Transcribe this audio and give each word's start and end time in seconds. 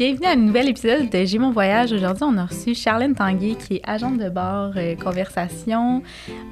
Bienvenue 0.00 0.28
à 0.28 0.30
un 0.30 0.36
nouvel 0.36 0.70
épisode 0.70 1.10
de 1.10 1.24
J'ai 1.26 1.38
mon 1.38 1.50
voyage. 1.50 1.92
Aujourd'hui, 1.92 2.24
on 2.26 2.38
a 2.38 2.46
reçu 2.46 2.74
Charlène 2.74 3.14
Tanguay, 3.14 3.54
qui 3.54 3.74
est 3.74 3.80
agente 3.84 4.16
de 4.16 4.30
bord 4.30 4.72
euh, 4.76 4.96
conversation. 4.96 6.02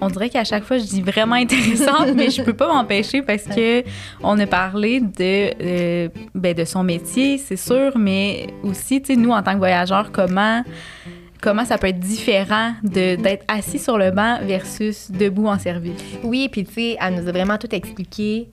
On 0.02 0.08
dirait 0.08 0.28
qu'à 0.28 0.44
chaque 0.44 0.64
fois, 0.64 0.76
je 0.76 0.84
dis 0.84 1.00
vraiment 1.00 1.36
intéressante, 1.36 2.08
mais 2.14 2.28
je 2.28 2.42
peux 2.42 2.52
pas 2.52 2.70
m'empêcher 2.70 3.22
parce 3.22 3.44
que 3.44 3.84
on 4.22 4.38
a 4.38 4.46
parlé 4.46 5.00
de, 5.00 5.54
euh, 5.62 6.08
ben, 6.34 6.52
de 6.52 6.66
son 6.66 6.84
métier, 6.84 7.38
c'est 7.38 7.56
sûr, 7.56 7.96
mais 7.96 8.48
aussi, 8.62 9.00
tu 9.00 9.14
sais, 9.14 9.18
nous, 9.18 9.30
en 9.30 9.42
tant 9.42 9.54
que 9.54 9.58
voyageurs, 9.60 10.12
comment 10.12 10.62
comment 11.40 11.64
ça 11.64 11.78
peut 11.78 11.88
être 11.88 12.00
différent 12.00 12.72
d'être 12.82 13.44
assis 13.48 13.78
sur 13.78 13.98
le 13.98 14.10
banc 14.10 14.38
versus 14.42 15.10
debout 15.10 15.46
en 15.46 15.58
service? 15.58 16.02
Oui, 16.22 16.48
puis 16.48 16.64
tu 16.64 16.72
sais, 16.72 16.96
elle 17.00 17.14
nous 17.14 17.28
a 17.28 17.32
vraiment 17.32 17.58
tout 17.58 17.74
expliqué 17.74 18.48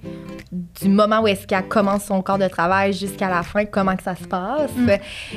du 0.52 0.90
moment 0.90 1.22
où 1.22 1.28
est-ce 1.28 1.46
qu'elle 1.48 1.68
commence 1.68 2.06
son 2.06 2.22
corps 2.22 2.38
de 2.38 2.48
travail 2.48 2.94
jusqu'à 2.94 3.30
la 3.30 3.44
fin, 3.44 3.66
comment 3.66 3.96
que 3.96 4.04
ça 4.04 4.16
se 4.16 4.24
passe. 4.26 4.72
Mm. 4.76 4.90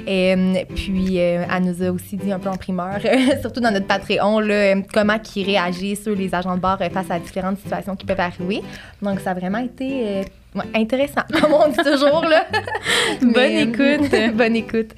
Et, 0.06 0.66
puis, 0.74 1.18
euh, 1.18 1.44
elle 1.50 1.62
nous 1.64 1.82
a 1.82 1.90
aussi 1.90 2.16
dit 2.16 2.32
un 2.32 2.38
peu 2.38 2.48
en 2.48 2.56
primeur, 2.56 2.98
surtout 3.40 3.60
dans 3.60 3.70
notre 3.70 3.86
Patreon, 3.86 4.40
là, 4.40 4.74
comment 4.92 5.18
qu'ils 5.18 5.46
réagissent 5.46 6.02
sur 6.02 6.14
les 6.14 6.34
agents 6.34 6.54
de 6.54 6.60
bord 6.60 6.78
euh, 6.80 6.90
face 6.90 7.10
à 7.10 7.18
différentes 7.18 7.58
situations 7.58 7.96
qui 7.96 8.06
peuvent 8.06 8.20
arriver. 8.20 8.62
Donc, 9.02 9.20
ça 9.20 9.30
a 9.30 9.34
vraiment 9.34 9.58
été 9.58 10.06
euh, 10.06 10.22
intéressant, 10.74 11.22
comme 11.40 11.52
on 11.52 11.68
dit 11.68 11.76
toujours. 11.76 12.24
Là. 12.24 12.46
Bonne 13.20 13.32
Mais- 13.34 13.62
écoute. 13.62 14.34
Bonne 14.34 14.56
écoute. 14.56 14.92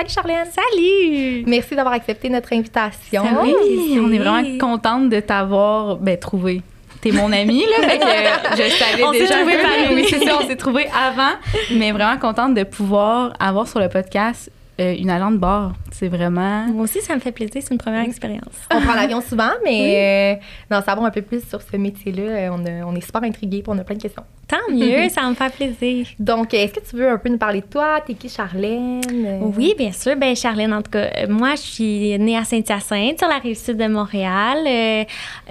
Salut 0.00 0.12
Charlène. 0.14 0.46
Salut! 0.50 1.44
Merci 1.46 1.76
d'avoir 1.76 1.92
accepté 1.92 2.30
notre 2.30 2.54
invitation. 2.54 3.22
On 3.22 4.10
est 4.10 4.18
vraiment 4.18 4.58
contente 4.58 5.10
de 5.10 5.20
t'avoir 5.20 5.96
ben, 5.96 6.16
trouvé. 6.16 6.62
T'es 7.02 7.12
mon 7.12 7.30
amie, 7.30 7.64
là, 7.66 7.86
fait 7.86 7.98
que 7.98 8.62
je 8.62 8.70
savais 8.70 9.04
On 9.04 9.12
s'est 9.12 9.18
déjà. 9.20 9.44
mais 9.44 9.94
Oui, 9.94 10.06
c'est 10.10 10.24
ça, 10.24 10.38
on 10.42 10.46
s'est 10.46 10.56
trouvés 10.56 10.86
avant, 10.86 11.32
mais 11.72 11.92
vraiment 11.92 12.16
contente 12.16 12.54
de 12.54 12.62
pouvoir 12.62 13.34
avoir 13.38 13.68
sur 13.68 13.78
le 13.78 13.90
podcast 13.90 14.50
euh, 14.80 14.94
une 14.96 15.10
de 15.32 15.36
bord. 15.36 15.72
C'est 15.92 16.08
vraiment... 16.08 16.66
Moi 16.68 16.84
aussi, 16.84 17.00
ça 17.00 17.14
me 17.14 17.20
fait 17.20 17.32
plaisir. 17.32 17.60
C'est 17.62 17.70
une 17.72 17.78
première 17.78 18.02
expérience. 18.04 18.54
On 18.74 18.80
prend 18.80 18.94
l'avion 18.94 19.20
souvent, 19.20 19.50
mais 19.64 20.36
euh, 20.38 20.40
d'en 20.70 20.82
savoir 20.82 21.06
un 21.06 21.10
peu 21.10 21.22
plus 21.22 21.46
sur 21.48 21.60
ce 21.62 21.76
métier-là, 21.76 22.22
euh, 22.22 22.48
on, 22.52 22.64
a- 22.64 22.86
on 22.86 22.94
est 22.94 23.00
super 23.04 23.22
intrigués 23.22 23.62
on 23.72 23.78
a 23.78 23.84
plein 23.84 23.96
de 23.96 24.02
questions. 24.02 24.22
Tant 24.48 24.72
mieux, 24.74 25.08
ça 25.10 25.22
me 25.28 25.34
fait 25.34 25.52
plaisir. 25.54 26.06
Donc, 26.18 26.52
euh, 26.54 26.56
est-ce 26.58 26.72
que 26.74 26.80
tu 26.88 26.96
veux 26.96 27.08
un 27.08 27.18
peu 27.18 27.28
nous 27.28 27.38
parler 27.38 27.60
de 27.60 27.66
toi? 27.66 28.00
T'es 28.04 28.14
qui, 28.14 28.28
Charlène? 28.28 29.00
Euh, 29.12 29.38
Oui, 29.56 29.74
bien 29.78 29.92
sûr. 29.92 30.16
Ben 30.16 30.34
Charlène, 30.34 30.72
en 30.74 30.82
tout 30.82 30.90
cas, 30.90 31.08
euh, 31.18 31.26
moi, 31.28 31.50
je 31.54 31.60
suis 31.60 32.18
née 32.18 32.36
à 32.36 32.44
Saint-Hyacinthe, 32.44 33.18
sur 33.18 33.28
la 33.28 33.38
rive 33.38 33.56
sud 33.56 33.76
de 33.76 33.86
Montréal. 33.86 34.58
Euh, 34.66 35.04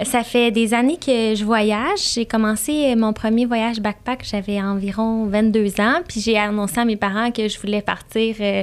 ça 0.04 0.22
fait 0.22 0.50
des 0.50 0.74
années 0.74 0.98
que 0.98 1.34
je 1.34 1.44
voyage. 1.44 2.12
J'ai 2.14 2.26
commencé 2.26 2.92
euh, 2.92 2.96
mon 2.96 3.12
premier 3.14 3.46
voyage 3.46 3.80
backpack, 3.80 4.22
j'avais 4.30 4.60
environ 4.60 5.24
22 5.26 5.80
ans. 5.80 6.00
Puis 6.06 6.20
j'ai 6.20 6.36
annoncé 6.38 6.78
à 6.80 6.84
mes 6.84 6.96
parents 6.96 7.30
que 7.30 7.48
je 7.48 7.58
voulais 7.58 7.80
partir 7.82 8.34
euh, 8.40 8.62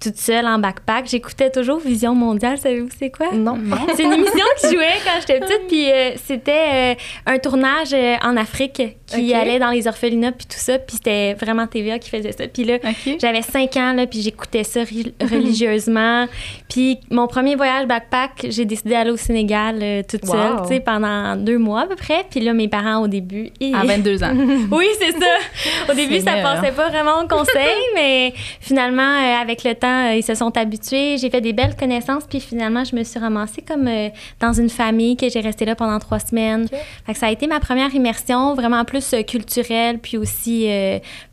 toute 0.00 0.16
seule 0.16 0.46
en 0.46 0.58
backpack. 0.58 1.06
J'écoutais 1.08 1.50
toujours 1.50 1.78
Vision 1.80 2.14
mondiale. 2.14 2.58
Savez-vous 2.58 2.88
c'est 2.98 3.10
quoi? 3.10 3.28
Non. 3.32 3.58
C'est 3.96 4.04
une 4.04 4.12
émission 4.12 4.44
qui 4.60 4.68
jouait 4.74 4.94
quand 5.04 5.20
j'étais 5.20 5.40
petite, 5.40 5.62
puis 5.68 5.90
euh, 5.90 6.10
c'était 6.24 6.94
euh, 6.94 6.94
un 7.26 7.38
tournage 7.38 7.92
euh, 7.92 8.16
en 8.22 8.36
Afrique 8.36 8.82
qui 9.06 9.32
allait 9.34 9.58
dans 9.58 9.70
les 9.70 9.86
orphelinats, 9.86 10.32
puis 10.32 10.46
tout 10.46 10.58
ça, 10.58 10.78
puis 10.78 10.96
c'était 10.96 11.34
vraiment 11.34 11.66
TVA 11.66 11.98
qui 11.98 12.10
faisait 12.10 12.32
ça. 12.32 12.46
Puis 12.48 12.64
là, 12.64 12.78
j'avais 13.20 13.42
5 13.42 13.76
ans, 13.76 13.92
là, 13.92 14.06
puis 14.06 14.20
j'écoutais 14.20 14.64
ça 14.64 14.80
religieusement. 15.20 16.26
Puis 16.68 16.98
mon 17.10 17.26
premier 17.26 17.54
voyage 17.56 17.86
backpack, 17.86 18.46
j'ai 18.50 18.64
décidé 18.64 18.90
d'aller 18.90 19.10
au 19.12 19.16
Sénégal 19.16 20.04
toute 20.08 20.24
Wow. 20.26 20.32
seule, 20.32 20.62
tu 20.62 20.68
sais, 20.74 20.80
pendant 20.80 21.36
deux 21.36 21.58
mois 21.58 21.82
à 21.82 21.86
peu 21.86 21.94
près. 21.94 22.24
Puis 22.28 22.40
là, 22.40 22.52
mes 22.52 22.68
parents, 22.68 23.02
au 23.02 23.06
début... 23.08 23.50
ils- 23.60 23.74
À 23.74 23.84
22 23.84 24.22
ans. 24.24 24.34
oui, 24.72 24.86
c'est 24.98 25.12
ça. 25.12 25.90
Au 25.90 25.94
début, 25.94 26.18
ça 26.20 26.32
Seigneur. 26.34 26.54
passait 26.60 26.72
pas 26.72 26.88
vraiment 26.88 27.22
au 27.22 27.28
conseil, 27.28 27.76
mais 27.94 28.34
finalement, 28.60 29.40
avec 29.40 29.62
le 29.64 29.74
temps, 29.74 29.85
euh, 29.86 30.14
ils 30.16 30.22
se 30.22 30.34
sont 30.34 30.56
habitués. 30.56 31.18
J'ai 31.18 31.30
fait 31.30 31.40
des 31.40 31.52
belles 31.52 31.76
connaissances, 31.76 32.24
puis 32.28 32.40
finalement, 32.40 32.84
je 32.84 32.94
me 32.94 33.04
suis 33.04 33.18
ramassée 33.18 33.62
comme 33.62 33.88
euh, 33.88 34.08
dans 34.40 34.52
une 34.52 34.68
famille 34.68 35.16
que 35.16 35.28
j'ai 35.28 35.40
resté 35.40 35.64
là 35.64 35.74
pendant 35.74 35.98
trois 35.98 36.18
semaines. 36.18 36.64
Ok. 36.64 36.78
Fait 37.06 37.12
que 37.12 37.18
ça 37.18 37.26
a 37.26 37.30
été 37.30 37.46
ma 37.46 37.60
première 37.60 37.94
immersion, 37.94 38.54
vraiment 38.54 38.84
plus 38.84 39.12
euh, 39.14 39.22
culturelle, 39.22 39.98
puis 39.98 40.16
aussi 40.16 40.68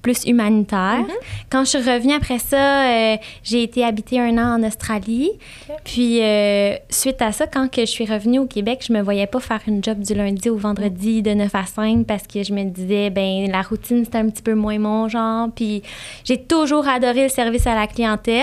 plus 0.01 0.25
humanitaire. 0.25 1.05
Quand 1.49 1.63
je 1.63 1.69
suis 1.69 1.77
revenue 1.79 2.13
après 2.13 2.39
ça, 2.39 3.17
j'ai 3.43 3.63
été 3.63 3.83
habiter 3.83 4.19
un 4.19 4.37
an 4.37 4.59
en 4.59 4.63
Australie. 4.67 5.31
Puis 5.83 6.21
suite 6.89 7.21
à 7.21 7.31
ça, 7.31 7.47
quand 7.47 7.69
que 7.69 7.81
je 7.81 7.91
suis 7.91 8.05
revenue 8.05 8.39
au 8.39 8.45
Québec, 8.45 8.83
je 8.87 8.93
me 8.93 9.01
voyais 9.01 9.27
pas 9.27 9.39
faire 9.39 9.61
une 9.67 9.83
job 9.83 9.99
du 9.99 10.13
lundi 10.13 10.49
au 10.49 10.57
vendredi 10.57 11.21
de 11.21 11.31
9 11.33 11.55
à 11.55 11.65
5 11.65 12.05
parce 12.05 12.27
que 12.27 12.43
je 12.43 12.53
me 12.53 12.63
disais, 12.63 13.09
ben 13.09 13.49
la 13.49 13.61
routine, 13.61 14.03
c'était 14.05 14.17
un 14.17 14.29
petit 14.29 14.43
peu 14.43 14.53
moins 14.53 14.79
mon 14.79 15.07
genre. 15.07 15.49
Puis 15.55 15.81
j'ai 16.23 16.37
toujours 16.37 16.87
adoré 16.87 17.23
le 17.23 17.29
service 17.29 17.67
à 17.67 17.75
la 17.75 17.87
clientèle. 17.87 18.42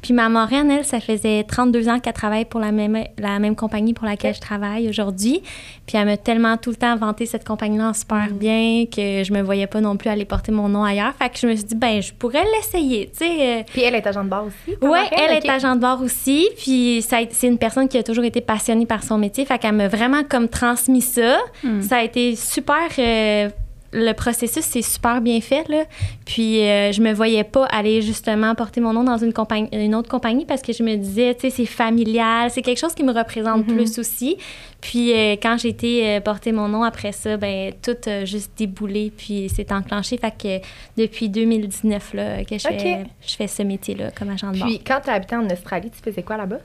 Puis 0.00 0.14
ma 0.14 0.28
moraine, 0.28 0.70
elle, 0.70 0.84
ça 0.84 1.00
faisait 1.00 1.42
32 1.42 1.88
ans 1.88 1.98
qu'elle 1.98 2.12
travaille 2.12 2.44
pour 2.44 2.60
la 2.60 2.70
même, 2.70 3.02
la 3.18 3.38
même 3.40 3.56
compagnie 3.56 3.94
pour 3.94 4.06
laquelle 4.06 4.32
je 4.34 4.40
travaille 4.40 4.88
aujourd'hui. 4.88 5.42
Puis 5.86 5.96
elle 5.98 6.06
m'a 6.06 6.16
tellement 6.16 6.56
tout 6.56 6.70
le 6.70 6.76
temps 6.76 6.94
vanté 6.96 7.26
cette 7.26 7.44
compagnie-là 7.44 7.92
super 7.94 8.28
bien 8.30 8.84
que 8.86 9.24
je 9.24 9.32
me 9.32 9.42
voyais 9.42 9.66
pas 9.66 9.80
non 9.80 9.96
plus 9.96 10.08
aller 10.08 10.24
porter 10.24 10.52
mon 10.52 10.68
nom 10.68 10.84
ailleurs. 10.84 11.14
Fait 11.18 11.28
que 11.30 11.38
je 11.38 11.46
me 11.48 11.56
suis 11.56 11.64
dit, 11.64 11.74
ben 11.74 12.00
je 12.00 12.12
pourrais 12.12 12.44
l'essayer, 12.56 13.10
tu 13.10 13.26
sais. 13.26 13.58
euh, 13.58 13.62
Puis 13.72 13.82
elle 13.82 13.96
est 13.96 14.06
agent 14.06 14.22
de 14.22 14.28
bord 14.30 14.44
aussi? 14.46 14.76
oui, 14.80 14.98
elle 15.10 15.36
est 15.36 15.48
agent 15.48 15.74
de 15.74 15.80
bord 15.80 16.00
aussi. 16.00 16.48
Puis 16.56 17.04
c'est 17.06 17.28
une 17.48 17.58
personne 17.58 17.88
qui 17.88 17.98
a 17.98 18.02
toujours 18.04 18.24
été 18.24 18.40
passionnée 18.40 18.86
par 18.86 19.02
son 19.02 19.18
métier. 19.18 19.44
Fait 19.44 19.58
qu'elle 19.58 19.74
m'a 19.74 19.88
vraiment 19.88 20.22
comme 20.22 20.48
transmis 20.48 21.02
ça. 21.02 21.38
Hmm. 21.64 21.80
Ça 21.82 21.96
a 21.96 22.02
été 22.04 22.36
super. 22.36 22.76
euh, 23.00 23.48
le 23.92 24.12
processus 24.12 24.64
s'est 24.64 24.82
super 24.82 25.20
bien 25.20 25.40
fait 25.40 25.66
là. 25.68 25.84
Puis 26.26 26.60
euh, 26.62 26.92
je 26.92 27.00
me 27.00 27.12
voyais 27.12 27.44
pas 27.44 27.64
aller 27.66 28.02
justement 28.02 28.54
porter 28.54 28.80
mon 28.80 28.92
nom 28.92 29.02
dans 29.04 29.16
une 29.16 29.32
compagnie, 29.32 29.68
une 29.72 29.94
autre 29.94 30.08
compagnie 30.10 30.44
parce 30.44 30.60
que 30.62 30.72
je 30.72 30.82
me 30.82 30.96
disais, 30.96 31.34
tu 31.34 31.42
sais, 31.42 31.50
c'est 31.50 31.66
familial, 31.66 32.50
c'est 32.50 32.62
quelque 32.62 32.78
chose 32.78 32.94
qui 32.94 33.02
me 33.04 33.12
représente 33.12 33.66
Mhm. 33.66 33.74
plus 33.74 33.98
aussi. 33.98 34.36
Puis 34.80 35.12
euh, 35.12 35.32
quand 35.42 35.56
j'ai 35.58 35.70
été 35.70 36.08
euh, 36.08 36.20
porter 36.20 36.52
mon 36.52 36.68
nom 36.68 36.84
après 36.84 37.10
ça, 37.12 37.36
ben 37.36 37.72
tout 37.82 37.96
a 38.08 38.24
juste 38.24 38.52
déboulé 38.56 39.12
puis 39.16 39.50
c'est 39.54 39.72
enclenché. 39.72 40.16
Fait 40.18 40.30
que 40.30 40.64
depuis 40.96 41.28
2019 41.28 42.14
là 42.14 42.44
que 42.44 42.56
je 42.56 42.62
fais, 42.68 43.04
je 43.26 43.34
fais 43.36 43.48
ce 43.48 43.62
métier 43.64 43.96
là 43.96 44.10
comme 44.16 44.30
agent 44.30 44.52
de 44.52 44.58
bord. 44.58 44.68
Puis 44.68 44.78
quand 44.86 45.00
tu 45.04 45.10
habitais 45.10 45.34
en 45.36 45.46
Australie, 45.50 45.90
tu 45.90 46.00
faisais 46.00 46.22
quoi 46.22 46.36
là-bas? 46.36 46.58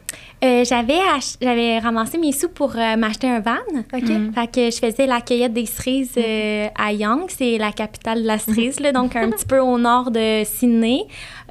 Euh, 0.43 0.63
j'avais 0.63 0.99
ach- 1.15 1.37
j'avais 1.41 1.79
ramassé 1.79 2.17
mes 2.19 2.31
sous 2.31 2.49
pour 2.49 2.75
euh, 2.75 2.95
m'acheter 2.97 3.27
un 3.27 3.39
van. 3.39 3.57
OK. 3.93 4.03
Mm. 4.03 4.31
Fait 4.33 4.47
que 4.47 4.69
je 4.71 4.77
faisais 4.77 5.07
la 5.07 5.19
cueillette 5.21 5.53
des 5.53 5.65
cerises 5.65 6.13
euh, 6.17 6.67
à 6.77 6.93
Young, 6.93 7.23
c'est 7.29 7.57
la 7.57 7.71
capitale 7.71 8.21
de 8.21 8.27
la 8.27 8.37
cerise, 8.37 8.79
là, 8.79 8.91
donc 8.91 9.15
un 9.15 9.29
petit 9.31 9.45
peu 9.45 9.59
au 9.59 9.79
nord 9.79 10.11
de 10.11 10.43
Sydney. 10.45 11.01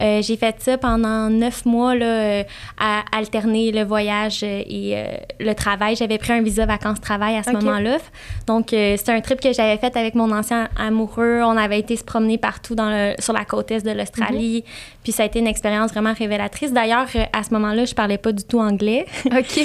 Euh, 0.00 0.22
j'ai 0.22 0.36
fait 0.36 0.56
ça 0.60 0.78
pendant 0.78 1.28
neuf 1.28 1.64
mois, 1.64 1.94
là, 1.94 2.44
à 2.78 3.02
alterner 3.16 3.72
le 3.72 3.82
voyage 3.82 4.42
et 4.42 4.92
euh, 4.96 5.04
le 5.40 5.52
travail. 5.54 5.96
J'avais 5.96 6.18
pris 6.18 6.32
un 6.32 6.42
visa 6.52 6.66
vacances-travail 6.66 7.36
à 7.36 7.42
ce 7.42 7.50
moment-là. 7.52 7.96
Donc, 8.46 8.72
euh, 8.72 8.94
c'était 8.98 9.12
un 9.12 9.20
trip 9.20 9.40
que 9.40 9.52
j'avais 9.52 9.78
fait 9.78 9.96
avec 9.96 10.14
mon 10.14 10.30
ancien 10.30 10.68
amoureux. 10.78 11.40
On 11.44 11.56
avait 11.56 11.78
été 11.78 11.96
se 11.96 12.04
promener 12.04 12.38
partout 12.38 12.74
dans 12.74 12.90
le- 12.90 13.14
sur 13.18 13.32
la 13.32 13.44
côte 13.44 13.70
est 13.70 13.84
de 13.84 13.90
l'Australie. 13.90 14.64
Puis 15.02 15.12
ça 15.12 15.22
a 15.22 15.26
été 15.26 15.38
une 15.38 15.46
expérience 15.46 15.90
vraiment 15.92 16.12
révélatrice. 16.16 16.72
D'ailleurs, 16.72 17.06
euh, 17.16 17.24
à 17.32 17.42
ce 17.42 17.50
moment-là, 17.54 17.84
je 17.86 17.94
parlais 17.94 18.18
pas 18.18 18.32
du 18.32 18.44
tout 18.44 18.58
anglais. 18.60 19.06
OK. 19.26 19.32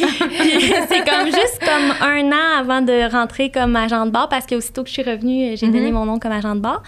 C'est 0.90 1.04
comme 1.10 1.26
juste 1.28 1.60
comme 1.60 2.08
un 2.08 2.32
an 2.32 2.60
avant 2.60 2.82
de 2.82 3.12
rentrer 3.12 3.52
comme 3.52 3.76
agent 3.76 4.06
de 4.06 4.12
bord 4.12 4.30
parce 4.30 4.46
qu'aussitôt 4.46 4.84
que 4.84 4.90
je 4.90 4.94
suis 4.94 5.04
revenue, 5.04 5.52
euh, 5.52 5.56
j'ai 5.56 5.68
donné 5.68 5.92
mon 5.92 6.06
nom 6.06 6.20
comme 6.20 6.32
agent 6.32 6.56
de 6.56 6.62
bord. 6.62 6.82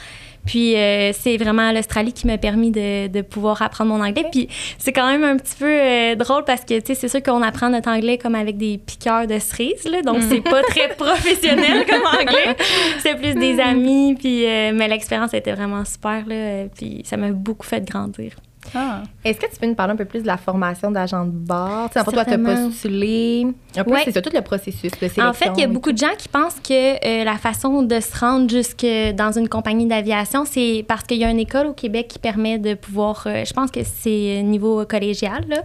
Puis 0.46 0.76
euh, 0.76 1.12
c'est 1.14 1.38
vraiment 1.38 1.72
l'Australie 1.72 2.14
qui 2.14 2.28
m'a 2.28 2.38
permis 2.38 2.72
de, 2.72 3.08
de 3.08 3.22
pouvoir 3.22 3.62
apprendre 3.62 3.94
mon 3.94 4.04
anglais. 4.04 4.26
Puis 4.32 4.48
c'est 4.78 4.94
quand 4.94 5.08
même 5.08 5.24
un 5.24 5.38
petit 5.38 5.56
peu 5.58 5.66
euh, 5.70 6.16
drôle 6.16 6.44
parce 6.44 6.62
que, 6.66 6.80
tu 6.80 6.88
sais, 6.88 6.96
c'est 6.96 7.08
sûr 7.08 7.22
qu'on 7.22 7.42
apprend 7.42 7.70
notre 7.70 7.90
anglais 7.90 8.18
comme 8.18 8.36
avec 8.36 8.58
des 8.58 8.78
piqueurs 8.78 9.28
de 9.28 9.40
cerises, 9.40 9.86
là. 9.86 10.02
Donc 10.02 10.22
c'est 10.30 10.42
pas 10.42 10.62
très 10.64 10.90
professionnel 10.98 11.86
comme 11.88 12.06
anglais. 12.06 12.56
C'est 13.00 13.16
plus 13.16 13.36
des 13.36 13.60
amis. 13.60 14.16
Puis, 14.18 14.46
euh, 14.46 14.72
mais 14.74 14.88
l'expérience 14.88 15.34
était 15.34 15.54
vraiment 15.54 15.86
super, 15.86 16.26
là. 16.28 16.66
Puis 16.76 17.02
ça 17.06 17.18
m'a 17.18 17.32
beaucoup 17.32 17.66
fait 17.66 17.84
grandir. 17.84 18.32
Ah. 18.76 19.04
Est-ce 19.24 19.40
que 19.40 19.46
tu 19.52 19.60
peux 19.60 19.66
nous 19.68 19.76
parler 19.76 19.94
un 19.94 19.96
peu 19.96 20.06
plus 20.06 20.22
de 20.22 20.28
la 20.28 20.38
formation 20.38 20.92
d'agent 20.92 21.26
de 21.26 21.32
bord? 21.32 21.90
Tu 21.92 21.98
sais, 22.00 22.04
pour 22.04 22.14
toi, 22.14 22.26
tu 22.26 22.34
as 22.34 22.38
postulé. 22.38 23.48
Un 23.76 23.84
peu, 23.84 23.92
Ouais. 23.92 24.02
c'est 24.06 24.12
ça, 24.12 24.22
tout 24.22 24.30
le 24.34 24.42
processus 24.42 24.92
de 24.92 24.98
sélection. 24.98 25.24
En 25.26 25.34
fait, 25.34 25.50
il 25.56 25.62
y 25.62 25.64
a 25.64 25.68
beaucoup 25.68 25.92
de 25.92 25.98
gens 25.98 26.16
qui 26.18 26.28
pensent 26.30 26.60
que 26.60 26.96
euh, 27.06 27.24
la 27.24 27.38
façon 27.38 27.84
de 27.84 28.00
se 28.00 28.18
rendre 28.20 28.50
jusque 28.50 28.86
dans 29.16 29.32
une 29.38 29.50
compagnie 29.50 29.86
d'aviation, 29.88 30.46
c'est 30.46 30.86
parce 30.88 31.04
qu'il 31.04 31.18
y 31.18 31.24
a 31.24 31.30
une 31.30 31.40
école 31.40 31.68
au 31.68 31.74
Québec 31.74 32.08
qui 32.10 32.20
permet 32.20 32.58
de 32.58 32.74
pouvoir, 32.74 33.24
euh, 33.26 33.44
je 33.46 33.54
pense 33.54 33.72
que 33.72 33.82
c'est 33.84 34.42
niveau 34.44 34.86
collégial, 34.86 35.46
là, 35.48 35.58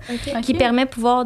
qui 0.43 0.53
Ok. 0.53 0.59
permet 0.59 0.85
de 0.85 0.91
pouvoir 0.91 1.25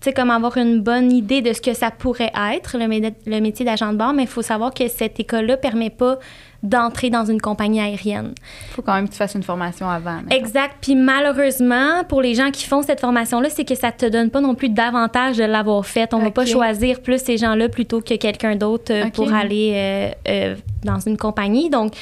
sais, 0.00 0.12
comme 0.12 0.30
avoir 0.30 0.56
une 0.56 0.80
bonne 0.80 1.10
idée 1.10 1.42
de 1.42 1.52
ce 1.52 1.60
que 1.60 1.74
ça 1.74 1.90
pourrait 1.90 2.30
être, 2.54 2.78
le, 2.78 2.84
mé- 2.84 3.14
le 3.26 3.40
métier 3.40 3.64
d'agent 3.64 3.92
de 3.92 3.96
bord, 3.98 4.12
mais 4.12 4.22
il 4.22 4.28
faut 4.28 4.42
savoir 4.42 4.72
que 4.72 4.86
cette 4.86 5.18
école-là 5.18 5.56
permet 5.56 5.90
pas 5.90 6.18
d'entrer 6.62 7.08
dans 7.08 7.24
une 7.24 7.40
compagnie 7.40 7.80
aérienne. 7.80 8.34
faut 8.70 8.82
quand 8.82 8.94
même 8.94 9.06
que 9.06 9.12
tu 9.12 9.18
fasses 9.18 9.34
une 9.34 9.44
formation 9.44 9.88
avant. 9.88 10.18
Exact. 10.30 10.74
Puis 10.80 10.96
malheureusement, 10.96 12.02
pour 12.08 12.20
les 12.20 12.34
gens 12.34 12.50
qui 12.50 12.66
font 12.66 12.82
cette 12.82 13.00
formation-là, 13.00 13.48
c'est 13.48 13.64
que 13.64 13.76
ça 13.76 13.92
te 13.92 14.06
donne 14.06 14.30
pas 14.30 14.40
non 14.40 14.56
plus 14.56 14.68
d'avantage 14.68 15.36
de 15.36 15.44
l'avoir 15.44 15.86
faite. 15.86 16.14
On 16.14 16.18
va 16.18 16.32
pas 16.32 16.46
choisir 16.46 17.00
plus 17.00 17.22
ces 17.22 17.36
gens-là 17.36 17.68
plutôt 17.68 18.00
que 18.00 18.14
quelqu'un 18.14 18.56
d'autre 18.56 18.92
euh, 18.92 19.08
pour 19.10 19.32
aller 19.32 19.72
euh, 19.74 20.10
euh, 20.28 20.56
dans 20.82 20.98
une 20.98 21.16
compagnie. 21.16 21.70
Donc, 21.70 21.92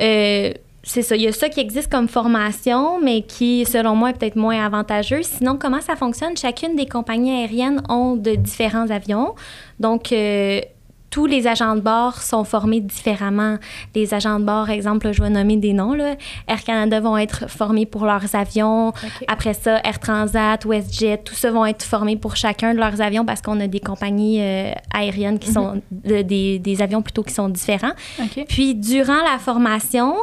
euh, 0.00 0.52
c'est 0.82 1.02
ça. 1.02 1.14
Il 1.14 1.22
y 1.22 1.28
a 1.28 1.32
ça 1.32 1.48
qui 1.48 1.60
existe 1.60 1.90
comme 1.90 2.08
formation, 2.08 3.00
mais 3.00 3.22
qui, 3.22 3.64
selon 3.64 3.94
moi, 3.94 4.10
est 4.10 4.18
peut-être 4.18 4.36
moins 4.36 4.64
avantageux. 4.64 5.22
Sinon, 5.22 5.56
comment 5.56 5.80
ça 5.80 5.94
fonctionne? 5.94 6.36
Chacune 6.36 6.74
des 6.74 6.86
compagnies 6.86 7.42
aériennes 7.42 7.82
ont 7.88 8.16
de 8.16 8.34
différents 8.34 8.90
avions. 8.90 9.34
Donc, 9.78 10.12
tous 11.10 11.26
les 11.26 11.46
agents 11.48 11.74
de 11.74 11.80
bord 11.80 12.22
sont 12.22 12.44
formés 12.44 12.80
différemment. 12.80 13.56
Les 13.94 14.14
agents 14.14 14.38
de 14.38 14.44
bord, 14.44 14.70
exemple, 14.70 15.10
je 15.12 15.20
vais 15.20 15.28
nommer 15.30 15.56
des 15.56 15.72
noms. 15.72 15.92
Là. 15.92 16.14
Air 16.46 16.62
Canada 16.62 17.00
vont 17.00 17.18
être 17.18 17.50
formés 17.50 17.84
pour 17.84 18.06
leurs 18.06 18.34
avions. 18.36 18.92
Après 19.26 19.54
ça, 19.54 19.80
Air 19.84 19.98
Transat, 19.98 20.64
WestJet, 20.64 21.18
tout 21.24 21.34
ça 21.34 21.50
vont 21.50 21.66
être 21.66 21.82
formés 21.82 22.16
pour 22.16 22.36
chacun 22.36 22.74
de 22.74 22.78
leurs 22.78 23.00
avions 23.00 23.24
parce 23.24 23.42
qu'on 23.42 23.58
a 23.60 23.66
des 23.66 23.80
compagnies 23.80 24.40
euh, 24.40 24.70
aériennes 24.94 25.38
qui 25.40 25.50
sont 25.50 25.82
de- 25.90 26.22
des, 26.22 26.58
des 26.60 26.80
avions 26.82 27.02
plutôt 27.02 27.22
qui 27.24 27.34
sont 27.34 27.48
différents. 27.48 27.92
Puis 28.48 28.74
durant 28.76 29.22
la 29.30 29.38
formation, 29.38 30.14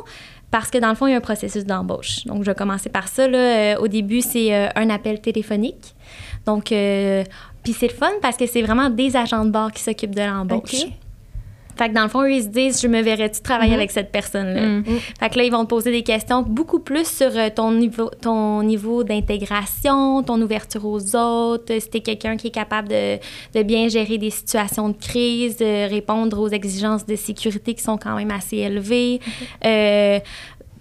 parce 0.51 0.69
que 0.71 0.77
dans 0.77 0.87
le 0.89 0.95
fond, 0.95 1.07
il 1.07 1.11
y 1.11 1.13
a 1.13 1.17
un 1.17 1.21
processus 1.21 1.65
d'embauche. 1.65 2.23
Donc, 2.25 2.43
je 2.43 2.49
vais 2.49 2.55
commencer 2.55 2.89
par 2.89 3.09
ça. 3.09 3.27
Là. 3.27 3.37
Euh, 3.37 3.77
au 3.79 3.89
début, 3.89 4.21
c'est 4.21 4.53
euh, 4.55 4.69
un 4.75 4.89
appel 4.89 5.19
téléphonique. 5.19 5.93
Donc, 6.45 6.71
euh, 6.71 7.25
puis 7.67 7.75
c'est 7.77 7.89
le 7.89 7.93
fun 7.93 8.11
parce 8.21 8.37
que 8.37 8.45
c'est 8.45 8.61
vraiment 8.61 8.89
des 8.89 9.17
agents 9.17 9.43
de 9.43 9.49
bord 9.49 9.73
qui 9.73 9.83
s'occupent 9.83 10.15
de 10.15 10.21
l'embauche. 10.21 10.85
Fait 11.75 11.89
que 11.89 11.93
dans 11.93 12.03
le 12.03 12.07
fond, 12.07 12.23
eux, 12.23 12.31
ils 12.31 12.43
se 12.43 12.47
disent, 12.47 12.81
je 12.81 12.87
me 12.87 13.01
verrais-tu 13.01 13.41
travailler 13.41 13.73
avec 13.73 13.91
cette 13.91 14.09
personne-là? 14.09 14.61
Mm. 14.61 14.83
Fait 15.19 15.29
que 15.29 15.37
là, 15.37 15.43
ils 15.43 15.51
vont 15.51 15.63
te 15.65 15.69
poser 15.69 15.91
des 15.91 16.01
questions 16.01 16.41
beaucoup 16.41 16.79
plus 16.79 17.05
sur 17.05 17.27
euh, 17.35 17.49
ton 17.53 17.73
niveau, 17.73 18.09
ton 18.21 18.63
niveau 18.63 19.03
d'intégration, 19.03 20.23
ton 20.23 20.41
ouverture 20.41 20.85
aux 20.85 21.15
autres, 21.15 21.77
si 21.77 21.89
t'es 21.89 21.99
quelqu'un 21.99 22.37
qui 22.37 22.47
est 22.47 22.51
capable 22.51 22.87
de, 22.87 23.17
de 23.53 23.63
bien 23.63 23.89
gérer 23.89 24.17
des 24.17 24.31
situations 24.31 24.87
de 24.89 24.97
crise, 24.97 25.57
de 25.57 25.89
répondre 25.89 26.39
aux 26.39 26.47
exigences 26.47 27.05
de 27.05 27.17
sécurité 27.17 27.73
qui 27.73 27.83
sont 27.83 27.97
quand 27.97 28.15
même 28.15 28.31
assez 28.31 28.57
élevées. 28.57 29.19
Euh, 29.65 30.19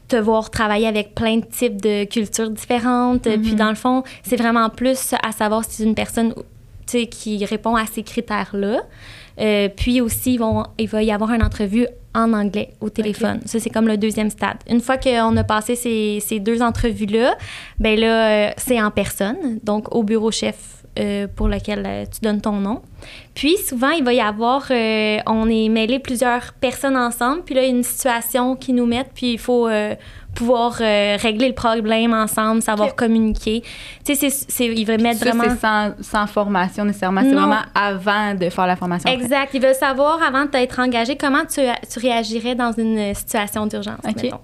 te 0.08 0.16
voir 0.16 0.50
travailler 0.50 0.86
avec 0.86 1.16
plein 1.16 1.38
de 1.38 1.44
types 1.44 1.82
de 1.82 2.04
cultures 2.04 2.50
différentes. 2.50 3.22
Puis 3.22 3.56
dans 3.56 3.70
le 3.70 3.74
fond, 3.74 4.04
c'est 4.22 4.36
vraiment 4.36 4.70
plus 4.70 5.14
à 5.20 5.32
savoir 5.32 5.64
si 5.64 5.72
c'est 5.72 5.84
une 5.84 5.96
personne 5.96 6.32
qui 6.86 7.44
répond 7.44 7.76
à 7.76 7.86
ces 7.86 8.02
critères-là. 8.02 8.82
Euh, 9.38 9.68
puis 9.74 10.00
aussi, 10.00 10.34
ils 10.34 10.38
vont, 10.38 10.64
il 10.78 10.88
va 10.88 11.02
y 11.02 11.12
avoir 11.12 11.32
une 11.32 11.42
entrevue 11.42 11.86
en 12.14 12.32
anglais 12.32 12.70
au 12.80 12.88
téléphone. 12.88 13.40
Ça, 13.44 13.60
c'est 13.60 13.70
comme 13.70 13.88
le 13.88 13.98
deuxième 13.98 14.30
stade. 14.30 14.56
Une 14.68 14.80
fois 14.80 14.96
qu'on 14.96 15.36
a 15.36 15.44
passé 15.44 15.76
ces, 15.76 16.20
ces 16.20 16.40
deux 16.40 16.62
entrevues-là, 16.62 17.36
ben 17.78 17.98
là, 17.98 18.28
euh, 18.28 18.50
c'est 18.56 18.80
en 18.80 18.90
personne, 18.90 19.58
donc 19.62 19.94
au 19.94 20.02
bureau 20.02 20.30
chef 20.30 20.84
euh, 20.98 21.26
pour 21.36 21.48
lequel 21.48 22.08
tu 22.10 22.20
donnes 22.22 22.40
ton 22.40 22.52
nom. 22.52 22.80
Puis 23.34 23.58
souvent, 23.58 23.90
il 23.90 24.02
va 24.02 24.14
y 24.14 24.20
avoir, 24.20 24.70
on 24.70 25.50
est 25.50 25.68
mêlé 25.68 25.98
plusieurs 25.98 26.54
personnes 26.54 26.96
ensemble, 26.96 27.42
puis 27.44 27.54
là, 27.54 27.62
il 27.62 27.68
y 27.68 27.72
a 27.72 27.76
une 27.76 27.82
situation 27.82 28.56
qui 28.56 28.72
nous 28.72 28.86
met, 28.86 29.04
puis 29.14 29.32
il 29.32 29.38
faut 29.38 29.68
pouvoir 30.36 30.76
euh, 30.80 31.16
régler 31.20 31.48
le 31.48 31.54
problème 31.54 32.12
ensemble, 32.12 32.62
savoir 32.62 32.94
communiquer. 32.94 33.62
Tu 34.04 34.14
sais, 34.14 34.30
c'est, 34.30 34.46
c'est, 34.48 34.66
il 34.66 34.84
va 34.84 34.96
mettre 34.98 35.18
Ça, 35.18 35.30
vraiment... 35.30 35.44
c'est 35.48 35.60
sans, 35.60 35.92
sans 36.00 36.26
formation 36.26 36.84
nécessairement. 36.84 37.22
C'est 37.22 37.32
vraiment 37.34 37.62
avant 37.74 38.34
de 38.34 38.48
faire 38.50 38.66
la 38.66 38.76
formation. 38.76 39.10
après. 39.10 39.24
Exact. 39.24 39.50
Ils 39.54 39.62
veulent 39.62 39.74
savoir, 39.74 40.22
avant 40.22 40.44
d'être 40.44 40.78
engagé, 40.78 41.16
comment 41.16 41.44
tu, 41.44 41.60
tu 41.90 41.98
réagirais 41.98 42.54
dans 42.54 42.72
une 42.72 43.14
situation 43.14 43.66
d'urgence. 43.66 43.98
OK. 44.06 44.22
mettons. 44.22 44.40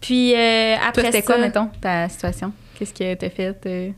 Puis 0.00 0.34
euh, 0.34 0.76
Toi, 0.76 0.86
après 0.88 1.04
c'était 1.06 1.22
ça, 1.22 1.34
quoi, 1.34 1.38
mettons, 1.38 1.68
ta 1.80 2.08
situation? 2.08 2.52
Qu'est-ce 2.78 2.94
que 2.94 3.14
t'as 3.14 3.30
fait? 3.30 3.94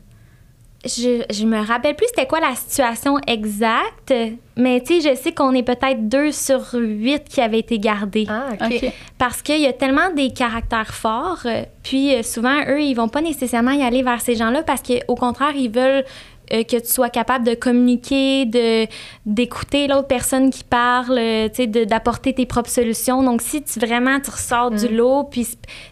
Je, 0.85 1.23
je 1.29 1.45
me 1.45 1.59
rappelle 1.65 1.95
plus 1.95 2.07
c'était 2.07 2.25
quoi 2.25 2.39
la 2.39 2.55
situation 2.55 3.17
exacte, 3.27 4.13
mais 4.55 4.81
tu 4.81 5.01
sais, 5.01 5.09
je 5.09 5.15
sais 5.21 5.33
qu'on 5.33 5.53
est 5.53 5.63
peut-être 5.63 6.07
deux 6.07 6.31
sur 6.31 6.73
huit 6.73 7.25
qui 7.27 7.41
avaient 7.41 7.59
été 7.59 7.79
gardés. 7.79 8.25
Ah, 8.29 8.49
OK. 8.53 8.79
OK. 8.83 8.93
Parce 9.17 9.41
qu'il 9.41 9.59
y 9.59 9.67
a 9.67 9.73
tellement 9.73 10.09
des 10.15 10.31
caractères 10.31 10.93
forts, 10.93 11.41
euh, 11.45 11.63
puis 11.83 12.15
euh, 12.15 12.23
souvent, 12.23 12.61
eux, 12.67 12.81
ils 12.81 12.93
vont 12.93 13.09
pas 13.09 13.21
nécessairement 13.21 13.71
y 13.71 13.83
aller 13.83 14.03
vers 14.03 14.21
ces 14.21 14.35
gens-là 14.35 14.63
parce 14.63 14.81
qu'au 14.81 15.15
contraire, 15.15 15.53
ils 15.55 15.69
veulent 15.69 16.05
euh, 16.53 16.63
que 16.63 16.77
tu 16.77 16.87
sois 16.87 17.09
capable 17.09 17.45
de 17.45 17.53
communiquer, 17.53 18.45
de 18.45 18.85
d'écouter 19.25 19.87
l'autre 19.87 20.07
personne 20.07 20.49
qui 20.49 20.63
parle, 20.63 21.17
euh, 21.19 21.47
tu 21.49 21.55
sais, 21.55 21.67
de- 21.67 21.83
d'apporter 21.83 22.33
tes 22.33 22.45
propres 22.45 22.69
solutions. 22.69 23.21
Donc, 23.23 23.41
si 23.41 23.61
tu 23.63 23.79
vraiment 23.79 24.19
tu 24.19 24.31
ressors 24.31 24.71
du 24.71 24.87
lot, 24.87 25.25
puis 25.25 25.45
tu 25.45 25.51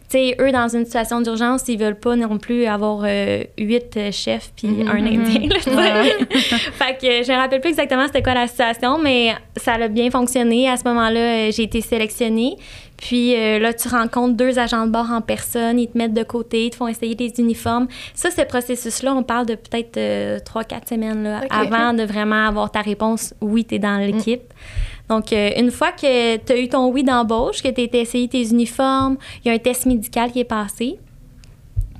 sais, 0.10 0.36
eux 0.40 0.52
dans 0.52 0.68
une 0.70 0.86
situation 0.86 1.22
d'urgence, 1.22 1.68
ils 1.68 1.78
veulent 1.78 2.00
pas 2.00 2.16
non 2.16 2.38
plus 2.38 2.66
avoir 2.66 3.02
euh, 3.06 3.44
huit 3.58 3.96
euh, 3.98 4.12
chefs 4.12 4.52
puis 4.56 4.68
Mhm, 4.70 4.88
un 4.90 5.06
indien. 5.06 5.50
là, 5.50 6.04
tu 6.04 6.40
sais. 6.40 6.58
fait 6.74 6.98
que 7.00 7.24
je 7.24 7.32
me 7.32 7.38
rappelle 7.38 7.62
plus 7.62 7.70
exactement 7.72 8.06
c'était 8.08 8.24
quoi 8.24 8.34
la 8.34 8.48
situation, 8.48 8.98
mais 8.98 9.34
ça 9.56 9.74
a 9.74 9.88
bien 9.88 10.10
fonctionné. 10.10 10.70
À 10.70 10.78
ce 10.78 10.84
moment-là, 10.86 11.52
j'ai 11.52 11.64
été 11.64 11.82
sélectionnée. 11.82 12.56
Puis 12.98 13.36
euh, 13.36 13.60
là, 13.60 13.74
tu 13.74 13.88
rencontres 13.88 14.36
deux 14.36 14.60
agents 14.60 14.86
de 14.86 14.92
bord 14.92 15.12
en 15.12 15.22
personne, 15.22 15.80
ils 15.80 15.88
te 15.88 15.98
mettent 15.98 16.14
de 16.14 16.24
côté, 16.24 16.66
ils 16.66 16.70
te 16.72 16.76
font 16.76 16.88
essayer 16.88 17.16
des 17.16 17.32
uniformes. 17.38 17.88
Ça, 18.14 18.32
ce 18.32 18.42
processus-là, 18.42 19.14
on 19.14 19.24
parle 19.24 19.46
de 19.46 19.56
peut-être 19.56 19.98
euh, 19.98 20.40
trois, 20.44 20.64
quatre 20.64 20.90
semaines 20.90 21.24
là, 21.24 21.42
avant 21.50 21.94
de 21.94 22.04
vraiment 22.04 22.48
avoir 22.48 22.72
ta 22.72 22.82
réponse 22.82 23.34
oui, 23.42 23.66
tu 23.66 23.76
es 23.76 23.80
dans 23.80 23.98
l'équipe. 23.98 24.54
Donc, 25.10 25.32
euh, 25.32 25.52
une 25.58 25.72
fois 25.72 25.92
que 25.92 26.38
tu 26.38 26.52
as 26.52 26.58
eu 26.58 26.68
ton 26.68 26.92
oui 26.92 27.04
d'embauche, 27.04 27.62
que 27.62 27.70
tu 27.70 27.82
as 27.82 28.00
essayé 28.00 28.28
tes 28.28 28.50
uniformes, 28.50 29.18
il 29.44 29.48
y 29.48 29.52
a 29.52 29.54
un 29.54 29.60
test 29.60 29.86
médical 29.86 30.32
qui 30.32 30.40
est 30.40 30.44
passé. 30.44 30.98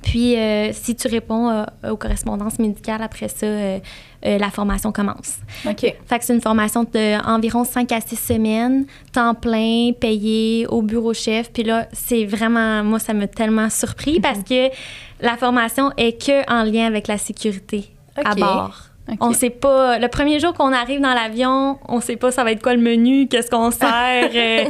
Puis, 0.08 0.36
euh, 0.36 0.70
si 0.72 0.96
tu 0.96 1.06
réponds 1.06 1.50
euh, 1.50 1.64
aux 1.90 1.98
correspondances 1.98 2.58
médicales, 2.58 3.02
après 3.02 3.28
ça, 3.28 3.44
euh, 3.44 3.78
la 4.22 4.50
formation 4.50 4.90
commence. 4.90 5.36
OK. 5.66 5.80
Fait 5.80 6.18
que 6.18 6.24
c'est 6.24 6.32
une 6.32 6.40
formation 6.40 6.84
d'environ 6.84 7.64
5 7.64 7.92
à 7.92 8.00
6 8.00 8.16
semaines, 8.16 8.86
temps 9.12 9.34
plein, 9.34 9.90
payé, 9.92 10.66
au 10.68 10.80
bureau 10.80 11.12
chef. 11.12 11.52
Puis 11.52 11.62
là, 11.62 11.88
c'est 11.92 12.24
vraiment, 12.24 12.82
moi, 12.84 12.98
ça 12.98 13.12
m'a 13.12 13.26
tellement 13.26 13.68
surpris 13.68 14.18
parce 14.18 14.42
que 14.42 14.70
la 15.20 15.36
formation 15.36 15.92
est 15.98 16.18
que 16.18 16.50
en 16.50 16.62
lien 16.62 16.86
avec 16.86 17.06
la 17.06 17.18
sécurité 17.18 17.90
à 18.16 18.34
bord. 18.34 18.87
OK. 19.10 19.16
On 19.20 19.32
sait 19.32 19.50
pas. 19.50 19.98
Le 19.98 20.08
premier 20.08 20.38
jour 20.38 20.52
qu'on 20.52 20.72
arrive 20.72 21.00
dans 21.00 21.14
l'avion, 21.14 21.78
on 21.88 22.00
sait 22.00 22.16
pas 22.16 22.30
ça 22.30 22.44
va 22.44 22.52
être 22.52 22.62
quoi 22.62 22.74
le 22.74 22.80
menu, 22.82 23.26
qu'est-ce 23.28 23.50
qu'on 23.50 23.70
sert, 23.70 23.88
euh, 24.34 24.64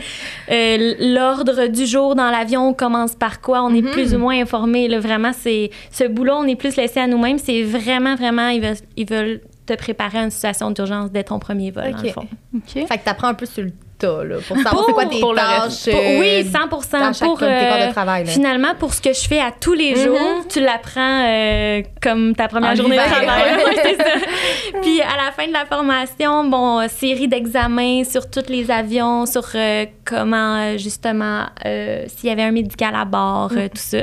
euh, 0.51 0.95
l'ordre 1.01 1.67
du 1.67 1.87
jour 1.87 2.15
dans 2.15 2.31
l'avion, 2.31 2.69
on 2.69 2.73
commence 2.75 3.15
par 3.15 3.41
quoi. 3.41 3.63
On 3.63 3.75
est 3.75 3.83
Mhm. 3.83 3.91
plus 3.91 4.15
ou 4.15 4.19
moins 4.19 4.41
informé. 4.41 4.89
Vraiment, 4.99 5.33
c'est 5.33 5.71
ce 5.91 6.05
boulot, 6.05 6.35
on 6.37 6.45
est 6.47 6.57
plus 6.57 6.77
laissé 6.77 7.01
à 7.01 7.07
nous-mêmes. 7.07 7.39
C'est 7.39 7.63
vraiment, 7.63 8.15
vraiment, 8.15 8.49
ils 8.49 8.61
veulent, 8.61 8.77
ils 8.97 9.09
veulent 9.09 9.41
te 9.67 9.75
préparer 9.75 10.19
à 10.19 10.23
une 10.25 10.31
situation 10.31 10.71
d'urgence 10.71 11.11
dès 11.11 11.25
ton 11.25 11.39
premier 11.39 11.71
vol, 11.71 11.91
dans 11.93 11.99
OK. 11.99 12.05
le 12.05 12.11
fond. 12.11 12.27
OK. 12.55 12.87
Fait 12.87 12.99
que 12.99 13.05
t'apprends 13.05 13.29
un 13.29 13.35
peu 13.35 13.45
sur 13.47 13.65
le 13.65 13.73
tas, 13.99 14.25
là, 14.25 14.37
pour 14.47 14.57
savoir 14.57 14.85
c'est 14.87 14.93
quoi 14.93 15.07
tes 15.07 15.21
pour 15.21 15.33
le 15.33 15.39
tâches. 15.39 15.85
Pour- 15.91 16.01
euh, 16.01 16.19
oui, 16.21 16.45
100 16.51 16.99
dans 16.99 17.13
chaque 17.13 17.29
pour 17.29 17.39
tes 17.39 17.45
corps 17.47 17.51
euh, 17.51 17.87
de 17.89 17.93
travail. 17.93 18.25
Là. 18.25 18.31
Finalement, 18.33 18.75
pour 18.79 18.95
ce 18.95 19.01
que 19.03 19.13
je 19.13 19.27
fais 19.29 19.41
à 19.41 19.51
tous 19.51 19.75
les 19.75 19.93
Mhm. 19.95 20.03
jours, 20.05 20.45
tu 20.49 20.61
l'apprends 20.61 21.25
euh, 21.27 21.83
comme 22.03 22.35
ta 22.35 22.49
première 22.49 22.71
En 22.73 22.75
journée 22.75 22.97
de 22.97 23.03
travail. 23.03 23.57
ouais. 23.65 23.97
Ça. 23.97 24.81
Puis 24.83 25.01
à 25.03 25.17
la 25.25 25.33
fin 25.33 25.47
de 25.47 25.53
la 25.53 25.65
formation, 25.67 26.45
bon, 26.45 26.81
euh, 26.81 26.87
série 26.89 27.29
d'examens 27.29 28.05
sur 28.05 28.29
tous 28.31 28.49
les 28.49 28.71
avions, 28.71 29.27
sur 29.27 29.45
euh, 29.55 29.87
comment 30.05 30.57
euh, 30.57 30.79
justement 30.79 31.47
euh, 31.67 32.05
s'il 32.09 32.29
y 32.29 32.33
avait 32.33 32.43
un 32.45 32.53
médical 32.53 32.95
à 32.95 33.05
bord, 33.05 33.51
euh, 33.57 33.69
tout 33.69 33.77
ça. 33.77 33.99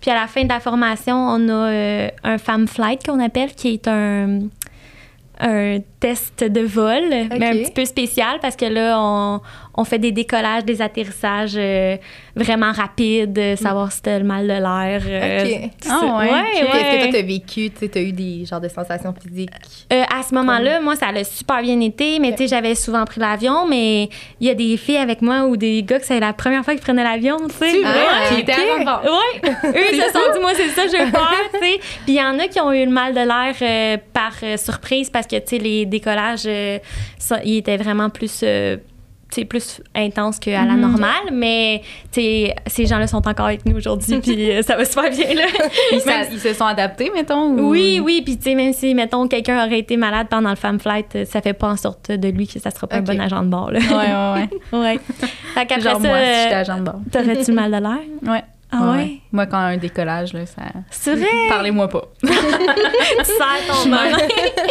Puis 0.00 0.10
à 0.10 0.14
la 0.14 0.26
fin 0.26 0.44
de 0.44 0.48
la 0.48 0.60
formation, 0.60 1.16
on 1.16 1.48
a 1.48 1.52
euh, 1.52 2.08
un 2.24 2.38
femme 2.38 2.66
flight 2.68 3.04
qu'on 3.06 3.20
appelle, 3.20 3.52
qui 3.54 3.74
est 3.74 3.88
un 3.88 4.40
un 5.42 5.78
test 6.00 6.44
de 6.44 6.60
vol, 6.60 7.02
mais 7.38 7.46
un 7.46 7.52
petit 7.52 7.72
peu 7.72 7.84
spécial 7.84 8.38
parce 8.40 8.56
que 8.56 8.64
là, 8.64 8.98
on, 8.98 9.40
on 9.74 9.84
fait 9.84 9.98
des 9.98 10.12
décollages, 10.12 10.64
des 10.64 10.82
atterrissages 10.82 11.54
euh, 11.56 11.96
vraiment 12.36 12.72
rapides, 12.72 13.38
euh, 13.38 13.56
savoir 13.56 13.90
si 13.90 14.02
t'as 14.02 14.18
le 14.18 14.24
mal 14.24 14.42
de 14.46 14.52
l'air. 14.52 15.02
euh, 15.06 15.44
Ok. 15.44 15.70
Ah 15.88 16.00
ouais, 16.18 16.30
ouais, 16.30 16.40
ok. 16.40 16.62
ouais. 16.72 16.80
Est-ce 16.82 16.90
que 16.90 16.98
toi, 17.04 17.08
t'as 17.12 17.22
vécu, 17.22 17.70
tu 17.70 17.78
sais, 17.80 17.88
t'as 17.88 18.00
eu 18.02 18.12
des 18.12 18.44
genres 18.44 18.60
de 18.60 18.68
sensations 18.68 19.14
physiques? 19.20 19.50
Euh, 19.92 20.02
à 20.14 20.22
ce 20.22 20.34
moment-là, 20.34 20.80
moi, 20.80 20.94
ça 20.96 21.08
a 21.08 21.24
super 21.24 21.62
bien 21.62 21.80
été, 21.80 22.18
mais 22.18 22.32
tu 22.32 22.38
sais, 22.38 22.48
j'avais 22.48 22.74
souvent 22.74 23.04
pris 23.04 23.20
l'avion, 23.20 23.66
mais 23.66 24.10
il 24.40 24.46
y 24.46 24.50
a 24.50 24.54
des 24.54 24.76
filles 24.76 24.98
avec 24.98 25.22
moi 25.22 25.44
ou 25.46 25.56
des 25.56 25.82
gars 25.82 25.98
que 25.98 26.04
c'est 26.06 26.20
la 26.20 26.32
première 26.34 26.64
fois 26.64 26.74
qu'ils 26.74 26.82
prenaient 26.82 27.02
l'avion, 27.04 27.38
tu 27.48 27.54
sais. 27.56 27.70
C'est 27.70 27.80
Ah, 27.84 27.92
vrai? 27.92 28.00
ouais, 28.02 28.34
Qui 28.36 28.40
était 28.42 28.52
ok. 28.52 28.58
avant 28.68 28.78
de 28.80 28.84
bord. 28.84 29.02
Oui, 29.04 29.50
eux, 29.74 29.84
ils 29.92 30.02
se 30.02 30.10
sont 30.12 30.32
dit, 30.34 30.40
moi, 30.40 30.52
c'est 30.54 30.68
ça, 30.68 30.82
je 30.86 30.92
veux 31.02 31.10
faire, 31.10 31.50
tu 31.54 31.58
sais. 31.60 31.78
Puis 32.04 32.08
il 32.08 32.14
y 32.14 32.22
en 32.22 32.38
a 32.38 32.46
qui 32.48 32.60
ont 32.60 32.72
eu 32.72 32.84
le 32.84 32.90
mal 32.92 33.14
de 33.14 33.20
l'air 33.20 33.54
euh, 33.62 33.96
par 34.12 34.32
euh, 34.42 34.56
surprise 34.56 35.08
parce 35.08 35.26
que, 35.26 35.36
tu 35.36 35.42
sais, 35.46 35.58
les 35.58 35.86
décollages, 35.86 36.42
euh, 36.46 36.78
ça- 37.18 37.40
ils 37.44 37.56
étaient 37.58 37.78
vraiment 37.78 38.10
plus. 38.10 38.40
C'est 39.34 39.44
plus 39.44 39.80
intense 39.94 40.38
qu'à 40.38 40.64
la 40.64 40.74
Mhm. 40.74 40.80
normale, 40.80 41.30
mais 41.32 41.82
ces 42.10 42.54
gens-là 42.86 43.06
sont 43.06 43.26
encore 43.26 43.46
avec 43.46 43.64
nous 43.66 43.76
aujourd'hui, 43.76 44.18
puis 44.20 44.50
euh, 44.50 44.62
ça 44.62 44.76
va 44.76 44.84
super 44.84 45.10
bien 45.10 45.34
là. 45.34 45.44
Ils, 45.92 46.02
Même- 46.06 46.26
ils 46.32 46.38
se 46.38 46.52
sont 46.54 46.64
adaptés, 46.66 47.10
mettons? 47.14 47.48
ou- 47.50 47.70
oui, 47.70 48.00
oui, 48.02 48.22
puis 48.24 48.36
tu 48.36 48.42
sais, 48.44 48.54
même 48.54 48.72
si, 48.72 48.94
mettons, 48.94 49.26
quelqu'un 49.28 49.64
aurait 49.66 49.78
été 49.78 49.96
malade 49.96 50.26
pendant 50.30 50.50
le 50.50 50.56
Femme 50.56 50.78
Flight, 50.78 51.24
ça 51.26 51.40
fait 51.40 51.52
pas 51.54 51.68
en 51.68 51.76
sorte 51.76 52.10
de 52.10 52.28
lui 52.28 52.46
que 52.46 52.58
ça 52.58 52.70
sera 52.70 52.86
pas 52.86 52.96
un 52.96 53.00
bon 53.02 53.20
agent 53.20 53.42
de 53.42 53.48
bord, 53.48 53.70
là. 53.70 53.78
Ouais, 53.80 53.94
ouais, 53.94 54.48
ouais. 54.78 54.78
ouais. 54.92 55.00
Fait 55.54 55.66
qu'après 55.66 55.80
Genre 55.80 56.00
ça, 56.00 56.08
moi, 56.08 56.18
si 56.18 56.42
j'étais 56.42 56.54
euh, 56.54 56.58
agent 56.60 56.76
de 56.78 56.82
bord. 56.82 57.00
t'aurais-tu 57.10 57.52
mal 57.52 57.70
de 57.72 57.76
l'air? 57.78 57.98
Ouais. 58.26 58.42
Ah 58.74 58.90
ouais? 58.92 59.18
Moi, 59.32 59.46
quand 59.46 59.58
un 59.58 59.76
décollage, 59.76 60.32
là, 60.32 60.46
ça. 60.46 60.62
C'est 60.90 61.14
vrai? 61.14 61.26
Parlez-moi 61.48 61.88
pas. 61.88 62.02
tu 62.22 62.28
serres 62.28 63.66
ton 63.68 63.88
main. 63.88 64.10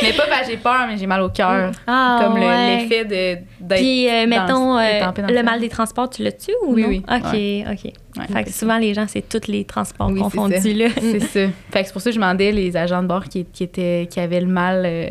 mais 0.01 0.13
pas 0.13 0.23
parce 0.27 0.41
que 0.41 0.47
j'ai 0.51 0.57
peur, 0.57 0.85
mais 0.87 0.97
j'ai 0.97 1.05
mal 1.07 1.21
au 1.21 1.29
cœur. 1.29 1.71
Ah, 1.85 2.19
Comme 2.23 2.37
le- 2.37 2.45
ouais. 2.47 2.77
l'effet 2.77 3.05
de 3.05 3.41
d'être. 3.59 3.79
Puis, 3.79 4.09
euh, 4.09 4.23
dans- 4.23 4.27
mettons, 4.29 4.77
euh, 4.77 4.99
dans 5.01 5.27
le 5.27 5.33
le 5.35 5.43
mal 5.43 5.59
des 5.59 5.69
transports, 5.69 6.09
tu 6.09 6.23
l'as-tu 6.23 6.51
ou 6.65 6.73
Oui, 6.73 6.81
non? 6.81 6.87
oui. 6.89 7.03
OK, 7.07 7.31
Ouais. 7.33 7.65
OK. 7.71 7.93
Ouais, 8.29 8.33
fait 8.33 8.43
que 8.45 8.51
souvent, 8.51 8.77
les 8.77 8.93
gens, 8.93 9.05
c'est 9.07 9.27
tous 9.27 9.47
les 9.47 9.63
transports 9.65 10.07
Oui, 10.07 10.15
c'est 10.17 10.37
confondus, 10.37 10.73
là. 10.73 10.87
C'est 10.99 11.19
ça. 11.19 11.39
Fait 11.71 11.81
que 11.81 11.87
c'est 11.87 11.93
pour 11.93 12.01
ça 12.01 12.09
que 12.09 12.15
je 12.15 12.19
demandais 12.19 12.51
les 12.51 12.75
agents 12.77 13.01
de 13.01 13.07
bord 13.07 13.25
qui, 13.25 13.45
qui 13.45 13.63
étaient 13.63 14.07
qui 14.09 14.19
avaient 14.19 14.41
le 14.41 14.47
mal. 14.47 14.83
euh, 14.85 15.07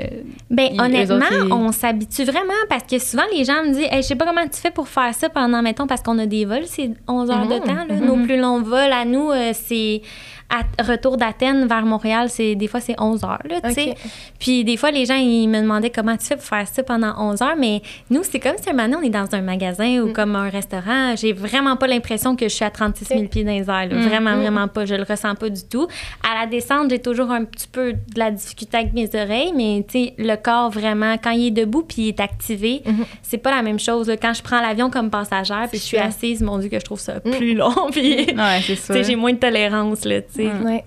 Ben, 0.50 0.69
Ils- 0.73 0.81
honnêtement, 0.81 1.17
autres, 1.17 1.47
ils- 1.47 1.52
on 1.52 1.73
s'habitue 1.73 2.25
vraiment 2.25 2.52
parce 2.69 2.85
que 2.85 2.99
souvent, 2.99 3.23
les 3.35 3.45
gens 3.45 3.62
me 3.64 3.73
disent 3.75 3.88
Hey, 3.90 4.02
Je 4.02 4.09
sais 4.09 4.17
pas 4.17 4.26
comment 4.26 4.45
tu 4.47 4.61
fais 4.61 4.71
pour 4.71 4.88
faire 4.88 5.14
ça 5.14 5.29
pendant, 5.29 5.62
mettons, 5.62 5.87
parce 5.87 6.02
qu'on 6.02 6.19
a 6.19 6.26
des 6.26 6.45
vols, 6.45 6.67
c'est 6.67 6.90
11 7.09 7.31
heures 7.31 7.47
de 7.47 7.55
Mhm, 7.55 7.61
temps. 7.61 7.85
là. 7.88 7.95
mhm. 7.95 8.05
Nos 8.07 8.17
plus 8.25 8.38
longs 8.40 8.62
vols 8.62 8.93
à 8.93 9.05
nous, 9.05 9.31
euh, 9.31 9.50
c'est 9.55 10.02
à 10.50 10.83
retour 10.83 11.16
d'Athènes 11.16 11.66
vers 11.66 11.85
Montréal, 11.85 12.28
c'est 12.28 12.54
des 12.57 12.66
fois 12.66 12.80
c'est 12.80 12.97
11 13.00 13.23
heures, 13.25 13.38
là, 13.49 13.61
tu 13.62 13.73
sais. 13.73 13.90
Ok. 13.90 13.97
Puis 14.38 14.64
des 14.64 14.76
fois, 14.76 14.90
les 14.90 15.04
gens, 15.07 15.14
ils 15.14 15.47
me 15.49 15.61
demandaient 15.61 15.90
comment 15.90 16.16
tu 16.16 16.26
fais 16.26 16.37
pour 16.37 16.45
faire 16.45 16.66
ça 16.66 16.83
pendant 16.83 17.14
11 17.19 17.40
heures. 17.42 17.57
Mais 17.59 17.83
nous, 18.11 18.23
c'est 18.23 18.40
comme 18.40 18.57
si 18.61 18.69
un 18.69 18.73
moment 18.73 18.99
on 19.00 19.02
est 19.02 19.11
dans 19.11 19.26
un 19.33 19.42
magasin 19.42 20.00
ou 20.00 20.09
Mm. 20.09 20.12
comme 20.12 20.35
un 20.37 20.49
restaurant. 20.50 21.14
J'ai 21.16 21.33
vraiment 21.33 21.76
pas 21.76 21.87
l'impression 21.87 22.35
que 22.37 22.49
je 22.49 22.54
suis 22.54 22.64
à 22.64 22.71
36 22.71 23.04
000 23.07 23.25
pieds 23.26 23.45
dans 23.45 23.52
les 23.52 23.61
airs. 23.71 23.88
là. 23.88 23.95
Mm. 23.95 24.02
Vraiment, 24.09 24.37
Mm. 24.37 24.40
vraiment 24.40 24.69
pas. 24.69 24.85
Je 24.87 24.95
le 24.95 25.04
ressens 25.04 25.35
pas 25.37 25.49
du 25.50 25.62
tout. 25.62 25.87
À 26.28 26.40
la 26.40 26.47
descente, 26.47 26.90
j'ai 26.90 26.99
toujours 26.99 27.30
un 27.30 27.45
petit 27.45 27.69
peu 27.69 27.92
de 27.92 28.19
la 28.19 28.30
difficulté 28.30 28.76
avec 28.78 28.92
mes 28.92 29.09
oreilles. 29.14 29.52
Mais 29.54 29.85
tu 29.88 30.07
sais, 30.07 30.14
le 30.19 30.35
corps, 30.37 30.71
vraiment, 30.71 31.16
quand 31.23 31.30
il 31.30 31.47
est 31.49 31.50
debout 31.50 31.83
puis 31.83 32.02
il 32.02 32.09
est 32.09 32.21
activé, 32.21 32.83
Mhm. 32.87 33.04
c'est 33.23 33.38
pas 33.38 33.50
la 33.50 33.62
même 33.62 33.78
chose. 33.78 34.09
là. 34.09 34.16
Quand 34.16 34.35
je 34.35 34.42
prends 34.42 34.61
l'avion 34.61 34.90
comme 34.90 35.11
passagère 35.11 35.66
puis 35.71 35.78
je 35.78 35.85
suis 35.85 35.97
assise, 35.99 36.42
mon 36.42 36.59
Dieu, 36.59 36.69
que 36.69 36.78
je 36.78 36.85
trouve 36.85 36.99
ça 37.00 37.21
plus 37.21 37.54
long. 37.54 37.73
puis 37.92 38.16
Ouais, 38.16 38.61
c'est 38.66 38.75
tu 38.75 38.76
ça. 38.76 38.95
sais, 38.95 39.04
j'ai 39.04 39.16
moins 39.16 39.33
de 39.33 39.38
tolérance, 39.38 40.04
là, 40.04 40.21
tu 40.23 40.28
sais. 40.49 40.55
Mm. 40.55 40.65
Ouais. 40.65 40.85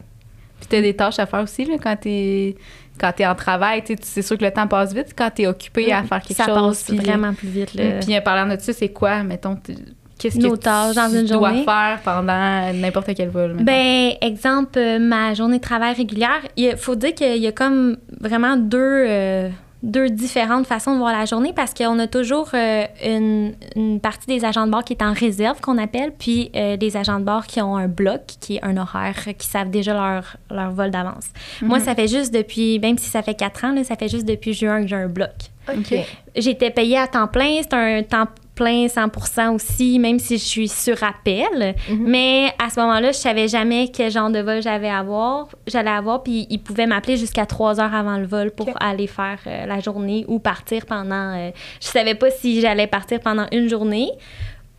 Puis 0.59 0.67
t'as 0.69 0.81
des 0.81 0.95
tâches 0.95 1.19
à 1.19 1.25
faire 1.25 1.41
aussi, 1.41 1.65
là, 1.65 1.75
quand 1.81 1.95
t'es 1.99 2.55
quand 2.99 3.11
t'es 3.11 3.25
en 3.25 3.33
travail. 3.35 3.83
tu 3.83 3.95
C'est 4.01 4.21
sûr 4.21 4.37
que 4.37 4.45
le 4.45 4.51
temps 4.51 4.67
passe 4.67 4.93
vite 4.93 5.13
quand 5.17 5.29
t'es 5.33 5.47
occupé 5.47 5.91
à 5.91 6.03
faire 6.03 6.21
quelque 6.21 6.37
Ça 6.37 6.45
chose. 6.45 6.55
passe 6.55 6.83
puis- 6.83 6.97
vraiment 6.97 7.33
plus 7.33 7.47
vite, 7.47 7.73
là. 7.73 7.99
Puis 7.99 8.15
en 8.17 8.21
parlant 8.21 8.55
de 8.55 8.59
ça, 8.61 8.71
c'est 8.71 8.89
quoi, 8.89 9.23
mettons, 9.23 9.57
qu'est-ce 10.19 10.37
que 10.37 10.55
tâches 10.57 10.95
dans 10.95 11.09
une 11.09 11.25
tu 11.25 11.33
dois 11.33 11.49
journée? 11.49 11.63
faire 11.63 11.99
pendant 12.03 12.71
n'importe 12.71 13.09
quel 13.15 13.29
vol? 13.29 13.53
mettons? 13.53 13.63
Ben, 13.63 14.11
exemple, 14.21 14.79
ma 14.99 15.33
journée 15.33 15.57
de 15.57 15.63
travail 15.63 15.95
régulière, 15.95 16.41
il 16.55 16.77
faut 16.77 16.93
dire 16.95 17.15
qu'il 17.15 17.37
y 17.41 17.47
a 17.47 17.51
comme 17.51 17.97
vraiment 18.21 18.55
deux, 18.57 18.77
euh, 18.79 19.49
deux 19.83 20.09
différentes 20.09 20.65
façons 20.65 20.93
de 20.93 20.97
voir 20.97 21.11
la 21.11 21.25
journée 21.25 21.51
parce 21.53 21.73
qu'on 21.73 21.99
a 21.99 22.07
toujours 22.07 22.49
euh, 22.53 22.85
une, 23.05 23.53
une 23.75 23.99
partie 23.99 24.27
des 24.27 24.45
agents 24.45 24.65
de 24.65 24.71
bord 24.71 24.83
qui 24.85 24.93
est 24.93 25.03
en 25.03 25.11
réserve, 25.13 25.59
qu'on 25.59 25.77
appelle, 25.77 26.13
puis 26.17 26.49
euh, 26.55 26.77
des 26.77 26.95
agents 26.97 27.19
de 27.19 27.25
bord 27.25 27.45
qui 27.45 27.61
ont 27.61 27.75
un 27.75 27.89
bloc, 27.89 28.21
qui 28.39 28.55
est 28.55 28.63
un 28.63 28.77
horaire, 28.77 29.15
qui 29.37 29.45
savent 29.47 29.69
déjà 29.69 29.93
leur, 29.93 30.37
leur 30.49 30.71
vol 30.71 30.89
d'avance. 30.89 31.25
Moi, 31.61 31.79
Mhm. 31.79 31.83
ça 31.85 31.95
fait 31.95 32.07
juste 32.07 32.33
depuis, 32.33 32.79
même 32.79 32.97
si 32.97 33.09
ça 33.09 33.21
fait 33.21 33.35
quatre 33.35 33.65
ans, 33.65 33.73
là, 33.73 33.83
ça 33.83 33.95
fait 33.97 34.07
juste 34.07 34.25
depuis 34.25 34.53
juin 34.53 34.81
que 34.81 34.87
j'ai 34.87 34.95
un 34.95 35.07
bloc. 35.09 35.31
OK. 35.69 35.93
J'étais 36.35 36.71
payée 36.71 36.97
à 36.97 37.07
temps 37.07 37.27
plein, 37.27 37.57
c'est 37.61 37.73
un 37.73 38.03
temps 38.03 38.25
plein 38.55 38.87
100 38.87 39.53
aussi, 39.53 39.97
même 39.99 40.19
si 40.19 40.37
je 40.37 40.43
suis 40.43 40.67
sur 40.67 41.01
appel. 41.03 41.75
Mhm. 41.89 42.03
Mais 42.05 42.53
à 42.63 42.69
ce 42.69 42.79
moment-là, 42.81 43.11
je 43.11 43.17
savais 43.17 43.47
jamais 43.47 43.89
quel 43.93 44.11
genre 44.11 44.29
de 44.29 44.39
vol 44.39 44.61
j'avais 44.61 44.89
à 44.89 44.99
avoir, 44.99 45.47
j'allais 45.65 45.89
avoir, 45.89 46.21
puis 46.23 46.45
ils 46.49 46.59
pouvaient 46.59 46.85
m'appeler 46.85 47.17
jusqu'à 47.17 47.45
trois 47.47 47.79
heures 47.79 47.93
avant 47.95 48.17
le 48.17 48.25
vol 48.27 48.51
pour 48.51 48.69
aller 48.79 49.07
faire 49.07 49.39
euh, 49.47 49.65
la 49.65 49.79
journée 49.79 50.23
ou 50.27 50.37
partir 50.39 50.85
pendant. 50.85 51.35
euh, 51.35 51.49
je 51.81 51.87
savais 51.87 52.15
pas 52.15 52.29
si 52.29 52.61
j'allais 52.61 52.87
partir 52.87 53.19
pendant 53.21 53.47
une 53.51 53.67
journée. 53.69 54.09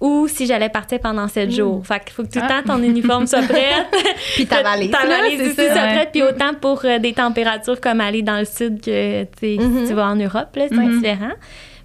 Ou 0.00 0.28
si 0.28 0.46
j'allais 0.46 0.68
partir 0.68 0.98
pendant 0.98 1.28
sept 1.28 1.48
Mm. 1.48 1.52
jours. 1.52 1.86
Fait 1.86 1.98
qu'il 2.04 2.12
faut 2.12 2.24
que 2.24 2.28
tout 2.28 2.38
le 2.38 2.44
Ah. 2.46 2.60
temps 2.62 2.74
ton 2.76 2.82
uniforme 2.82 3.26
soit 3.26 3.40
prête. 3.42 3.86
Puis 4.34 4.44
ta 4.44 4.62
valise. 4.62 4.90
Ta 4.90 5.06
valise 5.06 5.40
aussi 5.40 5.54
ça. 5.54 5.72
soit 5.72 5.82
ouais. 5.82 5.94
prête. 5.94 6.08
Puis 6.12 6.22
autant 6.22 6.52
pour 6.60 6.84
euh, 6.84 6.98
des 6.98 7.14
températures 7.14 7.80
comme 7.80 8.00
aller 8.02 8.20
dans 8.20 8.36
le 8.38 8.44
sud 8.44 8.82
que 8.82 9.24
tu 9.24 9.56
Mhm. 9.58 9.82
si 9.82 9.88
tu 9.88 9.94
vas 9.94 10.06
en 10.08 10.16
Europe, 10.16 10.48
c'est 10.56 10.70
Mhm. 10.70 10.98
différent. 11.00 11.32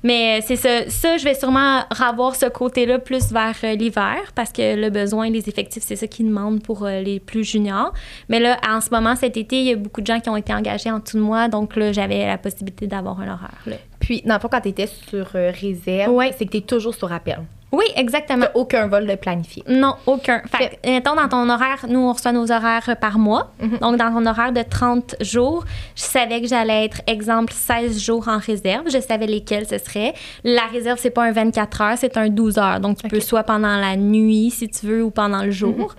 Mais 0.04 0.40
euh, 0.40 0.44
c'est 0.46 0.56
ça. 0.56 0.90
Ça, 0.90 1.18
je 1.18 1.24
vais 1.24 1.34
sûrement 1.34 1.84
avoir 2.00 2.36
ce 2.36 2.46
côté-là 2.46 3.00
plus 3.00 3.32
vers 3.32 3.56
euh, 3.64 3.76
l'hiver 3.76 4.18
parce 4.36 4.52
que 4.52 4.76
le 4.76 4.90
besoin, 4.90 5.30
les 5.30 5.50
effectifs, 5.50 5.84
c'est 5.86 5.96
ça 5.96 6.08
qu'ils 6.08 6.28
demandent 6.28 6.62
pour 6.64 6.86
euh, 6.86 7.02
les 7.02 7.20
plus 7.20 7.44
juniors. 7.44 7.94
Mais 8.30 8.40
là, 8.40 8.58
en 8.68 8.82
ce 8.82 8.90
moment, 8.92 9.16
cet 9.16 9.36
été, 9.38 9.60
il 9.60 9.66
y 9.68 9.72
a 9.74 9.76
beaucoup 9.76 10.02
de 10.02 10.08
gens 10.08 10.20
qui 10.20 10.30
ont 10.30 10.38
été 10.38 10.54
engagés 10.54 10.90
en 10.92 11.00
dessous 11.00 11.18
de 11.18 11.22
moi. 11.24 11.48
Donc 11.48 11.76
là, 11.76 11.92
j'avais 11.92 12.26
la 12.26 12.38
possibilité 12.38 12.88
d'avoir 12.88 13.20
un 13.20 13.28
horaire. 13.34 13.62
là. 13.66 13.76
Puis, 14.00 14.22
dans 14.26 14.36
le 14.36 14.40
fond, 14.40 14.48
quand 14.50 14.62
tu 14.62 14.70
étais 14.70 14.88
sur 14.88 15.28
réserve, 15.34 16.12
Ouais. 16.14 16.34
c'est 16.38 16.46
que 16.46 16.52
tu 16.52 16.58
es 16.58 16.62
toujours 16.62 16.96
sur 16.96 17.12
appel. 17.12 17.40
Oui, 17.72 17.86
exactement. 17.96 18.48
Aucun 18.56 18.88
vol 18.88 19.06
de 19.06 19.16
planifié. 19.16 19.64
Non, 19.68 19.96
aucun. 20.08 20.42
Fait 20.48 20.80
que, 20.82 20.90
mettons, 20.90 21.16
dans 21.16 21.30
ton 21.30 21.50
horaire, 21.50 21.86
nous, 21.88 22.00
on 22.00 22.14
reçoit 22.14 22.32
nos 22.32 22.52
horaires 22.52 22.96
par 23.00 23.20
mois. 23.20 23.52
Mhm. 23.62 23.78
Donc, 23.78 23.98
dans 23.98 24.12
ton 24.12 24.26
horaire 24.26 24.52
de 24.52 24.64
30 24.64 25.16
jours, 25.22 25.66
je 25.96 26.02
savais 26.02 26.42
que 26.42 26.48
j'allais 26.48 26.86
être, 26.86 27.02
exemple, 27.06 27.54
16 27.54 28.00
jours 28.02 28.28
en 28.28 28.40
réserve. 28.40 28.90
Je 28.92 29.00
savais 29.00 29.28
lesquels 29.28 29.68
ce 29.68 29.78
serait. 29.78 30.14
La 30.44 30.66
réserve, 30.72 30.98
c'est 31.00 31.12
pas 31.12 31.24
un 31.24 31.32
24 31.32 31.82
heures, 31.82 31.98
c'est 31.98 32.18
un 32.18 32.30
12 32.30 32.58
heures. 32.58 32.80
Donc, 32.80 32.98
tu 32.98 33.08
peux 33.08 33.20
soit 33.20 33.44
pendant 33.44 33.78
la 33.78 33.96
nuit, 33.96 34.50
si 34.50 34.68
tu 34.68 34.88
veux, 34.88 35.04
ou 35.04 35.12
pendant 35.12 35.44
le 35.44 35.52
jour. 35.52 35.96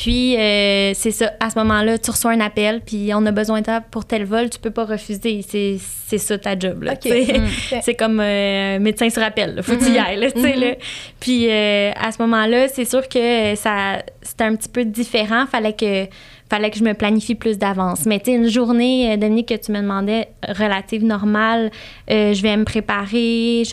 Puis, 0.00 0.36
euh, 0.36 0.92
c'est 0.94 1.10
ça. 1.10 1.32
À 1.40 1.50
ce 1.50 1.58
moment-là, 1.58 1.98
tu 1.98 2.12
reçois 2.12 2.30
un 2.30 2.38
appel, 2.40 2.82
puis 2.86 3.10
on 3.14 3.26
a 3.26 3.32
besoin 3.32 3.58
de 3.60 3.64
toi 3.64 3.80
pour 3.80 4.04
tel 4.04 4.24
vol, 4.24 4.48
tu 4.48 4.60
peux 4.60 4.70
pas 4.70 4.84
refuser. 4.84 5.44
C'est 5.46 5.76
c'est 6.06 6.18
ça 6.18 6.38
ta 6.38 6.56
job, 6.56 6.84
là. 6.84 6.92
Mm. 6.94 7.48
C'est 7.82 7.94
comme 7.94 8.20
euh, 8.20 8.78
médecin 8.78 9.10
sur 9.10 9.22
appel. 9.24 9.56
là. 9.56 9.62
Faut 9.62 9.76
que 9.76 9.84
tu 9.84 9.90
y 9.90 9.98
ailles. 9.98 10.20
là, 10.20 10.30
sais, 10.30 10.54
Mhm. 10.54 10.60
là. 10.60 10.74
Puis 11.18 11.48
euh, 11.50 11.90
à 12.00 12.12
ce 12.12 12.22
moment-là, 12.22 12.68
c'est 12.68 12.84
sûr 12.84 13.08
que 13.08 13.56
ça 13.56 14.02
c'était 14.22 14.44
un 14.44 14.54
petit 14.54 14.68
peu 14.68 14.84
différent. 14.84 15.46
Fallait 15.50 15.72
que 15.74 16.06
fallait 16.50 16.70
que 16.70 16.78
je 16.78 16.84
me 16.84 16.94
planifie 16.94 17.34
plus 17.34 17.58
d'avance. 17.58 18.06
Mais 18.06 18.18
tu 18.20 18.26
sais, 18.30 18.36
une 18.36 18.48
journée, 18.48 19.12
euh, 19.12 19.16
Dominique, 19.16 19.48
que 19.48 19.54
tu 19.54 19.70
me 19.72 19.80
demandais, 19.80 20.28
relative 20.48 21.04
normale, 21.04 21.70
euh, 22.10 22.32
je 22.32 22.42
vais 22.42 22.56
me 22.56 22.64
préparer, 22.64 23.64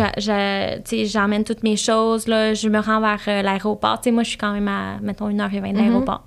j'emmène 1.05 1.43
toutes 1.43 1.63
mes 1.63 1.77
choses, 1.77 2.27
là, 2.27 2.53
je 2.53 2.67
me 2.69 2.79
rends 2.79 2.99
vers 3.01 3.21
euh, 3.27 3.41
l'aéroport. 3.41 3.99
Tu 3.99 4.05
sais, 4.05 4.11
moi, 4.11 4.23
je 4.23 4.29
suis 4.29 4.37
quand 4.37 4.51
même 4.53 4.67
à, 4.67 4.97
mettons, 5.01 5.29
1h20 5.29 5.73
de 5.73 5.77
Mhm. 5.77 5.85
l'aéroport. 5.85 6.23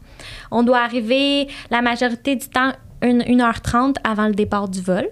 On 0.50 0.62
doit 0.62 0.78
arriver 0.80 1.48
la 1.70 1.82
majorité 1.82 2.36
du 2.36 2.48
temps 2.48 2.72
une- 3.02 3.22
1h30 3.22 3.96
avant 4.02 4.26
le 4.26 4.34
départ 4.34 4.68
du 4.68 4.80
vol. 4.80 5.06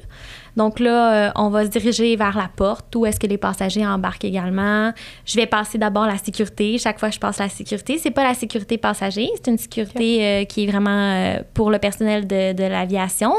Donc 0.56 0.80
là, 0.80 1.28
euh, 1.28 1.30
on 1.36 1.48
va 1.50 1.64
se 1.64 1.70
diriger 1.70 2.16
vers 2.16 2.36
la 2.36 2.48
porte 2.54 2.94
où 2.96 3.04
est-ce 3.06 3.20
que 3.20 3.26
les 3.26 3.36
passagers 3.38 3.86
embarquent 3.86 4.24
également. 4.24 4.92
Je 5.24 5.36
vais 5.36 5.46
passer 5.46 5.76
d'abord 5.78 6.06
la 6.06 6.16
sécurité. 6.18 6.78
Chaque 6.78 6.98
fois 6.98 7.08
que 7.10 7.14
je 7.14 7.20
passe 7.20 7.38
la 7.38 7.48
sécurité, 7.48 7.98
c'est 7.98 8.10
pas 8.10 8.24
la 8.24 8.34
sécurité 8.34 8.78
passager, 8.78 9.28
c'est 9.36 9.50
une 9.50 9.58
sécurité 9.58 10.24
euh, 10.24 10.44
qui 10.44 10.64
est 10.64 10.66
vraiment 10.70 10.90
euh, 10.90 11.36
pour 11.54 11.70
le 11.70 11.78
personnel 11.78 12.26
de, 12.26 12.52
de 12.52 12.64
l'aviation. 12.64 13.32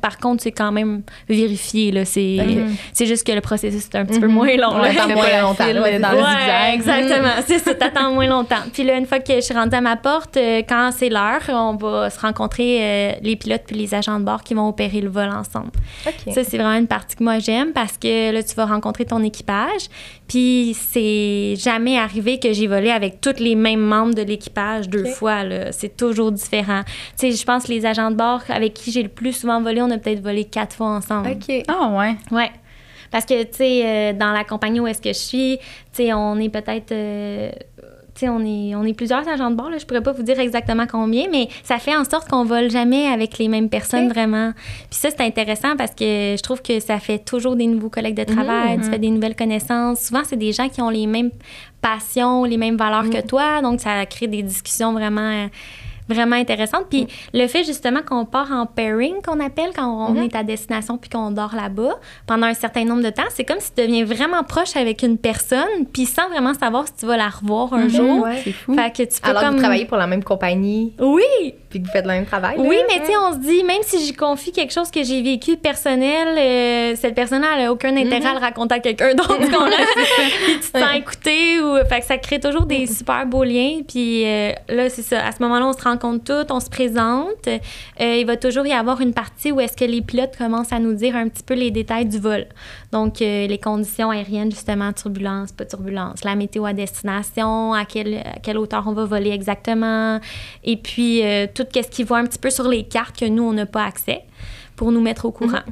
Par, 0.00 0.18
contre, 0.18 0.42
c'est 0.42 0.52
quand 0.52 0.70
même 0.72 1.02
vérifié. 1.28 1.90
Là, 1.90 2.04
c'est, 2.04 2.38
c'est 2.92 3.06
juste 3.06 3.26
que 3.26 3.32
le 3.32 3.40
processus 3.40 3.86
est 3.92 3.96
un 3.96 4.04
petit 4.04 4.20
peu 4.20 4.26
Mhm. 4.28 4.32
moins 4.34 4.56
long. 4.56 4.80
Ouais, 4.80 4.92
Fais 4.92 5.14
moins 5.14 5.40
longtemps, 5.42 5.64
file, 5.64 5.74
là, 5.76 5.98
dans 5.98 6.10
le 6.12 6.16
zigzag. 6.18 6.74
exactement. 6.74 7.34
C'est 7.46 7.58
ça, 7.58 7.74
t'attends 7.74 8.12
moins 8.12 8.26
longtemps. 8.26 8.62
Puis 8.72 8.84
là, 8.84 8.96
une 8.96 9.06
fois 9.06 9.18
que 9.18 9.34
je 9.34 9.40
suis 9.40 9.54
rendue 9.54 9.74
à 9.74 9.80
ma 9.80 9.96
porte, 9.96 10.36
quand 10.68 10.90
c'est 10.96 11.08
l'heure, 11.08 11.40
on 11.48 11.74
va 11.76 12.08
se 12.10 12.20
rencontrer 12.20 12.78
euh, 12.80 13.12
les 13.22 13.36
pilotes 13.36 13.62
puis 13.66 13.76
les 13.76 13.94
agents 13.94 14.18
de 14.20 14.24
bord 14.24 14.42
qui 14.42 14.54
vont 14.54 14.68
opérer 14.68 15.00
le 15.00 15.08
vol 15.10 15.28
ensemble. 15.30 15.70
Ça, 16.32 16.44
c'est 16.52 16.58
vraiment 16.58 16.78
une 16.78 16.86
partie 16.86 17.16
que 17.16 17.24
moi 17.24 17.38
j'aime 17.38 17.72
parce 17.72 17.96
que 17.96 18.30
là, 18.30 18.42
tu 18.42 18.54
vas 18.54 18.66
rencontrer 18.66 19.06
ton 19.06 19.22
équipage. 19.22 19.88
Puis 20.28 20.76
c'est 20.78 21.54
jamais 21.58 21.98
arrivé 21.98 22.38
que 22.38 22.52
j'ai 22.52 22.66
volé 22.66 22.90
avec 22.90 23.20
tous 23.22 23.38
les 23.38 23.54
mêmes 23.54 23.80
membres 23.80 24.14
de 24.14 24.20
l'équipage 24.22 24.88
deux 24.88 25.04
Ok. 25.06 25.14
fois. 25.14 25.44
là. 25.44 25.72
C'est 25.72 25.96
toujours 25.96 26.30
différent. 26.30 26.82
Tu 27.18 27.30
sais, 27.30 27.32
je 27.32 27.44
pense 27.44 27.64
que 27.64 27.72
les 27.72 27.86
agents 27.86 28.10
de 28.10 28.16
bord 28.16 28.42
avec 28.50 28.74
qui 28.74 28.92
j'ai 28.92 29.02
le 29.02 29.08
plus 29.08 29.32
souvent 29.32 29.60
volé, 29.62 29.80
on 29.80 29.90
a 29.90 29.96
peut-être 29.98 30.20
volé 30.22 30.44
quatre 30.44 30.76
fois 30.76 30.88
ensemble. 30.88 31.30
OK. 31.30 31.64
Ah, 31.68 31.88
ouais. 31.98 32.16
Ouais. 32.30 32.50
Parce 33.10 33.26
que, 33.26 33.42
tu 33.42 33.48
sais, 33.52 33.82
euh, 33.84 34.12
dans 34.14 34.32
la 34.32 34.44
compagnie 34.44 34.80
où 34.80 34.86
est-ce 34.86 35.00
que 35.02 35.10
je 35.12 35.18
suis, 35.18 35.58
tu 35.58 35.64
sais, 36.04 36.12
on 36.14 36.38
est 36.38 36.48
peut-être... 36.48 36.92
euh, 36.92 37.50
on 38.28 38.40
est, 38.44 38.74
on 38.74 38.84
est 38.84 38.94
plusieurs 38.94 39.26
agents 39.28 39.50
de 39.50 39.56
bord, 39.56 39.70
là. 39.70 39.78
Je 39.78 39.86
pourrais 39.86 40.02
pas 40.02 40.12
vous 40.12 40.22
dire 40.22 40.38
exactement 40.40 40.86
combien, 40.90 41.26
mais 41.30 41.48
ça 41.62 41.78
fait 41.78 41.94
en 41.96 42.04
sorte 42.04 42.28
qu'on 42.28 42.44
vole 42.44 42.70
jamais 42.70 43.06
avec 43.06 43.38
les 43.38 43.48
mêmes 43.48 43.68
personnes, 43.68 44.08
vraiment. 44.08 44.52
Puis 44.90 44.98
ça, 45.00 45.10
c'est 45.10 45.20
intéressant 45.22 45.76
parce 45.76 45.92
que 45.92 46.04
je 46.36 46.42
trouve 46.42 46.62
que 46.62 46.80
ça 46.80 46.98
fait 46.98 47.18
toujours 47.18 47.56
des 47.56 47.66
nouveaux 47.66 47.90
collègues 47.90 48.16
de 48.16 48.24
travail, 48.24 48.76
Mhm. 48.78 48.84
tu 48.84 48.90
fais 48.90 48.98
des 48.98 49.10
nouvelles 49.10 49.36
connaissances. 49.36 50.00
Souvent, 50.00 50.22
c'est 50.24 50.36
des 50.36 50.52
gens 50.52 50.68
qui 50.68 50.80
ont 50.82 50.90
les 50.90 51.06
mêmes 51.06 51.30
passions, 51.80 52.44
les 52.44 52.56
mêmes 52.56 52.76
valeurs 52.76 53.10
que 53.10 53.20
toi, 53.26 53.60
donc 53.62 53.80
ça 53.80 54.06
crée 54.06 54.26
des 54.28 54.42
discussions 54.42 54.92
vraiment... 54.92 55.48
vraiment 56.12 56.36
intéressante. 56.36 56.86
Puis 56.90 57.06
le 57.34 57.46
fait 57.46 57.64
justement 57.64 58.00
qu'on 58.06 58.24
part 58.24 58.50
en 58.52 58.66
pairing, 58.66 59.22
qu'on 59.22 59.40
appelle 59.40 59.70
quand 59.74 59.86
on 60.08 60.12
Mhm. 60.12 60.22
est 60.24 60.36
à 60.36 60.42
destination 60.42 60.98
puis 60.98 61.10
qu'on 61.10 61.30
dort 61.30 61.54
là-bas 61.54 61.94
pendant 62.26 62.46
un 62.46 62.54
certain 62.54 62.84
nombre 62.84 63.02
de 63.02 63.10
temps, 63.10 63.22
c'est 63.30 63.44
comme 63.44 63.60
si 63.60 63.72
tu 63.74 63.82
deviens 63.82 64.04
vraiment 64.04 64.42
proche 64.44 64.76
avec 64.76 65.02
une 65.02 65.18
personne, 65.18 65.86
puis 65.92 66.06
sans 66.06 66.28
vraiment 66.28 66.54
savoir 66.54 66.86
si 66.86 66.94
tu 66.94 67.06
vas 67.06 67.16
la 67.16 67.28
revoir 67.28 67.72
un 67.74 67.84
Mhm. 67.84 67.88
jour. 67.90 68.22
Ouais. 68.24 68.40
C'est 68.44 68.52
fou. 68.52 68.74
Fait 68.74 68.90
que 68.90 69.02
tu 69.02 69.20
peux 69.20 69.28
Alors 69.30 69.42
que 69.42 69.46
comme 69.46 69.54
vous 69.56 69.60
travaillez 69.62 69.84
pour 69.86 69.96
la 69.98 70.06
même 70.06 70.24
compagnie, 70.24 70.92
Oui, 71.00 71.54
puis 71.72 71.80
que 71.80 71.86
vous 71.86 71.92
faites 71.92 72.04
le 72.04 72.12
même 72.12 72.26
travail. 72.26 72.56
oui, 72.58 72.76
mais 72.86 73.00
tu 73.00 73.06
sais, 73.06 73.16
on 73.16 73.32
se 73.32 73.38
dit, 73.38 73.64
même 73.64 73.80
si 73.80 74.04
j'y 74.04 74.12
confie 74.12 74.52
quelque 74.52 74.74
chose 74.74 74.90
que 74.90 75.02
j'ai 75.02 75.22
vécu 75.22 75.56
personnel, 75.56 76.36
euh, 76.36 76.94
cette 76.96 77.14
personne-là, 77.14 77.48
elle 77.56 77.64
a 77.64 77.72
aucun 77.72 77.96
intérêt 77.96 78.26
à 78.26 78.34
le 78.34 78.40
raconter 78.40 78.74
à 78.74 78.78
quelqu'un 78.78 79.14
d'autre? 79.14 79.38
Puis 79.38 80.60
tu 80.60 80.70
te 80.70 80.78
sens 80.78 80.94
écouté, 80.94 81.60
ou, 81.62 81.76
fait 81.88 82.00
que 82.00 82.06
ça 82.06 82.18
crée 82.18 82.38
toujours 82.40 82.66
des 82.66 82.86
super 82.86 83.24
beaux 83.24 83.42
liens. 83.42 83.80
Puis 83.88 84.26
euh, 84.26 84.52
là, 84.68 84.90
c'est 84.90 85.00
ça. 85.00 85.24
À 85.24 85.32
ce 85.32 85.42
moment-là, 85.42 85.66
on 85.66 85.72
se 85.72 85.82
rencontre 85.82 86.24
toutes, 86.24 86.50
on 86.50 86.60
se 86.60 86.68
présente. 86.68 87.48
Euh, 87.48 87.58
il 87.98 88.26
va 88.26 88.36
toujours 88.36 88.66
y 88.66 88.72
avoir 88.72 89.00
une 89.00 89.14
partie 89.14 89.50
où 89.50 89.58
est-ce 89.58 89.76
que 89.76 89.86
les 89.86 90.02
pilotes 90.02 90.36
commencent 90.36 90.74
à 90.74 90.78
nous 90.78 90.92
dire 90.92 91.16
un 91.16 91.28
petit 91.28 91.42
peu 91.42 91.54
les 91.54 91.70
détails 91.70 92.04
du 92.04 92.18
vol. 92.18 92.44
Donc, 92.92 93.22
euh, 93.22 93.46
les 93.46 93.58
conditions 93.58 94.10
aériennes, 94.10 94.50
justement, 94.50 94.92
turbulence, 94.92 95.50
pas 95.50 95.64
turbulence, 95.64 96.24
la 96.24 96.36
météo 96.36 96.66
à 96.66 96.74
destination, 96.74 97.72
à 97.72 97.86
quelle, 97.86 98.16
à 98.18 98.38
quelle 98.42 98.58
hauteur 98.58 98.84
on 98.86 98.92
va 98.92 99.06
voler 99.06 99.30
exactement, 99.30 100.20
et 100.62 100.76
puis 100.76 101.24
euh, 101.24 101.46
tout 101.52 101.64
ce 101.74 101.88
qui 101.88 102.04
voit 102.04 102.18
un 102.18 102.26
petit 102.26 102.38
peu 102.38 102.50
sur 102.50 102.68
les 102.68 102.84
cartes 102.84 103.18
que 103.18 103.24
nous, 103.24 103.44
on 103.44 103.54
n'a 103.54 103.64
pas 103.64 103.84
accès 103.84 104.20
pour 104.76 104.92
nous 104.92 105.00
mettre 105.00 105.24
au 105.24 105.32
courant. 105.32 105.62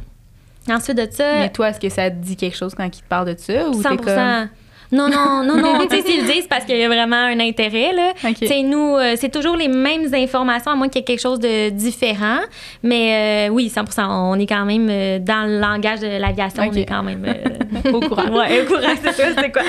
Ensuite 0.68 0.96
de 0.96 1.08
ça, 1.10 1.40
Mais 1.40 1.50
toi, 1.50 1.70
est-ce 1.70 1.80
que 1.80 1.88
ça 1.90 2.10
te 2.10 2.16
dit 2.16 2.36
quelque 2.36 2.56
chose 2.56 2.74
quand 2.74 2.84
ils 2.84 3.02
te 3.02 3.08
parlent 3.08 3.34
de 3.34 3.38
ça? 3.38 3.68
Ou 3.68 3.82
100 3.82 3.82
t'es 3.82 3.96
comme... 3.98 4.48
Non, 4.92 5.09
non, 5.09 5.42
non, 5.44 5.56
non. 5.56 5.78
tu 5.90 5.97
sais, 5.97 6.02
s'ils 6.02 6.26
le 6.26 6.32
disent, 6.32 6.47
parce 6.49 6.64
qu'il 6.64 6.76
y 6.76 6.82
a 6.82 6.88
vraiment 6.88 7.16
un 7.16 7.38
intérêt, 7.40 7.92
là. 7.92 8.12
Tu 8.38 8.47
sais, 8.47 8.62
nous, 8.62 8.97
euh, 8.97 9.14
c'est 9.16 9.30
toujours 9.30 9.56
les 9.56 9.68
mêmes 9.68 10.12
informations, 10.12 10.73
à 10.73 10.75
moins 10.75 10.88
qu'il 10.88 11.00
y 11.00 11.02
ait 11.02 11.04
quelque 11.04 11.20
chose 11.20 11.38
de 11.38 11.70
différent. 11.70 12.38
Mais 12.82 13.49
euh, 13.49 13.52
oui, 13.52 13.73
100% 13.75 14.04
On 14.09 14.38
est 14.38 14.47
quand 14.47 14.64
même 14.64 14.88
euh, 14.90 15.18
dans 15.18 15.47
le 15.47 15.61
langage 15.61 16.00
de 16.00 16.20
l'aviation, 16.20 16.64
on 16.68 16.73
est 16.73 16.87
quand 16.87 17.02
même 17.02 17.25
euh, 17.25 17.92
Au 17.92 18.00
courant. 18.00 18.28
Ouais, 18.30 18.62
au 18.62 18.66
courant, 18.66 18.94
c'est 19.02 19.12
ça, 19.12 19.25
c'est 19.38 19.52
quoi. 19.52 19.62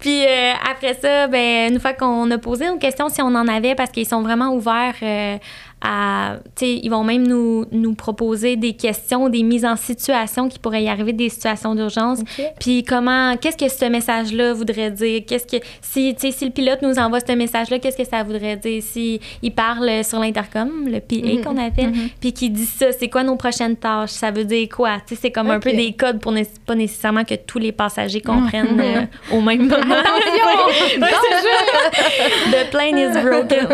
Puis 0.00 0.24
euh, 0.24 0.52
après 0.70 0.94
ça, 0.94 1.26
ben, 1.28 1.72
une 1.72 1.80
fois 1.80 1.92
qu'on 1.92 2.30
a 2.30 2.38
posé 2.38 2.66
nos 2.66 2.76
questions, 2.76 3.08
si 3.08 3.22
on 3.22 3.34
en 3.34 3.48
avait, 3.48 3.74
parce 3.74 3.90
qu'ils 3.90 4.06
sont 4.06 4.22
vraiment 4.22 4.50
ouverts 4.54 4.94
euh, 5.02 5.36
à. 5.80 6.36
Ils 6.60 6.88
vont 6.90 7.04
même 7.04 7.26
nous, 7.26 7.64
nous 7.72 7.94
proposer 7.94 8.56
des 8.56 8.72
questions, 8.74 9.28
des 9.28 9.42
mises 9.42 9.64
en 9.64 9.76
situation 9.76 10.48
qui 10.48 10.58
pourraient 10.58 10.82
y 10.82 10.88
arriver, 10.88 11.12
des 11.12 11.28
situations 11.28 11.74
d'urgence. 11.74 12.18
Puis 12.60 12.82
comment, 12.84 13.36
qu'est-ce 13.36 13.56
que 13.56 13.68
ce 13.68 13.84
message-là 13.84 14.52
voudrait 14.54 14.90
dire? 14.90 15.22
Qu'est-ce 15.26 15.46
que, 15.46 15.62
si, 15.80 16.14
si 16.18 16.44
le 16.44 16.50
pilote 16.50 16.82
nous 16.82 16.98
envoie 16.98 17.20
ce 17.20 17.32
message-là, 17.32 17.78
qu'est-ce 17.78 17.96
que 17.96 18.04
ça 18.08 18.22
voudrait 18.22 18.56
dire? 18.56 18.82
Si 18.82 19.20
il 19.42 19.52
parle 19.52 20.02
sur 20.04 20.18
l'intercom, 20.18 20.70
le 20.86 21.00
PA 21.00 21.16
Mhm. 21.28 21.44
qu'on 21.44 21.56
appelle, 21.58 21.92
puis 22.20 22.32
qui 22.32 22.50
dit 22.50 22.66
ça, 22.66 22.86
c'est 22.92 23.08
quoi 23.08 23.22
nos 23.22 23.36
prochaines 23.36 23.76
tâches? 23.76 24.10
Ça 24.10 24.30
veut 24.30 24.44
dire 24.44 24.68
quoi? 24.68 24.98
C'est 25.06 25.30
comme 25.30 25.50
un 25.50 25.60
peu 25.60 25.72
des 25.72 25.92
codes 25.92 26.20
pour 26.20 26.32
ne- 26.32 26.42
pas 26.66 26.74
nécessairement 26.74 27.24
que 27.24 27.34
tous 27.34 27.58
les 27.58 27.72
passagers 27.72 28.20
comprennent 28.20 28.80
euh, 28.80 29.02
au 29.36 29.40
même 29.40 29.68
moment. 29.68 29.78
The 32.50 32.70
plane 32.70 32.98
is 32.98 33.12
broken. 33.22 33.68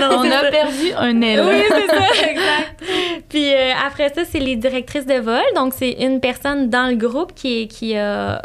Non, 0.00 0.15
On 0.18 0.22
c'est 0.22 0.32
a 0.32 0.40
ça. 0.42 0.50
perdu 0.50 0.92
un 0.96 1.20
élan. 1.20 1.46
Oui, 1.48 1.62
c'est 1.68 1.86
ça, 1.86 2.28
exact. 2.30 2.82
Puis 3.28 3.52
euh, 3.54 3.70
après 3.86 4.08
ça, 4.14 4.22
c'est 4.24 4.38
les 4.38 4.56
directrices 4.56 5.06
de 5.06 5.14
vol. 5.20 5.42
Donc, 5.54 5.72
c'est 5.76 5.92
une 5.92 6.20
personne 6.20 6.68
dans 6.70 6.88
le 6.88 6.96
groupe 6.96 7.34
qui, 7.34 7.62
est- 7.62 7.66
qui 7.66 7.96
a 7.96 8.40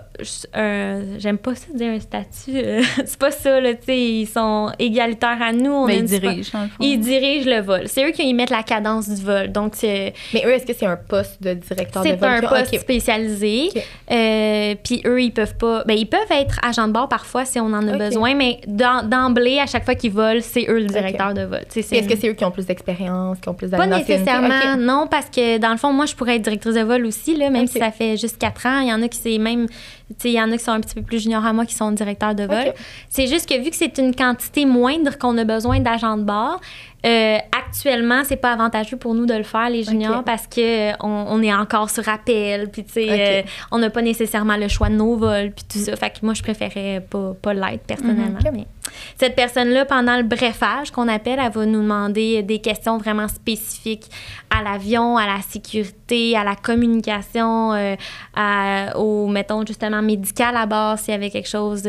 un. 0.54 1.02
J'aime 1.20 1.38
pas 1.38 1.56
ça 1.56 1.68
dire 1.74 1.92
un 1.92 2.00
statut. 2.00 2.56
euh, 2.58 2.82
c'est 3.06 3.18
pas 3.20 3.32
ça, 3.32 3.60
là. 3.62 3.74
Tu 3.74 3.84
sais, 3.86 3.98
ils 4.00 4.26
sont 4.28 4.72
égalitaires 4.80 5.42
à 5.42 5.52
nous. 5.54 5.72
On 5.72 5.86
Mais 5.88 5.94
a 5.94 5.98
ils 5.98 6.04
dirigent. 6.06 6.58
Ils 6.80 7.00
dirigent 7.00 7.50
le 7.50 7.62
vol. 7.62 7.82
C'est 7.86 8.06
eux 8.08 8.12
qui 8.12 8.24
y 8.28 8.34
mettent 8.34 8.50
la 8.50 8.64
cadence 8.64 9.10
du 9.10 9.24
vol. 9.24 9.52
Donc, 9.52 9.74
c'est 9.76 10.14
Mais 10.34 10.44
eux, 10.46 10.52
est-ce 10.54 10.66
que 10.66 10.74
c'est 10.74 10.86
un 10.86 10.98
poste 10.98 11.42
de 11.42 11.54
directeur 11.54 12.04
de 12.04 12.10
c'est 12.10 12.16
vol? 12.16 12.30
un 12.30 12.40
qu'ils 12.40 12.48
ont? 12.48 12.50
poste 12.50 12.80
spécialisé. 12.80 13.70
Euh, 14.12 14.76
Puis 14.84 15.02
eux, 15.06 15.22
ils 15.22 15.32
peuvent 15.32 15.56
pas. 15.58 15.84
Ben, 15.86 15.98
ils 15.98 16.08
peuvent 16.08 16.20
être 16.32 16.60
agents 16.64 16.88
de 16.88 16.94
bord 16.94 17.08
parfois 17.10 17.46
si 17.46 17.60
on 17.60 17.66
en 17.68 17.88
a 17.88 17.98
besoin, 17.98 18.34
mais 18.36 18.60
d'emblée, 18.68 19.60
à 19.60 19.66
chaque 19.68 19.86
fois 19.86 19.96
qu'ils 19.96 20.12
volent, 20.12 20.40
c'est 20.42 20.66
eux 20.70 20.80
le 20.80 20.86
directeur 20.86 21.34
de 21.34 21.44
vol. 21.44 21.61
Est-ce 21.76 22.08
que 22.08 22.16
c'est 22.18 22.30
eux 22.30 22.34
qui 22.34 22.46
ont 22.46 22.52
plus 22.52 22.66
d'expérience, 22.66 23.40
qui 23.40 23.50
ont 23.50 23.54
plus 23.54 23.70
pas 23.70 23.88
nécessairement, 23.88 24.78
non, 24.78 25.08
parce 25.08 25.30
que 25.30 25.58
dans 25.58 25.72
le 25.72 25.78
fond, 25.78 25.92
moi, 25.94 26.06
je 26.06 26.16
pourrais 26.16 26.36
être 26.36 26.42
directrice 26.44 26.76
de 26.76 26.82
vol 26.82 27.06
aussi, 27.06 27.36
là, 27.36 27.50
même 27.50 27.68
si 27.68 27.80
ça 27.80 27.92
fait 27.92 28.18
juste 28.18 28.38
quatre 28.38 28.66
ans. 28.66 28.80
Il 28.80 28.90
y 28.90 28.94
en 28.94 29.02
a 29.02 29.08
qui 29.08 29.18
c'est 29.18 29.38
même, 29.38 29.68
il 30.24 30.32
y 30.32 30.42
en 30.42 30.52
a 30.52 30.58
qui 30.58 30.64
sont 30.64 30.72
un 30.72 30.82
petit 30.82 30.96
peu 30.96 31.02
plus 31.02 31.24
juniors 31.24 31.46
à 31.46 31.54
moi 31.54 31.66
qui 31.66 31.76
sont 31.76 31.92
directeurs 31.92 32.36
de 32.36 32.44
vol. 32.44 32.74
C'est 33.10 33.28
juste 33.28 33.48
que 33.48 33.62
vu 33.62 33.70
que 33.70 33.76
c'est 33.76 33.98
une 33.98 34.16
quantité 34.16 34.66
moindre 34.66 35.18
qu'on 35.18 35.38
a 35.38 35.44
besoin 35.44 35.80
d'agents 35.80 36.18
de 36.18 36.24
bord, 36.24 36.60
euh, 37.04 37.38
actuellement, 37.52 38.22
c'est 38.24 38.36
pas 38.36 38.52
avantageux 38.54 38.96
pour 38.98 39.16
nous 39.16 39.26
de 39.26 39.34
le 39.34 39.42
faire, 39.44 39.70
les 39.72 39.84
juniors, 39.84 40.24
parce 40.24 40.46
que 40.46 40.92
euh, 40.92 40.94
on, 41.00 41.26
on 41.30 41.42
est 41.42 41.54
encore 41.54 41.90
sur 41.90 42.08
appel, 42.08 42.70
puis 42.70 42.84
tu 42.84 42.92
sais, 42.94 43.08
euh, 43.10 43.42
on 43.72 43.80
n'a 43.80 43.90
pas 43.90 44.04
nécessairement 44.04 44.56
le 44.56 44.68
choix 44.68 44.90
de 44.90 44.96
nos 44.96 45.16
vols, 45.16 45.52
puis 45.52 45.66
tout 45.68 45.80
ça. 45.80 45.96
Fait 45.96 46.12
que 46.12 46.18
moi, 46.24 46.36
je 46.36 46.44
préférais 46.44 47.04
pas, 47.10 47.34
pas 47.42 47.54
l'être 47.56 47.84
personnellement. 47.86 48.38
Mhm. 48.46 48.52
Mais 48.54 48.68
cette 49.18 49.36
personne-là, 49.36 49.86
pendant 49.86 50.16
le 50.18 50.24
brefage 50.24 50.92
qu'on 50.92 51.08
appelle, 51.08 51.40
elle 51.44 51.52
va 51.52 51.66
nous 51.66 51.82
demander 51.82 52.44
des 52.44 52.60
questions 52.60 53.00
vraiment 53.00 53.28
spécifiques 53.28 54.06
à 54.56 54.62
l'avion, 54.62 55.18
à 55.18 55.26
la 55.26 55.42
sécurité, 55.42 56.38
à 56.38 56.44
la 56.44 56.56
communication, 56.56 57.74
euh, 57.74 57.96
à- 58.36 58.96
au, 58.98 59.28
mettons, 59.28 59.66
justement, 59.66 60.04
médical 60.04 60.56
à 60.56 60.68
bord, 60.68 61.00
s'il 61.00 61.14
y 61.14 61.18
avait 61.18 61.32
quelque 61.32 61.50
chose. 61.50 61.88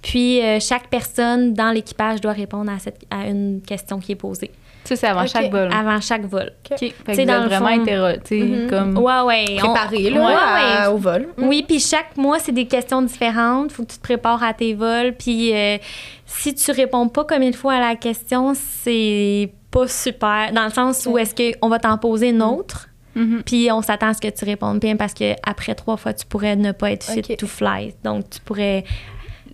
puis, 0.00 0.40
chaque 0.60 0.88
personne 0.88 1.52
dans 1.52 1.72
l'équipage 1.72 2.20
doit 2.22 2.32
répondre 2.32 2.70
à, 2.70 2.78
cette, 2.78 3.02
à 3.10 3.26
une 3.26 3.60
question 3.60 3.98
qui 3.98 4.12
est 4.12 4.16
posée 4.16 4.45
Ça, 4.86 4.96
c'est 4.96 5.06
avant 5.06 5.26
chaque 5.26 5.50
vol. 5.50 5.68
avant 5.72 6.00
chaque 6.00 6.24
vol. 6.26 6.52
OK. 6.70 6.78
Fait 6.78 6.90
que 6.90 7.12
vous 7.12 7.24
dans 7.26 7.42
êtes 7.42 7.48
vraiment 7.50 7.68
fond- 7.68 7.82
interro- 7.84 8.20
tu 8.24 8.38
sais, 8.38 8.44
Mhm. 8.44 8.70
comme... 8.70 8.98
Ouais, 8.98 9.20
ouais. 9.26 9.44
on- 9.64 9.74
là, 10.10 10.20
Ouais, 10.20 10.32
à- 10.34 10.88
ouais. 10.90 10.94
au 10.94 10.96
vol. 10.98 11.28
Oui, 11.38 11.64
puis 11.66 11.80
chaque 11.80 12.16
mois, 12.16 12.38
c'est 12.38 12.52
des 12.52 12.66
questions 12.66 13.02
différentes. 13.02 13.72
faut 13.72 13.82
que 13.84 13.92
tu 13.92 13.98
te 13.98 14.02
prépares 14.02 14.42
à 14.42 14.54
tes 14.54 14.74
vols. 14.74 15.14
Puis 15.18 15.54
euh, 15.54 15.78
si 16.26 16.54
tu 16.54 16.70
réponds 16.70 17.08
pas 17.08 17.24
comme 17.24 17.42
il 17.42 17.54
faut 17.54 17.70
à 17.70 17.80
la 17.80 17.96
question, 17.96 18.52
c'est 18.54 19.50
pas 19.70 19.88
super. 19.88 20.52
Dans 20.52 20.64
le 20.64 20.70
sens 20.70 21.06
où 21.06 21.18
est-ce 21.18 21.34
qu'on 21.34 21.68
va 21.68 21.78
t'en 21.78 21.98
poser 21.98 22.28
une 22.30 22.42
autre, 22.42 22.88
Mhm. 23.14 23.42
puis 23.44 23.68
on 23.72 23.82
s'attend 23.82 24.08
à 24.08 24.14
ce 24.14 24.20
que 24.20 24.28
tu 24.28 24.44
répondes 24.44 24.78
bien 24.78 24.96
parce 24.96 25.14
que 25.14 25.32
après 25.44 25.74
trois 25.74 25.96
fois, 25.96 26.12
tu 26.14 26.24
pourrais 26.26 26.54
ne 26.56 26.72
pas 26.72 26.92
être 26.92 27.04
fit 27.10 27.22
to 27.36 27.46
fly. 27.46 27.94
Donc, 28.04 28.28
tu 28.30 28.40
pourrais 28.40 28.84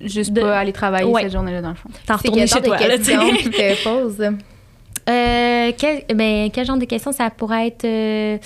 Juste 0.00 0.32
de- 0.32 0.40
pas 0.40 0.58
aller 0.58 0.72
travailler 0.72 1.04
Ouais. 1.06 1.22
cette 1.22 1.32
journée-là, 1.32 1.62
dans 1.62 1.68
le 1.70 1.74
fond. 1.76 1.88
t'en 2.06 2.16
retourner 2.16 2.46
chez 2.48 2.60
toi. 2.60 2.76
questions 2.76 3.20
te 3.30 3.84
posent? 3.84 4.30
Euh, 5.08 5.72
quel, 5.76 6.04
ben, 6.14 6.48
quel 6.52 6.64
genre 6.64 6.76
de 6.78 6.84
questions 6.84 7.10
ça 7.10 7.28
pourrait 7.30 7.66
être? 7.68 7.84
euh, 7.84 8.38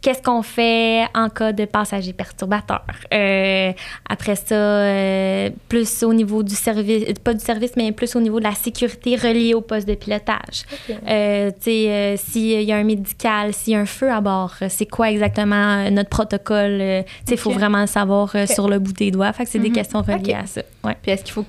Qu'est-ce 0.00 0.22
qu'on 0.22 0.42
fait 0.42 1.04
en 1.14 1.28
cas 1.28 1.52
de 1.52 1.64
passager 1.64 2.12
perturbateur? 2.12 2.84
Euh, 3.12 3.72
après 4.08 4.36
ça, 4.36 5.50
plus 5.68 6.02
au 6.04 6.14
niveau 6.14 6.42
du 6.42 6.54
service, 6.54 7.04
pas 7.24 7.34
du 7.34 7.40
service, 7.44 7.72
mais 7.76 7.90
plus 7.90 8.14
au 8.14 8.20
niveau 8.20 8.38
de 8.38 8.44
la 8.44 8.52
sécurité 8.54 9.16
reliée 9.16 9.54
au 9.54 9.60
poste 9.60 9.88
de 9.88 9.94
pilotage. 9.94 10.64
Ok. 10.72 10.86
Tu 10.86 10.94
sais, 11.04 11.90
euh, 11.90 12.16
s'il 12.16 12.62
y 12.62 12.72
a 12.72 12.76
un 12.76 12.84
médical, 12.84 13.52
s'il 13.52 13.72
y 13.72 13.76
a 13.76 13.80
un 13.80 13.86
feu 13.86 14.10
à 14.12 14.20
bord, 14.20 14.54
c'est 14.68 14.86
quoi 14.86 15.10
exactement 15.10 15.90
notre 15.90 16.10
protocole? 16.10 16.78
tu 16.78 16.84
sais, 17.26 17.34
il 17.34 17.38
faut 17.38 17.50
Ok. 17.50 17.56
vraiment 17.58 17.80
le 17.80 17.86
savoir 17.86 18.34
sur 18.46 18.68
le 18.68 18.78
bout 18.78 18.92
des 18.92 19.10
doigts. 19.10 19.32
Fait 19.32 19.44
que 19.44 19.50
c'est 19.50 19.58
des 19.58 19.68
Mhm. 19.70 19.74
questions 19.74 20.02
reliées 20.02 20.34
à 20.34 20.46
ça. 20.46 20.60
Ouais. 20.84 20.96
Puis 21.02 21.10
est-ce 21.10 21.24
qu'il 21.24 21.32
faut 21.32 21.44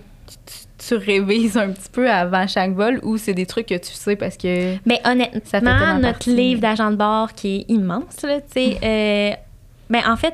tu, 0.88 0.96
révises 0.96 1.58
un 1.58 1.70
petit 1.72 1.90
peu 1.92 2.10
avant 2.10 2.48
chaque 2.48 2.74
vol 2.74 3.00
ou 3.04 3.18
c'est 3.18 3.34
des 3.34 3.46
trucs 3.46 3.68
que 3.68 3.78
tu 3.78 3.92
sais 3.94 4.16
parce 4.16 4.38
que... 4.38 4.76
Mais 4.86 5.02
Ça 5.04 5.60
fait 5.60 5.68
honnêtement, 5.68 6.00
notre 6.00 6.30
livre 6.30 6.62
d'agent 6.62 6.92
de 6.92 6.96
bord 6.96 7.34
qui 7.34 7.58
est 7.58 7.72
immense, 7.74 8.22
là, 8.24 8.42
tu 8.42 8.48
sais, 8.54 8.78
euh, 8.84 9.32
ben, 9.90 10.02
en 10.08 10.16
fait, 10.16 10.34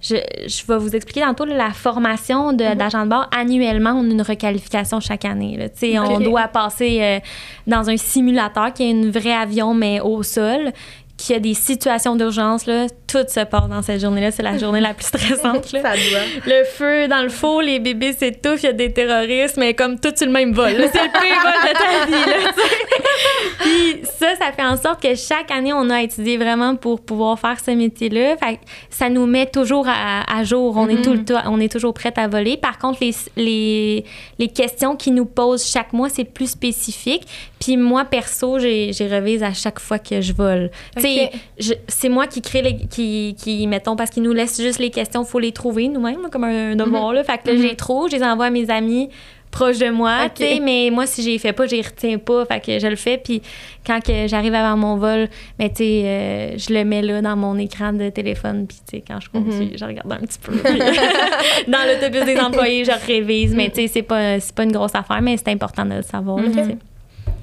je, 0.00 0.14
je 0.46 0.64
vais 0.66 0.78
vous 0.78 0.94
expliquer 0.94 1.22
tantôt 1.22 1.44
là, 1.44 1.56
la 1.56 1.70
formation 1.70 2.52
de- 2.52 2.64
Mhm. 2.64 2.74
d'agent 2.76 3.04
de 3.04 3.10
bord. 3.10 3.28
Annuellement, 3.36 3.90
on 3.92 4.08
a 4.08 4.12
une 4.12 4.22
requalification 4.22 5.00
chaque 5.00 5.24
année. 5.24 5.56
Là, 5.56 5.68
tu 5.68 5.78
sais, 5.78 5.98
On 5.98 6.20
doit 6.20 6.46
passer 6.48 6.98
euh, 7.02 7.18
dans 7.66 7.90
un 7.90 7.96
simulateur 7.96 8.72
qui 8.72 8.88
est 8.88 8.92
un 8.94 9.10
vrai 9.10 9.32
avion, 9.32 9.74
mais 9.74 10.00
au 10.00 10.22
sol 10.22 10.72
qui 11.18 11.34
a 11.34 11.40
des 11.40 11.52
situations 11.52 12.14
d'urgence, 12.14 12.64
là, 12.66 12.86
tout 13.08 13.24
se 13.28 13.44
passe 13.44 13.68
dans 13.68 13.82
cette 13.82 14.00
journée-là. 14.00 14.30
C'est 14.30 14.44
la 14.44 14.56
journée 14.56 14.80
la 14.80 14.94
plus 14.94 15.06
stressante. 15.06 15.72
là. 15.72 15.82
Ça 15.82 15.90
doit. 15.90 16.24
Le 16.46 16.64
feu 16.64 17.08
dans 17.08 17.22
le 17.22 17.28
four, 17.28 17.60
les 17.60 17.80
bébés 17.80 18.12
s'étouffent, 18.12 18.62
il 18.62 18.66
y 18.66 18.68
a 18.68 18.72
des 18.72 18.92
terroristes, 18.92 19.56
mais 19.56 19.74
comme 19.74 19.98
tout 19.98 20.12
sur 20.16 20.26
le 20.26 20.32
même 20.32 20.52
vol. 20.52 20.70
C'est 20.70 21.02
le 21.02 21.10
pire 21.10 21.42
vol 21.42 21.52
de 21.64 21.72
ta 21.72 22.06
vie. 22.06 22.30
Là. 22.30 22.50
Puis 23.60 24.02
ça, 24.18 24.28
ça 24.36 24.52
fait 24.52 24.64
en 24.64 24.76
sorte 24.76 25.02
que 25.02 25.14
chaque 25.16 25.50
année, 25.50 25.72
on 25.72 25.90
a 25.90 26.02
étudié 26.02 26.36
vraiment 26.36 26.76
pour 26.76 27.00
pouvoir 27.00 27.38
faire 27.38 27.58
ce 27.58 27.72
métier-là. 27.72 28.36
Ça 28.88 29.08
nous 29.08 29.26
met 29.26 29.46
toujours 29.46 29.86
à, 29.88 30.22
à 30.32 30.44
jour. 30.44 30.76
On, 30.76 30.88
est 30.88 31.02
tout 31.02 31.14
le 31.14 31.24
temps, 31.24 31.42
on 31.46 31.58
est 31.58 31.70
toujours 31.70 31.94
prête 31.94 32.16
à 32.16 32.28
voler. 32.28 32.56
Par 32.56 32.78
contre, 32.78 33.00
les, 33.00 33.14
les, 33.36 34.04
les 34.38 34.48
questions 34.48 34.94
qu'ils 34.94 35.14
nous 35.14 35.26
posent 35.26 35.68
chaque 35.68 35.92
mois, 35.92 36.08
c'est 36.08 36.24
plus 36.24 36.50
spécifique. 36.50 37.26
Puis 37.58 37.76
moi, 37.76 38.04
perso, 38.04 38.58
j'ai 38.60 38.92
revise 39.10 39.42
à 39.42 39.52
chaque 39.52 39.80
fois 39.80 39.98
que 39.98 40.20
je 40.20 40.32
vole. 40.32 40.70
Tu 40.96 41.07
sais, 41.16 41.80
c'est 41.88 42.08
moi 42.08 42.26
qui 42.26 42.42
crée 42.42 42.62
les 42.62 42.76
qui, 42.86 43.34
qui 43.38 43.66
mettons 43.66 43.96
parce 43.96 44.10
qu'ils 44.10 44.22
nous 44.22 44.32
laissent 44.32 44.60
juste 44.60 44.78
les 44.78 44.90
questions 44.90 45.24
faut 45.24 45.38
les 45.38 45.52
trouver 45.52 45.88
nous-mêmes 45.88 46.28
comme 46.30 46.44
un 46.44 46.76
devoir 46.76 47.12
là. 47.12 47.24
Fait 47.24 47.38
que 47.38 47.48
là, 47.48 47.56
je 47.56 47.62
les 47.62 47.76
trouve 47.76 48.10
je 48.10 48.16
les 48.16 48.22
envoie 48.22 48.46
à 48.46 48.50
mes 48.50 48.70
amis 48.70 49.08
proche 49.50 49.78
de 49.78 49.88
moi, 49.88 50.24
Ok. 50.26 50.34
tu 50.34 50.42
sais, 50.44 50.60
mais 50.60 50.90
moi, 50.92 51.06
si 51.06 51.22
j'y 51.22 51.38
fais 51.38 51.54
pas, 51.54 51.66
j'y 51.66 51.80
retiens 51.80 52.18
pas, 52.18 52.44
fait 52.44 52.60
que 52.60 52.78
je 52.78 52.86
le 52.86 52.96
fais, 52.96 53.16
puis 53.16 53.40
quand 53.86 53.98
que 54.04 54.26
j'arrive 54.26 54.54
avant 54.54 54.76
mon 54.76 54.96
vol, 54.96 55.26
mais 55.58 55.70
tu 55.70 55.76
sais, 55.76 56.02
euh, 56.04 56.58
je 56.58 56.72
le 56.74 56.84
mets 56.84 57.00
là 57.00 57.22
dans 57.22 57.34
mon 57.34 57.56
écran 57.58 57.94
de 57.94 58.10
téléphone, 58.10 58.66
puis 58.66 58.76
tu 58.86 58.98
sais, 58.98 59.04
quand 59.06 59.18
je 59.20 59.30
conduis, 59.30 59.72
je 59.74 59.84
regarde 59.84 60.12
un 60.12 60.18
petit 60.18 60.38
peu. 60.38 60.52
dans 61.66 61.78
l'autobus 61.88 62.24
des 62.26 62.38
employés, 62.40 62.84
je 62.84 63.06
révise, 63.06 63.54
mais 63.54 63.70
tu 63.70 63.76
sais, 63.76 63.88
c'est 63.88 64.02
pas, 64.02 64.38
c'est 64.38 64.54
pas 64.54 64.64
une 64.64 64.72
grosse 64.72 64.94
affaire, 64.94 65.20
mais 65.22 65.36
c'est 65.38 65.48
important 65.48 65.86
de 65.86 65.94
le 65.94 66.02
savoir, 66.02 66.40
là. 66.40 66.50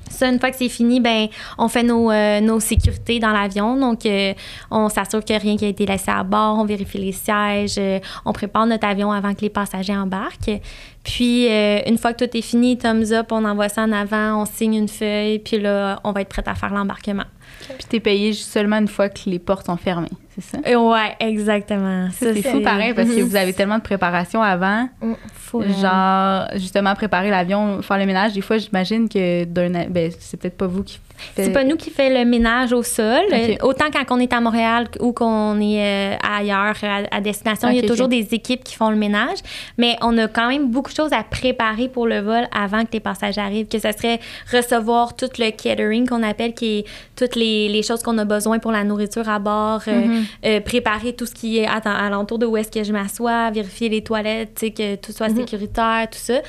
Ça, 0.09 0.29
une 0.29 0.39
fois 0.39 0.51
que 0.51 0.57
c'est 0.57 0.69
fini, 0.69 0.99
ben, 0.99 1.27
on 1.57 1.67
fait 1.67 1.83
nos, 1.83 2.11
euh, 2.11 2.39
nos 2.39 2.59
sécurités 2.59 3.19
dans 3.19 3.31
l'avion. 3.31 3.75
Donc, 3.75 4.05
euh, 4.05 4.33
on 4.71 4.87
s'assure 4.89 5.23
que 5.23 5.33
rien 5.33 5.57
qui 5.57 5.65
a 5.65 5.67
été 5.67 5.85
laissé 5.85 6.11
à 6.11 6.23
bord. 6.23 6.57
On 6.59 6.65
vérifie 6.65 6.97
les 6.97 7.11
sièges. 7.11 7.75
euh, 7.77 7.99
on 8.23 8.31
prépare 8.31 8.65
notre 8.65 8.87
avion 8.87 9.11
avant 9.11 9.33
que 9.33 9.41
les 9.41 9.49
passagers 9.49 9.95
embarquent. 9.95 10.61
Puis, 11.03 11.47
une 11.47 11.97
fois 11.97 12.13
que 12.13 12.25
tout 12.25 12.37
est 12.37 12.41
fini, 12.41 12.77
thumbs 12.77 13.11
up, 13.11 13.31
on 13.31 13.45
envoie 13.45 13.69
ça 13.69 13.83
en 13.83 13.91
avant, 13.91 14.41
on 14.41 14.45
signe 14.45 14.73
une 14.75 14.87
feuille. 14.87 15.39
Puis 15.39 15.59
là, 15.59 15.99
on 16.03 16.11
va 16.11 16.21
être 16.21 16.29
prête 16.29 16.47
à 16.47 16.55
faire 16.55 16.73
l'embarquement. 16.73 17.25
Puis 17.67 17.85
t'es 17.87 17.99
payé 17.99 18.33
seulement 18.33 18.77
une 18.77 18.87
fois 18.87 19.09
que 19.09 19.21
les 19.27 19.39
portes 19.39 19.67
sont 19.67 19.77
fermées, 19.77 20.09
c'est 20.35 20.43
ça? 20.43 20.79
Ouais, 20.79 21.15
exactement. 21.19 22.07
C'est 22.11 22.41
fou 22.41 22.61
pareil 22.61 22.93
parce 22.93 23.09
que 23.09 23.21
vous 23.21 23.35
avez 23.35 23.53
tellement 23.53 23.77
de 23.77 23.83
préparation 23.83 24.41
avant. 24.41 24.87
Faut 25.33 25.59
vraiment- 25.61 25.75
Genre, 25.81 26.47
justement, 26.59 26.93
préparer 26.95 27.29
l'avion, 27.29 27.81
faire 27.81 27.97
le 27.97 28.05
ménage. 28.05 28.33
Des 28.33 28.41
fois, 28.41 28.57
j'imagine 28.57 29.07
que 29.07 29.43
d'un. 29.45 29.73
a- 29.75 29.85
Ben, 29.85 30.11
c'est 30.19 30.37
peut-être 30.39 30.57
pas 30.57 30.67
vous 30.67 30.83
qui 30.83 30.93
faites. 30.95 31.01
C'est 31.45 31.53
pas 31.53 31.63
nous 31.63 31.77
qui 31.77 31.91
fait 31.91 32.09
le 32.13 32.29
ménage 32.29 32.73
au 32.73 32.83
sol. 32.83 33.21
Autant 33.61 33.85
quand 33.89 34.03
on 34.13 34.19
est 34.19 34.33
à 34.33 34.41
Montréal 34.41 34.87
ou 34.99 35.13
qu'on 35.13 35.57
est 35.61 36.13
euh, 36.13 36.17
ailleurs, 36.21 36.75
à, 36.83 37.15
à 37.15 37.21
destination, 37.21 37.69
il 37.69 37.77
y 37.77 37.79
a 37.79 37.87
toujours 37.87 38.09
des 38.09 38.27
équipes 38.33 38.65
qui 38.65 38.75
font 38.75 38.89
le 38.89 38.97
ménage. 38.97 39.37
Mais 39.77 39.95
on 40.01 40.17
a 40.17 40.27
quand 40.27 40.49
même 40.49 40.69
beaucoup 40.69 40.91
de 40.91 40.95
choses 40.95 41.13
à 41.13 41.23
préparer 41.23 41.87
pour 41.87 42.05
le 42.05 42.19
vol 42.19 42.45
avant 42.53 42.81
que 42.83 42.91
les 42.91 42.99
passagers 42.99 43.39
arrivent. 43.39 43.67
Que 43.69 43.79
ce 43.79 43.89
serait 43.93 44.19
recevoir 44.51 45.15
tout 45.15 45.29
le 45.39 45.51
catering 45.51 46.05
qu'on 46.05 46.21
appelle, 46.21 46.53
qui 46.53 46.79
est 46.79 46.85
toutes 47.15 47.37
les, 47.37 47.69
les 47.69 47.81
choses 47.81 48.03
qu'on 48.03 48.17
a 48.17 48.25
besoin 48.25 48.59
pour 48.59 48.73
la 48.73 48.83
nourriture 48.83 49.29
à 49.29 49.39
bord, 49.39 49.81
euh, 49.87 49.93
Mhm. 50.01 50.11
euh, 50.11 50.21
préparer 50.65 51.13
tout 51.13 51.25
ce 51.25 51.33
qui 51.33 51.59
est 51.59 51.67
à, 51.67 51.77
à 51.77 52.09
l'entour 52.09 52.39
de 52.39 52.45
où 52.45 52.57
est-ce 52.57 52.71
que 52.71 52.83
je 52.83 52.91
m'assois, 52.91 53.51
vérifier 53.51 53.89
les 53.89 54.01
toilettes, 54.01 54.65
que 54.75 54.95
tout 54.95 55.11
soit 55.11 55.29
sécuritaire, 55.29 56.07
tout 56.11 56.19
ça. 56.19 56.41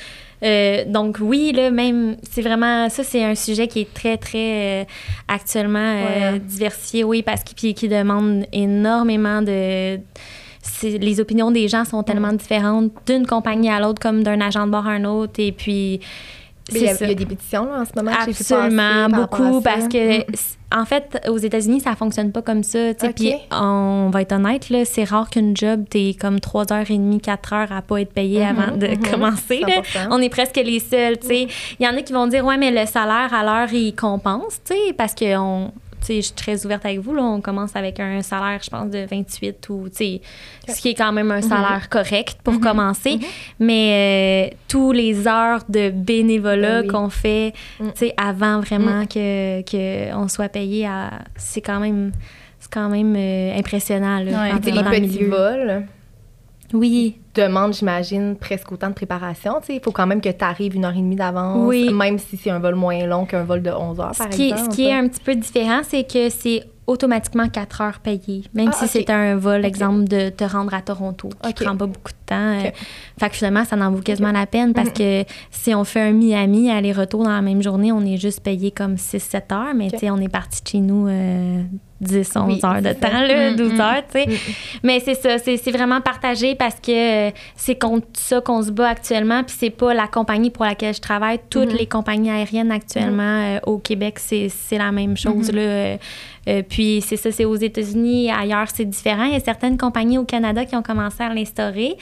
Euh, 0.43 0.85
donc 0.85 1.17
oui, 1.19 1.51
là, 1.51 1.71
même, 1.71 2.17
c'est 2.29 2.41
vraiment, 2.43 2.89
ça, 2.89 3.03
c'est 3.03 3.23
un 3.23 3.33
sujet 3.35 3.67
qui 3.67 3.81
est 3.81 3.93
très, 3.93 4.17
très 4.17 4.81
euh, 4.81 4.85
actuellement 5.27 5.79
euh, 5.79 6.33
Ouais. 6.33 6.39
diversifié, 6.39 7.03
oui, 7.03 7.23
parce 7.23 7.43
qu'il 7.43 7.73
qui 7.73 7.87
demande 7.87 8.45
énormément 8.53 9.41
de... 9.41 9.99
Les 10.83 11.19
opinions 11.19 11.49
des 11.49 11.67
gens 11.67 11.85
sont 11.85 12.03
tellement 12.03 12.33
différentes 12.33 12.91
d'une 13.07 13.25
compagnie 13.25 13.69
à 13.69 13.79
l'autre, 13.79 14.01
comme 14.01 14.21
d'un 14.21 14.41
agent 14.41 14.67
de 14.67 14.71
bord 14.71 14.85
à 14.85 14.91
un 14.91 15.05
autre, 15.05 15.39
et 15.39 15.51
puis... 15.51 16.01
Il 16.69 16.77
y, 16.81 16.85
a, 16.87 16.89
c'est 16.89 16.95
ça. 16.95 17.05
il 17.05 17.09
y 17.09 17.11
a 17.11 17.15
des 17.15 17.25
pétitions 17.25 17.65
là, 17.65 17.81
en 17.81 17.85
ce 17.85 17.91
moment. 17.95 18.11
Absolument, 18.19 19.09
passer 19.09 19.43
beaucoup, 19.43 19.61
parce 19.61 19.87
que, 19.87 20.19
Mm. 20.19 20.23
c- 20.35 20.55
en 20.75 20.83
fait, 20.85 21.25
aux 21.29 21.37
États-Unis, 21.37 21.79
ça 21.79 21.95
fonctionne 21.95 22.31
pas 22.33 22.41
comme 22.41 22.61
ça. 22.63 22.93
Puis, 23.15 23.33
on 23.51 24.09
va 24.11 24.21
être 24.21 24.33
honnête, 24.33 24.69
là, 24.69 24.83
c'est 24.83 25.05
rare 25.05 25.29
qu'une 25.29 25.55
job, 25.55 25.85
t'es 25.89 26.13
comme 26.19 26.39
3h30, 26.39 27.21
4h 27.21 27.71
à 27.71 27.81
pas 27.81 28.01
être 28.01 28.11
payé 28.13 28.41
Mhm, 28.45 28.59
avant 28.59 28.75
de 28.75 28.87
mhm, 28.87 28.97
commencer. 29.11 29.61
là. 29.61 29.81
100%. 29.81 30.07
On 30.11 30.21
est 30.21 30.29
presque 30.29 30.57
les 30.57 30.79
seuls. 30.79 31.15
Il 31.29 31.47
y 31.79 31.87
en 31.87 31.95
a 31.95 32.01
qui 32.01 32.11
vont 32.11 32.27
dire, 32.27 32.43
ouais, 32.45 32.57
mais 32.57 32.71
le 32.71 32.85
salaire 32.85 33.33
à 33.33 33.43
l'heure, 33.43 33.71
il 33.73 33.95
compense, 33.95 34.59
tu 34.65 34.73
sais, 34.73 34.93
parce 34.93 35.13
que 35.15 35.37
on. 35.37 35.67
tu 35.67 35.73
sais, 35.73 35.86
je 36.07 36.21
suis 36.21 36.31
très 36.33 36.65
ouverte 36.65 36.85
avec 36.85 36.99
vous. 36.99 37.13
Là. 37.13 37.23
On 37.23 37.41
commence 37.41 37.75
avec 37.75 37.99
un 37.99 38.21
salaire, 38.21 38.59
je 38.63 38.69
pense, 38.69 38.89
de 38.89 39.05
28 39.09 39.69
ou, 39.69 39.87
ce 39.91 40.81
qui 40.81 40.89
est 40.89 40.93
quand 40.95 41.11
même 41.11 41.31
un 41.31 41.41
salaire 41.41 41.89
correct 41.89 42.37
pour 42.43 42.59
commencer. 42.59 43.19
Mais 43.59 44.51
euh, 44.51 44.55
tous 44.67 44.91
les 44.91 45.27
heures 45.27 45.61
de 45.69 45.89
bénévolat 45.89 46.81
Ben 46.81 46.87
oui. 46.87 46.87
qu'on 46.87 47.09
fait, 47.09 47.53
Mm. 47.79 47.89
avant 48.17 48.59
vraiment 48.61 49.05
que, 49.05 49.61
que 49.61 50.13
on 50.15 50.27
soit 50.27 50.49
payé, 50.49 50.87
c'est 51.35 51.61
quand 51.61 51.79
même, 51.79 52.11
quand 52.71 52.89
même 52.89 53.15
euh, 53.15 53.57
impressionnant. 53.57 54.19
Là, 54.19 54.31
Ouais. 54.43 54.51
les 54.53 55.07
petits 55.07 55.23
vols 55.25 55.83
Oui, 56.73 57.17
demandent, 57.33 57.73
j'imagine, 57.73 58.35
presque 58.35 58.71
autant 58.71 58.89
de 58.89 58.93
préparation. 58.93 59.55
Il 59.69 59.79
faut 59.81 59.91
quand 59.91 60.07
même 60.07 60.21
que 60.21 60.29
tu 60.29 60.43
arrives 60.43 60.75
une 60.75 60.85
heure 60.85 60.91
et 60.95 60.99
demie 61.01 61.15
d'avance, 61.15 61.65
Oui. 61.67 61.93
même 61.93 62.19
si 62.19 62.35
c'est 62.37 62.49
un 62.49 62.59
vol 62.59 62.75
moins 62.75 63.05
long 63.05 63.25
qu'un 63.25 63.43
vol 63.43 63.61
de 63.61 63.71
11 63.71 63.99
heures, 63.99 64.13
Ce 64.13 64.17
par 64.19 64.29
qui, 64.29 64.49
exemple. 64.49 64.71
ce 64.71 64.75
qui 64.75 64.85
est 64.87 64.93
un 64.93 65.07
petit 65.07 65.21
peu 65.21 65.35
différent, 65.35 65.79
c'est 65.87 66.03
que 66.03 66.29
c'est 66.29 66.63
automatiquement 66.85 67.47
4 67.49 67.81
heures 67.81 67.99
payées. 67.99 68.43
Même 68.53 68.69
Ah, 68.73 68.77
si 68.77 68.87
c'est 68.87 69.09
un 69.09 69.35
vol, 69.35 69.65
exemple, 69.65 70.05
de 70.05 70.29
te 70.29 70.45
rendre 70.45 70.73
à 70.73 70.81
Toronto, 70.81 71.29
qui 71.43 71.49
Ok. 71.49 71.63
prend 71.65 71.75
pas 71.75 71.85
beaucoup 71.85 72.11
de 72.11 72.25
temps. 72.25 72.35
Euh, 72.65 72.71
Fait 73.19 73.29
que 73.29 73.35
finalement, 73.35 73.65
ça 73.65 73.75
en 73.75 73.91
vaut 73.91 73.99
quasiment 74.01 74.31
la 74.31 74.45
peine 74.45 74.73
parce 74.73 74.91
que 74.91 75.23
si 75.51 75.75
on 75.75 75.83
fait 75.83 75.99
un 76.01 76.13
Miami 76.13 76.71
aller-retour 76.71 77.23
dans 77.25 77.31
la 77.31 77.41
même 77.41 77.61
journée, 77.61 77.91
on 77.91 78.05
est 78.05 78.15
juste 78.17 78.41
payé 78.41 78.71
comme 78.71 78.95
6-7 78.95 79.51
heures, 79.53 79.73
mais 79.75 79.89
on 80.09 80.17
est 80.21 80.29
parti 80.29 80.63
de 80.63 80.67
chez 80.67 80.79
nous 80.79 81.07
euh, 81.09 81.61
10, 81.99 82.31
11 82.35 82.45
Oui, 82.47 82.59
heures 82.63 82.81
de 82.81 82.93
temps, 82.93 83.07
là, 83.11 83.51
Mm, 83.51 83.55
12 83.55 83.73
mm. 83.73 83.81
heures, 83.81 84.03
tu 84.13 84.19
sais. 84.19 84.39
Mais 84.83 84.99
c'est 84.99 85.15
ça, 85.15 85.37
c'est 85.39 85.71
vraiment 85.71 85.99
partagé 86.01 86.53
parce 86.55 86.75
que 86.79 87.27
euh, 87.27 87.31
c'est 87.55 87.77
contre 87.79 88.07
ça 88.13 88.39
qu'on 88.41 88.61
se 88.61 88.71
bat 88.71 88.89
actuellement. 88.89 89.43
Puis 89.43 89.55
c'est 89.59 89.69
pas 89.71 89.93
la 89.93 90.07
compagnie 90.07 90.49
pour 90.51 90.65
laquelle 90.65 90.93
je 90.93 91.01
travaille. 91.01 91.39
Toutes 91.49 91.71
Mhm. 91.71 91.77
les 91.77 91.85
compagnies 91.87 92.29
aériennes 92.29 92.71
actuellement 92.71 93.23
euh, 93.23 93.59
au 93.65 93.77
Québec, 93.79 94.19
c'est 94.19 94.49
la 94.71 94.91
même 94.91 95.17
chose. 95.17 95.51
là. 95.51 95.61
Euh, 95.61 95.97
euh, 96.47 96.61
puis 96.67 97.03
c'est 97.05 97.17
ça, 97.17 97.31
c'est 97.31 97.45
aux 97.45 97.55
États-Unis. 97.55 98.31
Ailleurs, 98.31 98.67
c'est 98.73 98.85
différent. 98.85 99.25
Il 99.25 99.33
y 99.33 99.35
a 99.35 99.39
certaines 99.39 99.77
compagnies 99.77 100.17
au 100.17 100.23
Canada 100.23 100.65
qui 100.65 100.75
ont 100.75 100.83
commencé 100.83 101.21
à 101.23 101.33
l'instaurer. 101.33 101.97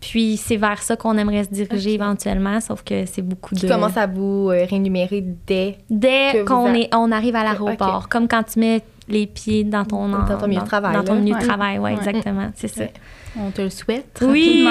Puis 0.00 0.36
c'est 0.36 0.56
vers 0.58 0.82
ça 0.82 0.94
qu'on 0.94 1.16
aimerait 1.16 1.44
se 1.44 1.48
diriger 1.48 1.94
éventuellement, 1.94 2.60
sauf 2.60 2.82
que 2.84 3.06
c'est 3.06 3.22
beaucoup 3.22 3.54
de... 3.54 3.66
commence 3.66 3.96
à 3.96 4.06
vous 4.06 4.46
rémunérer 4.48 5.24
dès. 5.46 5.78
Dès 5.88 6.44
qu'on 6.46 6.66
a- 6.66 6.78
est, 6.78 6.94
on 6.94 7.10
arrive 7.10 7.34
à 7.34 7.42
l'aéroport, 7.44 8.08
comme 8.10 8.28
quand 8.28 8.42
tu 8.42 8.58
mets 8.60 8.82
les 9.08 9.26
pieds 9.26 9.64
dans 9.64 9.84
ton, 9.84 10.08
Dans 10.08 10.24
ton 10.38 10.48
milieu 10.48 10.60
de 10.60 10.66
travail, 10.66 10.94
Dans 10.94 11.04
ton 11.04 11.14
milieu 11.16 11.38
de 11.38 11.44
travail, 11.44 11.78
oui, 11.78 11.90
Ouais. 11.92 11.96
exactement. 11.96 12.50
C'est 12.54 12.68
ça. 12.68 12.84
On 13.38 13.50
te 13.50 13.60
le 13.62 13.70
souhaite. 13.70 14.18
Oui, 14.22 14.66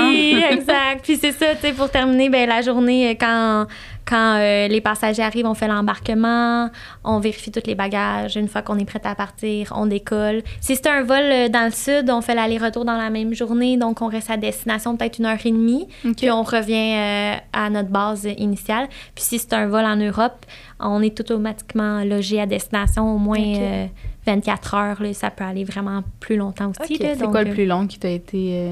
exact. 0.52 1.04
Puis 1.04 1.18
c'est 1.18 1.32
ça, 1.32 1.54
tu 1.56 1.62
sais, 1.62 1.74
pour 1.74 1.90
terminer, 1.90 2.30
ben, 2.30 2.50
la 2.50 2.62
journée, 2.62 3.12
euh, 3.12 3.14
quand, 3.20 3.68
quand 4.08 4.38
euh, 4.38 4.68
les 4.68 4.82
passagers 4.82 5.24
arrivent, 5.24 5.48
on 5.48 5.56
fait 5.56 5.68
l'embarquement, 5.68 6.70
on 7.04 7.20
vérifie 7.20 7.52
tous 7.52 7.64
les 7.66 7.76
bagages. 7.76 8.36
Une 8.38 8.48
fois 8.48 8.62
qu'on 8.62 8.78
est 8.78 8.86
prêt 8.86 9.02
à 9.04 9.16
partir, 9.16 9.74
on 9.76 9.88
décolle. 9.88 10.44
Si 10.62 10.76
c'est 10.76 10.88
un 10.88 11.02
vol 11.04 11.24
euh, 11.24 11.50
dans 11.50 11.66
le 11.66 11.72
sud, 11.72 12.10
on 12.12 12.22
fait 12.22 12.36
l'aller-retour 12.36 12.86
dans 12.86 12.98
la 12.98 13.10
même 13.10 13.34
journée, 13.34 13.78
donc 13.78 14.02
on 14.02 14.08
reste 14.08 14.30
à 14.30 14.38
destination 14.38 14.96
peut-être 14.96 15.18
une 15.20 15.26
heure 15.26 15.44
et 15.44 15.52
demie, 15.52 15.88
puis 16.18 16.30
on 16.30 16.44
revient 16.44 16.94
euh, 16.96 17.36
à 17.54 17.70
notre 17.70 17.90
base 17.90 18.28
initiale. 18.38 18.88
Puis 19.16 19.24
si 19.24 19.40
c'est 19.40 19.54
un 19.54 19.68
vol 19.68 19.86
en 19.86 19.96
Europe, 19.96 20.46
on 20.80 21.02
est 21.02 21.20
automatiquement 21.20 22.04
logé 22.04 22.40
à 22.40 22.46
destination 22.46 23.16
au 23.16 23.18
moins 23.18 23.40
Ok. 23.40 23.58
euh, 23.60 23.86
24 24.28 24.74
heures. 24.74 25.02
là. 25.04 25.14
ça 25.14 25.30
peut 25.30 25.44
aller 25.44 25.64
vraiment 25.64 26.04
plus 26.20 26.36
longtemps 26.36 26.72
aussi. 26.80 26.96
Ok, 26.96 27.00
là. 27.00 27.10
C'est 27.18 27.26
quoi 27.28 27.44
le 27.44 27.52
plus 27.52 27.66
long 27.66 27.86
qui 27.88 28.00
t'a 28.00 28.10
été. 28.10 28.70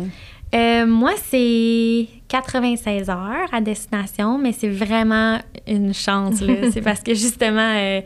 Euh, 0.53 0.85
moi, 0.85 1.13
c'est 1.29 2.07
96 2.27 3.09
heures 3.09 3.49
à 3.51 3.61
destination, 3.61 4.37
mais 4.37 4.51
c'est 4.51 4.69
vraiment 4.69 5.39
une 5.67 5.93
chance. 5.93 6.43
c'est 6.71 6.81
parce 6.81 7.01
que 7.01 7.13
justement, 7.13 7.73
euh, 7.75 8.01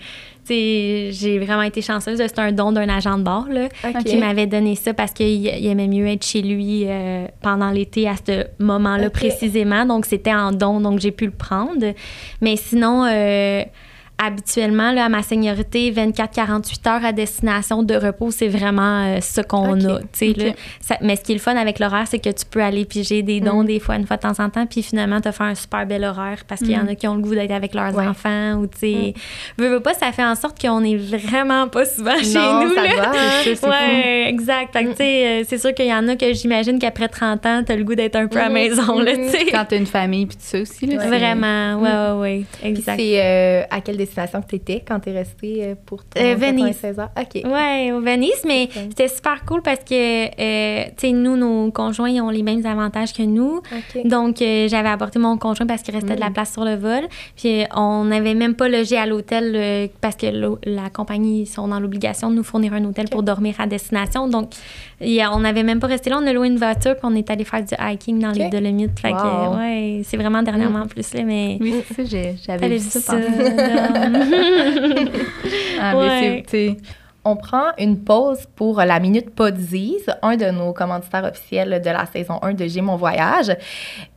j'ai 0.49 1.39
vraiment 1.39 1.63
été 1.63 1.81
chanceuse. 1.81 2.17
C'est 2.17 2.39
un 2.39 2.51
don 2.53 2.71
d'un 2.71 2.87
agent 2.87 3.17
de 3.17 3.23
bord 3.23 3.47
là, 3.49 3.67
qui 4.05 4.17
m'avait 4.17 4.47
donné 4.47 4.75
ça 4.75 4.93
parce 4.93 5.11
qu'il 5.11 5.45
il 5.45 5.65
aimait 5.67 5.87
mieux 5.87 6.07
être 6.07 6.25
chez 6.25 6.41
lui 6.41 6.85
euh, 6.85 7.25
pendant 7.41 7.69
l'été 7.69 8.07
à 8.07 8.15
ce 8.15 8.45
moment-là 8.59 9.09
précisément. 9.09 9.85
Donc, 9.85 10.05
c'était 10.05 10.33
en 10.33 10.51
don, 10.51 10.79
donc 10.79 10.99
j'ai 10.99 11.11
pu 11.11 11.25
le 11.25 11.31
prendre. 11.31 11.93
Mais 12.39 12.55
sinon, 12.55 13.05
habituellement, 14.17 14.91
là, 14.91 15.05
à 15.05 15.09
ma 15.09 15.21
seniorité, 15.23 15.91
24-48 15.91 16.87
heures 16.89 17.05
à 17.05 17.11
destination 17.11 17.83
de 17.83 17.95
repos, 17.95 18.31
c'est 18.31 18.47
vraiment 18.47 19.03
euh, 19.05 19.21
ce 19.21 19.41
qu'on 19.41 19.73
a. 19.85 19.99
tu 19.99 20.07
sais, 20.13 20.29
Ok. 20.29 20.37
là. 20.37 20.51
Ça- 20.81 20.97
mais 21.01 21.15
ce 21.15 21.21
qui 21.21 21.31
est 21.33 21.35
le 21.35 21.41
fun 21.41 21.55
avec 21.55 21.79
l'horaire, 21.79 22.05
c'est 22.07 22.19
que 22.19 22.29
tu 22.29 22.45
peux 22.49 22.61
aller 22.61 22.85
piger 22.85 23.21
des 23.21 23.39
dons 23.39 23.63
Mm. 23.63 23.67
des 23.67 23.79
fois, 23.79 23.95
une 23.95 24.05
fois 24.07 24.17
de 24.17 24.21
temps 24.23 24.39
en 24.43 24.49
temps, 24.49 24.65
puis 24.65 24.81
finalement, 24.83 25.21
tu 25.21 25.31
fait 25.31 25.43
un 25.43 25.55
super 25.55 25.85
bel 25.85 26.03
horaire 26.03 26.43
parce 26.47 26.61
qu'il 26.61 26.71
y 26.71 26.77
en 26.77 26.83
Mm. 26.85 26.89
a 26.89 26.95
qui 26.95 27.07
ont 27.07 27.15
le 27.15 27.21
goût 27.21 27.35
d'être 27.35 27.51
avec 27.51 27.73
leurs 27.73 27.95
Ouais. 27.95 28.07
enfants 28.07 28.53
ou, 28.55 28.67
tu 28.67 28.77
sais, 28.79 29.13
veux, 29.57 29.69
veux 29.69 29.79
pas, 29.81 29.93
ça 29.93 30.11
fait 30.11 30.23
en 30.23 30.35
sorte 30.35 30.59
qu'on 30.61 30.83
est 30.83 30.95
vraiment 30.97 31.67
pas 31.67 31.85
souvent 31.85 32.17
chez 32.17 32.33
nous. 32.33 32.73
ça 32.73 32.83
là. 32.83 32.93
doit, 32.95 33.05
hein. 33.07 33.41
C'est 33.43 33.65
Ouais, 33.67 34.25
exact. 34.29 34.75
Tu 34.77 34.95
sais, 34.95 35.27
euh, 35.27 35.43
c'est 35.47 35.57
sûr 35.57 35.73
qu'il 35.73 35.87
y 35.87 35.93
en 35.93 36.07
a 36.07 36.15
que 36.15 36.33
j'imagine 36.33 36.79
qu'après 36.79 37.07
30 37.07 37.45
ans, 37.45 37.61
t'as 37.65 37.75
le 37.75 37.83
goût 37.83 37.95
d'être 37.95 38.15
un 38.15 38.27
peu 38.27 38.37
à 38.39 38.43
la 38.43 38.47
Mhm. 38.49 38.53
maison, 38.53 38.99
là, 38.99 39.15
tu 39.15 39.29
sais. 39.29 39.45
Quand 39.51 39.65
t'as 39.67 39.77
une 39.77 39.85
famille 39.85 40.25
puis 40.25 40.37
tout 40.37 40.43
ça 40.43 40.59
aussi. 40.59 40.85
Là, 40.87 41.05
Vraiment, 41.07 41.75
ouais, 41.81 41.89
ouais, 41.89 42.19
ouais, 42.19 42.45
Puis 42.61 42.69
exact. 42.69 42.97
c'est 42.99 43.21
euh, 43.23 43.63
à 43.69 43.81
quelle 43.81 43.97
destination 44.07 44.41
que 44.41 44.47
tu 44.47 44.55
étais 44.55 44.83
quand 44.87 44.99
tu 44.99 45.09
es 45.09 45.13
restée 45.13 45.63
euh, 45.63 45.75
pour 45.85 46.03
ton 46.03 46.19
Euh, 46.21 46.35
Venise. 46.35 46.79
96 46.81 46.99
heures? 46.99 47.09
OK. 47.19 47.41
Ouais, 47.51 47.91
au 47.91 47.99
Venise, 48.01 48.43
mais 48.45 48.69
c'était 48.73 49.07
super 49.07 49.43
cool 49.45 49.61
parce 49.61 49.83
que, 49.83 49.93
euh, 49.93 50.85
tu 50.97 51.07
sais, 51.07 51.11
nous, 51.11 51.35
nos 51.37 51.71
conjoints, 51.71 52.09
ils 52.09 52.21
ont 52.21 52.29
les 52.29 52.43
mêmes 52.43 52.65
avantages 52.65 53.13
que 53.13 53.23
nous. 53.23 53.61
Donc, 54.05 54.41
euh, 54.41 54.67
j'avais 54.67 54.89
apporté 54.89 55.19
mon 55.19 55.37
conjoint 55.37 55.67
parce 55.67 55.81
qu'il 55.81 55.93
restait 55.93 56.15
de 56.15 56.19
la 56.19 56.29
Mm. 56.29 56.33
place 56.33 56.53
sur 56.53 56.65
le 56.65 56.75
vol. 56.75 57.07
Puis, 57.35 57.63
on 57.75 58.05
n'avait 58.05 58.33
même 58.33 58.55
pas 58.55 58.67
logé 58.69 58.97
à 58.97 59.05
l'hôtel 59.05 59.89
parce 60.01 60.15
que 60.15 60.27
la 60.65 60.89
compagnie 60.89 61.41
ils 61.41 61.45
sont 61.45 61.67
dans 61.67 61.79
l'obligation 61.79 62.29
de 62.31 62.35
nous 62.35 62.43
fournir 62.43 62.73
un 62.73 62.83
hôtel 62.85 63.07
pour 63.09 63.23
dormir 63.23 63.55
à 63.59 63.67
destination. 63.67 64.27
Donc, 64.27 64.51
y 65.01 65.21
a- 65.21 65.33
on 65.33 65.39
n'avait 65.39 65.63
même 65.63 65.79
pas 65.79 65.87
resté 65.87 66.09
là. 66.09 66.17
On 66.21 66.25
a 66.27 66.33
loué 66.33 66.47
une 66.47 66.57
voiture 66.57 66.93
puis 66.95 67.01
on 67.05 67.15
est 67.15 67.29
allé 67.29 67.43
faire 67.43 67.63
du 67.63 67.73
hiking 67.79 68.19
dans 68.19 68.31
les 68.31 68.45
Ok. 68.45 68.51
Dolomites. 68.51 68.99
Fait 68.99 69.11
que, 69.11 69.15
Wow. 69.17 69.53
euh, 69.53 69.57
ouais, 69.57 70.01
c'est 70.03 70.17
vraiment 70.17 70.41
dernièrement 70.43 70.79
en 70.81 70.87
plus, 70.87 71.13
là, 71.13 71.23
mais. 71.23 71.57
Oui, 71.61 71.83
c'est 71.87 71.93
ça, 71.93 72.03
j'ai- 72.05 72.35
j'avais 72.45 72.69
vu 72.69 72.79
ça. 72.79 72.99
ça. 72.99 73.15
Ah, 75.79 75.93
mais 75.95 76.43
Ouais. 76.53 76.77
On 77.29 77.35
prend 77.35 77.71
une 77.77 77.99
pause 78.05 78.47
pour 78.55 78.77
la 78.79 79.01
Minute 79.01 79.31
Podsies, 79.31 79.97
un 80.21 80.37
de 80.37 80.45
nos 80.45 80.71
commanditaires 80.71 81.25
officiels 81.25 81.81
de 81.83 81.89
la 81.89 82.05
saison 82.05 82.39
1 82.41 82.53
de 82.53 82.65
J'ai 82.67 82.79
mon 82.79 82.95
voyage. 82.95 83.51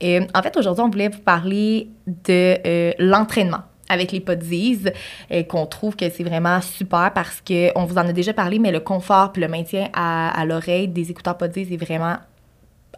Et, 0.01 0.21
en 0.33 0.43
fait, 0.43 0.57
aujourd'hui, 0.57 0.85
on 0.85 0.91
voulait 0.91 1.09
vous 1.09 1.19
parler 1.19 1.89
de 2.07 2.57
euh, 2.65 2.93
l'entraînement 3.01 3.63
avec 3.91 4.13
les 4.13 4.21
Podsies, 4.21 4.85
et 5.29 5.47
qu'on 5.47 5.67
trouve 5.67 5.97
que 5.97 6.09
c'est 6.09 6.25
vraiment 6.25 6.61
super 6.63 7.13
parce 7.13 7.43
qu'on 7.47 7.85
vous 7.85 7.99
en 7.99 8.09
a 8.09 8.13
déjà 8.13 8.33
parlé, 8.33 8.59
mais 8.59 8.73
le 8.73 8.81
confort 8.81 9.33
puis 9.33 9.43
le 9.43 9.49
maintien 9.49 9.89
à, 9.93 10.45
l'oreille 10.47 10.89
des 10.89 11.11
écouteurs 11.11 11.37
Podsies 11.37 11.69
est 11.73 11.77
vraiment 11.77 12.17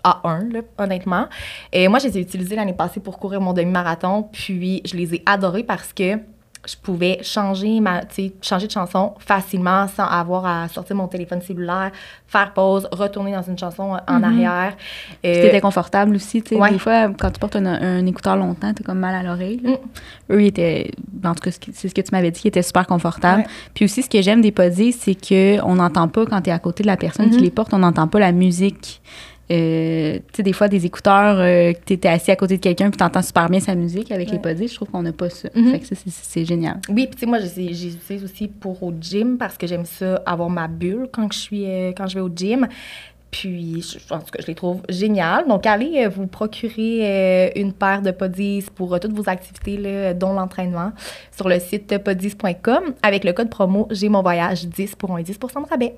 A1, 0.05 0.53
là, 0.53 0.61
honnêtement. 0.79 1.27
Et 1.73 1.89
moi, 1.89 1.99
je 1.99 2.09
les 2.09 2.19
ai 2.19 2.21
utilisés 2.21 2.57
l'année 2.57 2.73
passée 2.73 3.01
pour 3.01 3.19
courir 3.19 3.41
mon 3.41 3.53
demi-marathon, 3.53 4.29
puis 4.31 4.83
je 4.85 4.97
les 4.97 5.15
ai 5.15 5.23
adorés 5.27 5.65
parce 5.65 5.93
que 5.93 6.19
je 6.65 6.77
pouvais 6.81 7.19
changer, 7.23 7.81
ma, 7.81 8.05
tu 8.05 8.31
changer 8.41 8.69
de 8.69 8.73
chanson 8.73 9.15
facilement 9.19 9.89
sans 9.89 10.05
avoir 10.07 10.47
à 10.47 10.69
sortir 10.69 10.95
mon 10.95 11.09
téléphone 11.09 11.43
cellulaire, 11.43 11.91
faire 12.29 12.53
pause, 12.53 12.87
retourner 12.93 13.33
dans 13.33 13.43
une 13.43 13.59
chanson 13.59 13.97
en 14.07 14.19
Mhm. 14.19 14.25
arrière. 14.25 14.75
Euh, 15.27 15.43
t'étais 15.43 15.61
confortable 15.61 16.15
aussi, 16.15 16.41
tu 16.41 16.51
sais. 16.55 16.61
ouais. 16.61 16.71
Des 16.71 16.79
fois, 16.79 17.09
quand 17.19 17.31
tu 17.33 17.41
portes 17.41 17.57
un, 17.57 17.67
un 17.67 18.07
écouteur 18.07 18.37
longtemps, 18.37 18.73
t'as 18.73 18.85
comme 18.85 19.01
mal 19.01 19.15
à 19.15 19.23
l'oreille. 19.23 19.61
Mm. 19.65 20.33
Eux, 20.35 20.43
ils 20.43 20.47
étaient, 20.47 20.93
en 21.25 21.35
tout 21.35 21.41
cas, 21.43 21.51
ce 21.51 21.59
qui- 21.59 21.73
c'est 21.75 21.89
ce 21.89 21.95
que 21.95 22.01
tu 22.01 22.11
m'avais 22.13 22.31
dit, 22.31 22.41
qu'ils 22.41 22.49
étaient 22.51 22.63
super 22.63 22.87
confortables. 22.87 23.41
Ouais. 23.43 23.49
Puis 23.75 23.85
aussi, 23.87 24.03
ce 24.03 24.09
que 24.09 24.23
j'aime 24.23 24.41
des 24.41 24.53
podies, 24.53 24.93
c'est 24.93 25.17
qu'on 25.17 25.75
n'entend 25.75 26.07
pas, 26.09 26.27
quand 26.27 26.41
t'es 26.43 26.53
à 26.53 26.59
côté 26.61 26.85
de 26.85 26.89
la 26.89 26.97
personne 26.97 27.29
qui 27.31 27.39
Mhm. 27.39 27.43
les 27.43 27.51
porte, 27.51 27.75
on 27.75 27.79
n'entend 27.79 28.07
pas 28.07 28.21
la 28.21 28.31
musique. 28.33 29.01
Euh, 29.53 30.17
tu 30.33 30.37
sais, 30.37 30.43
des 30.43 30.53
fois, 30.55 30.69
des 30.69 30.87
écouteurs, 30.87 31.39
euh, 31.39 31.73
que 31.75 31.79
t'étais 31.85 32.09
assis 32.09 32.31
à 32.31 32.37
côté 32.37 32.57
de 32.57 32.63
quelqu'un 32.63 32.89
puis 32.91 32.97
t'entends 32.97 33.21
super 33.23 33.51
bien 33.51 33.61
sa 33.61 33.75
musique. 33.75 34.11
Avec 34.11 34.31
les 34.31 34.39
podies, 34.39 34.69
je 34.69 34.75
trouve 34.77 34.89
qu'on 34.89 35.03
n'a 35.03 35.13
pas 35.13 35.29
ça. 35.29 35.51
Fait 35.51 35.79
que 35.81 35.87
ça, 35.87 35.95
c'est- 36.07 36.45
génial. 36.45 36.81
Oui, 36.89 37.07
puis 37.07 37.15
tu 37.17 37.21
sais, 37.21 37.27
moi, 37.27 37.39
je 37.39 37.45
les 37.61 37.75
je 37.75 37.85
les 37.87 37.95
utilise 37.95 38.25
aussi 38.25 38.49
pour 38.49 38.83
au 38.83 38.93
gym 38.99 39.37
parce 39.39 39.59
que 39.59 39.67
j'aime 39.67 39.85
ça, 39.85 40.23
avoir 40.27 40.49
ma 40.49 40.67
bulle 40.69 41.07
quand 41.13 41.31
je, 41.33 41.39
suis, 41.39 41.65
euh, 41.67 41.93
quand 41.97 42.07
je 42.07 42.15
vais 42.15 42.21
au 42.21 42.31
gym. 42.35 42.67
Puis, 43.31 43.81
je, 43.83 44.15
en 44.15 44.19
tout 44.19 44.27
cas, 44.31 44.41
je 44.43 44.47
les 44.47 44.55
trouve 44.55 44.83
géniales. 44.91 45.47
Donc, 45.49 45.65
allez 45.67 46.05
euh, 46.05 46.09
vous 46.09 46.27
procurer 46.27 47.53
une 47.57 47.73
paire 47.73 48.03
de 48.03 48.11
Podies 48.11 48.65
pour 48.75 48.99
toutes 49.01 49.13
vos 49.13 49.29
activités, 49.29 49.77
là, 49.77 50.13
dont 50.15 50.33
l'entraînement, 50.35 50.93
sur 51.35 51.49
le 51.49 51.59
site 51.59 51.97
podies.com 51.99 52.95
avec 53.03 53.25
le 53.25 53.33
code 53.33 53.49
promo 53.51 53.89
J'ai 53.91 54.09
mon 54.09 54.23
voyage 54.23 54.67
10 54.67 54.95
pour 54.97 55.17
un 55.17 55.23
10% 55.23 55.63
de 55.63 55.69
rabais. 55.69 55.95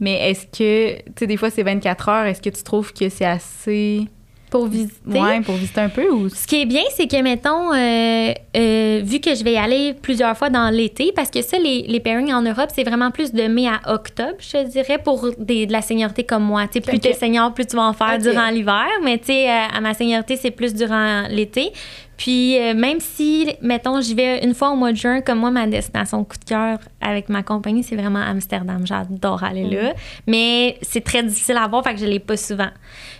Mais 0.00 0.30
est-ce 0.30 0.46
que, 0.46 0.96
tu 0.96 1.02
sais, 1.18 1.26
des 1.26 1.36
fois, 1.36 1.50
c'est 1.50 1.62
24 1.62 2.08
heures. 2.08 2.26
Est-ce 2.26 2.40
que 2.42 2.50
tu 2.50 2.62
trouves 2.62 2.92
que 2.92 3.08
c'est 3.08 3.24
assez. 3.24 4.06
Pour 4.50 4.66
visiter? 4.66 4.94
Ouais, 5.20 5.42
pour 5.42 5.56
visiter 5.56 5.80
un 5.82 5.90
peu 5.90 6.08
ou. 6.10 6.30
Ce 6.30 6.46
qui 6.46 6.62
est 6.62 6.64
bien, 6.64 6.80
c'est 6.96 7.06
que, 7.06 7.20
mettons, 7.20 7.74
euh, 7.74 8.32
euh, 8.56 9.02
vu 9.04 9.20
que 9.20 9.34
je 9.34 9.44
vais 9.44 9.52
y 9.52 9.56
aller 9.58 9.92
plusieurs 9.92 10.34
fois 10.38 10.48
dans 10.48 10.70
l'été, 10.70 11.12
parce 11.14 11.30
que 11.30 11.42
ça, 11.42 11.58
les, 11.58 11.82
les 11.82 12.00
pairings 12.00 12.32
en 12.32 12.40
Europe, 12.40 12.70
c'est 12.74 12.84
vraiment 12.84 13.10
plus 13.10 13.32
de 13.34 13.42
mai 13.42 13.68
à 13.68 13.92
octobre, 13.92 14.36
je 14.38 14.66
dirais, 14.68 14.96
pour 14.96 15.28
des, 15.38 15.66
de 15.66 15.72
la 15.72 15.82
seniorité 15.82 16.24
comme 16.24 16.44
moi. 16.44 16.62
Tu 16.66 16.74
sais, 16.74 16.80
plus 16.80 16.96
Ok. 16.96 17.02
t'es 17.02 17.12
senior, 17.12 17.52
plus 17.52 17.66
tu 17.66 17.76
vas 17.76 17.82
en 17.88 17.92
faire 17.92 18.16
durant 18.18 18.48
l'hiver, 18.48 18.86
mais 19.04 19.18
tu 19.18 19.26
sais, 19.26 19.50
euh, 19.50 19.76
à 19.76 19.80
ma 19.82 19.92
seniorité, 19.92 20.36
c'est 20.36 20.50
plus 20.52 20.72
durant 20.72 21.24
l'été. 21.28 21.70
Puis, 22.18 22.58
euh, 22.58 22.74
même 22.74 22.98
si, 22.98 23.48
mettons, 23.62 24.00
j'y 24.00 24.14
vais 24.14 24.44
une 24.44 24.52
fois 24.52 24.70
au 24.70 24.76
mois 24.76 24.90
de 24.90 24.96
juin, 24.96 25.20
comme 25.20 25.38
moi, 25.38 25.52
ma 25.52 25.68
destination 25.68 26.24
coup 26.24 26.36
de 26.36 26.44
cœur 26.44 26.80
avec 27.00 27.28
ma 27.28 27.44
compagnie, 27.44 27.84
c'est 27.84 27.94
vraiment 27.94 28.18
Amsterdam. 28.18 28.84
J'adore 28.84 29.44
aller 29.44 29.64
là. 29.64 29.94
Mais 30.26 30.76
c'est 30.82 31.02
très 31.04 31.22
difficile 31.22 31.56
à 31.56 31.68
voir, 31.68 31.84
fait 31.84 31.94
que 31.94 32.00
je 32.00 32.06
l'ai 32.06 32.18
pas 32.18 32.36
souvent. 32.36 32.70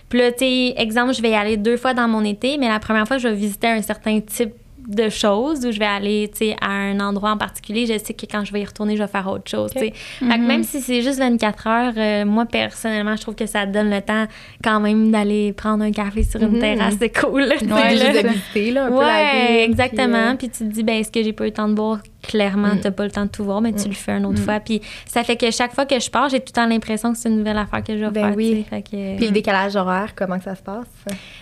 Puis 0.09 0.19
là, 0.19 0.31
tu 0.33 0.43
exemple, 0.43 1.13
je 1.13 1.21
vais 1.21 1.29
y 1.31 1.35
aller 1.35 1.55
deux 1.55 1.77
fois 1.77 1.93
dans 1.93 2.09
mon 2.09 2.25
été, 2.25 2.57
mais 2.57 2.67
la 2.67 2.79
première 2.79 3.07
fois, 3.07 3.17
je 3.17 3.29
vais 3.29 3.35
visiter 3.35 3.67
un 3.67 3.81
certain 3.81 4.19
type 4.19 4.53
de 4.89 5.07
choses 5.09 5.65
où 5.65 5.71
je 5.71 5.79
vais 5.79 5.85
aller, 5.85 6.29
tu 6.33 6.47
sais, 6.47 6.55
à 6.61 6.69
un 6.71 6.99
endroit 6.99 7.31
en 7.31 7.37
particulier. 7.37 7.85
Je 7.85 7.97
sais 8.03 8.13
que 8.13 8.25
quand 8.25 8.43
je 8.43 8.51
vais 8.51 8.61
y 8.61 8.65
retourner, 8.65 8.97
je 8.97 9.03
vais 9.03 9.07
faire 9.07 9.27
autre 9.31 9.49
chose, 9.49 9.71
tu 9.71 9.79
sais. 9.79 9.93
Fait 9.93 10.25
que 10.25 10.45
même 10.47 10.63
si 10.63 10.81
c'est 10.81 11.01
juste 11.01 11.19
24 11.19 11.67
heures, 11.67 11.93
euh, 11.95 12.25
moi, 12.25 12.45
personnellement, 12.45 13.15
je 13.15 13.21
trouve 13.21 13.35
que 13.35 13.45
ça 13.45 13.65
donne 13.65 13.89
le 13.89 14.01
temps 14.01 14.25
quand 14.63 14.79
même 14.79 15.11
d'aller 15.11 15.53
prendre 15.53 15.83
un 15.83 15.91
café 15.91 16.23
sur 16.23 16.41
une 16.41 16.53
Mhm. 16.55 16.59
terrasse. 16.59 16.95
C'est 16.99 17.17
cool, 17.19 17.41
là, 17.43 17.55
Ouais, 17.61 17.67
là. 17.69 17.89
juste 18.13 18.23
de 18.23 18.27
visiter, 18.29 18.71
là, 18.71 18.85
un 18.85 18.89
peu 18.89 18.99
la 18.99 19.61
exactement. 19.63 20.35
puis, 20.35 20.49
Puis, 20.49 20.57
tu 20.57 20.67
te 20.69 20.73
dis, 20.73 20.83
ben, 20.83 20.95
est-ce 20.99 21.11
que 21.11 21.21
j'ai 21.21 21.33
pas 21.33 21.43
eu 21.43 21.47
le 21.47 21.53
temps 21.53 21.69
de 21.69 21.75
voir? 21.75 21.99
Clairement, 22.21 22.75
Mm. 22.75 22.79
t'as 22.81 22.91
pas 22.91 23.05
le 23.05 23.11
temps 23.11 23.23
de 23.25 23.29
tout 23.29 23.43
voir, 23.43 23.61
mais 23.61 23.71
tu 23.73 23.87
le 23.87 23.93
fais 23.95 24.11
une 24.11 24.25
autre 24.25 24.39
fois. 24.41 24.59
Puis 24.59 24.81
ça 25.07 25.23
fait 25.23 25.37
que 25.37 25.49
chaque 25.51 25.73
fois 25.73 25.85
que 25.85 25.99
je 25.99 26.09
pars, 26.09 26.27
j'ai 26.29 26.39
tout 26.39 26.47
le 26.49 26.51
temps 26.53 26.65
l'impression 26.67 27.13
que 27.13 27.17
c'est 27.17 27.29
une 27.29 27.37
nouvelle 27.37 27.57
affaire 27.57 27.81
que 27.83 27.97
je 27.97 28.03
vais 28.05 28.11
Ben 28.11 28.27
faire. 28.27 28.35
oui. 28.35 28.65
Fait 28.69 28.81
que- 28.81 28.87
euh, 28.95 29.15
Puis 29.17 29.27
le 29.27 29.31
décalage 29.31 29.75
horaire, 29.77 30.13
comment 30.15 30.37
que 30.37 30.43
ça 30.43 30.55
se 30.55 30.61
passe? 30.61 30.85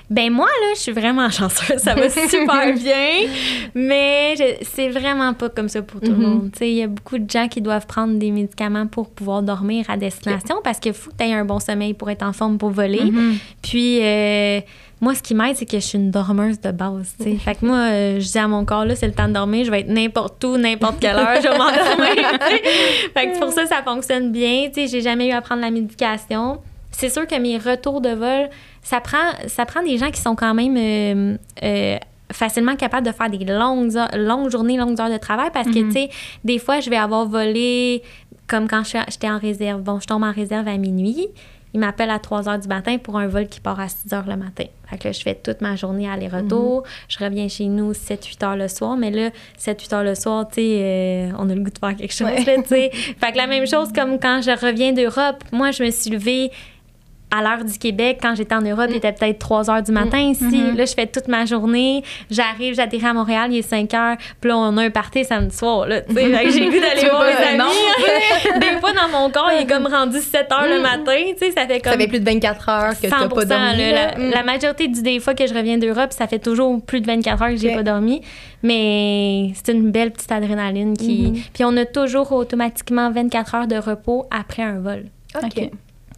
ben 0.09 0.31
moi, 0.31 0.45
là, 0.45 0.67
je 0.75 0.79
suis 0.81 0.91
vraiment 0.91 1.29
chanceuse. 1.31 1.77
Ça 1.79 1.95
va 1.95 2.09
super 2.09 2.73
bien. 2.75 3.27
Mais 3.73 4.35
c'est 4.61 4.89
vraiment 4.89 5.33
pas 5.33 5.49
comme 5.49 5.69
ça 5.69 5.81
pour 5.81 5.99
tout 5.99 6.11
le 6.11 6.15
Mhm. 6.17 6.21
monde. 6.21 6.49
Tu 6.53 6.59
sais, 6.59 6.69
Il 6.69 6.75
y 6.77 6.83
a 6.83 6.87
beaucoup 6.87 7.17
de 7.17 7.29
gens 7.29 7.47
qui 7.47 7.61
doivent 7.61 7.87
prendre 7.87 8.17
des 8.19 8.31
médicaments 8.31 8.87
pour 8.87 9.09
pouvoir 9.09 9.41
dormir 9.41 9.85
à 9.89 9.97
destination 9.97 10.57
parce 10.63 10.79
qu'il 10.79 10.93
faut 10.93 11.09
que 11.11 11.15
tu 11.17 11.23
aies 11.25 11.33
un 11.33 11.45
bon 11.45 11.59
sommeil 11.59 11.93
pour 11.93 12.09
être 12.09 12.23
en 12.23 12.33
forme 12.33 12.57
pour 12.57 12.69
voler. 12.69 13.03
Mhm. 13.11 13.37
Puis 13.61 13.99
euh, 14.03 14.59
moi, 14.99 15.13
ce 15.15 15.21
qui 15.21 15.35
m'aide, 15.35 15.55
c'est 15.55 15.65
que 15.65 15.77
je 15.79 15.85
suis 15.85 15.97
une 15.97 16.09
dormeuse 16.11 16.59
de 16.59 16.71
base. 16.71 17.13
tu 17.19 17.23
sais. 17.25 17.35
Fait 17.37 17.55
que 17.55 17.65
moi, 17.65 17.77
euh, 17.91 18.19
je 18.19 18.31
dis 18.31 18.37
à 18.39 18.47
mon 18.47 18.65
corps, 18.65 18.83
là, 18.85 18.95
c'est 18.95 19.05
le 19.07 19.13
temps 19.13 19.27
de 19.27 19.33
dormir. 19.33 19.63
Je 19.65 19.71
vais 19.71 19.81
être 19.81 19.89
n'importe 19.89 20.43
où, 20.43 20.57
n'importe 20.57 20.99
quelle 20.99 21.15
heure, 21.15 21.35
je 21.37 21.47
vais 21.47 21.57
m'endormir. 21.57 22.39
fait 23.13 23.31
que 23.31 23.39
pour 23.39 23.51
ça, 23.51 23.65
ça 23.67 23.83
fonctionne 23.83 24.31
bien. 24.31 24.67
Tu 24.73 24.81
sais, 24.81 24.87
j'ai 24.87 25.01
jamais 25.01 25.27
eu 25.27 25.31
à 25.31 25.41
prendre 25.41 25.61
la 25.61 25.71
médication. 25.71 26.59
C'est 26.91 27.09
sûr 27.09 27.27
que 27.27 27.35
mes 27.39 27.57
retours 27.57 28.01
de 28.01 28.09
vol, 28.09 28.49
ça 28.81 28.99
prend, 29.01 29.17
ça 29.47 29.65
prend 29.65 29.83
des 29.83 29.97
gens 29.97 30.09
qui 30.09 30.19
sont 30.21 30.35
quand 30.35 30.53
même 30.55 30.75
euh, 30.77 31.37
euh, 31.63 31.97
facilement 32.31 32.75
capables 32.75 33.05
de 33.05 33.11
faire 33.11 33.29
des 33.29 33.45
longues, 33.45 33.95
heures- 33.95 34.09
longues 34.15 34.49
journées, 34.49 34.77
longues 34.77 34.99
heures 34.99 35.11
de 35.11 35.17
travail 35.17 35.49
parce 35.53 35.67
que, 35.67 35.77
Mhm. 35.79 35.87
tu 35.93 35.99
sais, 36.01 36.09
des 36.43 36.57
fois, 36.57 36.79
je 36.79 36.89
vais 36.89 36.97
avoir 36.97 37.25
volé 37.27 38.01
comme 38.47 38.67
quand 38.67 38.81
j'étais 38.83 39.29
en 39.29 39.37
réserve. 39.37 39.81
Bon, 39.81 39.99
je 39.99 40.07
tombe 40.07 40.23
en 40.23 40.31
réserve 40.31 40.67
à 40.67 40.77
minuit. 40.77 41.27
Il 41.73 41.81
m'appelle 41.81 42.09
à 42.09 42.17
3 42.17 42.49
heures 42.49 42.57
du 42.57 42.67
matin 42.67 42.97
pour 42.97 43.17
un 43.19 43.27
vol 43.27 43.47
qui 43.47 43.59
part 43.59 43.79
à 43.79 43.89
6 43.89 44.11
heures 44.13 44.25
le 44.27 44.37
matin. 44.37 44.63
Fait 44.89 44.97
que 44.97 45.07
là, 45.07 45.11
je 45.11 45.21
fais 45.21 45.35
toute 45.35 45.61
ma 45.61 45.75
journée 45.75 46.09
aller-retour. 46.09 46.83
Je 47.09 47.17
reviens 47.23 47.47
chez 47.47 47.65
nous 47.65 47.93
7-8 47.93 48.43
heures 48.45 48.55
le 48.55 48.67
soir. 48.67 48.95
Mais 48.97 49.11
là, 49.11 49.29
7-8 49.59 49.93
heures 49.95 50.03
le 50.03 50.15
soir, 50.15 50.47
tu 50.47 50.55
sais, 50.61 50.79
euh, 50.81 51.31
on 51.37 51.49
a 51.49 51.55
le 51.55 51.61
goût 51.61 51.69
de 51.71 51.77
faire 51.79 51.95
quelque 51.95 52.13
chose, 52.13 52.27
Ouais. 52.27 52.43
tu 52.63 52.67
sais. 52.67 52.89
Fait 52.91 53.31
que 53.31 53.37
la 53.37 53.47
même 53.47 53.67
chose 53.67 53.91
comme 53.93 54.19
quand 54.19 54.41
je 54.41 54.51
reviens 54.51 54.93
d'Europe. 54.93 55.43
Moi, 55.51 55.71
je 55.71 55.83
me 55.83 55.91
suis 55.91 56.09
levée 56.11 56.51
à 57.29 57.41
l'heure 57.41 57.65
du 57.65 57.77
Québec, 57.77 58.19
quand 58.21 58.35
j'étais 58.35 58.55
en 58.55 58.61
Europe, 58.61 58.87
il 58.89 58.95
était 58.97 59.11
peut-être 59.11 59.37
3 59.39 59.69
heures 59.69 59.81
du 59.83 59.91
matin 59.91 60.17
ici. 60.19 60.45
Mhm. 60.45 60.77
Là, 60.77 60.85
je 60.85 60.93
fais 60.93 61.07
toute 61.07 61.27
ma 61.27 61.45
journée. 61.45 62.01
J'arrive, 62.31 62.75
j'atterris 62.75 63.05
à 63.05 63.13
Montréal, 63.13 63.49
il 63.51 63.57
est 63.57 63.61
5 63.61 63.93
heures. 63.93 64.15
Puis 64.39 64.49
là, 64.49 64.57
on 64.57 64.77
a 64.77 64.83
un 64.83 64.89
party 64.89 65.25
samedi 65.25 65.55
soir. 65.55 65.85
Là, 65.87 66.01
que 66.01 66.13
j'ai 66.15 66.65
goût 66.69 66.79
d'aller 66.79 67.01
voir 67.09 67.25
mes 67.25 67.33
pas, 67.57 67.63
amis. 67.65 68.59
Des 68.61 68.79
fois, 68.79 68.93
dans 68.93 69.09
mon 69.09 69.29
corps, 69.29 69.51
il 69.53 69.63
est 69.63 69.67
comme 69.67 69.87
rendu 69.87 70.19
7 70.19 70.47
heures 70.53 70.67
le 70.69 70.81
matin. 70.81 71.17
Tu 71.37 71.45
sais, 71.45 71.51
ça 71.51 71.67
fait 71.67 71.81
comme. 71.81 71.91
Ça 71.93 71.99
fait 71.99 72.07
plus 72.07 72.19
de 72.21 72.25
24 72.25 72.69
heures 72.69 72.93
que 72.95 73.07
tu 73.07 73.11
n'as 73.11 73.19
100 73.19 73.29
pas 73.29 73.45
dormi. 73.45 73.77
là, 73.77 73.91
la, 73.91 74.17
Mm. 74.17 74.29
la 74.31 74.43
majorité 74.43 74.87
du 74.87 75.01
des 75.01 75.19
fois 75.19 75.33
que 75.33 75.45
je 75.45 75.53
reviens 75.53 75.77
d'Europe, 75.77 76.13
ça 76.13 76.27
fait 76.27 76.39
toujours 76.39 76.81
plus 76.81 77.01
de 77.01 77.07
24 77.07 77.41
heures 77.43 77.49
que 77.49 77.57
j'ai 77.57 77.69
Ok. 77.71 77.75
pas 77.75 77.83
dormi. 77.83 78.21
Mais 78.63 79.51
c'est 79.53 79.73
une 79.73 79.91
belle 79.91 80.11
petite 80.11 80.31
adrénaline 80.31 80.95
qui. 80.97 81.27
Mhm. 81.27 81.33
Puis 81.53 81.63
on 81.65 81.75
a 81.77 81.85
toujours 81.85 82.31
automatiquement 82.31 83.11
24 83.11 83.55
heures 83.55 83.67
de 83.67 83.75
repos 83.77 84.25
après 84.31 84.63
un 84.63 84.79
vol. 84.79 85.05
OK. 85.35 85.43
OK. 85.57 85.69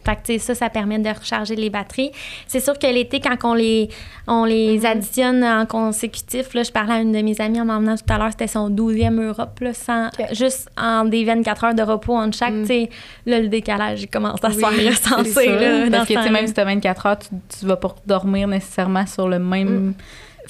Fait 0.04 0.18
que, 0.26 0.38
ça, 0.38 0.54
ça 0.54 0.70
permet 0.70 0.98
de 0.98 1.08
recharger 1.08 1.56
les 1.56 1.70
batteries. 1.70 2.10
C'est 2.46 2.60
sûr 2.60 2.78
que 2.78 2.86
l'été, 2.86 3.20
quand 3.20 3.36
on 3.44 3.54
les, 3.54 3.88
on 4.26 4.44
les 4.44 4.78
Mhm. 4.78 4.84
additionne 4.86 5.44
en 5.44 5.66
consécutif, 5.66 6.54
là, 6.54 6.62
je 6.62 6.70
parlais 6.72 6.94
à 6.94 7.00
une 7.00 7.12
de 7.12 7.20
mes 7.22 7.40
amies 7.40 7.60
en 7.60 7.64
m'emmenant 7.64 7.96
tout 7.96 8.12
à 8.12 8.18
l'heure, 8.18 8.30
c'était 8.30 8.46
son 8.46 8.70
12e 8.70 9.20
Europe, 9.20 9.58
là, 9.60 9.74
sans, 9.74 10.08
juste 10.32 10.68
en 10.80 11.04
des 11.04 11.24
24 11.24 11.64
heures 11.64 11.74
de 11.74 11.82
repos 11.82 12.16
entre 12.16 12.36
chaque. 12.36 12.54
Mm. 12.54 12.64
Sais, 12.66 12.90
là, 13.26 13.40
le 13.40 13.48
décalage, 13.48 14.02
il 14.02 14.08
commence 14.08 14.42
à 14.42 14.50
se 14.50 14.58
faire 14.58 14.68
ressentir. 14.70 15.90
Parce 15.90 16.08
que, 16.08 16.32
même 16.32 16.46
si 16.46 16.54
tu 16.54 16.60
as 16.60 16.64
24 16.64 17.06
heures, 17.06 17.18
tu, 17.18 17.28
tu 17.58 17.66
vas 17.66 17.76
pas 17.76 17.94
dormir 18.06 18.48
nécessairement 18.48 19.06
sur 19.06 19.28
le 19.28 19.38
même. 19.38 19.94
fuseau 19.94 20.04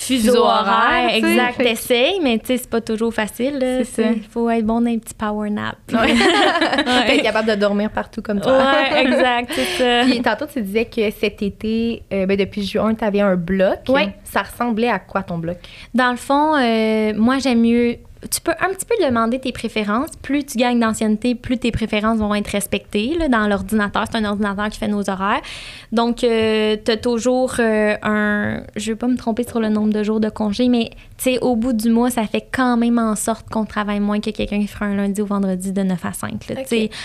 fuseau 0.07 0.45
horaire, 0.45 1.15
exact, 1.15 1.57
Fait 1.57 1.65
t'essayes, 1.65 2.21
mais 2.23 2.39
tu 2.39 2.47
sais, 2.47 2.57
c'est 2.59 2.71
pas 2.71 2.81
toujours 2.81 3.13
facile. 3.13 3.59
là. 3.59 3.85
C'est 3.85 4.03
ça. 4.03 4.11
Il 4.11 4.23
faut 4.23 4.49
être 4.51 4.65
bon 4.65 4.81
dans 4.81 4.91
les 4.91 4.99
petits 4.99 5.15
power 5.15 5.51
naps. 5.51 5.77
Ouais. 5.93 6.15
Ouais. 6.87 7.23
capable 7.23 7.49
de 7.51 7.55
dormir 7.55 7.91
partout 7.91 8.23
comme 8.23 8.41
toi. 8.41 8.53
Ouais, 8.59 9.03
exact, 9.05 9.51
c'est 9.55 9.65
ça. 9.79 10.03
Puis 10.05 10.21
tantôt, 10.23 10.47
tu 10.53 10.61
disais 10.63 10.85
que 10.87 11.11
cet 11.11 11.43
été, 11.43 12.03
euh, 12.13 12.27
ben, 12.27 12.37
depuis 12.37 12.65
juin, 12.65 12.95
tu 12.95 13.05
avais 13.05 13.21
un 13.21 13.37
bloc. 13.37 13.81
Ouais. 13.89 14.15
Ça 14.25 14.43
ressemblait 14.43 14.89
à 14.89 14.99
quoi 14.99 15.23
ton 15.23 15.39
bloc? 15.39 15.59
Dans 15.95 16.11
le 16.11 16.17
fond, 16.17 16.55
euh, 16.57 17.13
moi, 17.17 17.39
j'aime 17.39 17.61
mieux 17.61 17.97
tu 18.29 18.41
peux 18.43 18.53
un 18.61 18.69
petit 18.69 18.85
peu 18.85 18.95
demander 19.03 19.39
tes 19.39 19.53
préférences. 19.53 20.11
Plus 20.21 20.45
tu 20.45 20.59
gagnes 20.59 20.81
d'ancienneté, 20.81 21.35
plus 21.35 21.59
tes 21.59 21.73
préférences 21.73 22.19
vont 22.19 22.35
être 22.35 22.49
respectées. 22.49 23.17
Dans 23.31 23.49
l'ordinateur, 23.49 24.05
c'est 24.11 24.19
un 24.19 24.25
ordinateur 24.25 24.69
qui 24.69 24.79
fait 24.79 24.89
nos 24.89 25.09
horaires. 25.09 25.41
Donc, 25.91 26.23
euh, 26.23 26.77
tu 26.85 26.91
as 26.91 26.97
toujours 26.99 27.55
euh, 27.59 27.97
un. 28.03 28.63
Je 28.77 28.93
vais 28.93 28.97
pas 28.97 29.07
me 29.07 29.17
tromper 29.17 29.45
sur 29.45 29.59
le 29.59 29.71
nombre 29.71 29.93
de 29.93 30.03
jours 30.03 30.21
de 30.21 30.29
congé, 30.29 30.69
mais 30.69 30.91
sais, 31.25 31.39
au 31.41 31.57
bout 31.57 31.73
du 31.73 31.91
mois, 31.91 32.11
ça 32.11 32.27
fait 32.27 32.47
quand 32.53 32.77
même 32.77 32.99
en 32.99 33.15
sorte 33.17 33.49
qu'on 33.49 33.65
travaille 33.65 34.01
moins 34.01 34.21
que 34.21 34.31
quelqu'un 34.31 34.61
qui 34.61 34.67
fera 34.67 34.87
un 34.87 34.95
lundi 34.97 35.21
ou 35.23 35.27
vendredi 35.27 35.73
de 35.73 35.83
9 35.83 36.05
à 36.05 36.13
5. 36.13 36.31
Là, 36.49 36.57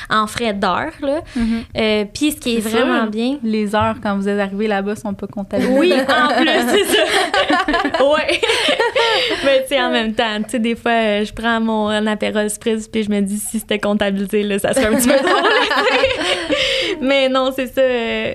en 0.10 0.28
frais 0.28 0.54
d'heure. 0.54 0.92
là. 1.02 1.22
Mhm. 1.36 1.64
Euh, 1.78 2.06
Puis, 2.14 2.32
ce 2.32 2.38
qui 2.38 2.56
est, 2.58 2.60
vraiment 2.60 3.02
sûr. 3.04 3.12
bien. 3.12 3.38
Les 3.44 3.76
heures 3.76 3.96
quand 4.02 4.16
vous 4.16 4.28
êtes 4.30 4.40
arrivé 4.40 4.68
là-bas 4.68 4.96
sont 4.96 5.14
pas 5.14 5.28
comptabilisées. 5.28 5.78
Oui, 5.78 5.94
en 5.94 6.34
plus, 6.42 6.50
c'est 6.70 6.86
ça. 6.86 7.04
ouais. 8.06 8.40
Mais 9.46 9.62
tu 9.64 9.70
sais, 9.70 9.82
en 9.82 9.90
même 9.92 10.14
temps, 10.14 10.38
tu 10.44 10.50
sais, 10.52 10.60
des 10.60 10.76
fois, 10.76 10.92
euh, 10.92 11.26
je 11.26 11.34
prends 11.34 11.60
mon 11.60 11.90
apéro 12.08 12.48
spritz 12.50 12.88
puis 12.88 13.04
je 13.04 13.10
me 13.10 13.22
dis 13.22 13.38
si 13.38 13.60
c'était 13.60 13.80
comptabilisé, 13.80 14.44
là, 14.44 14.60
ça 14.60 14.74
serait 14.74 14.88
un 14.88 14.96
petit 14.96 15.08
peu 15.08 15.16
drôle. 15.24 15.50
Mais 17.02 17.30
non, 17.30 17.52
c'est 17.56 17.68
ça. 17.68 17.82
euh, 17.82 18.34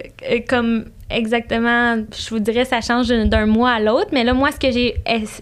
comme 0.49 0.85
exactement, 1.11 1.96
je 1.96 2.31
vous 2.31 2.38
dirais, 2.38 2.64
ça 2.64 2.81
change 2.81 3.09
d'un 3.09 3.46
mois 3.46 3.70
à 3.70 3.81
l'autre. 3.81 4.09
Mais 4.12 4.25
là, 4.25 4.35
moi, 4.35 4.51
ce 4.53 4.59
que 4.59 4.70
j'ai 4.70 4.96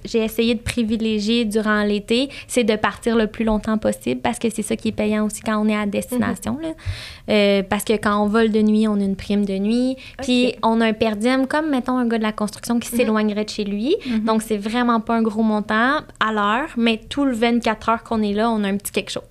j'ai 0.04 0.24
essayé 0.24 0.54
de 0.54 0.60
privilégier 0.60 1.44
durant 1.44 1.82
l'été, 1.82 2.28
c'est 2.46 2.64
de 2.64 2.76
partir 2.76 3.16
le 3.16 3.26
plus 3.26 3.44
longtemps 3.44 3.78
possible 3.78 4.20
parce 4.20 4.38
que 4.38 4.48
c'est 4.50 4.62
ça 4.62 4.76
qui 4.76 4.88
est 4.88 4.92
payant 4.92 5.26
aussi 5.26 5.40
quand 5.42 5.58
on 5.58 5.68
est 5.68 5.76
à 5.76 5.86
destination. 5.86 6.58
là. 6.60 6.68
Euh, 7.30 7.62
parce 7.62 7.84
que 7.84 7.92
quand 7.94 8.22
on 8.22 8.26
vole 8.26 8.50
de 8.50 8.62
nuit, 8.62 8.88
on 8.88 8.94
a 8.94 9.04
une 9.04 9.16
prime 9.16 9.44
de 9.44 9.58
nuit. 9.58 9.96
Puis 10.22 10.54
on 10.62 10.80
a 10.80 10.86
un 10.86 10.92
per 10.92 11.16
diem, 11.16 11.46
comme 11.46 11.68
mettons 11.70 11.96
un 11.98 12.06
gars 12.06 12.18
de 12.18 12.22
la 12.22 12.32
construction 12.32 12.78
qui 12.78 12.88
s'éloignerait 12.88 13.44
de 13.44 13.50
chez 13.50 13.64
lui. 13.64 13.96
Donc 14.24 14.42
c'est 14.42 14.56
vraiment 14.56 15.00
pas 15.00 15.14
un 15.14 15.22
gros 15.22 15.42
montant 15.42 15.98
à 16.20 16.32
l'heure, 16.32 16.70
mais 16.76 16.98
tout 17.08 17.24
le 17.24 17.32
24 17.32 17.88
heures 17.88 18.02
qu'on 18.02 18.22
est 18.22 18.32
là, 18.32 18.50
on 18.50 18.64
a 18.64 18.68
un 18.68 18.76
petit 18.76 18.92
quelque 18.92 19.10
chose. 19.10 19.22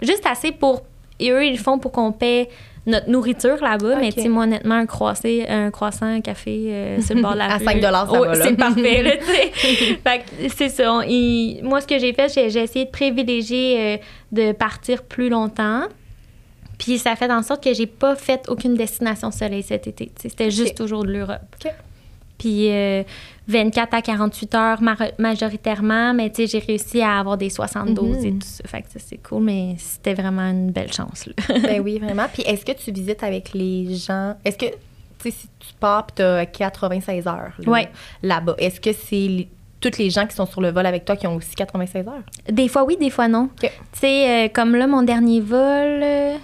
Juste 0.00 0.26
assez 0.26 0.52
pour. 0.52 0.82
Et 1.20 1.30
eux, 1.30 1.44
ils 1.44 1.52
le 1.52 1.58
font 1.58 1.78
pour 1.78 1.92
qu'on 1.92 2.10
paie 2.12 2.48
notre 2.86 3.08
nourriture 3.08 3.56
là-bas. 3.62 3.96
Mais 4.00 4.10
tu 4.12 4.22
sais, 4.22 4.28
moi, 4.28 4.44
honnêtement, 4.44 4.74
un 4.74 4.86
croissant, 4.86 5.28
un 5.48 5.70
croissant, 5.70 6.06
un 6.06 6.20
café 6.20 6.64
euh, 6.68 7.00
sur 7.00 7.14
le 7.14 7.22
bord 7.22 7.34
de 7.34 7.38
la 7.38 7.44
À 7.54 7.56
rue. 7.58 7.64
5 7.64 7.80
ça 7.80 8.04
Ouais, 8.04 8.18
va, 8.28 8.34
là. 8.34 8.44
C'est 8.44 8.56
parfait, 8.56 9.02
là, 9.02 9.10
tu 9.18 9.24
sais. 9.24 9.50
Fait 10.04 10.18
que 10.18 10.48
c'est 10.54 10.68
ça. 10.68 10.92
on- 10.92 11.62
moi, 11.68 11.80
ce 11.80 11.86
que 11.86 11.98
j'ai 11.98 12.12
fait, 12.12 12.32
j'ai 12.34 12.50
j'ai 12.50 12.60
essayé 12.64 12.84
de 12.86 12.90
privilégier 12.90 13.80
euh, 13.80 13.96
de 14.32 14.52
partir 14.52 15.02
plus 15.04 15.28
longtemps. 15.28 15.82
Puis 16.78 16.98
ça 16.98 17.14
fait 17.14 17.30
en 17.30 17.42
sorte 17.42 17.62
que 17.62 17.72
j'ai 17.72 17.86
pas 17.86 18.16
fait 18.16 18.44
aucune 18.48 18.74
destination 18.74 19.30
soleil 19.30 19.62
cet 19.62 19.86
été. 19.86 20.10
C'était 20.20 20.50
juste 20.50 20.76
toujours 20.76 21.04
de 21.04 21.12
l'Europe. 21.12 21.38
Puis 22.38 22.70
euh, 22.70 23.04
24 23.48 23.94
à 23.94 24.02
48 24.02 24.54
heures 24.54 24.82
ma- 24.82 24.96
majoritairement, 25.18 26.14
mais 26.14 26.30
tu 26.30 26.46
sais, 26.46 26.58
j'ai 26.60 26.64
réussi 26.64 27.02
à 27.02 27.18
avoir 27.18 27.36
des 27.36 27.50
72 27.50 28.24
et 28.24 28.30
Mhm. 28.30 28.38
tout 28.38 28.46
ça. 28.46 28.64
Fait 28.66 28.82
que 28.82 28.88
ça, 28.90 28.98
c'est 29.04 29.18
cool, 29.18 29.42
mais 29.42 29.74
c'était 29.78 30.14
vraiment 30.14 30.42
une 30.48 30.70
belle 30.70 30.92
chance. 30.92 31.26
Là. 31.26 31.32
ben 31.60 31.80
oui, 31.84 31.98
vraiment. 31.98 32.26
Puis 32.32 32.42
est-ce 32.44 32.64
que 32.64 32.72
tu 32.72 32.92
visites 32.92 33.22
avec 33.22 33.52
les 33.54 33.94
gens? 33.94 34.36
Est-ce 34.44 34.56
que, 34.58 34.66
tu 34.66 34.74
sais, 35.18 35.30
si 35.32 35.48
tu 35.58 35.68
pars 35.80 36.06
tu 36.14 36.22
as 36.22 36.46
96 36.46 37.26
heures 37.26 37.52
là, 37.58 37.68
Ouais. 37.70 37.88
là-bas, 38.22 38.54
est-ce 38.58 38.80
que 38.80 38.92
c'est 38.92 39.48
tous 39.80 39.98
les 39.98 40.10
gens 40.10 40.26
qui 40.28 40.36
sont 40.36 40.46
sur 40.46 40.60
le 40.60 40.70
vol 40.70 40.86
avec 40.86 41.04
toi 41.04 41.16
qui 41.16 41.26
ont 41.26 41.34
aussi 41.34 41.54
96 41.56 42.06
heures? 42.06 42.22
Des 42.50 42.68
fois 42.68 42.84
oui, 42.84 42.96
des 42.96 43.10
fois 43.10 43.26
non. 43.26 43.48
Tu 43.60 43.68
sais, 43.92 44.46
euh, 44.46 44.48
comme 44.52 44.76
là, 44.76 44.86
mon 44.86 45.02
dernier 45.02 45.40
vol, 45.40 45.58
euh, 45.60 46.36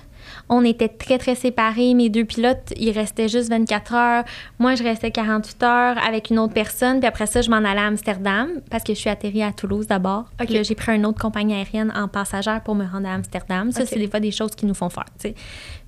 on 0.50 0.64
était 0.64 0.88
très, 0.88 1.18
très 1.18 1.34
séparés. 1.34 1.94
Mes 1.94 2.08
deux 2.08 2.24
pilotes, 2.24 2.72
ils 2.76 2.90
restaient 2.90 3.28
juste 3.28 3.50
24 3.50 3.94
heures. 3.94 4.24
Moi, 4.58 4.74
je 4.76 4.82
restais 4.82 5.10
48 5.10 5.62
heures 5.62 5.98
avec 6.06 6.30
une 6.30 6.38
autre 6.38 6.54
personne. 6.54 7.00
Puis 7.00 7.06
après 7.08 7.26
ça, 7.26 7.42
je 7.42 7.50
m'en 7.50 7.56
allais 7.56 7.80
à 7.80 7.86
Amsterdam 7.86 8.48
parce 8.70 8.82
que 8.84 8.94
je 8.94 8.98
suis 8.98 9.10
atterrie 9.10 9.42
à 9.42 9.52
Toulouse 9.52 9.86
d'abord. 9.86 10.24
Puis 10.46 10.64
j'ai 10.64 10.74
pris 10.74 10.94
une 10.94 11.04
autre 11.06 11.20
compagnie 11.20 11.54
aérienne 11.54 11.92
en 11.94 12.08
passagère 12.08 12.62
pour 12.62 12.74
me 12.74 12.86
rendre 12.86 13.08
à 13.08 13.12
Amsterdam. 13.14 13.70
Ça, 13.72 13.84
c'est 13.86 13.98
des 13.98 14.08
fois 14.08 14.20
des 14.20 14.30
choses 14.30 14.52
qui 14.52 14.64
nous 14.66 14.74
font 14.74 14.88
faire. 14.88 15.04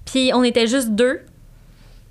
Puis 0.05 0.31
on 0.35 0.43
était 0.45 0.67
juste 0.67 0.91
deux. 0.91 1.21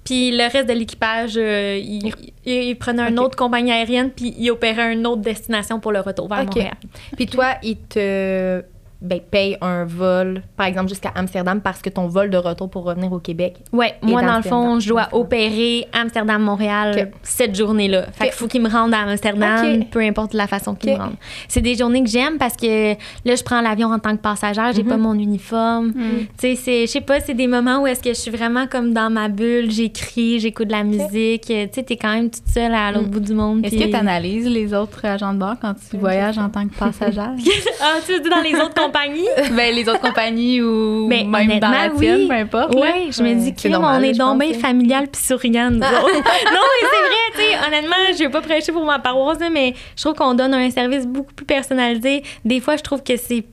Puis 0.06 0.32
le 0.32 0.52
reste 0.52 0.68
de 0.68 0.74
l'équipage, 0.74 1.34
euh, 1.38 1.78
il, 1.78 2.08
il- 2.46 2.70
il 2.70 2.76
prenait 2.78 3.10
une 3.10 3.20
autre 3.20 3.36
compagnie 3.36 3.72
aérienne 3.72 4.10
puis 4.10 4.34
il 4.40 4.50
opérait 4.50 4.94
une 4.94 5.06
autre 5.06 5.22
destination 5.22 5.80
pour 5.80 5.92
le 5.92 6.00
retour 6.00 6.28
vers. 6.28 6.40
Montréal. 6.62 6.78
Puis 7.16 7.28
toi, 7.28 7.56
ils 7.62 7.78
te 7.78 8.64
ben, 9.02 9.20
payent 9.22 9.58
un 9.62 9.86
vol, 9.86 10.42
par 10.58 10.66
exemple, 10.68 10.90
jusqu'à 10.90 11.12
Amsterdam 11.16 11.62
parce 11.62 11.82
que 11.82 11.90
ton 11.90 12.08
vol 12.08 12.30
de 12.30 12.38
retour 12.38 12.70
pour 12.70 12.84
revenir 12.84 13.12
au 13.14 13.20
Québec. 13.20 13.56
Ouais, 13.72 13.96
moi, 14.02 14.22
dans 14.22 14.36
le 14.38 14.44
fond, 14.44 14.80
je 14.80 14.90
dois 14.90 15.08
opérer 15.14 15.88
Amsterdam-Montréal 15.94 17.12
cette 17.24 17.56
journée-là. 17.56 18.04
Fait 18.12 18.26
Ok. 18.26 18.30
qu'il 18.30 18.32
faut 18.34 18.48
qu'ils 18.48 18.62
me 18.62 18.70
rendent 18.70 18.94
à 18.94 19.00
Amsterdam, 19.00 19.86
peu 19.86 20.00
importe 20.02 20.34
la 20.34 20.48
façon 20.48 20.76
qu'ils 20.76 20.94
me 20.94 20.98
rendent. 20.98 21.16
C'est 21.48 21.62
des 21.62 21.76
journées 21.76 22.04
que 22.04 22.10
j'aime 22.10 22.38
parce 22.38 22.56
que 22.56 22.94
là, 22.94 23.36
je 23.36 23.44
prends 23.44 23.62
l'avion 23.62 23.92
en 23.92 24.00
tant 24.00 24.12
que 24.16 24.22
passagère, 24.22 24.72
j'ai 24.74 24.84
Mhm. 24.84 24.90
pas 24.90 24.98
mon 24.98 25.14
uniforme. 25.14 25.88
Mm. 25.88 25.94
Tu 25.94 26.26
sais, 26.38 26.56
c'est- 26.56 26.82
je 26.88 26.92
sais 26.92 27.02
pas, 27.02 27.20
c'est 27.20 27.34
des 27.34 27.48
moments 27.48 27.82
où 27.82 27.88
est-ce 27.88 28.02
que 28.04 28.10
je 28.10 28.20
suis 28.20 28.32
vraiment 28.32 28.68
comme 28.68 28.94
dans 28.94 29.10
ma 29.10 29.28
bulle, 29.30 29.72
j'écris, 29.72 30.40
j'écoute 30.40 30.68
de 30.68 30.74
la 30.74 30.84
musique. 30.84 31.44
Tu 31.44 31.54
sais, 31.54 31.84
t'es 31.84 31.96
quand 31.98 32.14
même 32.14 32.30
toute 32.30 32.48
seule 32.54 32.74
à 32.74 32.92
l'autre 32.92 33.08
Mm. 33.08 33.12
bout 33.12 33.20
du 33.20 33.34
monde. 33.34 33.66
Est-ce 33.66 33.76
puis- 33.76 33.86
que 33.86 33.90
tu 33.92 33.96
analyses 33.96 34.48
les 34.48 34.74
autres 34.74 35.06
agents 35.06 35.34
de 35.34 35.40
bord 35.40 35.56
quand 35.62 35.74
tu 35.90 35.98
voyages 35.98 36.38
en 36.38 36.50
tant 36.50 36.68
que 36.68 36.74
passagère? 36.76 37.34
Ah, 37.82 37.96
tu 38.06 38.12
veux 38.14 38.20
dire 38.20 38.30
dans 38.32 38.42
les 38.42 38.56
autres 38.56 38.74
compagnies? 38.90 39.28
ben, 39.56 39.76
les 39.76 39.88
autres 39.88 40.02
compagnies 40.02 40.62
ou 40.62 41.08
Mais 41.08 41.24
même 41.24 41.60
dans 41.60 41.70
la 41.70 41.86
honnêtement, 41.86 42.00
tienne, 42.00 42.20
oui. 42.22 42.28
peu 42.28 42.34
importe. 42.34 42.76
là. 42.76 42.82
Oui, 42.82 43.12
je 43.12 43.24
me 43.24 43.34
dis, 43.36 43.70
normal, 43.70 44.02
on 44.02 44.04
est 44.04 44.18
donc 44.18 44.40
bien 44.40 44.50
hein. 44.52 44.60
familial 44.60 45.08
puis 45.12 45.22
souriant, 45.22 45.72
nous 45.72 45.80
autres. 45.80 46.14
non, 46.14 46.22
mais 46.22 46.88
c'est 46.92 47.08
vrai, 47.08 47.16
tu 47.34 47.42
sais, 47.42 47.68
honnêtement, 47.68 47.96
je 48.14 48.20
vais 48.20 48.30
pas 48.30 48.42
prêcher 48.42 48.72
pour 48.72 48.86
ma 48.86 49.00
paroisse, 49.00 49.40
là, 49.40 49.50
mais 49.50 49.74
je 49.96 50.02
trouve 50.02 50.14
qu'on 50.14 50.34
donne 50.34 50.54
un 50.54 50.70
service 50.70 51.06
beaucoup 51.06 51.34
plus 51.34 51.46
personnalisé. 51.46 52.24
Des 52.46 52.60
fois, 52.60 52.78
je 52.78 52.84
trouve 52.84 53.04
que 53.04 53.18
c'est. 53.18 53.46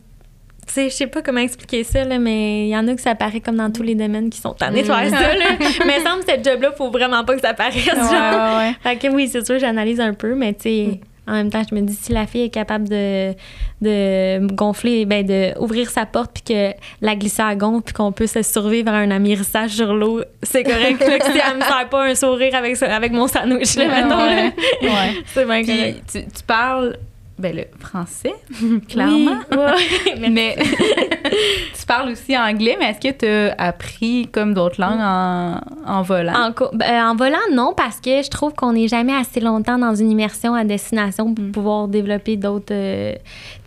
Tu 0.66 0.72
sais, 0.72 0.90
je 0.90 0.94
sais 0.94 1.06
pas 1.06 1.22
comment 1.22 1.40
expliquer 1.40 1.84
ça, 1.84 2.04
là, 2.04 2.18
mais 2.18 2.66
il 2.66 2.70
y 2.70 2.76
en 2.76 2.88
a 2.88 2.94
que 2.96 3.00
ça 3.00 3.14
paraît 3.14 3.40
comme 3.40 3.54
dans 3.54 3.70
tous 3.70 3.84
les 3.84 3.94
domaines 3.94 4.30
qui 4.30 4.40
sont 4.40 4.52
tannés 4.52 4.82
de 4.82 4.86
faire 4.86 5.08
ça. 5.10 5.34
Là. 5.36 5.44
mais 5.86 5.94
il 5.96 6.02
me 6.02 6.04
semble 6.04 6.24
que 6.24 6.32
cette 6.32 6.44
job-là, 6.44 6.72
faut 6.72 6.90
vraiment 6.90 7.22
pas 7.24 7.36
que 7.36 7.40
ça 7.40 7.54
paraisse. 7.54 7.86
Ouais, 7.86 7.92
ouais, 7.94 8.56
ouais. 8.58 8.74
Fait 8.82 8.96
que 8.96 9.06
oui, 9.14 9.28
c'est 9.28 9.46
sûr, 9.46 9.60
j'analyse 9.60 10.00
un 10.00 10.12
peu, 10.12 10.34
mais 10.34 10.54
tu 10.54 10.62
sais, 10.62 11.00
en 11.28 11.32
même 11.32 11.50
temps, 11.50 11.62
je 11.68 11.74
me 11.74 11.80
dis, 11.80 11.94
si 11.94 12.12
la 12.12 12.26
fille 12.26 12.42
est 12.42 12.50
capable 12.50 12.88
de, 12.88 13.32
de 13.80 14.46
gonfler, 14.54 15.04
ben 15.06 15.26
de 15.26 15.58
ouvrir 15.58 15.90
sa 15.90 16.06
porte, 16.06 16.30
puis 16.34 16.54
que 16.54 16.70
la 17.00 17.16
glissade 17.16 17.58
gonfle, 17.58 17.82
puis 17.84 17.94
qu'on 17.94 18.12
peut 18.12 18.26
se 18.26 18.42
survivre 18.42 18.90
à 18.92 18.96
un 18.98 19.10
amérissage 19.10 19.70
sur 19.70 19.92
l'eau, 19.94 20.22
c'est 20.42 20.62
correct. 20.62 21.00
là, 21.00 21.18
que 21.18 21.24
si 21.24 21.38
elle 21.38 21.56
me 21.56 21.62
sert 21.64 21.88
pas 21.90 22.04
un 22.08 22.14
sourire 22.14 22.54
avec, 22.54 22.80
avec 22.82 23.12
mon 23.12 23.26
sandwich, 23.26 23.76
là, 23.76 23.84
Ouais, 23.86 24.00
là. 24.02 24.16
ouais. 24.26 24.52
Ouais. 24.88 25.22
c'est 25.34 25.44
bien 25.44 25.64
correct. 25.64 26.02
tu, 26.12 26.20
tu 26.24 26.42
parles 26.46 26.96
ben, 27.38 27.54
le 27.54 27.64
français, 27.78 28.34
clairement. 28.88 29.38
Oui. 29.52 30.12
Mais 30.30 30.56
tu 31.78 31.86
parles 31.86 32.10
aussi 32.12 32.36
anglais, 32.36 32.76
mais 32.78 32.90
est-ce 32.90 33.00
que 33.08 33.12
tu 33.14 33.26
as 33.26 33.54
appris 33.68 34.28
comme 34.32 34.54
d'autres 34.54 34.80
langues 34.80 35.00
en, 35.00 35.60
en 35.86 36.02
volant? 36.02 36.32
En, 36.50 36.52
ben, 36.76 37.08
en 37.10 37.14
volant, 37.14 37.38
non, 37.52 37.74
parce 37.76 38.00
que 38.00 38.22
je 38.22 38.30
trouve 38.30 38.54
qu'on 38.54 38.72
n'est 38.72 38.88
jamais 38.88 39.14
assez 39.14 39.40
longtemps 39.40 39.78
dans 39.78 39.94
une 39.94 40.10
immersion 40.10 40.54
à 40.54 40.64
destination 40.64 41.34
pour 41.34 41.44
Mm. 41.44 41.52
pouvoir 41.52 41.88
développer 41.88 42.36
d'autres. 42.36 42.72
euh, 42.72 43.12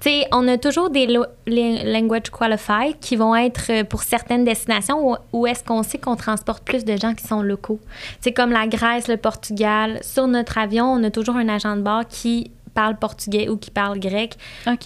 Tu 0.02 0.10
sais, 0.10 0.26
on 0.32 0.48
a 0.48 0.58
toujours 0.58 0.90
des 0.90 1.08
language 1.48 2.30
qualified 2.32 3.00
qui 3.00 3.16
vont 3.16 3.36
être 3.36 3.68
euh, 3.70 3.84
pour 3.84 4.02
certaines 4.04 4.44
destinations 4.46 5.12
où, 5.12 5.16
où 5.34 5.48
est-ce 5.48 5.64
qu'on 5.64 5.84
sait 5.84 5.98
qu'on 5.98 6.16
transporte 6.16 6.64
plus 6.64 6.84
de 6.86 6.96
gens 6.98 7.14
qui 7.14 7.26
sont 7.28 7.42
locaux. 7.42 7.80
C'est 8.22 8.32
comme 8.34 8.52
la 8.52 8.68
Grèce, 8.68 9.08
le 9.08 9.18
Portugal. 9.18 10.00
Sur 10.02 10.28
notre 10.28 10.58
avion, 10.58 10.86
on 10.86 11.04
a 11.04 11.10
toujours 11.12 11.36
un 11.36 11.48
agent 11.50 11.76
de 11.76 11.82
bord 11.82 12.04
qui 12.08 12.52
parle 12.80 12.96
portugais 12.96 13.50
ou 13.50 13.58
qui 13.58 13.72
parle 13.72 14.00
grec 14.00 14.38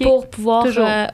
pour 0.02 0.28
pouvoir. 0.28 0.64
Toujours. 0.64 0.88
euh, 0.88 1.06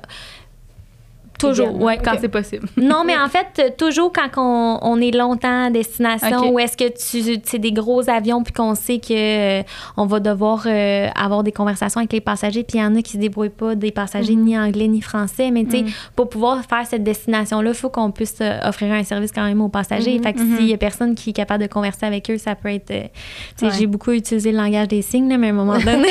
toujours, 1.39 1.81
ouais. 1.81 1.97
Quand 2.03 2.13
c'est 2.19 2.27
possible. 2.29 2.67
non, 2.77 3.03
mais 3.05 3.17
en 3.17 3.27
fait, 3.27 3.75
toujours 3.77 4.11
quand 4.13 4.29
on, 4.37 4.79
on 4.81 5.01
est 5.01 5.15
longtemps 5.15 5.65
à 5.65 5.69
destination, 5.69 6.51
ou 6.51 6.59
est-ce 6.59 6.77
que 6.77 6.89
tu 6.89 7.39
c'est 7.43 7.57
des 7.59 7.71
gros 7.71 8.07
avions 8.09 8.43
puis 8.43 8.53
qu'on 8.53 8.75
sait 8.75 8.99
que 8.99 9.59
euh, 9.59 9.63
on 9.97 10.05
va 10.05 10.19
devoir 10.19 10.63
euh, 10.65 11.07
avoir 11.15 11.43
des 11.43 11.51
conversations 11.51 11.99
avec 11.99 12.13
les 12.13 12.21
passagers, 12.21 12.63
puis 12.63 12.77
il 12.77 12.81
y 12.81 12.85
en 12.85 12.95
a 12.95 13.01
qui 13.01 13.13
se 13.13 13.17
débrouillent 13.17 13.49
pas, 13.49 13.75
des 13.75 13.91
passagers 13.91 14.35
Mhm. 14.35 14.43
ni 14.43 14.59
anglais 14.59 14.87
ni 14.87 15.01
français, 15.01 15.49
mais 15.51 15.63
tu 15.65 15.71
sais, 15.71 15.81
Mhm. 15.83 15.89
pour 16.15 16.29
pouvoir 16.29 16.61
faire 16.65 16.85
cette 16.85 17.03
destination-là, 17.03 17.69
il 17.71 17.75
faut 17.75 17.89
qu'on 17.89 18.11
puisse 18.11 18.37
euh, 18.41 18.59
offrir 18.67 18.91
un 18.93 19.03
service 19.03 19.31
quand 19.31 19.45
même 19.45 19.61
aux 19.61 19.69
passagers. 19.69 20.17
Mhm, 20.17 20.23
Fait 20.23 20.33
que 20.33 20.39
s'il 20.39 20.67
y 20.67 20.73
a 20.73 20.77
personne 20.77 21.15
qui 21.15 21.31
est 21.31 21.33
capable 21.33 21.63
de 21.63 21.69
converser 21.69 22.05
avec 22.05 22.29
eux, 22.29 22.37
ça 22.37 22.55
peut 22.55 22.69
être. 22.69 22.91
euh, 22.91 23.03
tu 23.03 23.09
sais, 23.57 23.65
Ouais. 23.67 23.71
j'ai 23.77 23.87
beaucoup 23.87 24.11
utilisé 24.11 24.51
le 24.51 24.57
langage 24.57 24.87
des 24.89 25.01
signes, 25.01 25.29
là, 25.29 25.37
mais 25.37 25.47
à 25.47 25.49
un 25.51 25.53
moment 25.53 25.73
donné, 25.79 26.09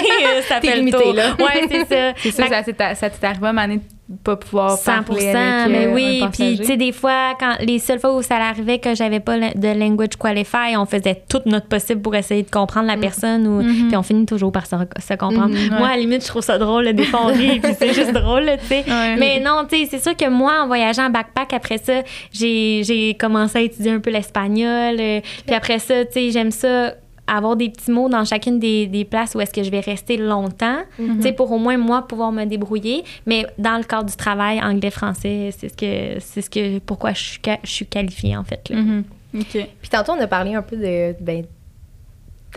ça 0.48 0.60
le 0.62 0.76
limité, 0.78 0.98
tour. 0.98 1.12
là. 1.12 1.34
Ouais, 1.38 1.66
c'est 1.70 1.84
ça. 1.86 2.12
C'est 2.22 2.30
ça, 2.32 2.94
ça 2.94 3.10
t'est 3.10 3.26
arrivé 3.26 3.46
à 3.46 3.50
un 3.50 3.52
moment 3.52 3.66
donné 3.68 3.80
pas 4.24 4.36
pouvoir 4.36 4.70
100 4.78 5.02
parler 5.02 5.28
avec 5.28 5.70
mais 5.70 5.86
euh, 5.86 5.92
oui. 5.94 6.24
Puis, 6.32 6.56
tu 6.58 6.64
sais, 6.64 6.76
des 6.78 6.92
fois, 6.92 7.34
quand, 7.38 7.56
les 7.60 7.78
seules 7.78 7.98
fois 8.00 8.14
où 8.16 8.22
ça 8.22 8.36
arrivait 8.36 8.78
que 8.78 8.94
j'avais 8.94 9.20
pas 9.20 9.36
de 9.38 9.78
language 9.78 10.16
qualify, 10.18 10.76
on 10.78 10.86
faisait 10.86 11.22
tout 11.28 11.40
notre 11.44 11.66
possible 11.66 12.00
pour 12.00 12.14
essayer 12.14 12.42
de 12.42 12.50
comprendre 12.50 12.86
la 12.86 12.96
personne. 12.96 13.46
Ou, 13.46 13.62
Mhm. 13.62 13.88
Puis 13.88 13.96
on 13.96 14.02
finit 14.02 14.24
toujours 14.24 14.50
par 14.50 14.66
se, 14.66 14.76
comprendre. 15.16 15.48
Mhm, 15.54 15.72
ouais. 15.74 15.78
Moi, 15.78 15.88
à 15.88 15.90
la 15.92 15.96
limite, 15.98 16.22
je 16.22 16.28
trouve 16.28 16.42
ça 16.42 16.56
drôle. 16.56 16.84
là, 16.84 16.92
des 16.94 17.04
fois, 17.04 17.20
on 17.24 17.26
rit, 17.26 17.60
puis 17.60 17.72
c'est 17.78 17.92
juste 17.92 18.12
drôle, 18.12 18.50
tu 18.62 18.66
sais. 18.66 18.84
Ouais. 18.88 19.16
Mais 19.18 19.40
non, 19.40 19.66
tu 19.70 19.76
sais, 19.76 19.88
c'est 19.90 20.02
sûr 20.02 20.16
que 20.16 20.28
moi, 20.28 20.62
en 20.62 20.66
voyageant 20.66 21.06
en 21.06 21.10
backpack, 21.10 21.52
après 21.52 21.78
ça, 21.78 22.00
j'ai 22.32 22.82
j'ai 22.84 23.14
commencé 23.14 23.58
à 23.58 23.60
étudier 23.62 23.92
un 23.92 24.00
peu 24.00 24.10
l'espagnol. 24.10 24.96
euh, 24.98 25.20
Puis 25.46 25.54
après 25.54 25.78
ça, 25.78 26.04
tu 26.06 26.12
sais, 26.12 26.30
j'aime 26.30 26.50
ça 26.50 26.94
avoir 27.28 27.56
des 27.56 27.68
petits 27.70 27.90
mots 27.90 28.08
dans 28.08 28.24
chacune 28.24 28.58
des, 28.58 28.86
des 28.86 29.04
places 29.04 29.34
où 29.34 29.40
est-ce 29.40 29.52
que 29.52 29.62
je 29.62 29.70
vais 29.70 29.80
rester 29.80 30.16
longtemps, 30.16 30.78
Mhm. 30.98 31.16
tu 31.16 31.22
sais, 31.22 31.32
pour 31.32 31.50
au 31.52 31.58
moins 31.58 31.76
moi 31.76 32.06
pouvoir 32.08 32.32
me 32.32 32.44
débrouiller. 32.44 33.04
Mais 33.26 33.46
dans 33.58 33.76
le 33.76 33.84
cadre 33.84 34.04
du 34.08 34.16
travail, 34.16 34.60
anglais-français, 34.62 35.50
c'est 35.56 35.68
ce 35.68 35.74
que, 35.76 36.20
c'est 36.20 36.42
ce 36.42 36.50
que, 36.50 36.78
pourquoi 36.80 37.12
je 37.12 37.22
suis, 37.22 37.40
je 37.64 37.70
suis 37.70 37.86
qualifiée, 37.86 38.36
en 38.36 38.44
fait. 38.44 38.68
là. 38.70 38.76
Mhm. 38.76 39.04
OK. 39.40 39.46
Puis 39.52 39.90
tantôt, 39.90 40.12
on 40.12 40.20
a 40.20 40.26
parlé 40.26 40.54
un 40.54 40.62
peu 40.62 40.76
de. 40.76 41.14
Ben, 41.20 41.44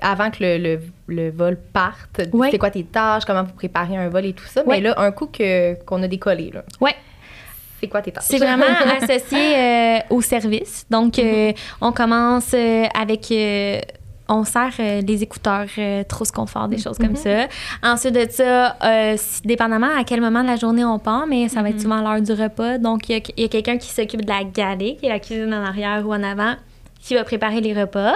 avant 0.02 0.32
que 0.32 0.38
le, 0.42 0.58
le, 0.58 0.80
le 1.08 1.30
vol 1.32 1.58
parte, 1.74 2.22
Ouais. 2.34 2.48
c'est 2.50 2.58
quoi 2.58 2.72
tes 2.72 2.84
tâches, 2.86 3.26
comment 3.26 3.44
vous 3.44 3.54
préparez 3.54 3.98
un 3.98 4.08
vol 4.10 4.26
et 4.26 4.34
tout 4.34 4.46
ça. 4.46 4.62
Ouais. 4.66 4.78
Mais 4.78 4.82
là, 4.82 4.94
un 4.98 5.12
coup 5.12 5.28
que, 5.28 5.74
qu'on 5.84 6.02
a 6.02 6.08
décollé, 6.08 6.50
là, 6.54 6.64
Ouais. 6.80 6.96
c'est 7.80 7.88
quoi 7.88 8.02
tes 8.02 8.12
tâches? 8.14 8.24
C'est 8.26 8.38
vraiment 8.38 8.64
associé 9.02 9.38
euh, 9.58 10.00
au 10.10 10.22
service. 10.22 10.86
Donc, 10.90 11.20
euh, 11.20 11.52
on 11.82 11.92
commence 11.92 12.54
euh, 12.54 12.86
avec. 13.00 13.32
Euh, 14.32 14.36
on 14.36 14.44
sert 14.44 14.72
euh, 14.80 15.02
les 15.02 15.24
écouteurs 15.24 15.66
euh, 15.78 16.04
trousse 16.08 16.32
confort, 16.32 16.68
des 16.68 16.78
choses 16.78 16.98
comme 16.98 17.16
ça. 17.16 17.48
Ensuite 17.84 18.14
de 18.16 18.26
ça, 18.30 18.78
euh, 18.84 19.16
si- 19.18 19.42
dépendamment 19.44 19.90
à 19.98 20.04
quel 20.04 20.22
moment 20.22 20.42
de 20.42 20.48
la 20.48 20.56
journée 20.56 20.86
on 20.86 21.00
part, 21.00 21.28
mais 21.28 21.48
ça 21.50 21.62
va 21.62 21.70
être 21.70 21.82
souvent 21.82 22.02
l'heure 22.02 22.22
du 22.22 22.32
repas. 22.34 22.78
Donc, 22.78 23.10
il 23.10 23.14
y 23.14 23.16
a, 23.20 23.22
il 23.38 23.42
y 23.44 23.46
a 23.46 23.50
quelqu'un 23.50 23.78
qui 23.78 23.90
s'occupe 23.90 24.24
de 24.24 24.30
la 24.30 24.44
galée, 24.44 24.96
qui 25.00 25.06
est 25.06 25.10
la 25.10 25.20
cuisine 25.20 25.54
en 25.54 25.64
arrière 25.64 26.04
ou 26.08 26.14
en 26.14 26.24
avant, 26.24 26.54
qui 27.02 27.16
va 27.16 27.24
préparer 27.24 27.62
les 27.62 27.74
repas. 27.80 28.16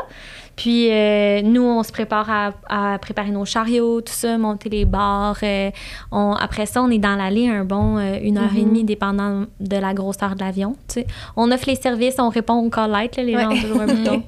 Puis, 0.56 0.90
euh, 0.90 1.42
nous, 1.42 1.64
on 1.64 1.84
se 1.84 1.92
prépare 1.92 2.30
à, 2.30 2.94
à 2.94 2.98
préparer 2.98 3.30
nos 3.32 3.44
chariots, 3.44 4.00
tout 4.00 4.14
ça, 4.14 4.38
monter 4.38 4.70
les 4.70 4.86
bars. 4.86 5.36
euh, 5.44 5.70
on- 6.14 6.32
après 6.34 6.66
ça, 6.66 6.82
on 6.82 6.90
est 6.90 6.98
dans 6.98 7.16
l'allée 7.18 7.50
un 7.50 7.66
bon 7.66 7.98
euh, 7.98 8.18
une 8.22 8.38
heure 8.38 8.52
et 8.56 8.62
demie, 8.62 8.86
dépendant 8.86 9.46
de 9.60 9.76
la 9.76 9.94
grosseur 9.94 10.36
de 10.36 10.40
l'avion. 10.40 10.78
tu 10.88 11.02
sais. 11.02 11.08
On 11.36 11.52
offre 11.52 11.66
les 11.68 11.76
services, 11.76 12.16
on 12.20 12.30
répond 12.30 12.54
aux 12.54 12.70
call 12.70 12.90
light, 12.92 13.18
là, 13.18 13.24
les 13.24 13.34
gens 13.34 13.52
ont 13.52 13.58
toujours 13.62 13.82
un 13.82 13.86
bouton. 13.96 14.24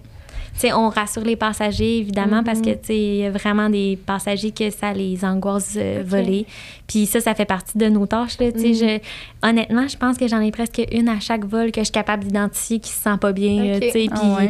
Tu 0.59 0.67
sais, 0.67 0.73
on 0.73 0.89
rassure 0.89 1.23
les 1.23 1.35
passagers, 1.35 1.99
évidemment, 1.99 2.43
parce 2.43 2.61
que 2.61 2.71
tu 2.71 2.79
sais, 2.83 2.97
il 2.97 3.15
y 3.17 3.25
a 3.25 3.29
vraiment 3.31 3.69
des 3.69 3.97
passagers 4.05 4.49
que 4.51 4.69
ça 4.71 4.91
les 4.91 5.23
angoisse 5.23 5.75
euh, 5.77 6.01
voler. 6.05 6.45
Puis 6.87 7.05
ça, 7.05 7.19
ça 7.19 7.35
fait 7.35 7.45
partie 7.45 7.77
de 7.77 7.87
nos 7.89 8.05
tâches. 8.07 8.39
Là, 8.39 8.51
tu 8.51 8.73
sais. 8.73 9.01
je- 9.43 9.47
honnêtement, 9.47 9.87
je 9.87 9.97
pense 9.97 10.17
que 10.17 10.27
j'en 10.27 10.39
ai 10.41 10.51
presque 10.51 10.81
une 10.91 11.09
à 11.09 11.19
chaque 11.19 11.45
vol 11.45 11.71
que 11.71 11.81
je 11.81 11.85
suis 11.85 11.91
capable 11.91 12.23
d'identifier 12.23 12.79
qui 12.79 12.91
se 12.91 13.01
sent 13.01 13.17
pas 13.21 13.33
bien. 13.33 13.77
tu 13.79 13.91
sais. 13.91 14.07
Ah 14.11 14.15
Puis 14.19 14.45
ouais. 14.45 14.49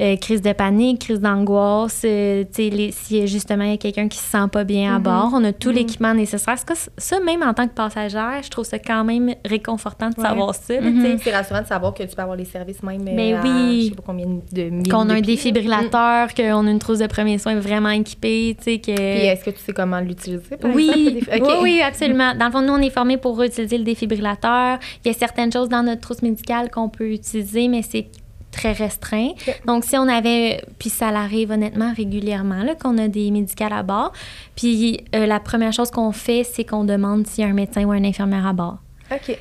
euh, 0.00 0.16
crise 0.16 0.42
de 0.42 0.52
panique, 0.52 1.02
crise 1.02 1.20
d'angoisse, 1.20 2.02
euh, 2.04 2.42
tu 2.44 2.64
sais, 2.64 2.70
les- 2.70 2.90
s'il 2.90 3.18
y 3.18 3.22
a 3.22 3.26
justement 3.26 3.64
il 3.64 3.70
y 3.70 3.74
a 3.74 3.76
quelqu'un 3.76 4.08
qui 4.08 4.18
se 4.18 4.24
sent 4.30 4.48
pas 4.50 4.64
bien 4.64 4.96
à 4.96 4.98
bord, 4.98 5.30
on 5.34 5.44
a 5.44 5.52
tout 5.52 5.70
l'équipement 5.70 6.14
nécessaire. 6.14 6.56
Que 6.64 6.72
ça, 6.98 7.20
même 7.20 7.42
en 7.42 7.52
tant 7.54 7.68
que 7.68 7.74
passagère, 7.74 8.40
je 8.42 8.48
trouve 8.50 8.64
ça 8.64 8.78
quand 8.78 9.04
même 9.04 9.34
réconfortant 9.44 10.08
de 10.10 10.16
Ouais. 10.20 10.26
savoir 10.26 10.54
ça. 10.54 10.80
Mhm. 10.80 11.18
C'est 11.22 11.32
rassurant 11.36 11.62
de 11.62 11.66
savoir 11.66 11.92
que 11.94 12.02
tu 12.02 12.16
peux 12.16 12.22
avoir 12.22 12.36
les 12.36 12.44
services 12.46 12.82
même. 12.82 13.02
euh, 13.06 13.12
Mais 13.14 13.34
à, 13.34 13.42
oui. 13.42 13.82
Je 13.84 13.88
sais 13.90 13.94
pas 13.94 14.02
combien 14.06 14.26
de 14.26 14.62
milliers 14.70 14.90
Qu'on 14.90 15.08
a 15.10 15.14
un 15.14 15.20
pieds. 15.20 15.36
Défibrillateur, 15.52 16.34
qu'on 16.34 16.66
a 16.66 16.70
une 16.70 16.78
trousse 16.78 16.98
de 16.98 17.06
premiers 17.06 17.38
soins 17.38 17.54
vraiment 17.56 17.90
équipée, 17.90 18.56
tu 18.58 18.64
sais, 18.64 18.78
que... 18.78 18.94
Puis 18.94 18.96
est-ce 19.26 19.44
que 19.44 19.50
tu 19.50 19.58
sais 19.60 19.72
comment 19.72 20.00
l'utiliser? 20.00 20.42
Oui, 20.64 21.20
défi- 21.30 21.42
oui, 21.42 21.52
oui, 21.62 21.80
absolument. 21.82 22.34
Dans 22.34 22.46
le 22.46 22.52
fond, 22.52 22.62
nous, 22.62 22.72
on 22.72 22.80
est 22.82 22.90
formés 22.90 23.16
pour 23.16 23.42
utiliser 23.42 23.78
le 23.78 23.84
défibrillateur. 23.84 24.78
Il 25.04 25.08
y 25.08 25.10
a 25.14 25.18
certaines 25.18 25.52
choses 25.52 25.68
dans 25.68 25.82
notre 25.82 26.00
trousse 26.00 26.22
médicale 26.22 26.70
qu'on 26.70 26.88
peut 26.88 27.10
utiliser, 27.10 27.68
mais 27.68 27.82
c'est 27.82 28.06
très 28.50 28.72
restreint. 28.72 29.30
Donc, 29.66 29.84
si 29.84 29.96
on 29.96 30.06
avait, 30.08 30.62
puis 30.78 30.88
ça 30.88 31.10
l'arrive 31.10 31.50
honnêtement 31.50 31.92
régulièrement, 31.92 32.62
là, 32.62 32.74
qu'on 32.76 32.98
a 32.98 33.08
des 33.08 33.30
médicales 33.32 33.72
à 33.72 33.82
bord, 33.82 34.12
puis 34.54 35.00
euh, 35.14 35.26
la 35.26 35.40
première 35.40 35.72
chose 35.72 35.90
qu'on 35.90 36.12
fait, 36.12 36.44
c'est 36.44 36.64
qu'on 36.64 36.84
demande 36.84 37.26
s'il 37.26 37.42
y 37.42 37.46
a 37.46 37.50
un 37.50 37.54
médecin 37.54 37.82
ou 37.84 37.90
un 37.90 38.04
infirmière 38.04 38.46
à 38.46 38.52
bord. 38.52 38.78
OK. 39.12 39.38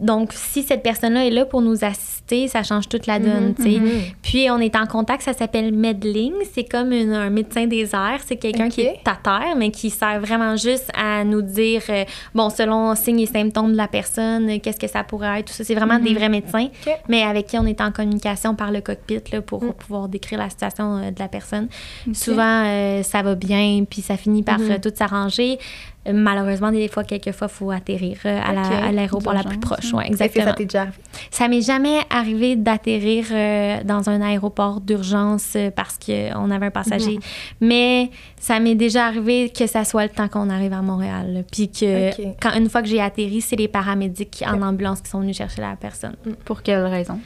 Donc, 0.00 0.30
si 0.32 0.62
cette 0.62 0.82
personne-là 0.82 1.26
est 1.26 1.30
là 1.30 1.44
pour 1.44 1.60
nous 1.62 1.84
assister, 1.84 2.48
ça 2.48 2.62
change 2.62 2.88
toute 2.88 3.06
la 3.06 3.18
donne. 3.18 3.54
sais. 3.58 3.78
mhm. 3.78 3.90
Puis, 4.22 4.50
on 4.50 4.58
est 4.58 4.74
en 4.74 4.86
contact, 4.86 5.22
ça 5.22 5.32
s'appelle 5.34 5.72
Medling. 5.72 6.32
C'est 6.54 6.64
comme 6.64 6.92
une- 6.92 7.12
un 7.12 7.28
médecin 7.30 7.66
des 7.66 7.94
airs. 7.94 8.20
C'est 8.24 8.36
quelqu'un 8.36 8.68
qui 8.70 8.80
est 8.82 9.00
à 9.06 9.16
terre, 9.22 9.54
mais 9.56 9.70
qui 9.70 9.90
sert 9.90 10.18
vraiment 10.20 10.56
juste 10.56 10.90
à 10.94 11.24
nous 11.24 11.42
dire, 11.42 11.82
euh, 11.90 12.04
bon, 12.34 12.48
selon 12.48 12.94
signes 12.94 13.20
et 13.20 13.26
symptômes 13.26 13.72
de 13.72 13.76
la 13.76 13.86
personne, 13.88 14.48
euh, 14.48 14.58
qu'est-ce 14.62 14.78
que 14.80 14.88
ça 14.88 15.04
pourrait 15.04 15.40
être, 15.40 15.48
tout 15.48 15.52
ça. 15.52 15.62
C'est 15.64 15.74
vraiment 15.74 15.98
des 15.98 16.14
vrais 16.14 16.30
médecins, 16.30 16.68
Ok. 16.86 16.94
mais 17.08 17.22
avec 17.22 17.48
qui 17.48 17.58
on 17.58 17.66
est 17.66 17.80
en 17.82 17.92
communication 17.92 18.54
par 18.54 18.70
le 18.72 18.80
cockpit 18.80 19.20
là, 19.30 19.42
pour 19.42 19.74
pouvoir 19.74 20.08
décrire 20.08 20.38
la 20.38 20.48
situation 20.48 20.96
euh, 20.96 21.10
de 21.10 21.18
la 21.18 21.28
personne. 21.28 21.68
Souvent, 22.14 23.02
ça 23.02 23.22
va 23.22 23.34
bien, 23.34 23.84
puis 23.88 24.00
ça 24.00 24.16
finit 24.16 24.42
par 24.42 24.58
tout 24.82 24.92
s'arranger. 24.94 25.58
Malheureusement, 26.10 26.72
des 26.72 26.88
fois, 26.88 27.04
quelquefois, 27.04 27.46
il 27.50 27.54
faut 27.54 27.70
atterrir 27.70 28.16
euh, 28.26 28.40
à 28.42 28.90
l'aéroport 28.90 29.32
la 29.34 29.44
plus 29.44 29.58
proche. 29.58 29.94
hein. 29.94 29.98
Ouais, 29.98 30.04
Est-ce 30.06 30.12
que 30.12 30.18
ça 30.18 30.24
exactement. 30.24 30.54
t'est 30.54 30.64
déjà 30.64 30.80
arrivé? 30.82 30.96
Ça 31.30 31.46
m'est 31.48 31.60
jamais 31.62 31.98
arrivé 32.10 32.56
d'atterrir 32.56 33.26
euh, 33.30 33.84
dans 33.84 34.08
un 34.10 34.20
aéroport 34.20 34.80
d'urgence 34.80 35.52
euh, 35.54 35.70
parce 35.70 35.98
qu'on 36.04 36.50
avait 36.50 36.66
un 36.66 36.70
passager. 36.70 37.18
Mais 37.60 38.10
ça 38.40 38.58
m'est 38.58 38.74
déjà 38.74 39.06
arrivé 39.06 39.50
que 39.56 39.66
ça 39.68 39.84
soit 39.84 40.02
le 40.04 40.08
temps 40.10 40.26
qu'on 40.28 40.50
arrive 40.50 40.72
à 40.72 40.82
Montréal. 40.82 41.44
Puis 41.52 41.68
que 41.70 42.10
quand, 42.40 42.52
une 42.56 42.68
fois 42.68 42.82
que 42.82 42.88
j'ai 42.88 43.00
atterri, 43.00 43.40
c'est 43.40 43.56
les 43.56 43.68
paramédics 43.68 44.42
en 44.46 44.60
ambulance 44.62 45.00
qui 45.02 45.10
sont 45.10 45.20
venus 45.20 45.36
chercher 45.36 45.60
la 45.62 45.76
personne. 45.76 46.16
Pour 46.44 46.62
quelle 46.62 46.84
raison? 46.86 47.20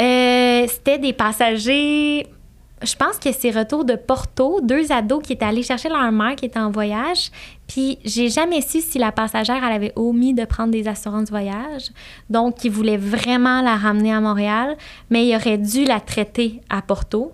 Euh, 0.00 0.64
C'était 0.68 0.98
des 0.98 1.12
passagers. 1.12 2.26
Je 2.82 2.94
pense 2.94 3.18
que 3.18 3.32
c'est 3.32 3.50
retour 3.50 3.84
de 3.84 3.96
Porto, 3.96 4.60
deux 4.62 4.92
ados 4.92 5.22
qui 5.22 5.32
étaient 5.32 5.44
allés 5.44 5.62
chercher 5.62 5.88
leur 5.88 6.12
mère 6.12 6.36
qui 6.36 6.46
était 6.46 6.60
en 6.60 6.70
voyage. 6.70 7.30
Puis 7.66 7.98
j'ai 8.04 8.28
jamais 8.28 8.60
su 8.60 8.80
si 8.80 8.98
la 8.98 9.12
passagère 9.12 9.62
avait 9.64 9.92
omis 9.96 10.32
de 10.32 10.44
prendre 10.44 10.70
des 10.70 10.86
assurances 10.86 11.30
voyage. 11.30 11.90
Donc 12.30 12.64
ils 12.64 12.70
voulaient 12.70 12.96
vraiment 12.96 13.62
la 13.62 13.76
ramener 13.76 14.12
à 14.12 14.20
Montréal, 14.20 14.76
mais 15.10 15.26
ils 15.26 15.36
auraient 15.36 15.58
dû 15.58 15.84
la 15.84 16.00
traiter 16.00 16.60
à 16.70 16.82
Porto. 16.82 17.32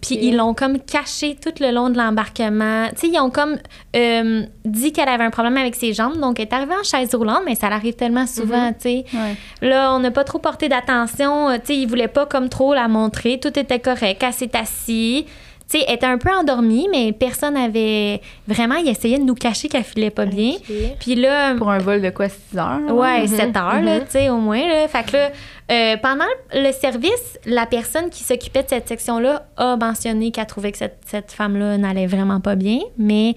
Puis 0.00 0.18
ils 0.20 0.36
l'ont 0.36 0.54
comme 0.54 0.80
caché 0.80 1.36
tout 1.40 1.52
le 1.60 1.70
long 1.70 1.88
de 1.90 1.96
l'embarquement. 1.96 2.88
Tu 2.90 2.96
sais, 2.96 3.08
ils 3.08 3.20
ont 3.20 3.30
comme 3.30 3.56
euh, 3.94 4.44
dit 4.64 4.92
qu'elle 4.92 5.08
avait 5.08 5.24
un 5.24 5.30
problème 5.30 5.56
avec 5.56 5.74
ses 5.76 5.92
jambes, 5.92 6.18
donc 6.18 6.40
elle 6.40 6.46
est 6.46 6.52
arrivée 6.52 6.74
en 6.74 6.82
chaise 6.82 7.14
roulante, 7.14 7.42
mais 7.46 7.54
ça 7.54 7.68
l'arrive 7.70 7.94
tellement 7.94 8.26
souvent, 8.26 8.72
tu 8.72 8.80
sais. 8.80 9.04
Ouais. 9.14 9.68
Là, 9.68 9.94
on 9.94 10.00
n'a 10.00 10.10
pas 10.10 10.24
trop 10.24 10.38
porté 10.38 10.68
d'attention. 10.68 11.48
Euh, 11.50 11.56
Tu 11.58 11.66
sais, 11.66 11.76
ils 11.76 11.86
voulaient 11.86 12.08
pas 12.08 12.26
comme 12.26 12.48
trop 12.48 12.74
la 12.74 12.88
montrer. 12.88 13.38
Tout 13.40 13.56
était 13.58 13.78
correct. 13.80 14.22
Elle 14.24 14.32
s'est 14.32 14.56
assise. 14.56 15.24
Tu 15.68 15.78
sais, 15.78 15.84
elle 15.88 15.96
était 15.96 16.06
un 16.06 16.18
peu 16.18 16.30
endormie, 16.30 16.86
mais 16.90 17.12
personne 17.12 17.54
n'avait... 17.54 18.20
Vraiment, 18.46 18.76
il 18.76 18.88
essayait 18.88 19.18
de 19.18 19.24
nous 19.24 19.34
cacher 19.34 19.68
qu'elle 19.68 19.82
filait 19.82 20.10
pas 20.10 20.24
bien. 20.24 20.52
Puis 21.00 21.16
là... 21.16 21.54
Pour 21.56 21.70
un 21.70 21.78
vol 21.78 22.00
de 22.00 22.10
quoi, 22.10 22.28
6 22.28 22.56
heures? 22.56 22.94
Ouais, 22.94 23.26
7 23.26 23.56
heures, 23.56 23.82
là, 23.82 24.00
tu 24.00 24.06
sais, 24.10 24.30
au 24.30 24.36
moins. 24.36 24.64
Là. 24.64 24.86
Fait 24.86 25.04
que 25.04 25.16
là, 25.16 25.30
euh, 25.72 25.96
pendant 26.00 26.24
le 26.54 26.70
service, 26.70 27.38
la 27.44 27.66
personne 27.66 28.10
qui 28.10 28.22
s'occupait 28.22 28.62
de 28.62 28.68
cette 28.68 28.86
section-là 28.86 29.46
a 29.56 29.76
mentionné 29.76 30.30
qu'elle 30.30 30.46
trouvait 30.46 30.70
que 30.70 30.78
cette, 30.78 30.98
cette 31.04 31.32
femme-là 31.32 31.78
n'allait 31.78 32.06
vraiment 32.06 32.40
pas 32.40 32.54
bien, 32.54 32.78
mais 32.96 33.34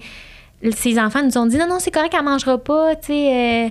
ses 0.72 1.00
enfants 1.00 1.22
nous 1.24 1.36
ont 1.38 1.46
dit 1.46 1.56
non, 1.56 1.66
non, 1.66 1.78
c'est 1.80 1.90
correct, 1.90 2.14
elle 2.16 2.24
mangera 2.24 2.58
pas, 2.58 2.94
tu 2.94 3.08
sais, 3.08 3.66
euh, 3.66 3.68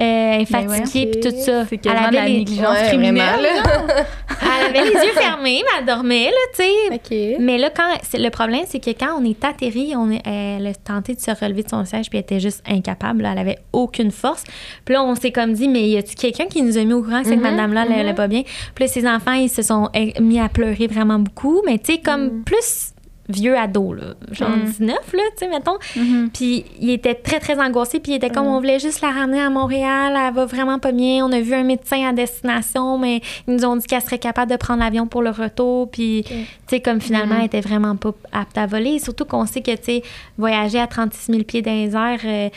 euh, 0.00 0.44
Ben 0.50 0.68
fatiguée, 0.68 1.10
puis 1.12 1.20
tout 1.20 1.30
ça. 1.36 1.66
C'est 1.66 1.74
Elle 1.74 1.92
de 1.92 1.96
la 1.96 2.02
avait, 2.08 2.28
les, 2.28 2.38
négligence 2.38 2.76
Ouais, 2.80 2.88
criminelle. 2.88 3.40
vraiment, 3.40 3.86
là. 3.86 3.94
elle 4.40 4.76
avait 4.76 4.88
les 4.88 4.94
yeux 5.06 5.12
fermés, 5.14 5.62
mais 5.64 5.78
elle 5.78 5.86
dormait, 5.86 6.24
là, 6.26 6.30
tu 6.56 6.62
sais. 7.10 7.36
Mais 7.38 7.58
là, 7.58 7.70
quand 7.70 7.92
le 8.18 8.28
problème, 8.30 8.62
c'est 8.66 8.80
que 8.82 8.90
quand 8.90 9.18
on 9.20 9.24
est 9.24 9.44
atterri, 9.44 9.92
on 9.96 10.10
est- 10.10 10.22
elle 10.26 10.66
a 10.66 10.74
tenté 10.74 11.14
de 11.14 11.20
se 11.20 11.30
relever 11.30 11.62
de 11.62 11.68
son 11.68 11.84
siège, 11.84 12.08
puis 12.08 12.18
elle 12.18 12.22
était 12.24 12.40
juste 12.40 12.62
incapable. 12.66 13.22
là. 13.22 13.32
elle 13.32 13.38
avait 13.38 13.58
aucune 13.72 14.10
force. 14.10 14.44
Puis 14.84 14.94
là, 14.94 15.02
on 15.04 15.14
s'est 15.14 15.30
comme 15.32 15.52
dit, 15.52 15.68
mais 15.68 15.88
y 15.88 15.96
a-tu 15.98 16.14
quelqu'un 16.14 16.46
qui 16.46 16.62
nous 16.62 16.78
a 16.78 16.84
mis 16.84 16.92
au 16.94 17.02
courant 17.02 17.22
que 17.22 17.28
cette 17.28 17.36
Mhm, 17.38 17.42
madame-là, 17.50 17.84
elle 17.88 18.00
allait 18.00 18.14
pas 18.14 18.28
bien? 18.28 18.42
Puis 18.74 18.84
là, 18.84 18.88
ses 18.90 19.06
enfants, 19.06 19.32
ils 19.34 19.48
se 19.50 19.62
sont 19.62 19.88
eh, 19.94 20.14
mis 20.20 20.40
à 20.40 20.48
pleurer 20.48 20.86
vraiment 20.86 21.18
beaucoup, 21.18 21.62
mais 21.66 21.78
tu 21.78 21.92
sais, 21.94 21.98
comme 22.00 22.42
plus 22.44 22.92
vieux 23.32 23.56
ado, 23.58 23.92
là, 23.94 24.14
genre 24.30 24.50
Mhm. 24.50 24.64
19, 24.64 24.96
là, 25.12 25.22
tu 25.36 25.44
sais, 25.44 25.48
mettons. 25.48 25.76
Mhm. 25.96 26.30
Puis 26.32 26.64
il 26.80 26.90
était 26.90 27.14
très, 27.14 27.40
très 27.40 27.58
angoissé. 27.60 28.00
Puis 28.00 28.12
il 28.12 28.14
était 28.16 28.30
comme, 28.30 28.46
on 28.46 28.58
voulait 28.58 28.78
juste 28.78 29.00
la 29.00 29.10
ramener 29.10 29.40
à 29.40 29.50
Montréal. 29.50 30.14
Elle 30.16 30.34
va 30.34 30.44
vraiment 30.46 30.78
pas 30.78 30.92
bien. 30.92 31.24
On 31.26 31.32
a 31.32 31.40
vu 31.40 31.54
un 31.54 31.62
médecin 31.64 32.06
à 32.08 32.12
destination, 32.12 32.98
mais 32.98 33.20
ils 33.48 33.54
nous 33.54 33.64
ont 33.64 33.76
dit 33.76 33.86
qu'elle 33.86 34.02
serait 34.02 34.18
capable 34.18 34.50
de 34.50 34.56
prendre 34.56 34.80
l'avion 34.80 35.06
pour 35.06 35.22
le 35.22 35.30
retour. 35.30 35.90
Puis, 35.90 36.24
tu 36.26 36.34
sais, 36.68 36.80
comme 36.80 37.00
finalement, 37.00 37.36
elle 37.38 37.46
était 37.46 37.60
vraiment 37.60 37.96
pas 37.96 38.12
apte 38.32 38.56
à 38.58 38.66
voler. 38.66 38.98
Surtout 38.98 39.24
qu'on 39.24 39.46
sait 39.46 39.60
que, 39.62 39.70
tu 39.76 39.82
sais, 39.84 40.02
voyager 40.38 40.78
à 40.80 40.86
36 40.86 41.32
000 41.32 41.44
pieds 41.44 41.62
dans 41.62 41.70
les 41.72 41.94
airs, 41.96 42.20
euh, 42.24 42.48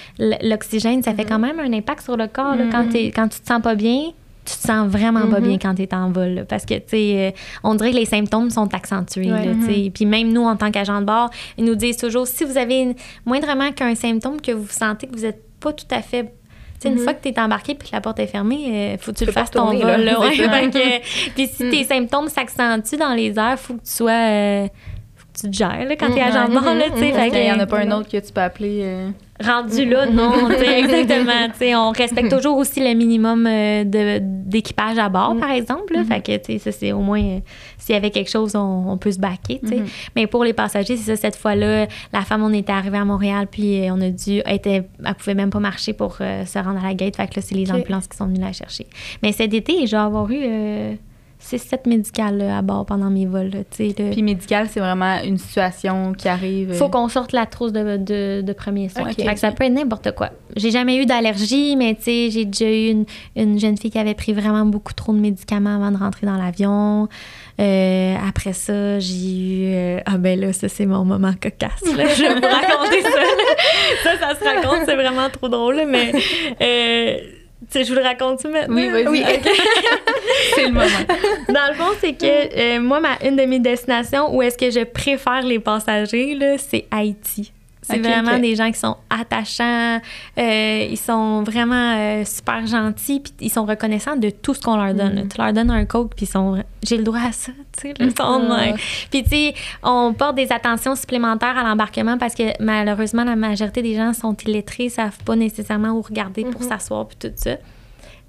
l'oxygène, 0.41 1.03
ça 1.03 1.13
fait 1.13 1.26
quand 1.26 1.39
même 1.39 1.59
un 1.59 1.71
impact 1.73 2.01
sur 2.03 2.17
le 2.17 2.28
corps. 2.28 2.55
là. 2.55 2.65
quand, 2.71 2.86
quand 3.15 3.28
tu 3.28 3.39
te 3.39 3.47
sens 3.47 3.61
pas 3.61 3.76
bien, 3.76 4.11
tu 4.46 4.56
te 4.56 4.62
sens 4.68 4.88
vraiment 4.88 5.28
pas 5.28 5.39
bien 5.39 5.58
quand 5.58 5.76
tu 5.76 5.82
es 5.84 5.93
en 5.93 6.12
vol. 6.12 6.30
là. 6.30 6.46
parce 6.46 6.66
que, 6.66 6.76
tu 6.76 6.82
sais, 6.88 7.14
euh, 7.18 7.32
on 7.64 7.76
dirait 7.76 7.91
que 7.91 7.98
les 7.98 8.06
symptômes 8.06 8.50
sont 8.50 8.74
accentués. 8.74 9.32
Ouais. 9.32 9.46
là, 9.46 9.54
sais. 9.66 9.91
Puis 9.93 10.06
même 10.06 10.32
nous, 10.32 10.43
en 10.43 10.56
tant 10.56 10.72
qu'agent 10.72 11.00
de 11.02 11.06
bord, 11.06 11.30
ils 11.58 11.66
nous 11.66 11.76
disent 11.76 11.98
toujours, 11.98 12.28
si 12.28 12.43
vous 12.43 12.58
avez 12.58 12.80
une- 12.82 12.96
moindrement 13.26 13.72
qu'un 13.72 13.96
symptôme 13.96 14.39
que 14.41 14.52
vous 14.52 14.68
sentez 14.70 15.08
que 15.08 15.16
vous 15.16 15.24
n'êtes 15.24 15.41
pas 15.60 15.74
tout 15.74 15.86
à 15.91 16.02
fait... 16.02 16.24
Tu 16.24 16.89
sais, 16.89 16.89
une 16.89 17.00
fois 17.00 17.14
que 17.14 17.24
tu 17.24 17.30
es 17.30 17.39
embarqué 17.39 17.74
puis 17.74 17.88
que 17.89 17.96
la 17.96 18.02
porte 18.02 18.20
est 18.20 18.28
fermée, 18.28 18.93
euh, 18.93 18.98
faut 19.00 19.14
que 19.14 19.18
tu 19.18 19.26
le 19.26 19.32
fasses 19.32 19.50
ton 19.50 19.68
vol. 19.72 19.78
là. 20.02 20.20
ouais. 20.20 20.36
Que- 20.70 21.30
puis 21.36 21.48
si 21.48 21.70
tes 21.70 21.84
symptômes 21.86 22.28
s'accentuent 22.28 22.98
dans 22.98 23.14
les 23.14 23.38
airs, 23.39 23.58
faut 23.58 23.76
que 23.76 23.80
tu 23.86 23.91
sois... 23.91 24.12
euh, 24.12 24.68
tu 25.46 25.52
te 25.52 25.56
gères 25.56 25.86
là, 25.88 25.96
quand 25.96 26.12
t'es 26.14 26.22
agent 26.22 26.48
de 26.50 26.54
bord. 26.54 26.64
Il 27.38 27.43
n'y 27.43 27.52
en 27.52 27.60
a 27.60 27.66
pas 27.66 27.80
un 27.80 27.91
autre 27.91 28.10
que 28.10 28.18
tu 28.18 28.32
peux 28.34 28.41
appeler. 28.41 28.82
euh, 28.84 29.10
rendu 29.43 29.84
là, 29.86 30.06
non, 30.06 30.32
tu 30.50 30.56
sais, 30.64 30.80
exactement. 30.80 31.32
on 31.88 31.91
respecte 31.91 32.32
toujours 32.32 32.58
aussi 32.58 32.80
le 32.80 32.93
minimum 32.96 33.46
euh, 33.46 33.84
d'équipage 33.86 34.98
à 34.98 35.10
bord, 35.10 35.36
par 35.38 35.52
exemple. 35.52 35.93
là. 35.93 36.04
Fait 36.06 36.22
que, 36.22 36.38
tu 36.38 36.54
sais, 36.54 36.60
ça, 36.60 36.72
c'est 36.72 36.91
au 36.93 37.00
moins, 37.00 37.22
euh, 37.22 37.39
s'il 37.78 37.93
y 37.93 37.98
avait 37.98 38.12
quelque 38.12 38.30
chose, 38.30 38.56
on, 38.56 38.86
on 38.88 38.98
peut 38.98 39.12
se 39.12 39.20
baquer. 39.20 39.60
Mais 40.16 40.26
pour 40.28 40.43
les 40.43 40.54
passagers, 40.54 40.96
c'est 40.98 41.16
ça, 41.16 41.22
cette 41.22 41.36
fois-là, 41.36 41.88
la 42.14 42.22
femme, 42.22 42.43
on 42.43 42.54
était 42.54 42.72
arrivé 42.72 42.98
à 42.98 43.06
Montréal, 43.06 43.48
puis 43.52 43.82
on 43.91 44.00
a 44.02 44.10
dû, 44.10 44.41
elle, 44.46 44.56
était, 44.56 44.84
elle 45.06 45.16
pouvait 45.16 45.36
même 45.36 45.50
pas 45.50 45.60
marcher 45.60 45.93
pour 45.93 46.16
se 46.16 46.60
rendre 46.64 46.80
à 46.84 46.88
la 46.88 46.93
gate. 46.93 47.16
Fait 47.18 47.28
que 47.28 47.36
là, 47.36 47.41
c'est 47.46 47.56
les 47.56 47.72
ambulances 47.72 48.08
qui 48.08 48.18
sont 48.18 48.28
venues 48.28 48.39
la 48.39 48.54
chercher. 48.54 48.88
Mais 49.22 49.32
cet 49.32 49.54
été, 49.54 49.86
j'ai 49.86 49.98
avoir 49.98 50.30
eu 50.32 50.98
euh, 51.53 51.57
6-7 51.57 51.88
médicales 51.88 52.38
là, 52.38 52.57
à 52.57 52.61
bord 52.61 52.86
pendant 52.86 53.09
mes 53.09 53.25
vols, 53.25 53.49
là, 53.49 53.59
là. 53.59 54.05
Puis 54.11 54.21
médical, 54.23 54.67
c'est 54.71 54.79
vraiment 54.79 55.21
une 55.23 55.38
situation 55.38 56.13
qui 56.13 56.27
arrive. 56.27 56.71
euh, 56.71 56.73
Faut 56.75 56.89
qu'on 56.89 57.07
sorte 57.07 57.33
la 57.33 57.45
trousse 57.45 57.71
de, 57.71 57.97
de, 57.97 58.41
de 58.41 58.53
premier 58.53 58.89
soin. 58.89 59.09
Ok. 59.09 59.15
Fait 59.23 59.33
que 59.33 59.39
ça 59.39 59.51
peut 59.51 59.63
être 59.63 59.73
n'importe 59.73 60.11
quoi. 60.15 60.31
J'ai 60.55 60.71
jamais 60.71 60.97
eu 60.97 61.05
d'allergie, 61.05 61.75
mais 61.75 61.95
j'ai 62.05 62.45
déjà 62.45 62.69
eu 62.71 62.88
une, 62.89 63.05
une 63.36 63.59
jeune 63.59 63.77
fille 63.77 63.91
qui 63.91 63.99
avait 63.99 64.13
pris 64.15 64.33
vraiment 64.33 64.65
beaucoup 64.65 64.93
trop 64.93 65.13
de 65.13 65.19
médicaments 65.19 65.75
avant 65.75 65.91
de 65.91 65.97
rentrer 65.97 66.25
dans 66.25 66.38
l'avion. 66.38 67.07
Euh, 67.59 68.15
après 68.27 68.53
ça, 68.53 68.99
j'ai 68.99 69.15
eu. 69.27 69.73
euh, 69.73 69.99
ah 70.05 70.17
ben 70.17 70.39
là, 70.39 70.51
ça 70.51 70.67
c'est 70.67 70.86
mon 70.86 71.05
moment 71.05 71.31
cocasse. 71.41 71.95
là. 71.95 72.05
Je 72.13 72.21
vais 72.23 72.33
vous 72.36 72.41
raconter 72.41 73.01
ça. 73.01 73.09
là. 73.09 73.25
Ça, 74.03 74.11
ça 74.19 74.36
se 74.39 74.43
raconte, 74.43 74.86
c'est 74.86 74.95
vraiment 74.95 75.29
trop 75.29 75.47
drôle, 75.47 75.83
mais. 75.88 76.11
euh, 76.61 77.17
tu 77.62 77.80
sais, 77.80 77.84
je 77.84 77.89
vous 77.89 77.95
le 77.99 78.03
raconte 78.03 78.41
tout 78.41 78.49
maintenant. 78.49 78.76
Oui, 78.76 78.89
vas-y. 78.89 79.22
Ok. 79.24 79.49
c'est 80.56 80.66
le 80.66 80.72
moment. 80.72 80.86
Dans 81.49 81.68
le 81.70 81.74
fond, 81.74 81.95
c'est 81.99 82.14
que 82.14 82.78
euh, 82.78 82.80
moi, 82.80 82.99
ma, 82.99 83.18
une 83.24 83.36
de 83.36 83.43
mes 83.43 83.60
destinations 83.60 84.36
où 84.36 84.41
est-ce 84.41 84.58
que 84.58 84.70
je 84.70 84.84
préfère 84.84 85.41
les 85.41 85.60
passagers, 85.60 86.36
là, 86.36 86.58
c'est 86.58 86.86
Haïti. 86.91 87.51
C'est 87.88 87.99
vraiment 87.99 88.39
des 88.39 88.55
gens 88.55 88.71
qui 88.71 88.79
sont 88.79 88.97
attachants, 89.09 89.99
euh, 90.38 90.88
ils 90.89 90.97
sont 90.97 91.43
vraiment 91.43 91.95
euh, 91.97 92.25
super 92.25 92.65
gentils, 92.65 93.19
puis 93.19 93.33
ils 93.41 93.49
sont 93.51 93.65
reconnaissants 93.65 94.15
de 94.15 94.29
tout 94.29 94.53
ce 94.53 94.61
qu'on 94.61 94.75
leur 94.77 94.93
donne. 94.93 95.15
là. 95.15 95.21
Tu 95.23 95.41
leur 95.41 95.53
donnes 95.53 95.71
un 95.71 95.86
coke, 95.86 96.15
puis 96.15 96.25
ils 96.25 96.29
sont... 96.29 96.63
J'ai 96.83 96.97
le 96.97 97.03
droit 97.03 97.19
à 97.19 97.31
ça, 97.31 97.51
tu 97.77 97.89
sais, 97.89 97.93
ils 97.99 98.15
sont 98.15 98.39
de 98.39 98.47
même. 98.47 98.75
Puis, 99.09 99.23
tu 99.23 99.29
sais, 99.29 99.53
on 99.83 100.13
porte 100.13 100.36
des 100.36 100.51
attentions 100.51 100.95
supplémentaires 100.95 101.57
à 101.57 101.63
l'embarquement 101.63 102.17
parce 102.17 102.36
que 102.36 102.43
malheureusement, 102.61 103.23
la 103.23 103.36
majorité 103.36 103.81
des 103.81 103.95
gens 103.95 104.13
sont 104.13 104.36
illettrés, 104.45 104.89
savent 104.89 105.17
pas 105.23 105.36
nécessairement 105.36 105.89
où 105.89 106.01
regarder 106.01 106.45
pour 106.45 106.63
s'asseoir, 106.63 107.07
puis 107.07 107.17
tout 107.19 107.33
ça. 107.36 107.57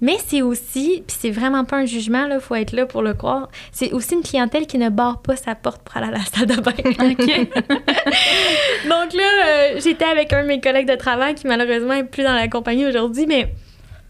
Mais 0.01 0.17
c'est 0.25 0.41
aussi, 0.41 1.03
puis 1.07 1.17
c'est 1.19 1.31
vraiment 1.31 1.65
pas 1.65 1.77
un 1.77 1.85
jugement, 1.85 2.27
il 2.31 2.39
faut 2.39 2.55
être 2.55 2.71
là 2.71 2.85
pour 2.85 3.01
le 3.01 3.13
croire, 3.13 3.49
c'est 3.71 3.91
aussi 3.93 4.13
une 4.13 4.21
clientèle 4.21 4.67
qui 4.67 4.77
ne 4.77 4.89
barre 4.89 5.21
pas 5.21 5.35
sa 5.35 5.55
porte 5.55 5.81
pour 5.81 5.97
aller 5.97 6.07
à 6.07 6.11
la 6.11 6.19
salle 6.25 6.45
de 6.45 6.55
bain. 6.55 6.71
Donc 8.89 9.13
là, 9.13 9.47
euh, 9.47 9.79
j'étais 9.83 10.05
avec 10.05 10.31
un 10.33 10.43
de 10.43 10.47
mes 10.47 10.61
collègues 10.61 10.87
de 10.87 10.95
travail 10.95 11.35
qui 11.35 11.47
malheureusement 11.47 11.93
est 11.93 12.03
plus 12.03 12.23
dans 12.23 12.33
la 12.33 12.47
compagnie 12.47 12.85
aujourd'hui, 12.85 13.25
mais 13.27 13.53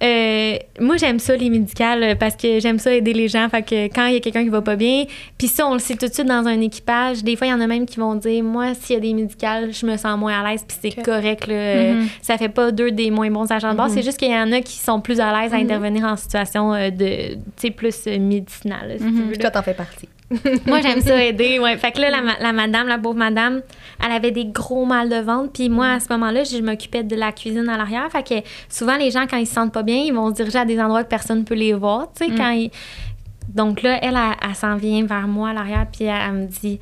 euh, 0.03 0.57
moi 0.79 0.97
j'aime 0.97 1.17
ça 1.19 1.35
les 1.35 1.49
médicales 1.49 2.03
euh, 2.03 2.15
parce 2.15 2.35
que 2.35 2.59
j'aime 2.59 2.77
ça 2.77 2.93
aider 2.93 3.13
les 3.13 3.27
gens. 3.27 3.49
Fait 3.49 3.63
que 3.63 3.85
quand 3.87 4.05
il 4.05 4.13
y 4.13 4.17
a 4.17 4.19
quelqu'un 4.19 4.43
qui 4.43 4.49
va 4.49 4.61
pas 4.61 4.75
bien, 4.75 5.05
puis 5.37 5.47
ça 5.47 5.67
on 5.67 5.73
le 5.73 5.79
sait 5.79 5.95
tout 5.95 6.07
de 6.07 6.13
suite 6.13 6.27
dans 6.27 6.45
un 6.47 6.61
équipage. 6.61 7.23
Des 7.23 7.35
fois 7.35 7.47
il 7.47 7.49
y 7.49 7.53
en 7.53 7.61
a 7.61 7.67
même 7.67 7.85
qui 7.85 7.99
vont 7.99 8.15
dire 8.15 8.43
moi 8.43 8.73
s'il 8.75 8.93
y 8.95 8.97
a 8.97 9.01
des 9.01 9.13
médicales, 9.13 9.73
je 9.73 9.85
me 9.85 9.97
sens 9.97 10.17
moins 10.19 10.39
à 10.39 10.49
l'aise 10.51 10.63
puis 10.67 10.77
c'est 10.81 11.01
correct 11.03 11.47
là. 11.47 11.53
Euh, 11.55 11.93
Mhm. 11.93 12.07
Ça 12.21 12.37
fait 12.37 12.49
pas 12.49 12.71
deux 12.71 12.91
des 12.91 13.09
moins 13.11 13.29
bons 13.31 13.49
agents 13.51 13.71
de 13.71 13.77
bord. 13.77 13.89
C'est 13.89 14.03
juste 14.03 14.17
qu'il 14.17 14.31
y 14.31 14.35
en 14.35 14.51
a 14.51 14.61
qui 14.61 14.77
sont 14.77 14.99
plus 15.01 15.19
à 15.19 15.31
l'aise 15.41 15.53
à 15.53 15.57
intervenir 15.57 16.03
en 16.05 16.15
situation 16.15 16.73
de 16.73 17.33
tu 17.35 17.39
sais 17.57 17.71
plus 17.71 18.05
médicinale. 18.05 18.97
si 18.99 19.05
tu 19.05 19.11
veux, 19.11 19.37
toi, 19.37 19.49
t'en 19.51 19.63
fais 19.63 19.73
partie. 19.73 20.07
Moi, 20.67 20.82
j'aime 20.82 20.99
ça 21.01 21.23
aider. 21.23 21.57
Ouais. 21.59 21.78
Fait 21.78 21.91
que 21.93 22.01
là, 22.01 22.09
la, 22.09 22.21
ma- 22.21 22.38
la 22.39 22.51
madame, 22.51 22.88
la 22.88 22.97
pauvre 22.97 23.15
madame, 23.17 23.61
elle 24.05 24.11
avait 24.11 24.32
des 24.32 24.45
gros 24.45 24.86
mal 24.86 25.07
de 25.09 25.15
ventre. 25.17 25.53
Puis 25.53 25.69
moi, 25.69 25.91
à 25.93 25.99
ce 26.01 26.11
moment-là, 26.11 26.43
je 26.43 26.57
m'occupais 26.57 27.03
de 27.03 27.15
la 27.15 27.32
cuisine 27.32 27.69
à 27.69 27.78
l'arrière. 27.78 28.09
Fait 28.11 28.23
que 28.28 28.47
souvent, 28.69 28.97
les 28.97 29.09
gens, 29.09 29.25
quand 29.30 29.38
ils 29.38 29.47
se 29.47 29.53
sentent 29.53 29.73
pas 29.73 29.84
bien, 29.84 29.95
ils 29.97 30.13
vont 30.13 30.30
se 30.30 30.36
diriger 30.36 30.59
à 30.59 30.65
des 30.65 30.80
endroits 30.82 31.03
que 31.05 31.09
personne 31.09 31.39
ne 31.39 31.43
peut 31.43 31.55
les 31.55 31.73
voir. 31.73 32.09
Tu 32.13 32.25
sais, 32.25 32.32
quand 32.36 32.49
ils- 32.49 32.71
Donc 33.47 33.82
là, 33.82 33.99
elle, 34.01 34.15
elle, 34.17 34.36
elle 34.49 34.55
s'en 34.55 34.75
vient 34.75 35.05
vers 35.05 35.28
moi 35.30 35.49
à 35.49 35.53
l'arrière. 35.53 35.86
Puis 35.91 36.03
elle, 36.05 36.19
elle 36.28 36.34
me 36.34 36.45
dit 36.47 36.80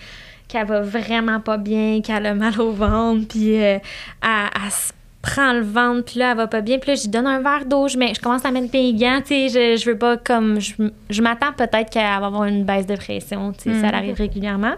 qu'elle 0.47 0.65
va 0.65 0.81
vraiment 0.81 1.39
pas 1.39 1.57
bien, 1.57 2.01
qu'elle 2.01 2.25
a 2.25 2.33
mal 2.33 2.59
au 2.59 2.71
ventre. 2.71 3.27
Puis 3.27 3.55
euh, 3.61 3.77
elle, 4.23 4.29
elle 4.65 4.71
se 4.71 4.91
prend 5.33 5.53
le 5.53 5.61
ventre, 5.61 6.05
puis 6.11 6.19
là, 6.19 6.31
elle 6.31 6.37
va 6.37 6.47
pas 6.47 6.61
bien. 6.61 6.77
Puis 6.77 6.91
là, 6.91 6.95
je 6.95 7.01
lui 7.03 7.09
donne 7.09 7.25
un 7.25 7.41
verre 7.41 7.65
d'eau, 7.65 7.87
je, 7.87 7.97
mets- 7.97 8.13
je 8.13 8.21
commence 8.21 8.45
à 8.45 8.51
mettre 8.51 8.67
mes 8.73 8.93
gants, 8.93 9.21
tu 9.25 9.49
sais, 9.49 9.49
je, 9.49 9.81
je 9.81 9.89
veux 9.89 9.97
pas 9.97 10.17
comme... 10.17 10.59
Je, 10.61 10.73
je 11.09 11.21
m'attends 11.21 11.51
peut-être 11.51 11.89
qu'elle 11.89 12.03
va 12.03 12.27
avoir 12.27 12.43
une 12.45 12.63
baisse 12.63 12.85
de 12.85 12.95
pression, 12.95 13.51
tu 13.53 13.71
sais, 13.73 13.81
ça 13.81 13.87
arrive 13.87 14.15
régulièrement. 14.15 14.73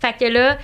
Fait 0.00 0.14
que 0.18 0.24
là, 0.32 0.56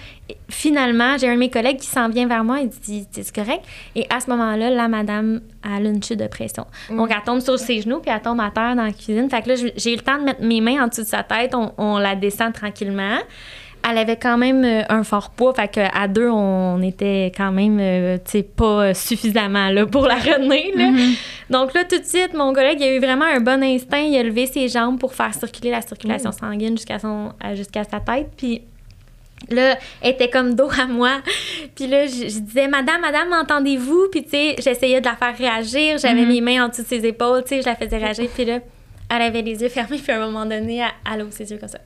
finalement, 0.48 1.18
j'ai 1.18 1.28
un 1.28 1.34
de 1.34 1.38
mes 1.38 1.50
collègues 1.50 1.76
qui 1.76 1.86
s'en 1.88 2.08
vient 2.08 2.26
vers 2.26 2.42
moi, 2.42 2.60
il 2.60 2.70
dit 2.70 3.06
C'est 3.12 3.34
correct. 3.34 3.62
Et 3.94 4.06
à 4.08 4.18
ce 4.20 4.30
moment-là, 4.30 4.70
la 4.70 4.88
madame 4.88 5.42
a 5.62 5.78
une 5.78 6.02
chute 6.02 6.18
de 6.18 6.26
pression. 6.26 6.66
Donc, 6.96 7.10
elle 7.10 7.22
tombe 7.22 7.40
sur 7.40 7.58
ses 7.58 7.82
genoux, 7.82 8.00
puis 8.00 8.10
elle 8.10 8.22
tombe 8.22 8.40
à 8.40 8.50
terre 8.50 8.74
dans 8.74 8.84
la 8.84 8.92
cuisine. 8.92 9.28
Fait 9.28 9.42
que 9.42 9.50
là, 9.50 9.54
j'ai 9.76 9.92
eu 9.92 9.96
le 9.96 10.02
temps 10.02 10.18
de 10.18 10.24
mettre 10.24 10.42
mes 10.42 10.62
mains 10.62 10.84
en 10.84 10.88
dessous 10.88 11.02
de 11.02 11.06
sa 11.06 11.22
tête. 11.22 11.54
On, 11.54 11.70
on 11.76 11.98
la 11.98 12.14
descend 12.16 12.54
tranquillement. 12.54 13.18
Elle 13.88 13.98
avait 13.98 14.16
quand 14.16 14.36
même 14.36 14.64
euh, 14.64 14.82
un 14.88 15.04
fort 15.04 15.30
poids, 15.30 15.54
fait 15.54 15.68
qu'à 15.68 16.08
deux, 16.08 16.28
on 16.28 16.82
était 16.82 17.26
quand 17.36 17.52
même, 17.52 17.78
euh, 17.80 18.16
tu 18.24 18.30
sais, 18.32 18.42
pas 18.42 18.94
suffisamment 18.94 19.70
là 19.70 19.86
pour 19.86 20.06
la 20.06 20.14
retenir. 20.16 20.76
là. 20.76 20.90
Donc 21.50 21.72
là, 21.74 21.84
tout 21.84 21.98
de 21.98 22.04
suite, 22.04 22.34
mon 22.34 22.52
collègue, 22.52 22.78
il 22.80 22.84
a 22.84 22.94
eu 22.96 22.98
vraiment 22.98 23.26
un 23.26 23.38
bon 23.40 23.62
instinct. 23.62 24.00
Il 24.00 24.16
a 24.18 24.22
levé 24.24 24.46
ses 24.46 24.68
jambes 24.68 24.98
pour 24.98 25.14
faire 25.14 25.32
circuler 25.34 25.70
la 25.70 25.82
circulation 25.82 26.32
sanguine 26.32 26.76
jusqu'à 26.76 26.98
son, 26.98 27.32
à- 27.40 27.54
jusqu'à 27.54 27.84
sa 27.84 28.00
tête. 28.00 28.28
Puis 28.36 28.62
Là, 29.50 29.76
elle 30.00 30.12
était 30.12 30.30
comme 30.30 30.54
dos 30.54 30.70
à 30.80 30.86
moi. 30.86 31.20
Puis 31.76 31.86
là, 31.86 32.06
je, 32.06 32.26
je 32.28 32.38
disais, 32.40 32.68
Madame, 32.68 33.02
Madame, 33.02 33.28
m'entendez-vous? 33.28 34.08
Puis 34.10 34.24
tu 34.24 34.30
sais, 34.30 34.56
j'essayais 34.58 35.00
de 35.00 35.04
la 35.06 35.14
faire 35.14 35.36
réagir. 35.36 35.98
J'avais 35.98 36.24
mes 36.26 36.40
mains 36.40 36.64
en 36.64 36.68
dessous 36.68 36.82
de 36.82 36.86
ses 36.88 37.06
épaules, 37.06 37.42
tu 37.42 37.50
sais, 37.50 37.60
je 37.60 37.66
la 37.66 37.76
faisais 37.76 37.98
réagir. 37.98 38.28
Puis 38.34 38.46
là, 38.46 38.60
elle 39.14 39.22
avait 39.22 39.42
les 39.42 39.60
yeux 39.60 39.68
fermés. 39.68 39.98
Puis 40.02 40.10
à 40.10 40.16
un 40.16 40.26
moment 40.26 40.46
donné, 40.46 40.78
elle, 40.78 41.12
elle 41.14 41.22
ouvre 41.22 41.32
ses 41.34 41.48
yeux 41.50 41.58
comme 41.58 41.68
ça. 41.68 41.78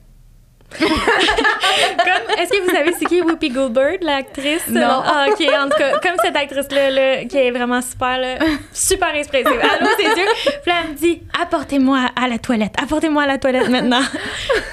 comme, 0.79 2.39
est-ce 2.39 2.49
que 2.49 2.63
vous 2.63 2.75
savez 2.75 2.93
c'est 2.97 3.05
qui 3.05 3.21
Whoopi 3.21 3.49
Goldberg, 3.49 4.01
l'actrice? 4.01 4.67
Non. 4.69 5.01
Ah, 5.05 5.27
ok, 5.29 5.41
en 5.41 5.69
tout 5.69 5.77
cas, 5.77 5.99
comme 5.99 6.15
cette 6.23 6.35
actrice-là, 6.35 6.91
là, 6.91 7.25
qui 7.25 7.37
est 7.37 7.51
vraiment 7.51 7.81
super, 7.81 8.17
là, 8.17 8.35
super 8.73 9.13
expressive. 9.15 9.51
Ouvre 9.51 9.95
ses 9.97 10.19
yeux, 10.19 10.27
puis 10.45 10.71
là, 10.71 10.75
elle 10.83 10.91
me 10.91 10.95
dit 10.95 11.21
Apportez-moi 11.41 11.99
à 12.15 12.27
la 12.27 12.39
toilette, 12.39 12.73
apportez-moi 12.81 13.23
à 13.23 13.27
la 13.27 13.37
toilette 13.37 13.69
maintenant. 13.69 14.01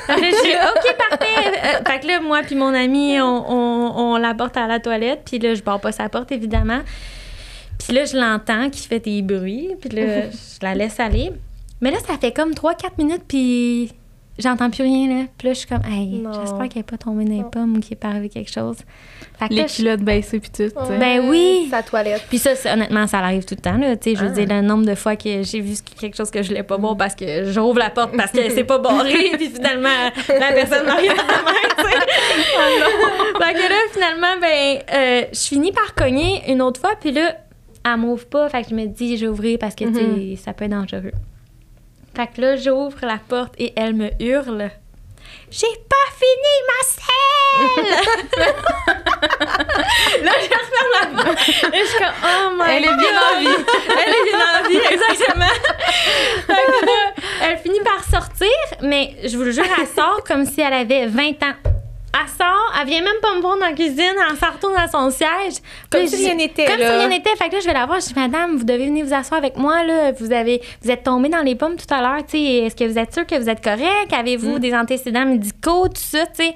Je 0.08 0.14
dis 0.14 0.54
Ok, 0.54 0.96
parfait. 0.96 1.58
Euh, 1.64 1.90
fait 1.90 2.00
que 2.00 2.06
là, 2.06 2.20
moi, 2.20 2.40
puis 2.42 2.54
mon 2.54 2.74
ami, 2.74 3.20
on, 3.20 3.50
on, 3.50 4.12
on 4.12 4.16
la 4.16 4.34
porte 4.34 4.56
à 4.56 4.66
la 4.66 4.78
toilette, 4.80 5.22
puis 5.26 5.38
là, 5.38 5.54
je 5.54 5.62
barre 5.62 5.80
pas 5.80 5.92
sa 5.92 6.08
porte, 6.08 6.32
évidemment. 6.32 6.80
Puis 7.78 7.92
là, 7.92 8.04
je 8.04 8.16
l'entends 8.16 8.70
qui 8.70 8.86
fait 8.86 9.00
des 9.00 9.22
bruits, 9.22 9.70
puis 9.80 9.90
là, 9.90 10.22
je 10.30 10.64
la 10.64 10.74
laisse 10.74 10.98
aller. 11.00 11.32
Mais 11.80 11.90
là, 11.90 11.98
ça 12.06 12.18
fait 12.18 12.32
comme 12.32 12.50
3-4 12.52 12.74
minutes, 12.98 13.22
puis 13.28 13.92
j'entends 14.38 14.70
plus 14.70 14.82
rien, 14.82 15.08
là. 15.08 15.24
Puis 15.36 15.48
là, 15.48 15.54
je 15.54 15.58
suis 15.58 15.68
comme, 15.68 15.82
hey, 15.84 16.22
j'espère 16.40 16.68
qu'elle 16.68 16.78
n'est 16.78 16.82
pas 16.82 16.96
tombée 16.96 17.24
dans 17.24 17.36
les 17.36 17.44
pommes 17.50 17.76
ou 17.76 17.80
qu'il 17.80 17.92
est 17.94 17.96
pas 17.96 18.08
arrivé 18.08 18.28
quelque 18.28 18.50
chose. 18.52 18.76
Fait 19.38 19.48
que 19.48 19.54
Les 19.54 19.60
là, 19.62 19.66
je- 19.68 19.76
culottes 19.76 20.00
baissées 20.00 20.40
puis 20.40 20.50
tout. 20.50 20.70
Ben 20.98 21.28
oui. 21.28 21.68
Sa 21.70 21.82
toilette. 21.82 22.24
Puis 22.28 22.38
ça, 22.38 22.54
c'est- 22.56 22.72
honnêtement, 22.72 23.06
ça 23.06 23.18
arrive 23.18 23.44
tout 23.44 23.54
le 23.54 23.60
temps. 23.62 23.76
Là. 23.78 23.96
Tu 23.96 24.10
sais, 24.10 24.16
Je 24.16 24.24
veux 24.24 24.30
Ah. 24.30 24.44
dire, 24.44 24.46
le 24.48 24.62
nombre 24.62 24.84
de 24.84 24.94
fois 24.94 25.14
que 25.16 25.42
j'ai 25.42 25.60
vu 25.60 25.74
quelque 26.00 26.16
chose 26.16 26.30
que 26.30 26.42
je 26.42 26.48
voulais 26.48 26.62
pas 26.64 26.76
voir 26.76 26.96
parce 26.96 27.14
que 27.14 27.44
j'ouvre 27.50 27.78
la 27.78 27.90
porte 27.90 28.16
parce 28.16 28.32
que 28.32 28.48
c'est 28.50 28.64
pas 28.64 28.78
barré, 28.78 29.12
puis 29.38 29.48
finalement, 29.48 29.88
la 30.28 30.52
personne 30.52 30.86
m'a 30.86 30.94
rien 30.94 31.12
à 31.12 31.16
la 31.16 31.42
main, 31.42 31.68
tu 31.76 31.84
sais. 31.84 33.44
Fait 33.44 33.54
que 33.54 33.58
là, 33.60 33.76
finalement, 33.92 34.40
ben, 34.40 34.78
euh, 34.92 35.22
je 35.32 35.38
finis 35.40 35.72
par 35.72 35.94
cogner 35.94 36.42
une 36.48 36.62
autre 36.62 36.80
fois, 36.80 36.94
puis 37.00 37.12
là, 37.12 37.36
elle 37.84 37.96
m'ouvre 37.98 38.26
pas. 38.26 38.48
Fait 38.48 38.62
que 38.62 38.70
je 38.70 38.74
me 38.74 38.86
dis, 38.86 39.16
je 39.16 39.26
vais 39.26 39.30
ouvrir 39.30 39.58
parce 39.58 39.74
que, 39.74 39.84
tu 39.84 39.94
sais, 39.94 40.36
ça 40.42 40.52
peut 40.52 40.64
être 40.64 40.72
dangereux. 40.72 41.12
Fait 42.18 42.26
que 42.26 42.40
là, 42.40 42.56
j'ouvre 42.56 42.98
la 43.02 43.18
porte 43.18 43.54
et 43.58 43.72
elle 43.76 43.94
me 43.94 44.10
hurle. 44.18 44.72
J'ai 45.52 45.68
pas 45.88 46.08
fini 46.18 46.52
ma 46.66 46.80
selle! 46.90 47.84
là, 50.24 50.32
je 50.42 50.48
referme 50.48 50.92
la 51.00 51.22
porte. 51.22 51.48
Et 51.48 51.78
je 51.78 51.84
suis 51.84 51.98
comme, 51.98 52.18
oh 52.24 52.50
my 52.58 52.64
Elle 52.70 52.84
est 52.86 52.96
bien 52.96 53.14
en 53.22 53.38
vie. 53.38 53.64
elle 53.88 54.14
est 54.14 54.24
bien 54.24 54.40
en 54.50 54.68
vie, 54.68 54.80
exactement. 54.90 55.54
Fait 56.44 56.66
que 56.66 56.86
là, 56.86 57.14
elle 57.44 57.58
finit 57.58 57.82
par 57.84 58.02
sortir, 58.02 58.48
mais 58.82 59.14
je 59.22 59.36
vous 59.36 59.44
le 59.44 59.52
jure, 59.52 59.66
elle 59.80 59.86
sort 59.86 60.24
comme 60.26 60.44
si 60.44 60.60
elle 60.60 60.74
avait 60.74 61.06
20 61.06 61.22
ans. 61.44 61.67
Elle 62.14 62.26
sort, 62.28 62.72
elle 62.80 62.88
vient 62.88 63.02
même 63.02 63.20
pas 63.20 63.34
me 63.34 63.40
voir 63.40 63.58
dans 63.58 63.66
la 63.66 63.72
cuisine, 63.72 64.14
elle 64.30 64.36
s'en 64.36 64.50
retourne 64.50 64.76
à 64.76 64.88
son 64.88 65.10
siège. 65.10 65.54
Comme 65.90 66.00
Puis 66.00 66.08
si 66.10 66.24
rien 66.24 66.34
n'était, 66.34 66.64
Comme 66.64 66.78
là. 66.80 66.90
si 66.92 66.98
rien 66.98 67.08
n'était. 67.08 67.36
Fait 67.36 67.48
que 67.48 67.54
là, 67.54 67.60
je 67.60 67.66
vais 67.66 67.74
la 67.74 67.86
voir, 67.86 68.00
je 68.00 68.06
dis, 68.06 68.14
Madame, 68.16 68.56
vous 68.56 68.64
devez 68.64 68.86
venir 68.86 69.04
vous 69.04 69.12
asseoir 69.14 69.38
avec 69.38 69.56
moi, 69.56 69.84
là. 69.84 70.12
Vous, 70.12 70.32
avez, 70.32 70.62
vous 70.82 70.90
êtes 70.90 71.02
tombée 71.04 71.28
dans 71.28 71.42
les 71.42 71.54
pommes 71.54 71.76
tout 71.76 71.92
à 71.92 72.00
l'heure, 72.00 72.24
tu 72.24 72.38
sais. 72.38 72.42
Est-ce 72.64 72.74
que 72.76 72.84
vous 72.84 72.98
êtes 72.98 73.12
sûre 73.12 73.26
que 73.26 73.34
vous 73.38 73.48
êtes 73.50 73.62
correct? 73.62 74.12
Avez-vous 74.12 74.56
Mm. 74.56 74.58
des 74.58 74.74
antécédents 74.74 75.26
médicaux, 75.26 75.88
tout 75.88 75.94
ça, 75.96 76.24
tu 76.26 76.44
sais? 76.44 76.54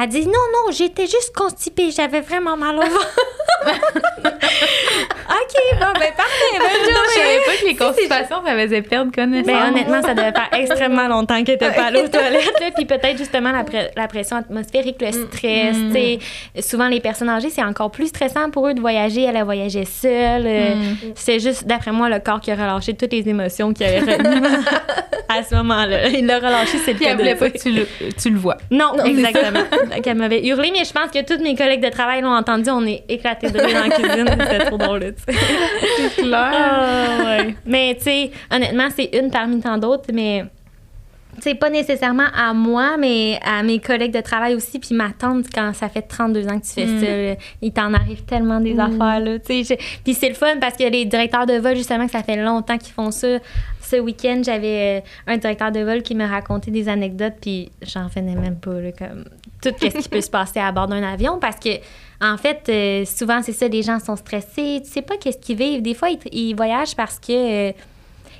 Elle 0.00 0.08
dit 0.08 0.26
non, 0.26 0.32
non, 0.32 0.72
j'étais 0.72 1.06
juste 1.06 1.32
constipée, 1.34 1.90
j'avais 1.90 2.20
vraiment 2.20 2.56
mal 2.56 2.76
au 2.76 2.80
ventre. 2.82 3.16
OK, 4.24 5.78
bon, 5.80 5.86
ben 5.98 6.12
parfait, 6.16 6.58
bonne 6.58 6.68
Je 6.84 6.90
journée. 6.92 7.14
savais 7.14 7.38
pas 7.46 7.56
que 7.60 7.66
les 7.66 7.76
constipations, 7.76 8.42
ça 8.44 8.56
faisait 8.56 8.82
perdre 8.82 9.12
connaissance. 9.12 9.46
Ben, 9.46 9.68
honnêtement, 9.68 10.02
ça 10.02 10.14
devait 10.14 10.32
faire 10.32 10.48
extrêmement 10.52 11.08
longtemps 11.08 11.42
qu'elle 11.44 11.54
était 11.56 11.70
pas 11.70 11.84
allée 11.86 12.02
aux 12.02 12.08
toilettes. 12.08 12.60
là. 12.60 12.66
Puis 12.76 12.84
peut-être 12.84 13.16
justement 13.18 13.52
la, 13.52 13.62
pre- 13.64 13.90
la 13.96 14.08
pression 14.08 14.36
atmosphérique, 14.36 14.96
le 15.00 15.12
stress. 15.12 15.76
sais. 15.92 16.18
Souvent, 16.60 16.88
les 16.88 17.00
personnes 17.00 17.28
âgées, 17.28 17.50
c'est 17.50 17.62
encore 17.64 17.90
plus 17.90 18.08
stressant 18.08 18.50
pour 18.50 18.68
eux 18.68 18.74
de 18.74 18.80
voyager. 18.80 19.22
Elle 19.22 19.36
a 19.36 19.44
voyagé 19.44 19.84
seule. 19.84 20.46
euh, 20.46 20.74
C'est 21.14 21.38
juste, 21.40 21.66
d'après 21.66 21.92
moi, 21.92 22.08
le 22.08 22.18
corps 22.20 22.40
qui 22.40 22.50
a 22.50 22.54
relâché 22.54 22.94
toutes 22.94 23.12
les 23.12 23.28
émotions 23.28 23.72
qu'il 23.72 23.86
avait 23.86 24.00
retenues 24.00 24.46
à 25.28 25.42
ce 25.42 25.54
moment-là. 25.56 26.08
Il 26.08 26.26
l'a 26.26 26.38
relâché, 26.38 26.78
c'est 26.84 26.92
le 26.92 26.98
elle 27.06 27.16
voulait 27.16 27.34
pas 27.36 27.50
que 27.50 27.58
tu 27.58 27.70
le, 27.70 27.86
tu 28.20 28.30
le 28.30 28.38
vois. 28.38 28.56
Non, 28.70 28.92
exactement. 29.04 29.60
Donc, 29.90 30.06
elle 30.06 30.16
m'avait 30.16 30.46
hurlé, 30.46 30.70
mais 30.72 30.84
je 30.84 30.92
pense 30.92 31.10
que 31.10 31.22
tous 31.24 31.42
mes 31.42 31.54
collègues 31.54 31.82
de 31.82 31.90
travail 31.90 32.22
l'ont 32.22 32.34
entendu. 32.34 32.70
On 32.70 32.84
est 32.86 33.04
éclatés 33.08 33.50
de 33.50 33.58
rire 33.58 33.84
la 33.86 33.94
cuisine. 33.94 34.26
C'était 34.40 34.64
trop 34.66 34.78
drôle, 34.78 35.14
tu 35.14 35.32
sais. 35.32 35.38
C'est 35.96 36.22
clair. 36.22 36.50
Ah, 36.54 37.24
ouais. 37.24 37.54
Mais, 37.66 37.94
tu 37.96 38.04
sais, 38.04 38.30
honnêtement, 38.50 38.88
c'est 38.94 39.10
une 39.18 39.30
parmi 39.30 39.60
tant 39.60 39.78
d'autres, 39.78 40.10
mais. 40.12 40.44
C'est 41.40 41.56
pas 41.56 41.68
nécessairement 41.68 42.28
à 42.32 42.54
moi, 42.54 42.96
mais 42.96 43.40
à 43.44 43.64
mes 43.64 43.80
collègues 43.80 44.14
de 44.14 44.20
travail 44.20 44.54
aussi. 44.54 44.78
Puis 44.78 44.94
ma 44.94 45.10
tante, 45.10 45.46
quand 45.52 45.72
ça 45.74 45.88
fait 45.88 46.02
32 46.02 46.46
ans 46.46 46.60
que 46.60 46.64
tu 46.64 46.72
fais 46.72 46.86
Mm. 46.86 47.00
ça, 47.00 47.06
là, 47.06 47.34
il 47.60 47.72
t'en 47.72 47.92
arrive 47.92 48.22
tellement 48.22 48.60
des 48.60 48.78
affaires. 48.78 49.18
Là, 49.18 49.38
tu 49.40 49.64
sais. 49.64 49.76
Puis 50.04 50.14
c'est 50.14 50.28
le 50.28 50.36
fun 50.36 50.58
parce 50.60 50.76
que 50.76 50.84
les 50.84 51.04
directeurs 51.04 51.44
de 51.44 51.54
vol, 51.54 51.74
justement, 51.74 52.06
que 52.06 52.12
ça 52.12 52.22
fait 52.22 52.36
longtemps 52.36 52.78
qu'ils 52.78 52.92
font 52.92 53.10
ça. 53.10 53.26
Ce 53.82 53.96
week-end, 53.96 54.42
j'avais 54.44 55.02
euh, 55.02 55.32
un 55.32 55.36
directeur 55.36 55.72
de 55.72 55.80
vol 55.80 56.02
qui 56.02 56.14
me 56.14 56.24
racontait 56.26 56.70
des 56.70 56.88
anecdotes, 56.88 57.34
puis 57.40 57.70
j'en 57.82 58.04
revenais 58.04 58.36
même 58.36 58.56
pas. 58.56 58.80
Là, 58.80 58.92
comme 58.96 59.24
tout 59.70 59.90
ce 59.90 59.98
qui 59.98 60.08
peut 60.08 60.20
se 60.20 60.30
passer 60.30 60.60
à 60.60 60.72
bord 60.72 60.86
d'un 60.86 61.02
avion 61.02 61.38
parce 61.38 61.56
que 61.56 61.70
en 62.20 62.36
fait 62.36 62.68
euh, 62.68 63.04
souvent 63.04 63.42
c'est 63.42 63.52
ça 63.52 63.68
les 63.68 63.82
gens 63.82 63.98
sont 63.98 64.16
stressés 64.16 64.80
tu 64.84 64.90
sais 64.90 65.02
pas 65.02 65.16
qu'est-ce 65.16 65.38
qu'ils 65.38 65.56
vivent. 65.56 65.82
Des 65.82 65.94
fois 65.94 66.08
ils, 66.32 66.54
voyagent 66.54 66.96
parce 66.96 67.18
que 67.18 67.70
euh, 67.70 67.72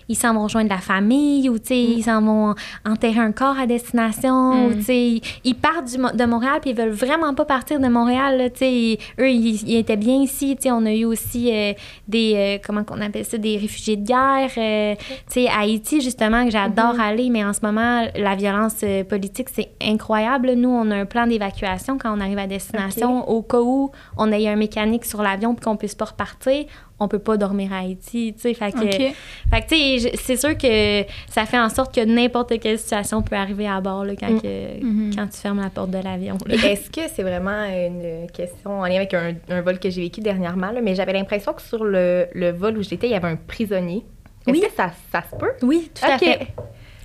ils 0.08 0.16
s'en 0.16 0.34
vont 0.34 0.44
rejoindre 0.44 0.70
la 0.70 0.78
famille 0.78 1.48
ou 1.48 1.58
tu 1.58 1.68
sais 1.68 1.82
ils 1.82 2.02
s'en 2.02 2.20
vont 2.20 2.54
enterrer 2.84 3.20
un 3.20 3.32
corps 3.32 3.58
à 3.58 3.66
destination 3.66 4.70
tu 4.72 4.82
sais 4.82 5.20
ils, 5.44 5.54
partent 5.54 5.86
du 5.86 5.96
de 5.96 6.24
Montréal 6.24 6.58
puis 6.60 6.70
ils 6.70 6.76
veulent 6.76 6.90
vraiment 6.90 7.34
pas 7.34 7.44
partir 7.44 7.80
de 7.80 7.88
Montréal 7.88 8.50
tu 8.52 8.58
sais. 8.58 8.98
Eux 9.20 9.30
ils, 9.30 9.68
ils 9.68 9.76
étaient 9.76 9.96
bien 9.96 10.16
ici 10.16 10.56
tu 10.56 10.64
sais. 10.64 10.70
On 10.70 10.84
a 10.86 10.92
eu 10.92 11.04
aussi 11.04 11.52
euh, 11.52 11.72
des 12.08 12.34
euh, 12.36 12.58
comment 12.64 12.84
qu'on 12.84 13.00
appelle 13.00 13.24
ça 13.24 13.38
des 13.38 13.56
réfugiés 13.56 13.96
de 13.96 14.06
guerre 14.06 14.50
euh, 14.56 14.94
tu 15.26 15.40
sais 15.40 15.48
Haïti 15.48 16.00
justement 16.00 16.44
que 16.44 16.50
j'adore 16.50 17.00
aller 17.00 17.30
mais 17.30 17.44
en 17.44 17.52
ce 17.52 17.60
moment 17.62 18.06
la 18.16 18.34
violence 18.34 18.76
euh, 18.82 19.04
politique 19.04 19.48
c'est 19.52 19.70
incroyable. 19.82 20.52
Nous 20.52 20.68
on 20.68 20.90
a 20.90 20.96
un 20.96 21.06
plan 21.06 21.26
d'évacuation 21.26 21.98
quand 21.98 22.16
on 22.16 22.20
arrive 22.20 22.38
à 22.38 22.46
destination 22.46 23.28
au 23.28 23.42
cas 23.42 23.60
où 23.60 23.90
on 24.16 24.30
ait 24.32 24.48
un 24.48 24.56
mécanique 24.56 25.04
sur 25.04 25.22
l'avion 25.22 25.54
puis 25.54 25.64
qu'on 25.64 25.76
puisse 25.76 25.94
pas 25.94 26.06
repartir 26.06 26.64
on 27.04 27.08
peut 27.08 27.18
pas 27.18 27.36
dormir 27.36 27.72
à 27.72 27.78
Haïti 27.80 28.32
tu 28.34 28.40
sais 28.42 28.54
fait 28.54 28.72
que 28.72 28.78
OK. 28.78 29.14
fait 29.50 29.60
que, 29.62 29.68
tu 29.68 29.76
sais, 29.76 29.98
je- 30.12 30.16
c'est 30.22 30.36
sûr 30.36 30.56
que 30.56 31.04
ça 31.28 31.46
fait 31.46 31.58
en 31.58 31.68
sorte 31.68 31.94
que 31.94 32.00
n'importe 32.04 32.58
quelle 32.60 32.78
situation 32.78 33.22
peut 33.22 33.36
arriver 33.36 33.66
à 33.68 33.80
bord 33.80 34.04
là, 34.04 34.14
quand, 34.18 34.30
Mm. 34.30 34.40
que- 34.40 34.84
Mhm. 34.84 35.10
quand 35.16 35.26
tu 35.28 35.38
fermes 35.38 35.60
la 35.60 35.70
porte 35.70 35.90
de 35.90 35.98
l'avion. 35.98 36.36
Est-ce 36.48 36.90
que 36.90 37.02
c'est 37.14 37.22
vraiment 37.22 37.64
une 37.64 38.26
question 38.32 38.80
en 38.80 38.84
lien 38.86 38.96
avec 38.96 39.14
un, 39.14 39.34
un 39.50 39.60
vol 39.62 39.78
que 39.78 39.90
j'ai 39.90 40.02
vécu 40.02 40.20
dernièrement, 40.20 40.70
là, 40.70 40.80
mais 40.82 40.94
j'avais 40.94 41.12
l'impression 41.12 41.52
que 41.52 41.62
sur 41.62 41.84
le, 41.84 42.26
le 42.34 42.50
vol 42.50 42.78
où 42.78 42.82
j'étais, 42.82 43.06
il 43.06 43.12
y 43.12 43.14
avait 43.14 43.28
un 43.28 43.36
prisonnier. 43.36 44.04
Est-ce 44.46 44.56
Oui. 44.56 44.60
que 44.60 44.72
ça, 44.76 44.90
ça 45.10 45.22
se 45.30 45.36
peut? 45.36 45.52
Oui, 45.62 45.90
tout 45.94 46.04
à 46.10 46.18
fait. 46.18 46.48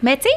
Mais 0.02 0.16
tu 0.18 0.24
sais, 0.24 0.30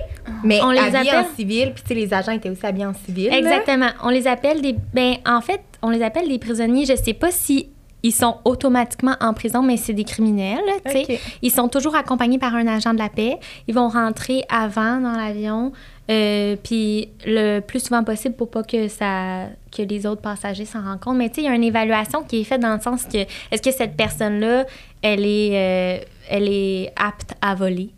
Mais 0.45 0.61
On 0.63 0.71
les 0.71 0.79
habillés 0.79 1.11
appelle- 1.11 1.27
en 1.33 1.37
civil, 1.37 1.73
puis 1.73 1.83
tu 1.83 1.89
sais, 1.89 1.95
les 1.95 2.13
agents 2.15 2.33
étaient 2.33 2.51
aussi 2.51 2.65
habillés 2.67 2.87
en 2.87 2.95
civil. 2.95 3.29
là. 3.31 3.39
exactement. 3.39 3.91
On 4.03 4.09
les 4.09 4.27
appelle 4.27 4.61
des. 4.61 4.75
Ben, 4.93 5.15
en 5.27 5.41
fait, 5.41 5.61
on 5.83 5.91
les 5.91 6.03
appelle 6.03 6.29
des 6.29 6.39
prisonniers. 6.39 6.85
Je 6.85 6.95
sais 6.97 7.13
pas 7.15 7.31
si. 7.31 7.71
Ils 8.03 8.13
sont 8.13 8.39
automatiquement 8.45 9.17
en 9.21 9.33
prison, 9.33 9.63
mais 9.63 9.77
c'est 9.77 9.93
des 9.93 10.05
criminels. 10.05 10.61
tu 10.85 10.93
sais. 10.93 11.03
Ok. 11.09 11.21
Ils 11.43 11.51
sont 11.51 11.69
toujours 11.69 11.95
accompagnés 11.95 12.39
par 12.39 12.55
un 12.55 12.67
agent 12.67 12.93
de 12.95 12.99
la 12.99 13.09
paix. 13.09 13.39
Ils 13.69 13.75
vont 13.75 13.89
rentrer 13.89 14.45
avant 14.49 15.01
dans 15.01 15.13
l'avion, 15.13 15.73
euh, 16.11 16.57
puis 16.63 17.09
le 17.25 17.61
plus 17.61 17.81
souvent 17.81 18.03
possible 18.03 18.35
pour 18.35 18.51
pas 18.51 18.63
que 18.63 18.89
ça 18.89 19.47
que 19.75 19.83
les 19.83 20.05
autres 20.07 20.21
passagers 20.21 20.65
s'en 20.65 20.83
rendent 20.83 21.01
compte. 21.01 21.17
Mais 21.17 21.29
tu 21.29 21.37
sais, 21.37 21.41
il 21.43 21.45
y 21.45 21.49
a 21.49 21.55
une 21.55 21.65
évaluation 21.65 22.23
qui 22.23 22.41
est 22.41 22.45
faite 22.45 22.61
dans 22.61 22.75
le 22.75 22.81
sens 22.81 23.05
que 23.05 23.19
est-ce 23.51 23.63
que 23.63 23.71
cette 23.71 23.97
personne-là, 23.97 24.67
elle 25.01 25.25
est, 25.25 26.01
euh, 26.01 26.05
elle 26.29 26.49
est 26.49 26.93
apte 26.97 27.35
à 27.41 27.55
voler? 27.55 27.91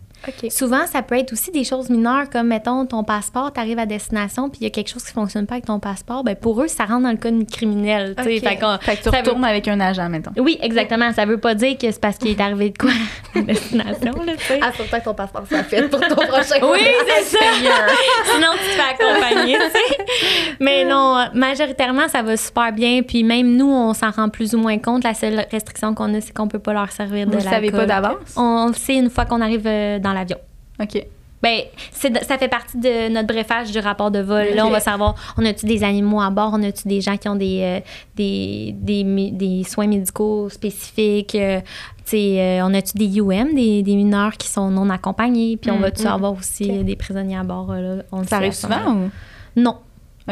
Souvent, 0.50 0.86
ça 0.86 1.02
peut 1.02 1.16
être 1.18 1.32
aussi 1.32 1.50
des 1.50 1.64
choses 1.64 1.90
mineures, 1.90 2.28
comme, 2.30 2.48
mettons, 2.48 2.86
ton 2.86 3.04
passeport, 3.04 3.52
tu 3.52 3.60
arrives 3.60 3.78
à 3.78 3.86
destination, 3.86 4.48
puis 4.50 4.58
il 4.60 4.64
y 4.64 4.66
a 4.66 4.70
quelque 4.70 4.88
chose 4.90 5.04
qui 5.04 5.12
fonctionne 5.12 5.46
pas 5.46 5.54
avec 5.54 5.66
ton 5.66 5.78
passeport. 5.80 6.24
Ben, 6.24 6.34
pour 6.36 6.60
eux, 6.62 6.68
ça 6.68 6.84
rentre 6.84 7.02
dans 7.02 7.10
le 7.10 7.16
cas 7.16 7.30
de 7.30 7.44
criminel. 7.44 8.14
tu 8.16 8.22
sais. 8.24 8.36
Ok. 8.38 8.42
Fait 8.48 8.56
qu'on- 8.56 8.78
Fait 8.80 8.96
que 8.96 9.02
tu 9.02 9.10
veut- 9.10 9.16
retournes 9.16 9.44
avec 9.44 9.68
un 9.68 9.80
agent, 9.80 10.08
mettons. 10.08 10.30
Oui, 10.38 10.58
exactement. 10.62 11.12
Ça 11.12 11.24
veut 11.26 11.38
pas 11.38 11.54
dire 11.54 11.76
que 11.78 11.90
c'est 11.90 12.00
parce 12.00 12.18
qu'il 12.18 12.30
est 12.30 12.40
arrivé 12.40 12.70
de 12.70 12.78
quoi 12.78 12.90
à 13.34 13.40
destination, 13.40 14.12
là, 14.24 14.32
tu 14.36 14.44
sais. 14.44 14.60
Ah, 14.62 14.72
faut 14.72 14.84
pas 14.84 15.00
que 15.00 15.04
ton 15.04 15.14
passeport 15.14 15.44
soit 15.48 15.62
fait 15.64 15.82
pour 15.88 16.00
ton 16.00 16.14
prochain 16.14 16.56
Oui, 16.62 16.80
c'est 17.06 17.36
ça. 17.36 17.44
Sinon, 18.32 18.48
tu 18.52 18.58
te 18.58 18.82
fais 18.82 19.04
accompagner, 19.04 19.56
tu 19.58 19.70
sais. 19.70 20.54
Mais 20.60 20.84
non, 20.84 21.26
majoritairement, 21.34 22.08
ça 22.08 22.22
va 22.22 22.36
super 22.36 22.72
bien. 22.72 23.02
Puis 23.02 23.24
même 23.24 23.56
nous, 23.56 23.70
on 23.70 23.92
s'en 23.94 24.10
rend 24.10 24.28
plus 24.28 24.54
ou 24.54 24.58
moins 24.58 24.78
compte. 24.78 25.04
La 25.04 25.14
seule 25.14 25.44
restriction 25.50 25.94
qu'on 25.94 26.14
a, 26.14 26.20
c'est 26.20 26.32
qu'on 26.32 26.48
peut 26.48 26.58
pas 26.58 26.72
leur 26.72 26.90
servir 26.90 27.26
de 27.26 27.32
Vous 27.32 27.36
le 27.38 27.42
savez 27.42 27.70
l'alcool. 27.70 27.80
pas 27.80 27.86
d'avance? 27.86 28.34
On 28.36 28.68
le 28.68 28.74
sait 28.74 28.94
une 28.94 29.10
fois 29.10 29.24
qu'on 29.26 29.40
arrive 29.40 29.66
euh, 29.66 29.98
dans 29.98 30.12
l'avion. 30.14 30.38
OK. 30.80 31.06
Ben, 31.42 31.60
ça 31.92 32.38
fait 32.38 32.48
partie 32.48 32.78
de 32.78 33.10
notre 33.10 33.26
brefage 33.26 33.70
du 33.70 33.78
rapport 33.78 34.10
de 34.10 34.20
vol. 34.20 34.46
Là, 34.54 34.66
on 34.66 34.70
va 34.70 34.80
savoir, 34.80 35.14
on 35.36 35.44
a-tu 35.44 35.66
des 35.66 35.84
animaux 35.84 36.22
à 36.22 36.30
bord, 36.30 36.52
on 36.54 36.62
a-tu 36.62 36.88
des 36.88 37.02
gens 37.02 37.18
qui 37.18 37.28
ont 37.28 37.34
des, 37.34 37.60
euh, 37.60 37.80
des, 38.16 38.74
des, 38.74 39.62
soins 39.64 39.86
médicaux 39.86 40.48
spécifiques, 40.48 41.34
euh, 41.34 41.60
euh, 42.14 42.60
on 42.62 42.72
a-tu 42.72 42.96
des 42.96 43.18
UM, 43.18 43.54
des, 43.54 43.82
des 43.82 43.94
mineurs 43.94 44.38
qui 44.38 44.48
sont 44.48 44.70
non 44.70 44.88
accompagnés, 44.88 45.58
puis 45.58 45.70
on 45.70 45.78
Mm, 45.78 45.82
va-tu 45.82 46.04
mm. 46.04 46.06
avoir 46.06 46.32
aussi 46.32 46.70
euh, 46.70 46.82
des 46.82 46.96
prisonniers 46.96 47.36
à 47.36 47.42
bord, 47.42 47.72
là, 47.74 47.96
on 48.10 48.24
Ça 48.24 48.36
arrive 48.36 48.52
souvent 48.52 48.94
ou? 48.94 49.10
Non, 49.56 49.76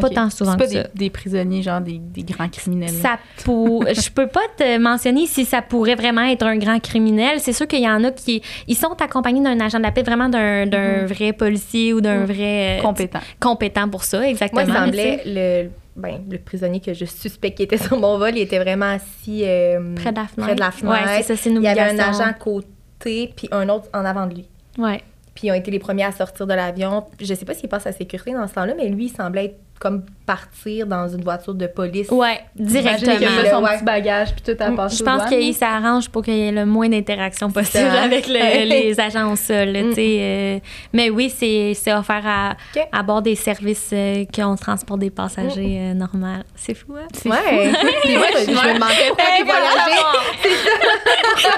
Pas 0.00 0.08
tant 0.08 0.30
souvent 0.30 0.52
C'est 0.52 0.58
pas 0.58 0.64
que 0.64 0.70
des, 0.70 0.76
ça. 0.82 0.88
des 0.94 1.10
prisonniers, 1.10 1.62
genre 1.62 1.80
des, 1.80 1.98
des 1.98 2.22
grands 2.22 2.48
criminels. 2.48 2.88
ça 2.88 3.18
pour, 3.44 3.84
je 3.92 4.10
peux 4.10 4.26
pas 4.26 4.40
te 4.56 4.78
mentionner 4.78 5.26
si 5.26 5.44
ça 5.44 5.60
pourrait 5.60 5.96
vraiment 5.96 6.22
être 6.22 6.44
un 6.46 6.56
grand 6.56 6.78
criminel. 6.80 7.40
C'est 7.40 7.52
sûr 7.52 7.66
qu'il 7.66 7.82
y 7.82 7.88
en 7.88 8.02
a 8.04 8.10
qui 8.10 8.40
ils 8.66 8.74
sont 8.76 8.96
accompagnés 9.02 9.42
d'un 9.42 9.60
agent 9.60 9.76
de 9.78 9.82
la 9.82 9.92
paix, 9.92 10.02
vraiment 10.02 10.28
d'un 10.30 10.66
d'un 10.66 11.04
vrai 11.04 11.32
policier 11.34 11.92
ou 11.92 12.00
d'un 12.00 12.20
Mhm. 12.20 12.24
vrai 12.24 12.78
euh, 12.78 12.82
Compétent. 12.82 13.20
compétent 13.38 13.88
pour 13.88 14.04
ça, 14.04 14.26
exactement. 14.26 14.64
Moi, 14.66 14.74
il 14.76 14.80
semblait 14.84 15.22
le, 15.26 15.70
ben, 15.94 16.20
le 16.30 16.38
prisonnier 16.38 16.80
que 16.80 16.94
je 16.94 17.04
suspecte 17.04 17.58
qui 17.58 17.64
était 17.64 17.76
sur 17.78 17.98
mon 17.98 18.16
vol, 18.16 18.30
il 18.34 18.40
était 18.42 18.58
vraiment 18.60 18.94
assis 18.94 19.42
euh, 19.44 19.94
Près 19.96 20.10
de 20.12 20.16
la 20.16 20.26
fenêtre. 20.26 20.36
près 20.46 20.54
de 20.54 20.60
la 20.60 20.70
fenêtre. 20.70 21.06
Ouais, 21.06 21.16
c'est 21.22 21.34
ça, 21.34 21.36
c'est 21.36 21.50
une 21.50 21.56
il 21.56 21.64
y 21.64 21.68
avait 21.68 21.80
un 21.80 21.98
agent 21.98 22.24
à 22.24 22.32
côté, 22.32 23.32
puis 23.36 23.48
un 23.52 23.68
autre 23.68 23.88
en 23.92 24.04
avant 24.04 24.26
de 24.26 24.34
lui. 24.36 24.48
Ouais. 24.78 25.02
Puis 25.34 25.46
ils 25.48 25.50
ont 25.50 25.54
été 25.54 25.70
les 25.70 25.78
premiers 25.78 26.04
à 26.04 26.12
sortir 26.12 26.46
de 26.46 26.52
l'avion. 26.54 27.04
Je 27.20 27.32
sais 27.34 27.44
pas 27.46 27.54
s'il 27.54 27.68
passe 27.68 27.86
à 27.86 27.92
sécurité 27.92 28.32
dans 28.32 28.46
ce 28.46 28.54
temps-là, 28.54 28.74
mais 28.76 28.88
lui, 28.88 29.06
il 29.06 29.08
semblait 29.10 29.46
être 29.46 29.56
comme 29.82 30.04
partir 30.24 30.86
dans 30.86 31.08
une 31.08 31.22
voiture 31.24 31.54
de 31.54 31.66
police. 31.66 32.08
Ouais, 32.10 32.38
directement. 32.54 33.16
qu'il 33.16 33.26
a 33.26 33.50
son 33.50 33.62
ouais. 33.64 33.74
petit 33.74 33.84
bagage 33.84 34.28
puis 34.32 34.54
tout 34.54 34.62
à 34.62 34.70
passer 34.70 34.96
Je 34.98 35.02
pense 35.02 35.24
qu'il 35.28 35.52
s'arrange 35.54 36.08
pour 36.08 36.22
qu'il 36.22 36.34
y 36.34 36.46
ait 36.46 36.52
le 36.52 36.64
moins 36.64 36.88
d'interaction 36.88 37.50
possible 37.50 37.84
avec 38.00 38.28
le- 38.28 38.64
les 38.68 39.00
agents 39.00 39.32
au 39.32 39.36
sol. 39.36 39.70
là, 39.70 39.82
Mm. 39.82 39.94
euh, 39.98 40.58
mais 40.92 41.10
oui, 41.10 41.28
c'est 41.36 41.72
c'est 41.74 41.92
offert 41.92 42.22
à, 42.24 42.54
à 42.92 43.02
bord 43.02 43.20
des 43.22 43.34
services 43.34 43.90
euh, 43.92 44.24
qu'on 44.32 44.54
transporte 44.54 45.00
des 45.00 45.10
passagers 45.10 45.78
euh, 45.80 45.94
normal. 45.94 46.44
C'est 46.54 46.74
fou, 46.74 46.94
hein? 46.96 47.08
C'est 47.12 47.28
Ouais. 47.28 47.38
Puis 48.04 48.16
moi, 48.16 48.26
je, 48.32 48.44
je 48.44 48.50
me 48.52 48.74
demandais 48.74 49.08
pourquoi 49.08 49.24
Hey, 49.28 49.42
il. 49.42 49.48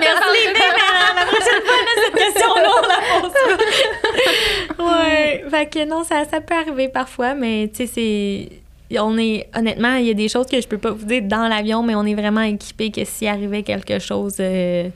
Merci 0.01 0.29
les 0.33 0.53
mais 0.55 0.61
la 1.17 1.27
prochaine 1.27 1.63
fois, 1.67 1.77
là, 1.85 1.93
cette 2.05 2.15
question-là, 2.15 2.71
on 2.83 2.87
la 2.89 2.99
pose 3.21 3.33
pas. 4.79 4.85
ouais. 4.85 5.44
Fait 5.55 5.67
que 5.67 5.85
non, 5.85 6.03
ça, 6.03 6.25
ça 6.25 6.41
peut 6.41 6.55
arriver 6.55 6.89
parfois, 6.89 7.35
mais 7.37 7.71
tu 7.73 7.87
sais, 7.87 8.51
c'est. 8.91 8.99
On 9.01 9.17
est, 9.17 9.47
honnêtement, 9.57 9.95
il 9.95 10.07
y 10.07 10.11
a 10.11 10.15
des 10.15 10.29
choses 10.29 10.47
que 10.49 10.61
je 10.61 10.67
peux 10.67 10.79
pas 10.79 10.91
vous 10.91 11.07
dire 11.07 11.23
dans 11.23 11.47
l'avion, 11.47 11.85
mais 11.85 11.95
on 11.95 12.05
est 12.05 12.15
vraiment 12.15 12.41
équipé 12.41 12.91
que 12.91 13.05
s'il 13.05 13.29
arrivait 13.29 13.63
quelque 13.63 14.01
chose. 14.01 14.37
euh, 14.41 14.89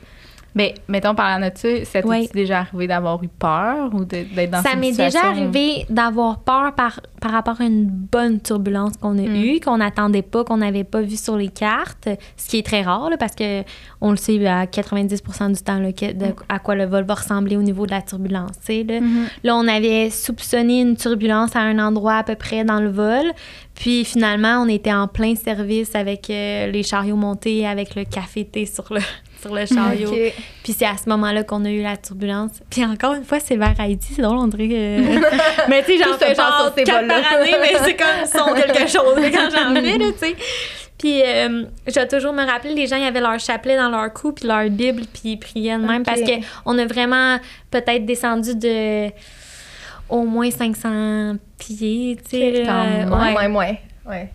Mais 0.54 0.74
mettons, 0.88 1.14
par 1.14 1.28
la 1.28 1.38
nature, 1.38 1.80
ça 1.84 2.02
t'est 2.02 2.30
déjà 2.34 2.60
arrivé 2.60 2.86
d'avoir 2.88 3.22
eu 3.22 3.28
peur 3.28 3.90
ou 3.94 4.04
d'être 4.04 4.50
dans 4.50 4.62
ça 4.62 4.70
cette 4.70 4.78
m'est 4.80 4.90
déjà 4.90 5.10
situation? 5.10 5.30
arrivé 5.30 5.86
d'avoir 5.90 6.40
peur 6.40 6.74
par, 6.74 7.00
par 7.20 7.30
rapport 7.32 7.60
à 7.60 7.64
une 7.64 7.84
bonne 7.86 8.40
turbulence 8.40 8.96
qu'on 8.96 9.16
a 9.18 9.22
Mm. 9.22 9.36
eue, 9.36 9.60
qu'on 9.60 9.76
n'attendait 9.76 10.22
pas, 10.22 10.44
qu'on 10.44 10.56
n'avait 10.56 10.84
pas 10.84 11.00
vu 11.02 11.16
sur 11.16 11.36
les 11.36 11.48
cartes, 11.48 12.08
ce 12.36 12.48
qui 12.48 12.58
est 12.58 12.66
très 12.66 12.82
rare, 12.82 13.10
là, 13.10 13.16
parce 13.16 13.34
que 13.34 13.62
on 14.00 14.10
le 14.10 14.16
sait 14.16 14.44
à 14.46 14.66
90% 14.66 15.50
du 15.50 15.62
temps 15.62 15.78
là, 15.78 15.92
de- 15.92 16.34
à 16.48 16.58
quoi 16.58 16.74
le 16.74 16.86
vol 16.86 17.04
va 17.04 17.14
ressembler 17.14 17.56
au 17.56 17.62
niveau 17.62 17.86
de 17.86 17.90
la 17.92 18.02
turbulence. 18.02 18.52
tu 18.64 18.66
sais, 18.66 18.84
Là. 18.84 19.00
Là, 19.44 19.54
on 19.56 19.68
avait 19.68 20.10
soupçonné 20.10 20.80
une 20.80 20.96
turbulence 20.96 21.54
à 21.56 21.60
un 21.60 21.78
endroit 21.78 22.14
à 22.16 22.22
peu 22.24 22.34
près 22.34 22.64
dans 22.64 22.80
le 22.80 22.90
vol. 22.90 23.24
Puis 23.74 24.04
finalement, 24.04 24.62
on 24.62 24.68
était 24.68 24.92
en 24.92 25.06
plein 25.06 25.34
service 25.36 25.94
avec 25.94 26.30
euh, 26.30 26.66
les 26.68 26.82
chariots 26.82 27.14
montés, 27.16 27.66
avec 27.66 27.94
le 27.94 28.04
café 28.04 28.44
thé 28.44 28.66
sur 28.66 28.84
le, 28.92 29.00
sur 29.40 29.54
le 29.54 29.66
chariot. 29.66 30.10
Ok. 30.10 30.32
Puis 30.62 30.72
c'est 30.72 30.86
à 30.86 30.96
ce 30.96 31.08
moment-là 31.08 31.42
qu'on 31.44 31.64
a 31.64 31.70
eu 31.70 31.82
la 31.82 31.96
turbulence. 31.96 32.52
Puis 32.70 32.84
encore 32.84 33.14
une 33.14 33.24
fois, 33.24 33.40
c'est 33.40 33.56
vers 33.56 33.74
Haïti. 33.78 34.14
C'est 34.14 34.22
drôle, 34.22 34.38
on 34.38 34.48
dirait 34.48 34.68
que... 34.68 35.68
mais 35.68 35.82
tu 35.84 35.96
sais, 35.96 36.04
j'en 36.04 36.18
fais 36.18 36.34
genre 36.34 36.72
quatre 36.74 37.06
par 37.06 37.32
année, 37.32 37.54
mais 37.60 37.78
c'est 37.84 37.96
comme 37.96 38.26
son 38.26 38.54
quelque 38.54 38.88
chose 38.88 39.16
quand 39.32 39.48
j'en 39.50 39.74
fais, 39.74 39.98
tu 39.98 40.18
sais. 40.18 40.36
Puis 40.98 41.22
euh, 41.22 41.64
je 41.86 41.94
vais 41.94 42.08
toujours 42.08 42.32
me 42.32 42.44
rappeler, 42.44 42.74
les 42.74 42.88
gens, 42.88 42.96
ils 42.96 43.06
avaient 43.06 43.20
leur 43.20 43.38
chapelet 43.38 43.76
dans 43.76 43.88
leur 43.88 44.12
cou, 44.12 44.32
puis 44.32 44.46
leur 44.48 44.68
Bible, 44.68 45.02
puis 45.12 45.22
ils 45.32 45.36
priaient 45.38 45.78
de 45.78 45.84
même. 45.84 46.02
Parce 46.02 46.20
qu'on 46.20 46.76
a 46.76 46.86
vraiment 46.86 47.38
peut-être 47.70 48.04
descendu 48.04 48.56
de 48.56 49.08
au 50.08 50.22
moins 50.24 50.50
500 50.50 51.36
pieds, 51.58 52.18
tu 52.28 52.30
sais. 52.38 52.62
Quand 52.66 52.84
même, 52.84 53.12
Ouais. 53.12 53.36
ouais, 53.36 53.46
ouais. 53.46 53.80
ouais. 54.08 54.32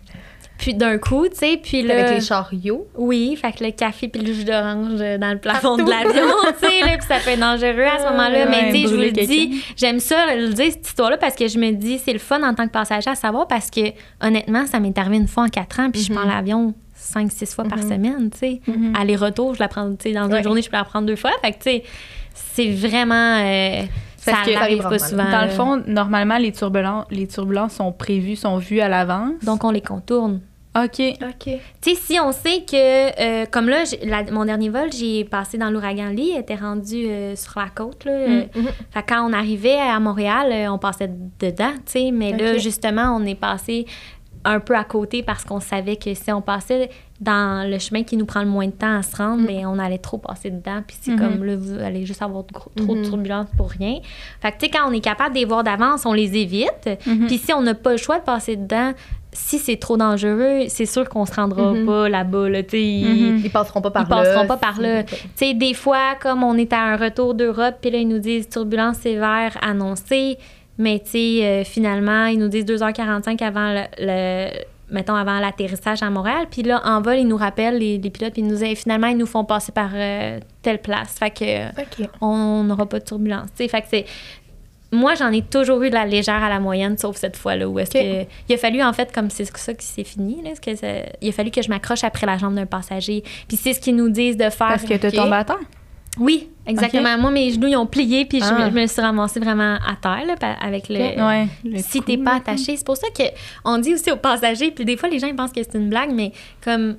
Puis 0.56 0.72
d'un 0.74 0.98
coup, 0.98 1.26
tu 1.28 1.36
sais, 1.36 1.58
puis 1.62 1.82
là... 1.82 1.94
Avec 2.06 2.14
les 2.14 2.20
chariots. 2.24 2.86
Oui, 2.96 3.36
fait 3.36 3.52
que 3.52 3.64
le 3.64 3.72
café 3.72 4.08
puis 4.08 4.22
le 4.22 4.32
jus 4.32 4.44
d'orange 4.44 5.00
euh, 5.00 5.18
dans 5.18 5.32
le 5.32 5.38
plafond 5.38 5.76
de 5.76 5.82
l'avion, 5.90 6.26
tu 6.62 6.68
sais, 6.68 6.80
là, 6.80 6.96
puis 6.96 7.06
ça 7.08 7.16
peut 7.22 7.30
être 7.30 7.40
dangereux 7.40 7.82
à 7.84 7.98
ce 7.98 8.04
moment-là. 8.10 8.44
Ouais, 8.44 8.46
mais 8.48 8.72
tu 8.72 8.76
sais, 8.82 8.88
je 8.88 8.94
vous 8.94 9.00
le 9.00 9.10
dis, 9.10 9.62
j'aime 9.76 9.98
ça, 10.00 10.34
le 10.36 10.52
dire, 10.52 10.70
cette 10.72 10.86
histoire-là, 10.86 11.16
parce 11.18 11.34
que 11.34 11.48
je 11.48 11.58
me 11.58 11.72
dis, 11.72 11.98
c'est 11.98 12.12
le 12.12 12.18
fun 12.20 12.42
en 12.42 12.54
tant 12.54 12.66
que 12.66 12.72
passager 12.72 13.10
à 13.10 13.14
savoir, 13.16 13.48
parce 13.48 13.68
que 13.68 13.80
honnêtement, 14.22 14.64
ça 14.66 14.78
m'est 14.80 14.96
arrivé 14.96 15.16
une 15.16 15.28
fois 15.28 15.42
en 15.44 15.48
quatre 15.48 15.80
ans, 15.80 15.90
puis 15.90 16.02
je 16.02 16.12
prends 16.12 16.24
l'avion 16.24 16.72
cinq, 16.94 17.30
six 17.32 17.52
fois 17.52 17.64
par 17.64 17.80
semaine, 17.82 18.30
tu 18.30 18.38
sais. 18.38 18.60
Aller-retour, 18.98 19.54
je 19.54 19.60
la 19.60 19.68
prends, 19.68 19.90
tu 19.96 20.04
sais, 20.04 20.12
dans 20.12 20.28
Ouais. 20.30 20.38
une 20.38 20.44
journée, 20.44 20.62
je 20.62 20.70
peux 20.70 20.76
la 20.76 20.84
prendre 20.84 21.06
deux 21.06 21.16
fois. 21.16 21.32
Fait 21.42 21.50
que, 21.52 21.56
tu 21.56 21.62
sais, 21.64 21.82
c'est 22.32 22.70
vraiment. 22.70 23.38
euh, 23.42 23.82
ça 24.24 24.32
Parce 24.32 24.46
que 24.46 24.52
ça 24.54 24.60
n'arrive 24.60 24.80
arrive 24.86 24.98
pas 24.98 25.06
rarement. 25.06 25.24
souvent. 25.24 25.30
Dans 25.30 25.44
le 25.44 25.50
fond, 25.50 25.82
normalement, 25.86 26.38
les 26.38 26.52
turbulences, 26.52 27.06
les 27.10 27.26
turbulences 27.26 27.74
sont 27.74 27.92
prévues, 27.92 28.36
sont 28.36 28.58
vues 28.58 28.80
à 28.80 28.88
l'avance. 28.88 29.32
Donc, 29.44 29.64
on 29.64 29.70
les 29.70 29.80
contourne. 29.80 30.40
OK. 30.76 31.00
OK. 31.22 31.44
Tu 31.80 31.90
sais, 31.90 31.94
si 31.94 32.18
on 32.18 32.32
sait 32.32 32.64
que, 32.68 32.72
euh, 32.72 33.46
comme 33.48 33.68
là, 33.68 33.84
la- 34.02 34.28
mon 34.32 34.44
dernier 34.44 34.70
vol, 34.70 34.90
j'ai 34.92 35.22
passé 35.24 35.56
dans 35.56 35.70
l'ouragan 35.70 36.08
Lee, 36.08 36.32
elle 36.34 36.40
était 36.40 36.56
rendu 36.56 37.06
euh, 37.06 37.36
sur 37.36 37.60
la 37.60 37.68
côte. 37.72 38.04
Là, 38.04 38.10
euh. 38.12 38.42
Fait 38.90 39.02
que 39.02 39.06
quand 39.14 39.24
on 39.24 39.32
arrivait 39.32 39.78
à 39.78 40.00
Montréal, 40.00 40.48
euh, 40.50 40.72
on 40.72 40.78
passait 40.78 41.08
dedans, 41.38 41.70
tu 41.86 41.92
sais. 41.92 42.10
Mais 42.12 42.32
là, 42.36 42.58
justement, 42.58 43.16
on 43.16 43.24
est 43.24 43.36
passé 43.36 43.86
un 44.44 44.60
peu 44.60 44.76
à 44.76 44.84
côté 44.84 45.22
parce 45.22 45.44
qu'on 45.44 45.60
savait 45.60 45.96
que 45.96 46.12
si 46.14 46.30
on 46.32 46.42
passait 46.42 46.90
dans 47.20 47.68
le 47.68 47.78
chemin 47.78 48.02
qui 48.02 48.16
nous 48.16 48.26
prend 48.26 48.40
le 48.42 48.48
moins 48.48 48.66
de 48.66 48.72
temps 48.72 48.98
à 48.98 49.02
se 49.02 49.16
rendre, 49.16 49.42
Mm. 49.42 49.46
mais 49.46 49.64
on 49.66 49.78
allait 49.78 49.98
trop 49.98 50.18
passer 50.18 50.50
dedans. 50.50 50.82
Puis 50.86 50.96
c'est 51.00 51.12
Mhm. 51.12 51.18
comme 51.18 51.44
là, 51.44 51.56
vous 51.56 51.78
allez 51.78 52.04
juste 52.04 52.20
avoir 52.22 52.44
gros- 52.52 52.70
trop 52.76 52.94
de 52.94 53.00
Mhm. 53.00 53.08
turbulences 53.08 53.46
pour 53.56 53.70
rien. 53.70 54.00
Fait 54.42 54.50
que, 54.52 54.58
tu 54.58 54.66
sais, 54.66 54.70
quand 54.70 54.88
on 54.88 54.92
est 54.92 55.00
capable 55.00 55.34
de 55.34 55.40
les 55.40 55.44
voir 55.44 55.64
d'avance, 55.64 56.04
on 56.06 56.12
les 56.12 56.36
évite. 56.36 56.88
Mhm. 57.06 57.26
Puis 57.26 57.38
si 57.38 57.52
on 57.52 57.62
n'a 57.62 57.74
pas 57.74 57.92
le 57.92 57.96
choix 57.98 58.18
de 58.18 58.24
passer 58.24 58.56
dedans, 58.56 58.92
si 59.32 59.58
c'est 59.58 59.76
trop 59.76 59.96
dangereux, 59.96 60.64
c'est 60.68 60.86
sûr 60.86 61.08
qu'on 61.08 61.24
se 61.26 61.34
rendra 61.34 61.72
pas 61.86 62.08
là-bas, 62.08 62.48
là, 62.48 62.62
tu 62.62 62.70
sais. 62.70 62.82
il- 62.84 63.32
Mhm. 63.34 63.42
Ils 63.44 63.50
passeront 63.50 63.80
pas 63.80 63.90
par 63.90 64.02
Ils 64.06 64.10
là. 64.10 64.16
passeront 64.22 64.46
pas 64.46 64.56
par 64.56 64.80
là. 64.80 65.00
Ok. 65.00 65.06
tu 65.06 65.16
sais, 65.34 65.54
des 65.54 65.74
fois, 65.74 66.14
comme 66.20 66.42
on 66.44 66.56
est 66.56 66.72
à 66.72 66.80
un 66.82 66.96
retour 66.96 67.34
d'Europe, 67.34 67.76
puis 67.80 67.90
là, 67.90 67.98
ils 67.98 68.08
nous 68.08 68.18
disent 68.20 68.48
turbulence 68.48 68.98
sévère 68.98 69.56
annoncée, 69.62 70.36
mais 70.78 71.00
tu 71.04 71.10
sais, 71.10 71.44
euh, 71.44 71.64
finalement, 71.64 72.26
ils 72.26 72.38
nous 72.38 72.48
disent 72.48 72.64
2h45 72.64 73.42
avant 73.42 73.72
le, 73.72 73.82
le- 73.98 74.64
mettons, 74.90 75.14
avant 75.14 75.38
l'atterrissage 75.38 76.02
à 76.02 76.10
Montréal. 76.10 76.46
Puis 76.50 76.62
là, 76.62 76.80
en 76.84 77.00
vol, 77.00 77.16
ils 77.18 77.26
nous 77.28 77.36
rappellent, 77.36 77.78
les, 77.78 77.98
les 77.98 78.10
pilotes, 78.10 78.32
puis 78.32 78.42
ils 78.42 78.48
nous 78.48 78.56
disent, 78.56 78.78
finalement, 78.78 79.06
ils 79.08 79.16
nous 79.16 79.26
font 79.26 79.44
passer 79.44 79.72
par 79.72 79.90
euh, 79.94 80.38
telle 80.62 80.78
place. 80.80 81.14
Fait 81.18 81.30
que 81.30 82.04
on 82.20 82.64
n'aura 82.64 82.86
pas 82.86 82.98
de 82.98 83.04
turbulence. 83.04 83.48
Fait 83.56 83.68
que 83.68 83.86
c'est. 83.90 84.04
Moi, 84.92 85.14
j'en 85.16 85.32
ai 85.32 85.42
toujours 85.42 85.82
eu 85.82 85.88
de 85.90 85.94
la 85.94 86.06
légère 86.06 86.40
à 86.44 86.48
la 86.48 86.60
moyenne, 86.60 86.96
sauf 86.96 87.16
cette 87.16 87.36
fois-là 87.36 87.68
où 87.68 87.78
est-ce 87.80 87.90
que. 87.90 88.26
Il 88.48 88.54
a 88.54 88.58
fallu, 88.58 88.80
en 88.82 88.92
fait, 88.92 89.12
comme 89.12 89.28
c'est 89.30 89.44
ça 89.44 89.74
qui 89.74 89.84
s'est 89.86 90.04
fini, 90.04 90.40
là, 90.44 90.50
que 90.60 90.76
ça- 90.76 90.86
il 91.20 91.28
a 91.30 91.32
fallu 91.32 91.50
que 91.50 91.62
je 91.62 91.68
m'accroche 91.68 92.04
après 92.04 92.26
la 92.26 92.38
jambe 92.38 92.54
d'un 92.54 92.66
passager. 92.66 93.24
Puis 93.48 93.56
c'est 93.56 93.72
ce 93.72 93.80
qu'ils 93.80 93.96
nous 93.96 94.08
disent 94.10 94.36
de 94.36 94.50
faire. 94.50 94.68
Parce 94.68 94.84
que 94.84 94.94
tu 94.94 95.06
Ok. 95.08 95.14
tombé 95.14 95.34
à 95.36 95.44
terre. 95.44 95.56
Oui, 96.20 96.48
exactement. 96.66 97.18
Moi, 97.18 97.30
mes 97.32 97.50
genoux, 97.50 97.66
ils 97.66 97.76
ont 97.76 97.86
plié, 97.86 98.24
puis 98.24 98.38
je, 98.40 98.44
Ah. 98.44 98.66
me, 98.66 98.70
je 98.70 98.74
me 98.82 98.86
suis 98.86 99.00
ramassée 99.02 99.40
vraiment 99.40 99.74
à 99.84 99.96
terre, 100.00 100.24
là, 100.26 100.34
avec 100.60 100.88
le. 100.88 100.96
Ouais. 100.96 101.46
le 101.64 101.78
Si 101.78 102.00
t'es 102.02 102.16
pas 102.16 102.36
attaché, 102.36 102.76
c'est 102.76 102.86
pour 102.86 102.96
ça 102.96 103.08
que 103.16 103.24
on 103.64 103.78
dit 103.78 103.94
aussi 103.94 104.10
aux 104.12 104.16
passagers, 104.16 104.70
puis 104.70 104.84
des 104.84 104.96
fois 104.96 105.08
les 105.08 105.18
gens 105.18 105.26
ils 105.26 105.34
pensent 105.36 105.52
que 105.52 105.62
c'est 105.62 105.74
une 105.78 105.88
blague, 105.90 106.12
mais 106.12 106.32
comme 106.62 106.96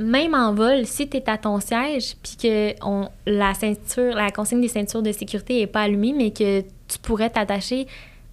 même 0.00 0.34
en 0.34 0.52
vol, 0.52 0.84
si 0.84 1.08
t'es 1.08 1.22
à 1.30 1.38
ton 1.38 1.58
siège, 1.60 2.16
puis 2.22 2.36
que 2.42 2.74
on, 2.84 3.08
la 3.26 3.54
ceinture, 3.54 4.14
la 4.14 4.30
consigne 4.30 4.60
des 4.60 4.68
ceintures 4.68 5.00
de 5.02 5.12
sécurité 5.12 5.60
est 5.62 5.66
pas 5.66 5.82
allumée, 5.82 6.12
mais 6.14 6.30
que 6.32 6.60
tu 6.60 6.98
pourrais 7.00 7.30
t'attacher, 7.30 7.86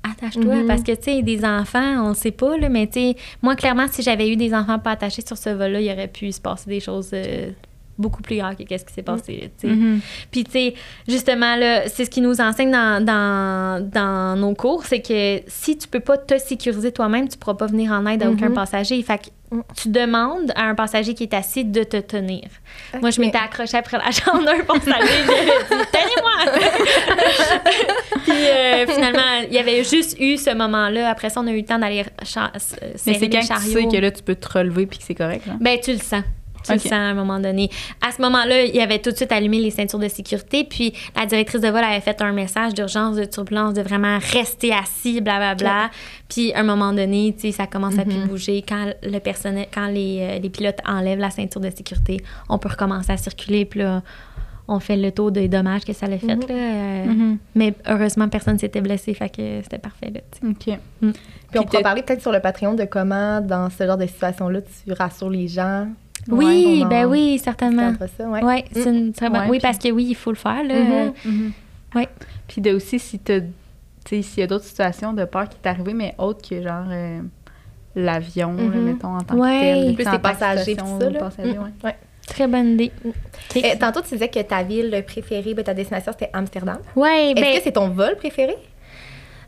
attache-toi, 0.03 0.55
Mhm. 0.55 0.67
parce 0.67 0.83
que 0.83 0.91
tu 0.93 1.03
sais 1.03 1.21
des 1.21 1.45
enfants, 1.45 2.03
on 2.09 2.13
sait 2.13 2.31
pas 2.31 2.57
là, 2.57 2.67
mais 2.69 2.87
tu 2.87 2.93
sais, 2.99 3.15
moi 3.41 3.55
clairement 3.55 3.85
si 3.89 4.01
j'avais 4.01 4.27
eu 4.29 4.35
des 4.35 4.53
enfants 4.53 4.79
pas 4.79 4.91
attachés 4.91 5.21
sur 5.25 5.37
ce 5.37 5.51
vol-là, 5.51 5.79
il 5.79 5.89
aurait 5.91 6.07
pu 6.09 6.31
se 6.31 6.41
passer 6.41 6.69
des 6.69 6.79
choses. 6.81 7.11
euh, 7.13 7.51
beaucoup 7.97 8.21
plus 8.21 8.37
graves 8.37 8.55
que 8.55 8.63
qu'est-ce 8.63 8.85
qui 8.85 8.93
s'est 8.93 9.03
passé. 9.03 9.51
là. 9.63 9.69
Mhm. 9.69 9.99
Puis, 10.31 10.43
tu 10.43 10.51
sais, 10.51 10.73
justement, 11.07 11.55
là, 11.55 11.87
c'est 11.87 12.05
ce 12.05 12.09
qui 12.09 12.21
nous 12.21 12.41
enseigne 12.41 12.71
dans, 12.71 13.03
dans, 13.03 13.87
dans 13.89 14.35
nos 14.35 14.53
cours, 14.55 14.85
c'est 14.85 15.01
que 15.01 15.41
si 15.47 15.77
tu 15.77 15.87
peux 15.87 15.99
pas 15.99 16.17
te 16.17 16.37
sécuriser 16.37 16.91
toi-même, 16.91 17.29
tu 17.29 17.37
pourras 17.37 17.53
pas 17.55 17.67
venir 17.67 17.91
en 17.91 18.05
aide 18.07 18.23
à 18.23 18.29
aucun 18.31 18.49
Mhm. 18.49 18.55
passager. 18.55 19.01
Fait 19.03 19.17
que 19.19 19.29
tu 19.77 19.89
demandes 19.89 20.51
à 20.55 20.63
un 20.63 20.73
passager 20.73 21.13
qui 21.13 21.23
est 21.23 21.33
assis 21.35 21.63
de 21.63 21.83
te 21.83 21.97
tenir. 21.97 22.41
Moi, 22.99 23.11
je 23.11 23.21
m'étais 23.21 23.37
accrochée 23.37 23.77
après 23.77 23.99
la 23.99 24.09
jambe 24.09 24.43
d'un 24.43 24.63
passager. 24.63 25.13
J'avais 25.27 25.83
dit, 25.83 25.89
tenez-moi! 25.91 26.59
Puis, 28.23 28.31
euh, 28.33 28.87
finalement, 28.87 29.45
il 29.47 29.53
y 29.53 29.59
avait 29.59 29.83
juste 29.83 30.17
eu 30.19 30.37
ce 30.37 30.55
moment-là. 30.55 31.09
Après 31.09 31.29
ça, 31.29 31.41
on 31.41 31.47
a 31.47 31.51
eu 31.51 31.57
le 31.57 31.65
temps 31.65 31.77
d'aller 31.77 32.03
cha- 32.23 32.51
s- 32.55 32.75
Mais 32.81 32.97
serrer 32.97 33.19
c'est 33.19 33.19
les 33.27 33.29
quand 33.47 33.55
tu 33.59 33.61
sais 33.71 33.85
que 33.85 33.97
là, 33.97 34.09
tu 34.11 34.23
peux 34.23 34.35
te 34.35 34.57
relever 34.57 34.85
puis 34.87 34.97
que 34.99 35.03
c'est 35.05 35.15
correct. 35.15 35.45
Là. 35.45 35.53
Ben, 35.59 35.77
tu 35.79 35.91
le 35.91 35.99
sens. 35.99 36.23
Tu 36.63 36.71
le 36.73 36.79
sens 36.79 36.91
à 36.93 36.95
un 36.97 37.13
moment 37.13 37.39
donné. 37.39 37.69
À 38.01 38.11
ce 38.11 38.21
moment-là, 38.21 38.63
il 38.63 38.79
avait 38.79 38.99
tout 38.99 39.11
de 39.11 39.15
suite 39.15 39.31
allumé 39.31 39.59
les 39.59 39.69
ceintures 39.71 39.99
de 39.99 40.07
sécurité, 40.07 40.63
puis 40.63 40.93
la 41.15 41.25
directrice 41.25 41.61
de 41.61 41.67
vol 41.67 41.83
avait 41.83 42.01
fait 42.01 42.21
un 42.21 42.31
message 42.31 42.73
d'urgence, 42.73 43.15
de 43.17 43.25
turbulence, 43.25 43.73
de 43.73 43.81
vraiment 43.81 44.17
rester 44.31 44.71
assis, 44.73 45.21
blablabla. 45.21 45.89
Puis 46.29 46.53
à 46.53 46.59
un 46.59 46.63
moment 46.63 46.93
donné, 46.93 47.33
tu 47.35 47.41
sais, 47.41 47.51
ça 47.51 47.67
commence 47.67 47.97
à 47.99 48.03
plus 48.05 48.27
bouger. 48.27 48.63
Quand 48.67 48.93
le 49.03 49.19
personnel, 49.19 49.67
quand 49.73 49.87
les, 49.87 50.19
euh, 50.21 50.39
les 50.39 50.49
pilotes 50.49 50.79
enlèvent 50.87 51.19
la 51.19 51.29
ceinture 51.29 51.61
de 51.61 51.69
sécurité, 51.69 52.17
on 52.49 52.57
peut 52.57 52.69
recommencer 52.69 53.11
à 53.11 53.17
circuler, 53.17 53.65
puis 53.65 53.81
là, 53.81 54.01
on 54.69 54.79
fait 54.79 54.95
le 54.95 55.11
taux 55.11 55.29
des 55.29 55.49
dommages 55.49 55.83
que 55.83 55.91
ça 55.91 56.07
l'a 56.07 56.17
fait. 56.17 56.27
là. 56.27 56.35
Euh, 56.49 57.05
Mhm. 57.05 57.37
Mais 57.53 57.73
heureusement, 57.85 58.29
personne 58.29 58.57
s'était 58.57 58.79
blessé, 58.79 59.13
fait 59.13 59.27
que 59.27 59.61
c'était 59.61 59.77
parfait. 59.77 60.09
Là. 60.13 60.21
OK. 60.49 60.55
Puis 61.01 61.59
on 61.59 61.63
pourra 61.63 61.81
parler 61.83 62.01
peut-être 62.01 62.21
sur 62.21 62.31
le 62.31 62.39
Patreon 62.39 62.73
de 62.73 62.85
comment, 62.85 63.41
dans 63.41 63.69
ce 63.69 63.85
genre 63.85 63.97
de 63.97 64.07
situation-là, 64.07 64.61
tu 64.61 64.93
rassures 64.93 65.29
les 65.29 65.49
gens. 65.49 65.87
Oui, 66.29 66.79
Ouais, 66.83 66.89
ben 66.89 67.05
on 67.05 67.07
en 67.07 67.11
oui, 67.11 67.39
certainement. 67.43 67.93
ça, 68.17 68.25
ouais. 68.27 68.43
Ouais, 68.43 68.65
c'est 68.71 68.85
une 68.89 69.13
très 69.13 69.29
bonne- 69.29 69.41
Ouais, 69.41 69.45
oui, 69.49 69.57
puis- 69.57 69.61
parce 69.61 69.77
que 69.77 69.89
oui, 69.91 70.05
il 70.09 70.15
faut 70.15 70.31
le 70.31 70.37
faire. 70.37 70.63
Là. 70.63 70.75
Mhm. 70.75 71.13
Mhm. 71.25 71.51
Ouais. 71.95 72.07
Puis 72.47 72.61
de 72.61 72.73
aussi, 72.73 72.99
si 72.99 73.19
s'il 74.23 74.39
y 74.39 74.41
a 74.43 74.47
d'autres 74.47 74.65
situations 74.65 75.13
de 75.13 75.25
peur 75.25 75.47
qui 75.49 75.57
t'est 75.57 75.69
arrivé, 75.69 75.93
mais 75.93 76.13
autres 76.17 76.47
que 76.49 76.61
genre 76.61 76.85
euh, 76.89 77.19
l'avion, 77.95 78.51
mettons, 78.53 79.15
en 79.17 79.21
tant 79.21 79.35
Ouais. 79.37 79.49
que 79.49 79.85
tel. 79.85 79.95
Plus 79.95 80.11
les 80.11 80.19
passagers, 80.19 80.63
situation 80.63 80.97
tout 80.97 81.03
ça, 81.05 81.09
là. 81.09 81.19
passager, 81.19 81.57
ouais. 81.57 81.71
Ouais. 81.83 81.95
Très 82.27 82.47
bonne 82.47 82.73
idée. 82.73 82.91
Eh, 83.55 83.77
tantôt, 83.77 84.01
tu 84.01 84.09
disais 84.13 84.29
que 84.29 84.39
ta 84.41 84.63
ville 84.63 85.03
préférée, 85.05 85.53
ben, 85.53 85.63
ta 85.63 85.73
destination, 85.73 86.13
c'était 86.13 86.31
Amsterdam. 86.33 86.77
ouais, 86.95 87.31
Est-ce 87.31 87.35
ben, 87.41 87.57
que 87.57 87.63
c'est 87.63 87.71
ton 87.73 87.89
vol 87.89 88.15
préféré? 88.15 88.55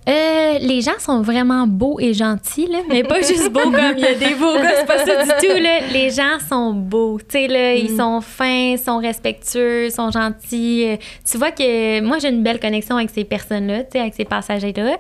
Euh, 0.08 0.58
les 0.60 0.82
gens 0.82 1.00
sont 1.00 1.22
vraiment 1.22 1.66
beaux 1.66 2.00
et 2.00 2.14
gentils, 2.14 2.68
là, 2.68 2.80
mais 2.90 3.04
pas 3.04 3.22
juste 3.22 3.52
beaux 3.52 3.72
comme 3.72 3.98
il 3.98 4.04
y 4.04 4.06
a 4.06 4.14
des 4.14 4.36
beaux 4.36 4.54
gars, 4.56 4.72
c'est 4.80 4.86
pas 4.86 5.06
ça 5.06 5.24
du 5.24 5.48
tout. 5.48 5.58
Là. 5.62 5.80
Les 5.92 6.12
gens 6.12 6.38
sont 6.48 6.74
beaux, 6.74 7.18
tu 7.20 7.26
sais, 7.30 7.48
là, 7.48 7.74
ils 7.74 7.96
sont 7.98 8.22
fins, 8.22 8.76
sont 8.78 9.00
respectueux, 9.00 9.90
sont 9.90 10.12
gentils. 10.12 10.86
Euh, 10.88 10.98
Tu 11.30 11.38
vois 11.38 11.52
que 11.52 12.02
moi, 12.02 12.20
j'ai 12.20 12.30
une 12.30 12.44
belle 12.44 12.60
connexion 12.60 12.98
avec 12.98 13.10
ces 13.10 13.24
personnes-là, 13.24 13.84
tu 13.84 13.92
sais, 13.94 14.00
avec 14.00 14.14
ces 14.14 14.26
passagers-là. 14.26 14.98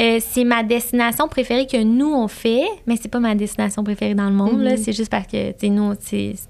Euh, 0.00 0.18
c'est 0.20 0.44
ma 0.44 0.62
destination 0.62 1.26
préférée 1.26 1.66
que 1.66 1.82
nous, 1.82 2.12
on 2.14 2.28
fait, 2.28 2.62
mais 2.86 2.94
c'est 3.00 3.08
pas 3.10 3.18
ma 3.18 3.34
destination 3.34 3.82
préférée 3.82 4.14
dans 4.14 4.28
le 4.28 4.34
monde, 4.34 4.60
là. 4.60 4.70
Mhm. 4.72 4.76
C'est 4.76 4.92
juste 4.92 5.10
parce 5.10 5.26
que, 5.26 5.50
tu 5.50 5.58
sais, 5.58 5.68
nous, 5.70 5.92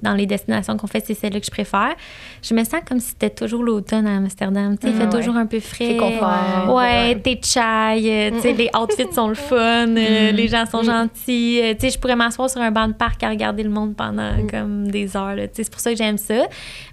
dans 0.02 0.12
les 0.12 0.26
destinations 0.26 0.76
qu'on 0.76 0.86
fait, 0.86 1.02
c'est 1.06 1.14
celle-là 1.14 1.40
que 1.40 1.46
je 1.46 1.50
préfère. 1.50 1.94
Je 2.42 2.52
me 2.52 2.62
sens 2.64 2.80
comme 2.86 3.00
si 3.00 3.08
c'était 3.08 3.30
toujours 3.30 3.62
l'automne 3.62 4.06
à 4.06 4.16
Amsterdam, 4.18 4.76
tu 4.76 4.86
sais, 4.86 4.92
il 4.92 4.96
fait 4.98 5.04
Ah 5.10 5.14
ouais. 5.14 5.18
toujours 5.20 5.36
un 5.36 5.46
peu 5.46 5.60
frais. 5.60 5.92
C'est 5.92 5.96
confort. 5.96 6.74
Ouais, 6.76 7.18
t'es 7.20 7.40
chai, 7.42 7.60
euh, 7.60 8.30
tu 8.32 8.40
sais, 8.40 8.52
les 8.52 8.68
outfits 8.78 9.12
sont 9.14 9.28
le 9.28 9.34
fun, 9.34 9.56
euh, 9.96 10.30
les 10.32 10.48
gens 10.48 10.66
sont 10.66 10.82
gentils. 10.82 11.60
euh, 11.62 11.72
tu 11.72 11.86
sais, 11.86 11.90
je 11.90 11.98
pourrais 11.98 12.16
m'asseoir 12.16 12.50
sur 12.50 12.60
un 12.60 12.70
banc 12.70 12.88
de 12.88 12.92
parc 12.92 13.22
à 13.22 13.30
regarder 13.30 13.62
le 13.62 13.70
monde 13.70 13.96
pendant 13.96 14.32
comme 14.50 14.90
des 14.90 15.16
heures. 15.16 15.34
tu 15.36 15.40
sais, 15.40 15.50
c'est 15.64 15.70
pour 15.70 15.80
ça 15.80 15.90
que 15.90 15.96
j'aime 15.96 16.18
ça. 16.18 16.46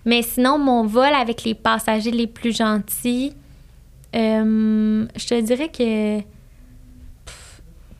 Mais 0.05 0.21
sinon, 0.21 0.57
mon 0.57 0.85
vol 0.85 1.13
avec 1.13 1.43
les 1.43 1.53
passagers 1.53 2.11
les 2.11 2.27
plus 2.27 2.55
gentils, 2.55 3.33
euh, 4.15 5.05
je 5.17 5.27
te 5.27 5.41
dirais 5.41 5.67
que 5.69 6.19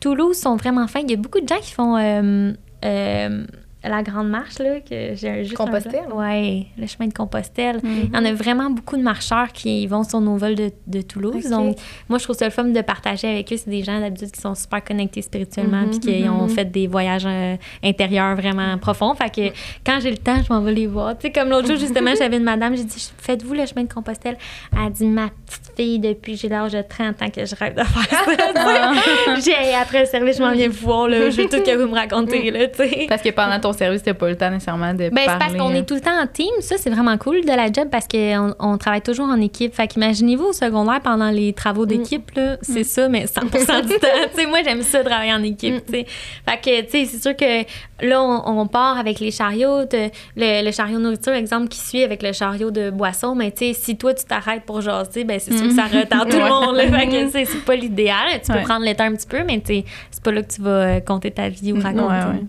Toulouse 0.06 0.38
sont 0.38 0.54
vraiment 0.54 0.86
fins. 0.86 1.00
Il 1.00 1.10
y 1.10 1.14
a 1.14 1.16
beaucoup 1.16 1.40
de 1.40 1.48
gens 1.48 1.58
qui 1.60 1.72
font 1.72 1.96
euh, 1.96 2.52
euh, 2.84 3.44
la 3.88 4.02
grande 4.02 4.28
marche, 4.28 4.58
là, 4.58 4.80
que 4.80 5.14
j'ai 5.14 5.44
juste. 5.44 5.56
Compostelle? 5.56 6.06
Oui, 6.14 6.66
le 6.78 6.86
chemin 6.86 7.08
de 7.08 7.14
Compostelle. 7.14 7.80
Mhm. 7.82 8.10
Il 8.12 8.14
y 8.14 8.18
en 8.18 8.24
a 8.24 8.32
vraiment 8.32 8.70
beaucoup 8.70 8.96
de 8.96 9.02
marcheurs 9.02 9.52
qui 9.52 9.86
vont 9.86 10.04
sur 10.04 10.20
nos 10.20 10.36
vols 10.36 10.54
de, 10.54 10.70
de 10.86 11.00
Toulouse. 11.02 11.48
Donc, 11.48 11.76
moi, 12.08 12.18
je 12.18 12.24
trouve 12.24 12.36
ça 12.36 12.44
le 12.44 12.50
fun 12.50 12.64
de 12.64 12.80
partager 12.80 13.28
avec 13.28 13.52
eux. 13.52 13.56
C'est 13.56 13.70
des 13.70 13.82
gens 13.82 14.00
d'habitude 14.00 14.30
qui 14.30 14.40
sont 14.40 14.54
super 14.54 14.82
connectés 14.82 15.22
spirituellement 15.22 15.76
Mhm, 15.82 15.90
puis 15.90 15.98
qui 16.00 16.22
mhm. 16.22 16.40
ont 16.40 16.48
fait 16.48 16.64
des 16.64 16.86
voyages 16.86 17.26
euh, 17.26 17.56
intérieurs 17.82 18.34
vraiment 18.36 18.76
profonds. 18.78 19.14
Fait 19.14 19.30
que 19.30 19.54
quand 19.84 19.98
j'ai 20.00 20.10
le 20.10 20.16
temps, 20.18 20.36
je 20.42 20.52
m'en 20.52 20.60
vais 20.60 20.72
les 20.72 20.86
voir. 20.86 21.16
Tu 21.16 21.26
sais, 21.26 21.32
comme 21.32 21.48
l'autre 21.48 21.66
jour, 21.66 21.76
justement, 21.76 22.12
j'avais 22.18 22.36
une 22.36 22.44
madame, 22.44 22.76
j'ai 22.76 22.84
dit 22.84 23.10
Faites-vous 23.18 23.54
le 23.54 23.66
chemin 23.66 23.84
de 23.84 23.92
Compostelle 23.92 24.36
Elle 24.72 24.86
a 24.86 24.90
dit 24.90 25.06
Ma 25.06 25.28
petite 25.46 25.72
fille, 25.76 25.98
depuis 25.98 26.34
que 26.34 26.40
j'ai 26.40 26.48
l'âge 26.48 26.72
de 26.72 26.82
30 26.82 27.22
ans 27.22 27.30
que 27.30 27.44
je 27.44 27.54
rêve 27.54 27.74
de 27.74 27.82
faire 27.82 28.04
ça. 28.10 29.40
Sais. 29.40 29.50
j'ai 29.50 29.74
après 29.74 30.00
le 30.00 30.06
service, 30.06 30.38
je 30.38 30.42
m'en 30.42 30.52
viens 30.52 30.68
vous 30.68 30.86
voir. 30.86 31.08
Là, 31.08 31.30
je 31.30 31.42
veux 31.42 31.48
tout 31.48 31.62
que 31.62 31.76
vous 31.76 31.88
me 31.88 31.94
racontez. 31.94 32.50
Là, 32.50 32.66
tu 32.68 32.76
sais. 32.76 33.06
Parce 33.08 33.22
que 33.22 33.30
pendant 33.30 33.60
ton 33.60 33.72
service, 33.76 34.02
t'as 34.02 34.14
pas 34.14 34.28
le 34.28 34.36
temps 34.36 34.50
nécessairement 34.50 34.92
de 34.92 35.08
Ben, 35.08 35.12
c'est 35.16 35.24
parler. 35.26 35.38
parce 35.40 35.54
qu'on 35.54 35.70
est 35.74 35.78
hein. 35.78 35.84
tout 35.86 35.94
le 35.94 36.00
temps 36.00 36.20
en 36.20 36.26
team. 36.26 36.50
Ça, 36.60 36.76
c'est 36.78 36.90
vraiment 36.90 37.16
cool 37.18 37.42
de 37.42 37.48
la 37.48 37.70
job 37.72 37.88
parce 37.90 38.06
qu'on 38.08 38.54
on 38.58 38.78
travaille 38.78 39.02
toujours 39.02 39.28
en 39.28 39.40
équipe. 39.40 39.74
Fait 39.74 39.86
qu'imaginez-vous 39.86 40.46
au 40.46 40.52
secondaire 40.52 41.00
pendant 41.02 41.30
les 41.30 41.52
travaux 41.52 41.86
d'équipe, 41.86 42.30
là, 42.36 42.56
c'est 42.62 42.84
ça, 42.84 43.08
mais 43.08 43.24
100% 43.26 43.82
du 43.82 43.88
temps. 43.98 44.06
Tu 44.36 44.40
sais, 44.42 44.46
moi, 44.46 44.58
j'aime 44.64 44.82
ça 44.82 45.02
travailler 45.04 45.32
en 45.32 45.42
équipe, 45.42 45.84
tu 45.86 45.92
sais. 45.92 46.06
Fait 46.48 46.60
que, 46.62 46.80
tu 46.82 46.90
sais, 46.90 47.04
c'est 47.04 47.22
sûr 47.22 47.36
que 47.36 47.62
là, 48.06 48.22
on, 48.22 48.60
on 48.60 48.66
part 48.66 48.98
avec 48.98 49.20
les 49.20 49.30
chariots, 49.30 49.84
de- 49.84 50.10
le, 50.36 50.64
le 50.64 50.70
chariot 50.72 50.98
nourriture, 50.98 51.32
exemple, 51.32 51.68
qui 51.68 51.78
suit 51.78 52.02
avec 52.02 52.22
le 52.22 52.32
chariot 52.32 52.70
de 52.70 52.90
boisson. 52.90 53.34
Mais, 53.34 53.50
tu 53.52 53.66
sais, 53.66 53.72
si 53.72 53.96
toi, 53.96 54.14
tu 54.14 54.24
t'arrêtes 54.24 54.64
pour 54.64 54.80
jaser, 54.80 55.24
ben, 55.24 55.38
c'est 55.38 55.56
sûr 55.56 55.68
que 55.68 55.74
ça 55.74 55.84
retarde 55.84 56.30
tout 56.30 56.36
le 56.38 56.44
monde, 56.48 56.76
là. 56.76 56.86
Fait 56.88 57.06
que, 57.08 57.30
c'est 57.46 57.64
pas 57.64 57.74
l'idéal. 57.76 58.26
Tu 58.44 58.52
peux 58.52 58.58
Ouais. 58.58 58.62
prendre 58.64 58.84
le 58.86 58.94
temps 58.94 59.04
un 59.04 59.12
petit 59.14 59.26
peu, 59.26 59.42
mais, 59.44 59.60
tu 59.60 59.66
sais, 59.66 59.84
c'est 60.10 60.22
pas 60.22 60.32
là 60.32 60.42
que 60.42 60.52
tu 60.52 60.60
vas 60.62 60.70
euh, 60.70 61.00
compter 61.00 61.30
ta 61.30 61.48
vie 61.48 61.72
ou 61.72 61.80
raconter. 61.80 62.02
ouais. 62.04 62.40
Ouais, 62.40 62.46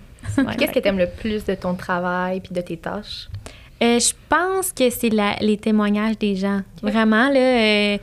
Qu'est-ce 0.58 0.72
que 0.72 0.80
tu 0.80 0.88
aimes 0.88 1.00
le 1.00 1.08
plus 1.10 1.46
de 1.46 1.56
ton 1.56 1.74
travail 1.76 2.42
puis 2.42 2.54
de 2.54 2.62
tes 2.62 2.78
tâches? 2.78 3.28
Euh, 3.82 4.00
je 4.00 4.14
pense 4.28 4.72
que 4.72 4.90
c'est 4.90 5.12
les 5.42 5.58
témoignages 5.58 6.18
des 6.18 6.36
gens. 6.36 6.62
Vraiment, 6.82 7.30
là. 7.30 7.40
euh, 7.40 7.98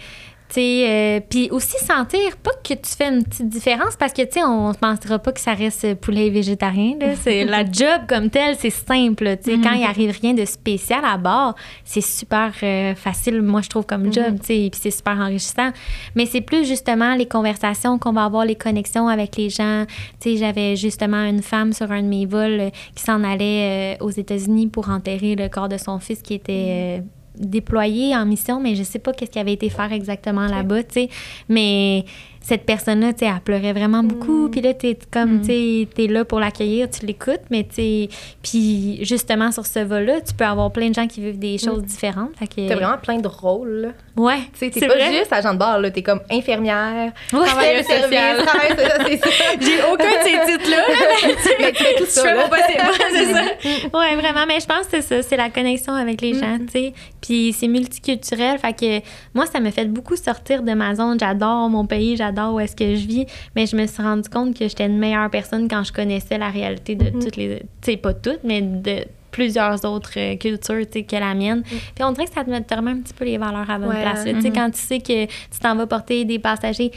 euh, 0.61 1.21
puis 1.29 1.49
aussi 1.51 1.77
sentir 1.85 2.37
pas 2.43 2.51
que 2.63 2.75
tu 2.75 2.91
fais 2.97 3.09
une 3.09 3.25
petite 3.25 3.49
différence 3.49 3.97
parce 3.97 4.13
que, 4.13 4.23
tu 4.23 4.33
sais, 4.33 4.45
on 4.45 4.69
ne 4.69 4.75
pensera 4.75 5.19
pas 5.19 5.33
que 5.33 5.41
ça 5.41 5.55
reste 5.55 5.95
poulet 5.95 6.31
végétarien. 6.31 6.97
Là. 7.01 7.15
C'est, 7.23 7.45
la 7.45 7.65
job 7.65 8.03
comme 8.09 8.31
telle, 8.31 8.57
c'est 8.57 8.71
simple. 8.71 9.37
Tu 9.43 9.53
sais, 9.53 9.59
Quand 9.63 9.73
il 9.73 9.85
arrive 9.85 10.17
rien 10.21 10.35
de 10.35 10.45
spécial 10.45 11.05
à 11.05 11.17
bord, 11.17 11.55
c'est 11.85 12.01
super 12.01 12.53
euh, 12.63 12.95
facile, 12.95 13.41
moi, 13.43 13.63
je 13.63 13.69
trouve, 13.69 13.87
comme 13.87 14.13
job. 14.13 14.39
Tu 14.41 14.47
sais, 14.47 14.69
puis 14.71 14.81
c'est 14.83 14.91
super 14.91 15.19
enrichissant. 15.19 15.71
Mais 16.15 16.27
c'est 16.27 16.41
plus 16.41 16.67
justement 16.67 17.15
les 17.15 17.27
conversations 17.27 17.99
qu'on 17.99 18.13
va 18.13 18.25
avoir, 18.25 18.45
les 18.45 18.57
connexions 18.57 19.09
avec 19.09 19.37
les 19.37 19.49
gens. 19.49 19.85
Tu 20.21 20.31
sais, 20.31 20.37
j'avais 20.37 20.77
justement 20.77 21.25
une 21.25 21.43
femme 21.43 21.73
sur 21.73 21.91
un 21.91 22.03
de 22.03 22.09
mes 22.09 22.27
vols 22.27 22.61
euh, 22.61 22.71
qui 22.95 23.03
s'en 23.03 23.23
allait 23.25 23.97
euh, 24.01 24.05
aux 24.05 24.11
États-Unis 24.11 24.69
pour 24.69 24.89
enterrer 24.89 25.35
le 25.37 25.49
corps 25.49 25.69
de 25.69 25.77
son 25.77 25.99
fils 25.99 26.23
qui 26.23 26.35
était 26.35 26.99
euh, 27.01 27.01
déployé 27.37 28.17
en 28.17 28.27
mission, 28.27 28.61
mais 28.61 28.75
je 28.75 28.83
sais 28.83 28.99
pas 28.99 29.13
qu'est-ce 29.13 29.31
qui 29.31 29.39
avait 29.39 29.53
été 29.53 29.69
faire 29.69 29.93
exactement 29.93 30.47
là-bas, 30.47 30.85
tu 30.85 30.95
sais. 30.95 31.09
Mais 31.49 32.05
cette 32.47 32.67
personne-là, 32.67 33.15
tu 33.15 33.21
sais, 33.21 33.33
elle 33.35 33.41
pleurait 33.41 33.73
vraiment 33.73 34.03
beaucoup. 34.03 34.51
Puis 34.51 34.61
là, 34.61 34.75
t'es 34.75 34.99
comme, 35.11 35.41
tu 35.41 35.47
sais, 35.47 35.89
t'es 35.95 36.07
là 36.09 36.25
pour 36.27 36.41
l'accueillir, 36.41 36.91
tu 36.91 37.07
l'écoutes, 37.07 37.41
mais 37.51 37.65
tu 37.65 37.75
sais, 37.77 38.09
puis 38.43 38.99
justement, 39.03 39.51
sur 39.51 39.65
ce 39.65 39.79
vol-là, 39.79 40.21
tu 40.21 40.35
peux 40.35 40.45
avoir 40.45 40.71
plein 40.71 40.91
de 40.91 40.95
gens 40.95 41.07
qui 41.07 41.23
vivent 41.23 41.39
des 41.39 41.57
choses 41.57 41.83
différentes. 41.83 42.37
Fait 42.39 42.47
que... 42.47 42.69
T'as 42.69 42.75
vraiment 42.77 42.99
plein 42.99 43.17
de 43.19 43.27
rôles. 43.29 43.81
là. 43.83 44.23
Ouais, 44.23 44.39
Tu 44.53 44.59
sais, 44.59 44.71
t'es 44.71 44.87
pas 44.87 44.95
vrai. 44.95 45.13
juste 45.13 45.33
agent 45.33 45.55
de 45.55 45.59
bar, 45.59 45.81
là. 45.81 45.91
T'es 45.91 46.03
comme 46.03 46.21
infirmière, 46.31 47.13
Ouais. 47.33 47.47
travailleuse 47.47 47.87
sociale. 47.87 48.37
J'ai 49.61 49.83
aucun 49.91 50.05
de 50.05 50.25
ces 50.25 50.53
titres-là, 50.53 50.83
mais 50.89 51.35
tu 51.43 51.49
Mais 51.59 51.73
tu 51.73 51.83
fais 51.83 51.95
tout 51.97 52.05
je 52.05 52.11
ça, 52.11 52.23
fais 52.23 52.35
là. 52.35 52.43
mon 52.43 52.49
possible. 52.49 53.07
c'est 53.13 53.33
ça. 53.33 53.99
Ouais, 53.99 54.17
vraiment. 54.17 54.45
Mais 54.47 54.61
je 54.61 54.67
pense 54.67 54.87
que 54.87 55.01
c'est 55.01 55.03
ça. 55.03 55.23
C'est 55.23 55.37
la 55.37 55.49
connexion 55.51 55.95
avec 55.95 56.21
les 56.21 56.35
gens, 56.35 56.59
tu 56.59 56.73
sais. 56.73 56.93
Puis 57.21 57.55
c'est 57.59 57.69
multiculturel. 57.69 58.59
Fait 58.59 58.73
que 58.75 59.01
moi, 59.35 59.47
ça 59.47 59.61
me 59.61 59.71
fait 59.71 59.87
beaucoup 59.87 60.17
sortir 60.17 60.63
de 60.63 60.73
ma 60.75 60.95
zone. 60.95 61.19
J'adore 61.19 61.69
mon 61.71 61.87
pays, 61.87 62.17
j'adore 62.17 62.34
où 62.55 62.61
est-ce 62.61 62.77
que 62.77 62.95
je 62.95 63.07
vis. 63.07 63.27
Mais 63.57 63.67
je 63.67 63.77
me 63.77 63.87
suis 63.87 64.03
rendu 64.03 64.29
compte 64.29 64.57
que 64.59 64.69
j'étais 64.69 64.87
une 64.87 64.99
meilleure 64.99 65.31
personne 65.31 65.69
quand 65.69 65.85
je 65.85 65.93
connaissais 65.93 66.39
la 66.39 66.51
réalité 66.51 66.95
de 66.95 67.11
toutes 67.11 67.37
les. 67.37 67.59
Tu 67.81 67.93
sais, 67.93 67.97
pas 67.97 68.15
toutes, 68.15 68.45
mais 68.45 68.61
de 68.63 69.05
plusieurs 69.31 69.85
autres 69.85 70.13
euh, 70.17 70.37
cultures 70.37 70.89
que 70.89 71.17
la 71.17 71.35
mienne. 71.35 71.63
Puis 71.65 72.05
on 72.05 72.13
dirait 72.13 72.27
que 72.27 72.33
ça 72.35 72.45
te 72.45 72.51
met 72.51 72.57
un 72.57 72.63
petit 72.63 73.13
peu 73.15 73.25
les 73.25 73.37
valeurs 73.37 73.69
à 73.69 73.79
bonne 73.81 73.89
Ouais. 73.89 74.01
place. 74.01 74.25
Tu 74.25 74.41
sais, 74.41 74.51
quand 74.51 74.71
tu 74.71 74.79
sais 74.79 75.01
que 75.01 75.25
tu 75.27 75.59
t'en 75.61 75.75
vas 75.75 75.89
porter 75.89 76.25
des 76.25 76.39
passagers 76.39 76.93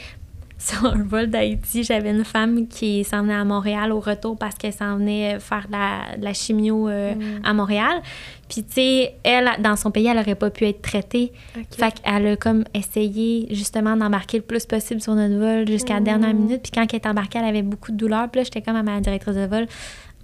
sur 0.58 0.84
un 0.86 1.02
vol 1.04 1.28
d'Haïti, 1.28 1.84
j'avais 1.84 2.10
une 2.10 2.24
femme 2.24 2.66
qui 2.66 3.04
s'en 3.04 3.22
venait 3.22 3.34
à 3.34 3.44
Montréal 3.44 3.92
au 3.92 4.00
retour 4.00 4.36
parce 4.36 4.56
qu'elle 4.56 4.72
s'en 4.72 4.96
venait 4.96 5.38
faire 5.38 5.66
de 5.68 5.72
la, 5.72 6.16
de 6.18 6.24
la 6.24 6.32
chimio 6.34 6.88
euh, 6.88 7.14
à 7.44 7.54
Montréal. 7.54 8.02
Puis, 8.48 8.64
tu 8.64 8.72
sais, 8.72 9.14
elle, 9.22 9.48
dans 9.60 9.76
son 9.76 9.90
pays, 9.90 10.06
elle 10.08 10.16
n'aurait 10.16 10.34
pas 10.34 10.50
pu 10.50 10.64
être 10.66 10.82
traitée. 10.82 11.32
Fait 11.70 11.92
qu'elle 12.02 12.26
a 12.26 12.36
comme 12.36 12.64
essayé 12.74 13.46
justement 13.50 13.96
d'embarquer 13.96 14.38
le 14.38 14.42
plus 14.42 14.66
possible 14.66 15.00
sur 15.00 15.14
notre 15.14 15.36
vol 15.36 15.68
jusqu'à 15.68 15.94
la 15.94 16.00
dernière 16.00 16.34
minute. 16.34 16.62
Puis 16.62 16.72
quand 16.74 16.82
elle 16.92 16.96
est 16.96 17.06
embarquée, 17.06 17.38
elle 17.38 17.44
avait 17.44 17.62
beaucoup 17.62 17.92
de 17.92 17.96
douleur. 17.96 18.28
Puis 18.28 18.40
là, 18.40 18.44
j'étais 18.44 18.62
comme 18.62 18.76
à 18.76 18.82
ma 18.82 19.00
directrice 19.00 19.36
de 19.36 19.46
vol. 19.46 19.66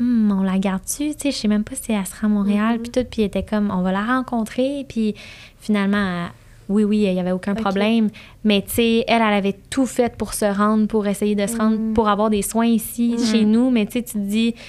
Hum, 0.00 0.36
on 0.36 0.42
la 0.42 0.58
garde-tu? 0.58 1.10
Tu 1.14 1.20
sais, 1.20 1.30
je 1.30 1.36
sais 1.36 1.46
même 1.48 1.62
pas 1.62 1.76
si 1.76 1.92
elle 1.92 2.04
sera 2.06 2.26
à 2.26 2.28
Montréal. 2.30 2.80
Puis 2.82 2.90
tout. 2.90 3.04
Puis 3.08 3.22
elle 3.22 3.28
était 3.28 3.44
comme, 3.44 3.70
on 3.70 3.82
va 3.82 3.92
la 3.92 4.04
rencontrer. 4.04 4.84
Puis 4.88 5.14
finalement, 5.60 6.24
elle- 6.24 6.30
oui, 6.68 6.84
oui, 6.84 6.98
il 6.98 7.12
n'y 7.12 7.20
avait 7.20 7.32
aucun 7.32 7.54
problème. 7.54 8.08
Mais 8.42 8.62
tu 8.62 8.74
sais, 8.74 9.04
elle, 9.06 9.22
elle 9.22 9.34
avait 9.34 9.56
tout 9.70 9.86
fait 9.86 10.16
pour 10.16 10.34
se 10.34 10.44
rendre, 10.44 10.86
pour 10.86 11.06
essayer 11.06 11.34
de 11.34 11.46
se 11.46 11.56
rendre, 11.56 11.78
pour 11.94 12.08
avoir 12.08 12.30
des 12.30 12.42
soins 12.42 12.66
ici, 12.66 13.16
chez 13.30 13.44
nous. 13.44 13.70
Mais 13.70 13.86
tu 13.86 13.92
sais, 13.92 14.02
tu 14.02 14.12
te 14.14 14.18
dis, 14.18 14.52
tu 14.52 14.60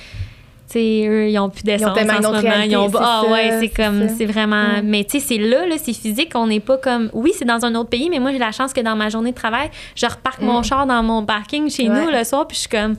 sais, 0.68 1.06
eux, 1.08 1.30
ils 1.30 1.40
ont 1.40 1.50
plus 1.50 1.64
d'essence 1.64 1.96
en 1.96 1.96
ce 1.96 2.26
moment. 2.26 2.64
Ils 2.66 2.76
ont... 2.76 2.90
Ah 2.98 3.22
ça, 3.24 3.32
ouais, 3.32 3.60
c'est 3.60 3.70
comme, 3.70 4.10
c'est 4.10 4.26
vraiment... 4.26 4.82
Mm. 4.82 4.86
Mais 4.86 5.04
tu 5.04 5.20
sais, 5.20 5.26
c'est 5.26 5.38
là, 5.38 5.66
là, 5.66 5.76
c'est 5.78 5.94
physique. 5.94 6.32
On 6.36 6.48
n'est 6.48 6.60
pas 6.60 6.78
comme... 6.78 7.10
Oui, 7.14 7.32
c'est 7.38 7.46
dans 7.46 7.64
un 7.66 7.76
autre 7.76 7.90
pays, 7.90 8.10
mais 8.10 8.20
moi, 8.20 8.32
j'ai 8.32 8.40
la 8.40 8.52
chance 8.52 8.74
que 8.74 8.82
dans 8.82 8.96
ma 8.96 9.10
journée 9.10 9.32
de 9.32 9.36
travail, 9.36 9.70
je 9.96 10.06
reparque 10.06 10.42
mon 10.42 10.64
char 10.64 10.86
dans 10.88 11.02
mon 11.04 11.24
parking 11.26 11.70
chez 11.70 11.88
Mm. 11.88 11.92
Ouais. 11.92 12.06
nous 12.06 12.12
le 12.12 12.24
soir, 12.24 12.48
puis 12.48 12.56
je 12.56 12.62
suis 12.62 12.70
comme... 12.70 12.96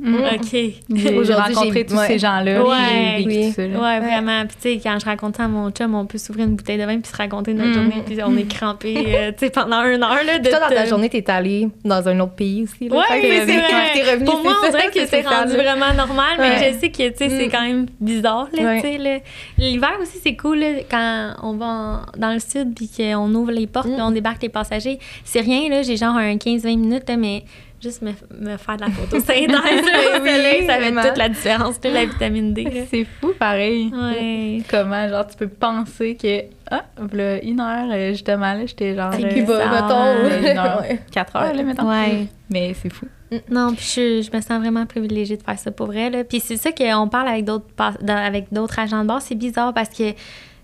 Mm. 0.00 0.14
OK. 0.14 0.56
J'ai 0.94 1.34
rencontré 1.34 1.84
tous 1.84 1.94
ouais. 1.96 2.06
ces 2.06 2.18
gens-là. 2.18 2.64
Ouais. 2.64 2.76
j'ai 3.18 3.24
vécu 3.24 3.28
Oui. 3.28 3.48
tout 3.48 3.54
ça. 3.54 3.66
là. 3.66 3.78
Ouais, 3.80 4.00
vraiment. 4.06 4.46
Puis, 4.46 4.56
tu 4.62 4.72
sais, 4.74 4.80
quand 4.82 4.98
je 4.98 5.04
raconte 5.04 5.36
ça 5.36 5.44
à 5.44 5.48
mon 5.48 5.70
chum, 5.70 5.94
on 5.94 6.06
peut 6.06 6.16
s'ouvrir 6.16 6.46
une 6.46 6.54
bouteille 6.56 6.78
de 6.78 6.84
vin 6.84 6.98
puis 7.00 7.10
se 7.10 7.16
raconter 7.16 7.52
notre 7.54 7.70
Mm. 7.70 7.74
journée, 7.74 8.02
puis 8.06 8.18
on 8.24 8.36
est 8.36 8.48
crampé, 8.50 8.94
euh, 8.96 9.32
tu 9.38 9.46
sais, 9.46 9.50
pendant 9.50 9.82
une 9.84 10.02
heure, 10.02 10.24
là. 10.24 10.38
De 10.38 10.48
Toi, 10.48 10.60
dans 10.60 10.68
ta 10.74 10.86
journée, 10.86 11.08
t'es 11.10 11.28
allée 11.30 11.68
dans 11.84 12.08
un 12.08 12.18
autre 12.20 12.32
pays 12.34 12.62
aussi. 12.62 12.88
Là? 12.88 12.96
Ouais, 12.96 13.04
c'est 13.10 13.20
quand 13.28 13.44
vrai. 13.44 14.12
revenu, 14.12 14.24
Pour 14.24 14.42
moi, 14.42 14.54
c'est 14.62 14.68
on 14.68 14.70
dirait 14.70 14.90
que 14.90 15.06
c'est 15.06 15.20
rendu 15.26 15.52
vraiment 15.54 15.92
normal, 15.94 16.36
mais 16.38 16.50
Ouais. 16.50 16.72
je 16.74 16.78
sais 16.78 16.90
que, 16.90 17.08
tu 17.08 17.16
sais, 17.16 17.28
c'est 17.28 17.46
Mm. 17.46 17.50
quand 17.50 17.62
même 17.62 17.86
bizarre, 18.00 18.48
là, 18.52 18.62
Ouais. 18.62 18.80
tu 18.80 18.88
sais. 19.02 19.22
L'hiver 19.58 19.92
aussi, 20.00 20.18
c'est 20.22 20.36
cool, 20.36 20.60
là, 20.60 20.66
quand 20.90 21.34
on 21.42 21.54
va 21.54 21.66
en- 21.66 22.00
dans 22.16 22.32
le 22.32 22.38
sud 22.40 22.74
puis 22.74 22.88
qu'on 22.96 23.34
ouvre 23.34 23.50
les 23.50 23.66
portes 23.66 23.88
Mm. 23.88 23.92
puis 23.94 24.02
on 24.02 24.10
débarque 24.12 24.42
les 24.42 24.48
passagers. 24.48 24.98
C'est 25.24 25.40
rien, 25.40 25.68
là, 25.68 25.82
j'ai 25.82 25.96
genre 25.96 26.14
un 26.16 26.36
15-20 26.36 26.76
minutes, 26.78 27.08
là, 27.08 27.16
mais 27.16 27.42
juste 27.80 28.02
me, 28.02 28.12
me 28.38 28.56
faire 28.56 28.76
de 28.76 28.82
la 28.82 28.90
photosynthèse, 28.90 29.48
Oui, 30.22 30.28
soleil, 30.30 30.66
ça 30.66 30.78
fait 30.78 31.08
toute 31.08 31.18
la 31.18 31.28
différence, 31.28 31.76
là, 31.82 31.90
la 31.90 32.04
vitamine 32.06 32.52
D. 32.52 32.86
C'est 32.90 33.04
fou, 33.20 33.32
pareil. 33.38 33.90
Ouais. 33.94 34.62
Comment, 34.70 35.08
genre, 35.08 35.26
tu 35.26 35.36
peux 35.36 35.48
penser 35.48 36.16
que, 36.16 36.44
ah, 36.70 36.84
voilà, 36.98 37.42
une 37.42 37.60
heure, 37.60 37.88
euh, 37.90 38.10
justement, 38.10 38.54
là, 38.54 38.66
j'étais 38.66 38.94
genre. 38.94 39.12
Euh, 39.14 39.28
Cuba, 39.34 39.58
ça, 39.58 39.70
mettons. 39.70 40.04
euh, 40.04 40.52
une 40.52 40.58
heure, 40.58 40.84
quatre 41.10 41.36
heures, 41.36 41.54
là, 41.54 41.62
mettons. 41.62 41.88
Ouais. 41.88 42.26
Mais 42.50 42.74
c'est 42.80 42.92
fou. 42.92 43.06
Non, 43.48 43.74
puis 43.74 43.84
je, 43.94 44.22
je 44.22 44.36
me 44.36 44.40
sens 44.42 44.58
vraiment 44.60 44.86
privilégiée 44.86 45.36
de 45.36 45.42
faire 45.42 45.58
ça 45.58 45.70
pour 45.70 45.86
vrai. 45.86 46.10
Là. 46.10 46.24
Puis 46.24 46.40
c'est 46.40 46.56
ça 46.56 46.72
qu'on 46.72 47.06
parle 47.08 47.28
avec 47.28 47.44
d'autres 47.44 47.64
avec 48.08 48.52
d'autres 48.52 48.76
agents 48.80 49.02
de 49.02 49.06
bord. 49.08 49.22
C'est 49.22 49.36
bizarre 49.36 49.72
parce 49.72 49.90
que 49.90 50.14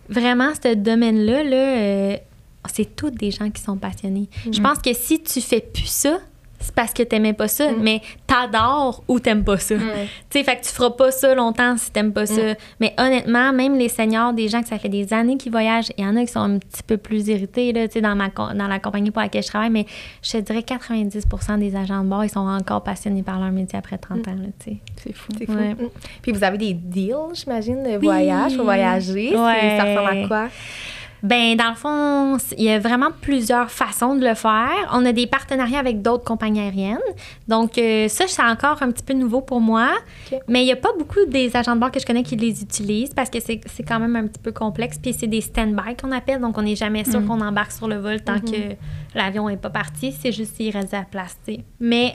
vraiment, 0.09 0.51
ce 0.61 0.75
domaine-là, 0.75 1.45
là, 1.45 1.57
euh, 1.57 2.17
c'est 2.73 2.97
tous 2.97 3.11
des 3.11 3.31
gens 3.31 3.51
qui 3.51 3.63
sont 3.63 3.77
passionnés. 3.77 4.29
Je 4.51 4.61
pense 4.61 4.79
que 4.79 4.93
si 4.95 5.23
tu 5.23 5.41
fais 5.41 5.61
plus 5.61 5.87
ça, 5.87 6.19
c'est 6.67 6.75
parce 6.75 6.93
que 6.93 7.05
t'aimais 7.05 7.33
pas 7.33 7.47
ça, 7.47 7.71
mais 7.79 8.01
t'adores 8.27 9.05
ou 9.07 9.21
t'aimes 9.21 9.45
pas 9.45 9.57
ça. 9.59 9.77
Tu 9.77 9.83
sais, 10.31 10.43
fait 10.43 10.57
que 10.57 10.65
tu 10.65 10.71
feras 10.71 10.91
pas 10.91 11.13
ça 11.13 11.33
longtemps 11.35 11.77
si 11.77 11.93
t'aimes 11.93 12.13
pas 12.13 12.27
ça. 12.27 12.43
Mais 12.81 12.93
honnêtement, 12.99 13.53
même 13.53 13.79
les 13.79 13.89
seniors, 13.89 14.33
des 14.33 14.49
gens 14.49 14.63
que 14.63 14.69
ça 14.69 14.79
fait 14.79 14.89
des 14.89 15.13
années 15.13 15.37
qu'ils 15.37 15.53
voyagent, 15.53 15.93
il 15.97 16.05
y 16.05 16.09
en 16.09 16.17
a 16.17 16.23
qui 16.23 16.33
sont 16.33 16.41
un 16.41 16.59
petit 16.59 16.83
peu 16.83 16.97
plus 16.97 17.29
irrités, 17.29 17.73
là, 17.73 17.87
tu 17.87 17.95
sais, 17.95 18.01
dans, 18.01 18.17
ma, 18.17 18.31
dans 18.31 18.67
la 18.67 18.81
compagnie 18.81 19.13
pour 19.13 19.23
laquelle 19.23 19.45
je 19.45 19.49
travaille, 19.49 19.71
mais 19.71 19.87
je 20.23 20.33
te 20.33 20.39
dirais 20.39 20.61
90% 20.61 21.59
des 21.61 21.77
agents 21.77 22.03
de 22.03 22.09
bord, 22.09 22.25
ils 22.25 22.31
sont 22.31 22.41
encore 22.41 22.83
passionnés 22.83 23.23
par 23.23 23.39
leur 23.39 23.53
métier 23.53 23.79
après 23.79 23.99
30 23.99 24.27
ans, 24.27 24.33
là, 24.33 24.49
tu 24.59 24.73
sais. 24.73 24.77
C'est 24.97 25.13
fou. 25.13 25.31
C'est 25.39 25.47
fou. 25.47 25.53
Ouais. 25.53 25.75
Mm. 25.75 25.89
Puis 26.21 26.33
vous 26.33 26.43
avez 26.43 26.59
des 26.59 26.75
deals, 26.75 27.15
j'imagine, 27.35 27.85
de 27.85 27.99
voyage 27.99 28.57
pour 28.57 28.65
voyager? 28.65 29.37
Ouais. 29.37 29.77
Ça 29.79 29.85
ressemble 29.85 30.25
à 30.25 30.27
quoi? 30.27 30.49
Ben, 31.23 31.57
dans 31.57 31.71
le 31.71 31.75
fond, 31.75 32.37
il 32.57 32.65
y 32.65 32.71
a 32.71 32.79
vraiment 32.79 33.09
plusieurs 33.21 33.71
façons 33.71 34.15
de 34.17 34.27
le 34.27 34.35
faire. 34.35 34.89
On 34.93 35.05
a 35.05 35.13
des 35.13 35.27
partenariats 35.27 35.79
avec 35.79 36.03
d'autres 36.03 36.25
compagnies 36.25 36.61
aériennes. 36.61 36.99
Donc, 37.49 37.79
euh, 37.79 38.07
ça, 38.09 38.25
c'est 38.29 38.43
encore 38.43 38.83
un 38.83 38.91
petit 38.91 39.03
peu 39.03 39.15
nouveau 39.15 39.41
pour 39.41 39.61
moi. 39.61 39.89
Mais 40.49 40.63
il 40.63 40.67
n'y 40.67 40.73
a 40.73 40.77
pas 40.77 40.91
beaucoup 40.99 41.25
des 41.27 41.57
agents 41.57 41.75
de 41.75 41.81
bord 41.81 41.91
que 41.91 42.01
je 42.01 42.07
connais 42.07 42.23
qui 42.23 42.37
les 42.37 42.63
utilisent 42.63 43.15
parce 43.15 43.31
que 43.31 43.39
c'est 43.41 43.61
quand 43.87 43.99
même 43.99 44.17
un 44.17 44.27
petit 44.27 44.41
peu 44.41 44.53
complexe. 44.53 44.99
Puis, 45.03 45.13
c'est 45.15 45.27
des 45.27 45.41
stand-by 45.41 45.97
qu'on 46.01 46.13
appelle. 46.13 46.41
Donc, 46.41 46.57
on 46.59 46.63
n'est 46.63 46.77
jamais 46.77 47.05
sûr 47.05 47.21
Mm. 47.21 47.27
qu'on 47.27 47.41
embarque 47.41 47.73
sur 47.73 47.89
le 47.89 47.97
vol 47.97 48.21
tant 48.21 48.39
que 48.41 48.75
l'avion 49.15 49.49
n'est 49.49 49.57
pas 49.57 49.71
parti. 49.71 50.13
C'est 50.13 50.33
juste 50.33 50.57
s'il 50.57 50.71
reste 50.77 50.93
de 50.93 50.97
la 50.99 51.05
place. 51.05 51.37
Mais 51.81 52.15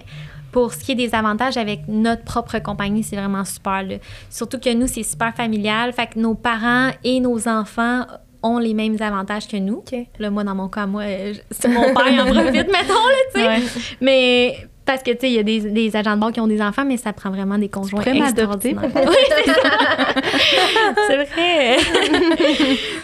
pour 0.52 0.74
ce 0.74 0.80
qui 0.84 0.91
est 0.91 0.95
des 0.95 1.16
avantages 1.16 1.58
avec 1.58 1.88
notre 1.88 2.24
propre 2.24 2.60
compagnie, 2.60 3.04
c'est 3.04 3.16
vraiment 3.16 3.45
super. 3.45 3.84
là. 3.84 3.95
Surtout 4.30 4.60
que 4.60 4.74
nous, 4.74 4.88
c'est 4.88 5.04
super 5.04 5.34
familial. 5.34 5.91
Fait 5.93 6.08
que 6.08 6.20
nos 6.20 6.36
parents 6.36 6.89
et 7.04 7.20
nos 7.20 7.47
enfants 7.47 8.06
ont 8.44 8.58
les 8.58 8.74
mêmes 8.74 8.98
avantages 9.02 9.48
que 9.48 9.58
nous. 9.58 9.78
OK. 9.78 9.96
Là, 10.20 10.30
moi, 10.30 10.44
dans 10.44 10.56
mon 10.56 10.68
cas, 10.68 10.86
moi, 10.86 11.04
euh, 11.04 11.34
c'est 11.52 11.68
mon 11.68 11.94
père, 11.94 12.26
en 12.26 12.26
profite, 12.34 12.68
mettons, 12.68 13.08
là, 13.08 13.16
tu 13.34 13.42
sais. 13.42 13.48
Ouais. 13.48 13.60
Mais 14.02 14.68
parce 14.86 15.04
que, 15.04 15.12
tu 15.12 15.20
sais, 15.22 15.30
il 15.30 15.36
y 15.36 15.39
a 15.39 15.44
des, 15.44 15.62
des 15.62 15.96
agents 15.96 16.16
de 16.16 16.20
bord 16.20 16.32
qui 16.32 16.39
ont 16.39 16.48
des 16.48 16.62
enfants, 16.62 16.84
mais 16.86 16.98
ça 16.98 17.14
prend 17.14 17.30
vraiment 17.30 17.58
des 17.58 17.70
conjoints 17.70 18.02
extraordinaires. 18.04 18.89
Oui, 18.96 19.16
c'est 21.08 21.26
vrai. 21.26 21.78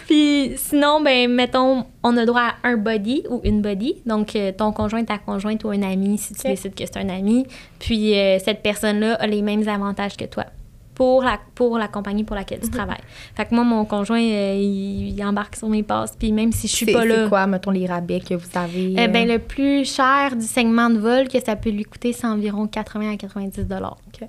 Puis 0.06 0.52
sinon, 0.56 1.00
ben, 1.00 1.30
mettons, 1.30 1.84
on 2.02 2.16
a 2.16 2.26
droit 2.26 2.54
à 2.62 2.68
un 2.68 2.76
body 2.76 3.24
ou 3.30 3.40
une 3.44 3.62
body. 3.62 4.02
Donc, 4.06 4.34
euh, 4.36 4.52
ton 4.52 4.72
conjoint, 4.72 5.04
ta 5.04 5.18
conjointe 5.18 5.64
ou 5.64 5.70
un 5.70 5.82
ami, 5.82 6.18
si 6.18 6.34
tu 6.34 6.46
décides 6.46 6.74
que 6.74 6.84
c'est 6.84 6.98
un 6.98 7.08
ami. 7.08 7.46
Puis 7.78 8.18
euh, 8.18 8.38
cette 8.38 8.62
personne-là 8.62 9.14
a 9.14 9.26
les 9.26 9.42
mêmes 9.42 9.66
avantages 9.68 10.16
que 10.16 10.24
toi. 10.24 10.44
Pour 10.98 11.22
la, 11.22 11.38
pour 11.54 11.78
la 11.78 11.88
compagnie 11.88 12.24
pour 12.24 12.36
laquelle 12.36 12.58
tu 12.60 12.68
travailles. 12.70 13.00
Fait 13.36 13.46
que 13.46 13.54
moi, 13.54 13.64
mon 13.64 13.84
conjoint, 13.86 14.20
euh, 14.20 14.54
il, 14.60 15.16
il 15.16 15.24
embarque 15.24 15.56
sur 15.56 15.68
mes 15.68 15.82
passes. 15.84 16.14
Puis 16.18 16.32
même 16.32 16.52
si 16.52 16.66
je 16.68 16.74
suis 16.76 16.86
pas 16.92 17.04
là. 17.06 17.22
c'est 17.22 17.28
quoi, 17.30 17.46
mettons, 17.46 17.70
les 17.70 17.86
rabais 17.86 18.18
que 18.20 18.34
vous 18.34 18.48
avez? 18.54 18.94
Eh 18.98 19.08
ben, 19.08 19.26
euh, 19.30 19.34
le 19.34 19.38
plus 19.38 19.84
cher 19.90 20.34
du 20.36 20.44
segment 20.44 20.90
de 20.90 20.98
vol 20.98 21.28
que 21.28 21.40
ça 21.40 21.54
peut 21.56 21.70
lui 21.70 21.84
coûter, 21.84 22.12
c'est 22.12 22.26
environ 22.26 22.66
80 22.66 23.12
à 23.12 23.16
90 23.16 23.64
dollars. 23.66 23.96
OK. 24.08 24.28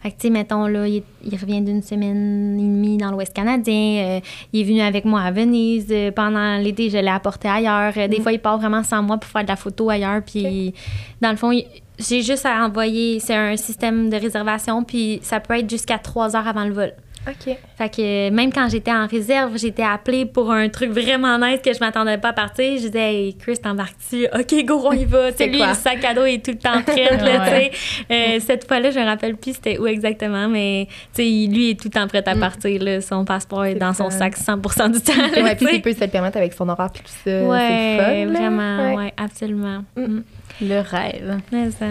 Fait 0.00 0.10
que, 0.10 0.16
tu 0.16 0.22
sais, 0.26 0.30
mettons, 0.30 0.66
là, 0.66 0.88
il, 0.88 1.02
il 1.24 1.36
revient 1.38 1.60
d'une 1.60 1.82
semaine 1.82 2.58
et 2.58 2.62
demie 2.62 2.96
dans 2.98 3.12
l'Ouest 3.12 3.32
canadien. 3.32 3.74
euh, 4.16 4.20
il 4.52 4.60
est 4.60 4.64
venu 4.64 4.80
avec 4.80 5.04
moi 5.04 5.20
à 5.22 5.30
Venise. 5.30 5.86
euh, 5.90 6.10
pendant 6.10 6.56
l'été, 6.58 6.90
je 6.90 6.98
l'ai 6.98 7.06
apporté 7.08 7.46
ailleurs. 7.48 7.92
Euh, 7.96 8.08
Des 8.08 8.20
fois, 8.20 8.32
il 8.32 8.40
part 8.40 8.58
vraiment 8.58 8.82
sans 8.82 9.02
moi 9.04 9.18
pour 9.18 9.30
faire 9.30 9.44
de 9.44 9.48
la 9.48 9.56
photo 9.56 9.88
ailleurs. 9.88 10.20
Puis, 10.26 10.74
dans 11.20 11.30
le 11.30 11.36
fond, 11.36 11.52
il- 11.52 11.64
j'ai 11.98 12.22
juste 12.22 12.46
à 12.46 12.64
envoyer. 12.64 13.20
C'est 13.20 13.34
un 13.34 13.56
système 13.56 14.08
de 14.10 14.16
réservation. 14.16 14.82
Puis, 14.84 15.20
ça 15.22 15.40
peut 15.40 15.58
être 15.58 15.68
jusqu'à 15.68 15.98
trois 15.98 16.36
heures 16.36 16.46
avant 16.48 16.64
le 16.64 16.72
vol. 16.72 16.92
OK. 17.26 17.54
Fait 17.76 17.88
que 17.94 18.00
euh, 18.00 18.30
même 18.30 18.50
quand 18.50 18.68
j'étais 18.70 18.92
en 18.92 19.06
réserve, 19.06 19.58
j'étais 19.58 19.82
appelée 19.82 20.24
pour 20.24 20.50
un 20.50 20.68
truc 20.70 20.90
vraiment 20.92 21.36
nice 21.38 21.58
que 21.62 21.74
je 21.74 21.80
m'attendais 21.80 22.16
pas 22.16 22.28
à 22.28 22.32
partir. 22.32 22.64
Je 22.78 22.86
disais, 22.86 23.14
hey, 23.14 23.34
Chris, 23.36 23.58
t'embarques-tu? 23.58 24.26
OK, 24.32 24.64
go, 24.64 24.80
on 24.86 24.92
y 24.92 25.04
va. 25.04 25.30
C'est 25.36 25.48
lui, 25.48 25.58
quoi? 25.58 25.68
le 25.68 25.74
sac 25.74 26.02
à 26.04 26.14
dos 26.14 26.24
est 26.24 26.42
tout 26.42 26.52
le 26.52 26.58
temps 26.58 26.80
prêt, 26.80 27.18
là, 27.18 27.40
Ouais. 27.50 27.70
tu 27.70 27.76
sais. 27.76 28.04
Euh, 28.10 28.40
cette 28.40 28.66
fois-là, 28.66 28.92
je 28.92 28.98
me 29.00 29.04
rappelle 29.04 29.36
plus 29.36 29.54
c'était 29.54 29.78
où 29.78 29.86
exactement, 29.86 30.48
mais 30.48 30.86
tu 31.14 31.22
sais, 31.22 31.52
lui 31.52 31.70
est 31.70 31.74
tout 31.78 31.88
le 31.88 32.00
temps 32.00 32.06
prêt 32.06 32.22
à 32.26 32.36
partir, 32.36 32.82
là. 32.82 33.00
Son 33.02 33.24
passeport 33.26 33.64
est 33.66 33.74
dans 33.74 33.92
son 33.92 34.08
sac 34.08 34.34
100% 34.36 34.92
du 34.92 35.00
temps. 35.00 35.12
là, 35.16 35.42
Ouais, 35.42 35.54
puis 35.56 35.66
il 35.72 35.82
peut 35.82 35.92
se 35.92 36.00
le 36.00 36.06
permettre 36.08 36.38
avec 36.38 36.54
son 36.54 36.66
horaire 36.68 36.88
puis 36.94 37.02
tout 37.02 37.28
ça. 37.30 37.42
Ouais, 37.42 37.98
fun. 38.26 38.32
vraiment, 38.32 38.94
ouais, 38.94 39.12
absolument. 39.18 39.82
Mm. 39.96 40.02
Mm. 40.02 40.24
Le 40.60 40.80
rêve. 40.80 41.38
Mais 41.52 41.70
ça- 41.70 41.86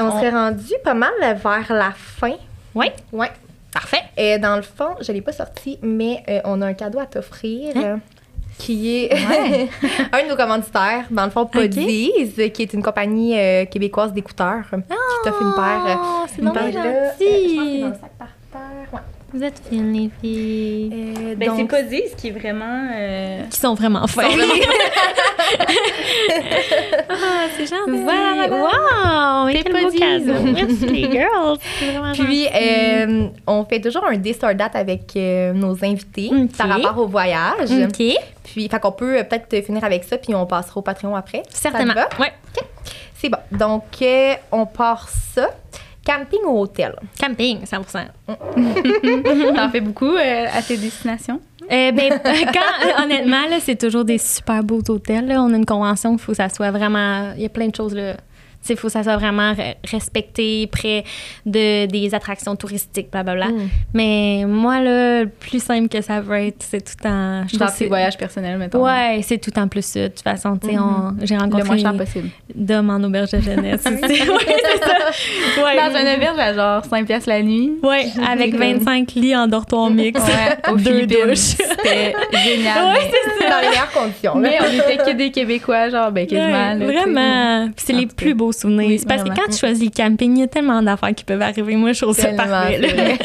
On, 0.00 0.04
On- 0.04 0.10
serait 0.18 0.30
rendu 0.30 0.74
pas 0.84 0.94
mal 0.94 1.10
vers 1.20 1.66
la 1.72 1.90
fin. 1.92 2.34
Ouais, 2.74 2.92
Ouais. 3.12 3.30
parfait. 3.72 4.02
Et 4.16 4.38
dans 4.38 4.56
le 4.56 4.62
fond, 4.62 4.94
je 5.00 5.10
l'ai 5.12 5.20
pas 5.22 5.32
sorti, 5.32 5.78
mais 5.82 6.22
euh, 6.28 6.40
on 6.44 6.60
a 6.62 6.66
un 6.66 6.74
cadeau 6.74 7.00
à 7.00 7.06
t'offrir. 7.06 7.72
Hein? 7.76 7.82
euh, 7.84 7.96
Qui 8.58 9.04
est 9.04 9.12
un 10.12 10.24
de 10.24 10.28
nos 10.28 10.36
commanditaires, 10.36 11.04
dans 11.10 11.24
le 11.24 11.30
fond, 11.30 11.46
Podies, 11.46 12.12
qui 12.52 12.62
est 12.62 12.72
une 12.72 12.82
compagnie 12.82 13.38
euh, 13.38 13.64
québécoise 13.66 14.12
d'écouteurs, 14.12 14.64
qui 14.70 15.24
t'offre 15.24 15.42
une 15.42 15.54
paire. 15.54 15.98
Oh, 16.00 16.24
c'est 16.28 16.42
une 16.42 16.52
paire 16.52 16.68
bien 16.68 16.82
là. 16.84 16.90
Euh, 16.90 17.10
je 17.20 17.24
pense 17.24 17.56
gentil. 17.56 17.80
dans 17.82 17.86
le 17.88 17.94
sac 17.94 18.10
par. 18.18 18.28
Vous 19.32 19.42
êtes 19.42 19.60
fines, 19.68 19.92
les 19.92 20.10
filles. 20.22 20.90
Euh, 20.92 21.34
Ben, 21.36 21.52
c'est 21.54 21.64
pas 21.66 21.82
dit, 21.82 22.00
ce 22.10 22.16
qui 22.16 22.28
est 22.28 22.30
vraiment. 22.30 22.88
euh, 22.94 23.42
Qui 23.50 23.58
sont 23.60 23.74
vraiment 23.74 24.06
fins. 24.06 24.22
ah, 27.10 27.46
c'est 27.56 27.66
gentil. 27.66 28.02
Voilà, 28.02 28.48
Wow! 28.48 29.52
pas 29.52 29.82
beau 29.82 29.90
cadeau. 29.90 30.32
Merci, 30.54 30.86
les 30.86 31.10
girls. 31.12 31.58
C'est 31.78 31.90
vraiment 31.92 32.12
Puis, 32.12 32.44
gentil. 32.44 32.48
euh, 32.54 33.26
on 33.46 33.64
fait 33.64 33.80
toujours 33.80 34.04
un 34.06 34.16
day 34.16 34.32
store 34.32 34.54
date 34.54 34.76
avec 34.76 35.14
euh, 35.16 35.52
nos 35.52 35.72
invités 35.84 36.30
Ok. 36.32 36.56
par 36.56 36.68
rapport 36.68 36.98
au 36.98 37.06
voyage. 37.06 37.70
OK. 37.70 38.02
Puis, 38.44 38.68
fait 38.68 38.80
qu'on 38.80 38.92
peut 38.92 39.18
euh, 39.18 39.24
peut-être 39.24 39.64
finir 39.64 39.84
avec 39.84 40.04
ça, 40.04 40.16
puis 40.16 40.34
on 40.34 40.46
passera 40.46 40.78
au 40.78 40.82
Patreon 40.82 41.14
après. 41.14 41.42
Ça 41.50 41.68
te 41.70 41.76
Certainement. 41.76 41.94
va? 41.94 42.08
Ouais. 42.18 42.32
C'est 43.20 43.28
bon. 43.28 43.38
Donc, 43.52 43.84
euh, 44.00 44.34
on 44.52 44.64
part 44.64 45.08
ça. 45.08 45.50
Camping 46.08 46.40
ou 46.46 46.60
hôtel? 46.60 46.94
Camping, 47.20 47.64
100% 47.64 48.06
T'en 49.54 49.68
fais 49.68 49.80
beaucoup 49.82 50.14
euh, 50.16 50.46
à 50.50 50.62
tes 50.62 50.78
destinations? 50.78 51.40
Euh, 51.70 51.92
ben, 51.92 52.18
quand, 52.24 53.02
honnêtement, 53.04 53.46
là, 53.50 53.58
c'est 53.60 53.76
toujours 53.76 54.02
des 54.02 54.16
super 54.16 54.64
beaux 54.64 54.80
hôtels. 54.88 55.26
là. 55.26 55.42
On 55.42 55.52
a 55.52 55.56
une 55.56 55.66
convention, 55.66 56.14
il 56.14 56.18
faut 56.18 56.32
que 56.32 56.36
ça 56.36 56.48
soit 56.48 56.70
vraiment. 56.70 57.34
Il 57.36 57.42
y 57.42 57.44
a 57.44 57.50
plein 57.50 57.68
de 57.68 57.74
choses. 57.76 57.94
là. 57.94 58.16
Il 58.70 58.76
faut 58.76 58.88
que 58.88 58.92
ça 58.92 59.02
soit 59.02 59.16
vraiment 59.16 59.52
re- 59.52 59.74
respecté, 59.90 60.66
près 60.66 61.04
de, 61.46 61.86
des 61.86 62.14
attractions 62.14 62.54
touristiques, 62.56 63.10
blablabla. 63.10 63.46
Mm. 63.48 63.68
Mais 63.94 64.44
moi, 64.46 64.80
là, 64.80 65.22
le 65.22 65.28
plus 65.28 65.62
simple 65.62 65.88
que 65.88 66.00
ça 66.00 66.20
peut 66.20 66.32
être, 66.34 66.62
c'est 66.68 66.80
tout 66.82 67.06
en. 67.06 67.46
je 67.48 67.56
Dans 67.58 67.66
tes 67.66 67.72
c'est- 67.72 67.86
voyages 67.86 68.16
personnels, 68.18 68.58
mettons. 68.58 68.84
Ouais, 68.84 69.20
c'est 69.22 69.38
tout 69.38 69.56
en 69.58 69.68
plus 69.68 69.84
ça. 69.84 70.00
De 70.00 70.08
toute 70.08 70.20
façon, 70.20 70.56
tu 70.56 70.68
sais, 70.70 70.78
on- 70.78 71.14
j'ai 71.22 71.34
Le 71.34 71.40
moins 71.46 71.50
rencontré 71.50 71.78
cher 71.78 71.94
possible. 71.96 72.28
d'hommes 72.54 72.90
en 72.90 73.02
auberge 73.04 73.30
de 73.32 73.40
jeunesse 73.40 73.80
aussi. 73.86 73.92
ouais, 74.30 74.56
c'est 74.64 74.84
ça. 74.84 75.64
Ouais. 75.64 75.76
Dans 75.76 75.96
un 75.96 76.14
auberge 76.16 76.38
à 76.38 76.54
genre 76.54 76.84
5 76.84 77.06
piastres 77.06 77.28
la 77.28 77.42
nuit. 77.42 77.72
Ouais, 77.82 78.06
avec 78.28 78.54
25 78.54 79.12
lits 79.14 79.36
en 79.36 79.46
dortoir 79.46 79.90
mix. 79.90 80.20
Ouais, 80.20 80.72
aux 80.72 80.76
Deux 80.88 81.06
douches. 81.06 81.38
C'était 81.38 82.14
génial. 82.44 82.84
Ouais, 82.94 83.10
mais, 83.40 83.48
Dans 83.50 83.60
les 83.60 83.68
meilleures 83.68 83.90
conditions. 83.92 84.38
là. 84.38 84.48
mais 84.48 84.58
on 84.60 84.72
était 84.92 84.96
que 85.04 85.16
des 85.16 85.30
Québécois, 85.30 85.88
genre, 85.90 86.10
ben 86.12 86.26
quasiment. 86.26 86.46
Ouais, 86.72 86.74
là, 86.78 86.86
vraiment. 86.86 87.66
Puis 87.76 87.84
c'est 87.86 87.92
les 87.92 88.06
plus 88.06 88.34
beaux 88.34 88.52
souvenirs. 88.58 88.88
Oui, 88.88 88.98
c'est 88.98 89.08
parce 89.08 89.22
que 89.22 89.28
quand 89.28 89.50
tu 89.50 89.58
choisis 89.58 89.84
le 89.84 89.90
camping, 89.90 90.36
il 90.36 90.40
y 90.40 90.42
a 90.44 90.48
tellement 90.48 90.82
d'affaires 90.82 91.14
qui 91.14 91.24
peuvent 91.24 91.42
arriver. 91.42 91.76
Moi, 91.76 91.92
je 91.92 92.02
trouve 92.02 92.16
ça 92.16 92.32
parfait. 92.32 92.78
vrai. 92.78 93.18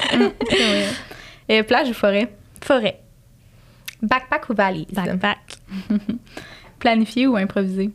Et 1.50 1.64
plage 1.64 1.90
ou 1.90 1.94
forêt? 1.94 2.30
Forêt, 2.62 3.00
Backpack 4.02 4.50
ou 4.50 4.54
valise? 4.54 4.86
backpack. 4.92 5.40
Planifié 6.80 7.28
ou 7.28 7.36
improvisé? 7.36 7.90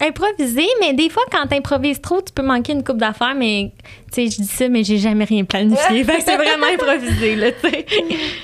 Improviser, 0.00 0.66
mais 0.80 0.94
des 0.94 1.10
fois, 1.10 1.22
quand 1.30 1.46
t'improvises 1.46 2.00
trop, 2.00 2.20
tu 2.22 2.32
peux 2.32 2.42
manquer 2.42 2.72
une 2.72 2.82
coupe 2.82 2.96
d'affaires, 2.96 3.34
mais 3.34 3.72
tu 4.12 4.26
sais, 4.26 4.30
je 4.30 4.42
dis 4.42 4.48
ça, 4.48 4.68
mais 4.68 4.82
j'ai 4.82 4.98
jamais 4.98 5.24
rien 5.24 5.44
planifié. 5.44 6.04
fait 6.04 6.16
que 6.16 6.22
c'est 6.22 6.36
vraiment 6.36 6.66
improvisé, 6.72 7.36
là, 7.36 7.52
tu 7.52 7.68
sais. 7.68 7.86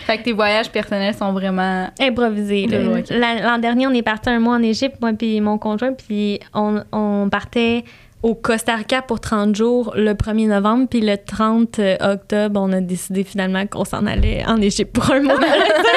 Fait 0.07 0.19
que 0.19 0.23
tes 0.23 0.33
voyages 0.33 0.71
personnels 0.71 1.15
sont 1.15 1.33
vraiment. 1.33 1.89
Improvisé. 1.99 2.67
là. 2.67 3.41
L'an 3.43 3.59
dernier, 3.59 3.87
on 3.87 3.93
est 3.93 4.03
parti 4.03 4.29
un 4.29 4.39
mois 4.39 4.57
en 4.57 4.63
Égypte, 4.63 4.97
moi 5.01 5.13
puis 5.13 5.41
mon 5.41 5.59
conjoint, 5.59 5.93
puis 5.93 6.41
on, 6.53 6.83
on 6.93 7.29
partait 7.31 7.85
au 8.23 8.35
Costa 8.35 8.75
Rica 8.77 9.03
pour 9.03 9.21
30 9.21 9.55
jours 9.55 9.93
le 9.97 10.15
1er 10.15 10.49
novembre, 10.49 10.87
puis 10.89 11.01
le 11.01 11.17
30 11.17 11.81
octobre, 12.01 12.61
on 12.61 12.73
a 12.73 12.81
décidé 12.81 13.25
finalement 13.25 13.67
qu'on 13.67 13.85
s'en 13.85 14.07
allait 14.07 14.45
en 14.47 14.61
Égypte 14.61 14.93
pour 14.93 15.11
un 15.11 15.21
mois. 15.21 15.39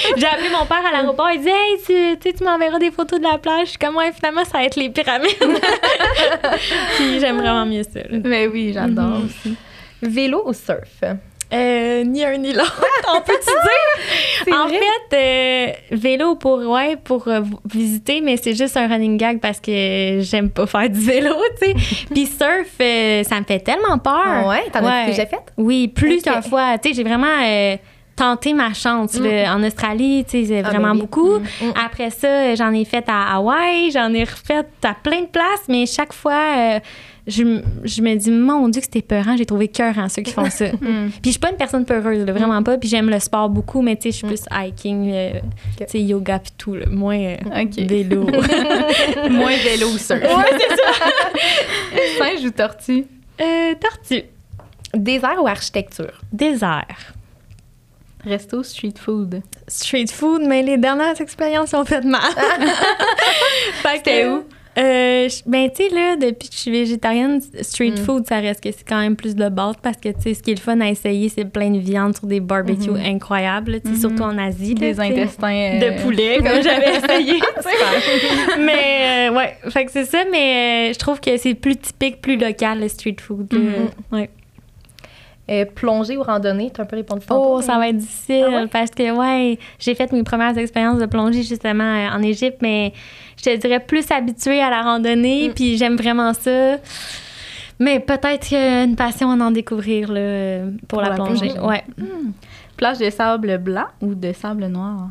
J'ai 0.16 0.26
appelé 0.26 0.48
mon 0.50 0.66
père 0.66 0.84
à 0.86 0.92
l'aéroport, 0.92 1.30
il 1.32 1.40
dit 1.40 1.48
Hey, 1.48 2.18
tu, 2.20 2.32
tu 2.32 2.44
m'enverras 2.44 2.78
des 2.78 2.90
photos 2.90 3.18
de 3.18 3.24
la 3.24 3.38
plage. 3.38 3.66
Je 3.66 3.70
suis 3.70 3.78
comme, 3.78 3.96
ouais, 3.96 4.12
finalement, 4.12 4.44
ça 4.44 4.58
va 4.58 4.64
être 4.64 4.76
les 4.76 4.90
pyramides. 4.90 5.30
puis 6.96 7.20
j'aime 7.20 7.38
vraiment 7.38 7.66
mieux 7.66 7.82
ça. 7.82 8.00
là. 8.00 8.18
Ben 8.18 8.50
oui, 8.52 8.72
j'adore 8.72 9.24
aussi. 9.24 9.56
Vélo 10.02 10.42
ou 10.46 10.52
surf? 10.52 11.02
Euh, 11.52 12.04
ni 12.04 12.24
un 12.24 12.36
ni 12.38 12.52
l'autre, 12.52 12.84
on 13.14 13.20
peut-tu 13.22 13.50
dire? 14.46 14.54
En 14.56 14.66
vrai? 14.68 14.78
fait, 15.10 15.16
euh, 15.16 15.96
vélo 15.96 16.36
pour, 16.36 16.58
ouais, 16.58 16.96
pour 17.02 17.26
euh, 17.28 17.40
visiter, 17.72 18.20
mais 18.20 18.36
c'est 18.36 18.54
juste 18.54 18.76
un 18.76 18.86
running 18.86 19.16
gag 19.16 19.40
parce 19.40 19.58
que 19.60 20.18
j'aime 20.20 20.50
pas 20.50 20.66
faire 20.66 20.88
du 20.88 21.00
vélo, 21.00 21.34
tu 21.60 21.66
sais. 21.66 22.06
Puis 22.14 22.26
surf, 22.26 22.68
ça 23.28 23.40
me 23.40 23.44
fait 23.44 23.60
tellement 23.60 23.98
peur. 23.98 24.12
Ah 24.24 24.48
ouais? 24.48 24.64
T'en 24.72 24.84
as 24.84 24.90
Ouais. 25.02 25.06
déjà 25.06 25.26
fait? 25.26 25.40
Oui, 25.56 25.88
plusieurs 25.88 26.38
Ok. 26.38 26.48
fois. 26.48 26.78
Tu 26.78 26.90
sais, 26.90 26.94
j'ai 26.94 27.02
vraiment 27.04 27.76
tenté 28.16 28.52
ma 28.52 28.72
chance 28.74 29.18
là, 29.18 29.54
en 29.54 29.62
Australie, 29.64 30.24
tu 30.28 30.44
sais, 30.46 30.60
Mm. 30.60 30.64
Ah, 30.66 30.70
vraiment 30.70 30.88
ben 30.88 30.94
oui. 30.94 31.00
beaucoup. 31.00 31.38
Mm, 31.38 31.42
mm. 31.68 31.72
Après 31.84 32.10
ça, 32.10 32.54
j'en 32.54 32.70
ai 32.72 32.84
fait 32.84 33.04
à 33.08 33.34
Hawaï, 33.36 33.90
j'en 33.90 34.12
ai 34.12 34.24
refait 34.24 34.62
à 34.84 34.94
plein 34.94 35.22
de 35.22 35.26
places, 35.26 35.64
mais 35.68 35.86
chaque 35.86 36.12
fois, 36.12 36.80
je, 37.30 38.02
me 38.02 38.14
dis, 38.14 38.30
mon 38.30 38.68
Dieu, 38.68 38.80
que 38.80 38.86
c'était 38.86 39.02
peurant. 39.02 39.36
J'ai 39.36 39.46
trouvé 39.46 39.68
cœur 39.68 39.94
ceux 40.08 40.22
qui 40.22 40.32
font 40.32 40.50
ça. 40.50 40.66
Mm. 40.80 41.10
Puis 41.10 41.20
je 41.26 41.30
suis 41.30 41.38
pas 41.38 41.50
une 41.50 41.56
personne 41.56 41.84
peureuse, 41.84 42.24
là, 42.24 42.32
vraiment 42.32 42.62
pas. 42.62 42.78
Puis 42.78 42.88
j'aime 42.88 43.10
le 43.10 43.18
sport 43.18 43.50
beaucoup, 43.50 43.82
mais 43.82 43.96
tu 43.96 44.02
sais, 44.02 44.10
je 44.10 44.16
suis 44.16 44.26
plus 44.26 44.44
hiking, 44.50 45.10
euh, 45.12 45.32
tu 45.76 45.84
sais, 45.86 46.00
yoga 46.00 46.38
puis 46.38 46.52
tout, 46.56 46.74
là, 46.74 46.86
moins 46.90 47.18
euh, 47.18 47.36
vélo. 47.76 48.22
Moins 49.30 49.56
vélo 49.56 49.88
surf. 49.98 50.22
ouais, 50.22 50.58
c'est 50.58 50.76
ça. 50.76 52.18
Singe 52.18 52.44
ou 52.44 52.50
tortue? 52.50 53.04
Euh, 53.40 53.74
tortue. 53.78 54.24
Désert 54.94 55.42
ou 55.42 55.46
architecture? 55.46 56.20
Désert. 56.32 57.14
Resto, 58.24 58.62
street 58.62 58.94
food. 58.98 59.42
Street 59.68 60.08
food, 60.08 60.42
mais 60.46 60.62
les 60.62 60.78
dernières 60.78 61.20
expériences 61.20 61.74
ont 61.74 61.84
fait 61.84 62.04
mal. 62.04 62.20
fait 63.82 63.88
que 63.88 63.96
C'était 63.98 64.26
où? 64.28 64.44
Euh, 64.78 65.28
ben, 65.46 65.68
tu 65.68 65.82
sais, 65.82 65.94
là, 65.94 66.14
depuis 66.16 66.48
que 66.48 66.54
je 66.54 66.60
suis 66.60 66.70
végétarienne, 66.70 67.40
street 67.60 67.90
Mm. 67.90 67.96
food, 67.96 68.26
ça 68.28 68.38
reste 68.38 68.62
que 68.62 68.70
c'est 68.70 68.88
quand 68.88 69.00
même 69.00 69.16
plus 69.16 69.34
de 69.34 69.48
base 69.48 69.74
parce 69.82 69.96
que, 69.96 70.10
tu 70.10 70.20
sais, 70.22 70.34
ce 70.34 70.42
qui 70.42 70.52
est 70.52 70.54
le 70.54 70.60
fun 70.60 70.80
à 70.80 70.88
essayer, 70.88 71.28
c'est 71.28 71.44
plein 71.44 71.70
de 71.70 71.78
viande 71.78 72.16
sur 72.16 72.26
des 72.28 72.38
barbecues 72.38 72.90
Mhm. 72.90 73.04
incroyables, 73.04 73.80
tu 73.80 73.88
sais, 73.88 73.94
Mhm. 73.94 74.00
surtout 74.00 74.22
en 74.22 74.38
Asie. 74.38 74.74
Des 74.74 75.00
intestins. 75.00 75.52
euh, 75.52 75.78
De 75.96 76.02
poulet, 76.02 76.36
comme 76.38 76.46
j'avais 76.62 76.96
essayé. 76.96 77.40
mais, 78.60 79.28
euh, 79.30 79.34
ouais, 79.36 79.56
fait 79.70 79.84
que 79.86 79.90
c'est 79.92 80.04
ça, 80.04 80.22
mais 80.30 80.92
je 80.94 80.98
trouve 80.98 81.20
que 81.20 81.36
c'est 81.36 81.54
plus 81.54 81.76
typique, 81.76 82.20
plus 82.22 82.36
local, 82.36 82.80
le 82.80 82.88
street 82.88 83.16
food. 83.20 83.52
Ouais. 84.12 84.30
Euh, 85.50 85.64
plongée 85.64 86.16
ou 86.16 86.22
randonnée, 86.22 86.70
tu 86.72 86.80
as 86.80 86.84
un 86.84 86.86
peu 86.86 86.94
répondu 86.94 87.26
tantôt, 87.26 87.56
Oh, 87.56 87.60
ça 87.60 87.76
va 87.76 87.88
être 87.88 87.96
difficile 87.96 88.44
Ah 88.46 88.50
ouais? 88.62 88.66
parce 88.68 88.92
que, 88.92 89.10
ouais, 89.10 89.58
j'ai 89.80 89.96
fait 89.96 90.12
mes 90.12 90.22
premières 90.22 90.56
expériences 90.56 91.00
de 91.00 91.06
plongée 91.06 91.42
justement 91.42 91.82
euh, 91.82 92.16
en 92.16 92.22
Égypte, 92.22 92.58
mais 92.62 92.92
je 93.40 93.44
te 93.50 93.56
dirais 93.56 93.80
plus 93.80 94.10
habituée 94.10 94.60
à 94.60 94.68
la 94.70 94.82
randonnée, 94.82 95.48
Mm. 95.48 95.52
puis 95.54 95.76
j'aime 95.78 95.96
vraiment 95.96 96.34
ça. 96.34 96.76
Mais 97.78 97.98
peut-être 97.98 98.46
qu'il 98.48 98.58
une 98.58 98.94
passion 98.96 99.30
à 99.30 99.34
en 99.36 99.50
découvrir 99.50 100.12
là, 100.12 100.64
pour, 100.86 100.98
Pour 100.98 101.02
la, 101.02 101.08
la 101.10 101.14
plongée. 101.14 101.48
plongée. 101.54 101.58
Ouais. 101.60 101.84
Plage 102.76 102.98
de 102.98 103.08
sable 103.10 103.56
blanc 103.58 103.86
ou 104.02 104.14
de 104.14 104.32
sable 104.32 104.66
noir? 104.66 105.08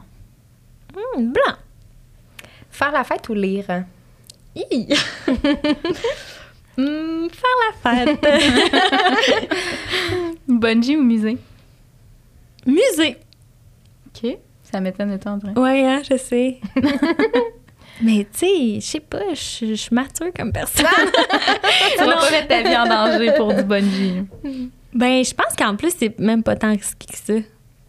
Hum, 0.96 1.32
blanc. 1.32 1.56
Faire 2.70 2.92
la 2.92 3.04
fête 3.04 3.28
ou 3.30 3.34
lire? 3.34 3.66
Faire 6.76 6.76
la 6.76 8.06
fête. 8.06 8.28
Bungee 10.48 10.96
ou 10.98 11.04
musée? 11.04 11.38
Musée. 12.66 13.18
OK. 14.08 14.38
Ça 14.64 14.80
m'étonne 14.80 15.18
de 15.18 15.30
André. 15.30 15.52
Ouais, 15.60 15.86
hein, 15.86 16.02
je 16.10 16.18
sais. 16.18 16.60
Mais 18.02 18.26
tu 18.32 18.40
sais, 18.40 18.76
je 18.76 18.80
sais 18.86 19.00
pas, 19.00 19.20
je 19.34 19.66
je 19.68 19.74
suis 19.74 19.94
mature 19.94 20.28
comme 20.38 20.52
personne. 20.52 20.86
Tu 21.98 22.04
vas 22.06 22.14
pas 22.16 22.32
mettre 22.32 22.48
ta 22.48 22.62
vie 22.62 22.78
en 22.78 22.86
danger 22.88 23.32
pour 23.36 23.54
du 23.54 23.64
bungee. 23.64 24.24
ben, 24.94 25.24
je 25.24 25.34
pense 25.34 25.56
qu'en 25.58 25.76
plus, 25.76 25.92
c'est 25.98 26.18
même 26.20 26.44
pas 26.44 26.56
tant 26.56 26.72
risqué 26.72 27.08
que 27.12 27.18
ça. 27.18 27.40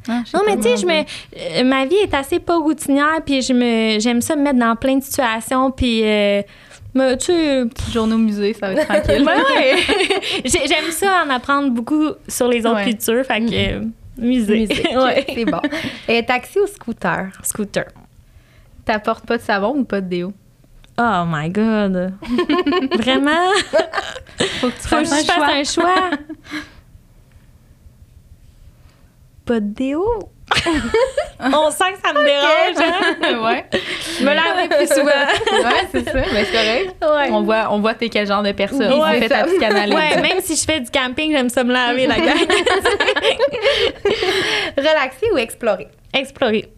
Ah, 0.08 0.22
Non, 0.34 0.40
mais 0.46 0.56
tu 0.56 0.62
sais, 0.62 0.76
je 0.78 0.86
me, 0.86 1.00
euh, 1.02 1.64
ma 1.64 1.84
vie 1.84 1.96
est 1.96 2.14
assez 2.14 2.38
pas 2.40 2.56
routinière, 2.56 3.20
puis 3.24 3.42
je 3.42 3.52
me, 3.52 4.00
j'aime 4.00 4.20
ça 4.22 4.34
me 4.34 4.42
mettre 4.42 4.58
dans 4.58 4.74
plein 4.74 4.96
de 4.96 5.02
situations, 5.02 5.70
puis 5.70 6.00
euh, 6.02 6.42
me- 6.94 7.14
tu 7.16 7.26
sais, 7.26 7.64
Petit 7.66 7.92
journée 7.92 8.14
au 8.14 8.18
musée, 8.18 8.54
ça 8.54 8.72
va 8.72 8.80
être 8.80 8.88
tranquille. 8.88 9.24
ben 9.24 9.36
ouais. 9.56 9.76
J'aime 10.44 10.90
ça 10.90 11.24
en 11.26 11.30
apprendre 11.30 11.70
beaucoup 11.70 12.08
sur 12.26 12.48
les 12.48 12.60
autres 12.66 12.76
Ouais. 12.76 12.84
cultures, 12.84 13.24
fait 13.26 13.40
que 13.40 13.52
euh, 13.78 13.84
musée, 14.18 14.66
ouais. 14.96 15.26
C'est 15.34 15.44
bon. 15.44 15.60
Et 16.08 16.24
taxi 16.24 16.58
ou 16.58 16.66
scooter? 16.66 17.28
scooter. 17.42 17.84
T'apportes 18.84 19.26
pas 19.26 19.38
de 19.38 19.42
savon 19.42 19.76
ou 19.76 19.84
pas 19.84 20.00
de 20.00 20.08
déo? 20.08 20.32
Oh 20.98 21.24
my 21.26 21.48
god, 21.48 22.12
vraiment? 22.98 23.52
Faut 24.60 24.68
que 24.68 24.72
tu 24.82 24.88
Faut 24.88 24.96
que 24.96 25.04
fasses 25.04 25.24
je 25.26 25.30
un 25.30 25.34
choix. 25.34 25.46
fasse 25.46 25.54
un 25.54 25.64
choix. 25.82 26.10
Pas 29.46 29.60
de 29.60 29.66
déo? 29.74 30.04
On 31.40 31.70
sent 31.70 31.84
que 31.94 32.00
ça 32.06 32.12
me 32.12 32.24
dérange. 32.24 32.76
Hein? 32.76 33.42
ouais. 33.44 33.64
Me 34.20 34.34
laver 34.34 34.68
plus 34.68 34.88
souvent. 34.88 35.04
Ouais, 35.06 35.86
c'est 35.92 36.04
ça. 36.04 36.12
Mais 36.34 36.44
c'est 36.44 36.52
correct. 36.52 36.94
Ouais. 37.02 37.30
On 37.32 37.42
voit, 37.42 37.68
on 37.72 37.80
voit 37.80 37.94
t'es 37.94 38.08
quel 38.08 38.26
genre 38.26 38.42
de 38.42 38.52
personne. 38.52 38.92
On 38.92 39.04
c'est 39.12 39.20
fait 39.20 39.28
ta 39.28 39.44
psychanalyse. 39.44 39.94
Ouais, 39.94 40.20
même 40.20 40.40
si 40.40 40.56
je 40.56 40.64
fais 40.64 40.80
du 40.80 40.90
camping, 40.90 41.30
j'aime 41.32 41.48
ça 41.48 41.62
me 41.64 41.72
laver 41.72 42.06
la 42.08 42.18
gueule. 42.18 42.36
Relaxer 44.76 45.26
ou 45.32 45.38
explorer? 45.38 45.88
Explorer. 46.12 46.68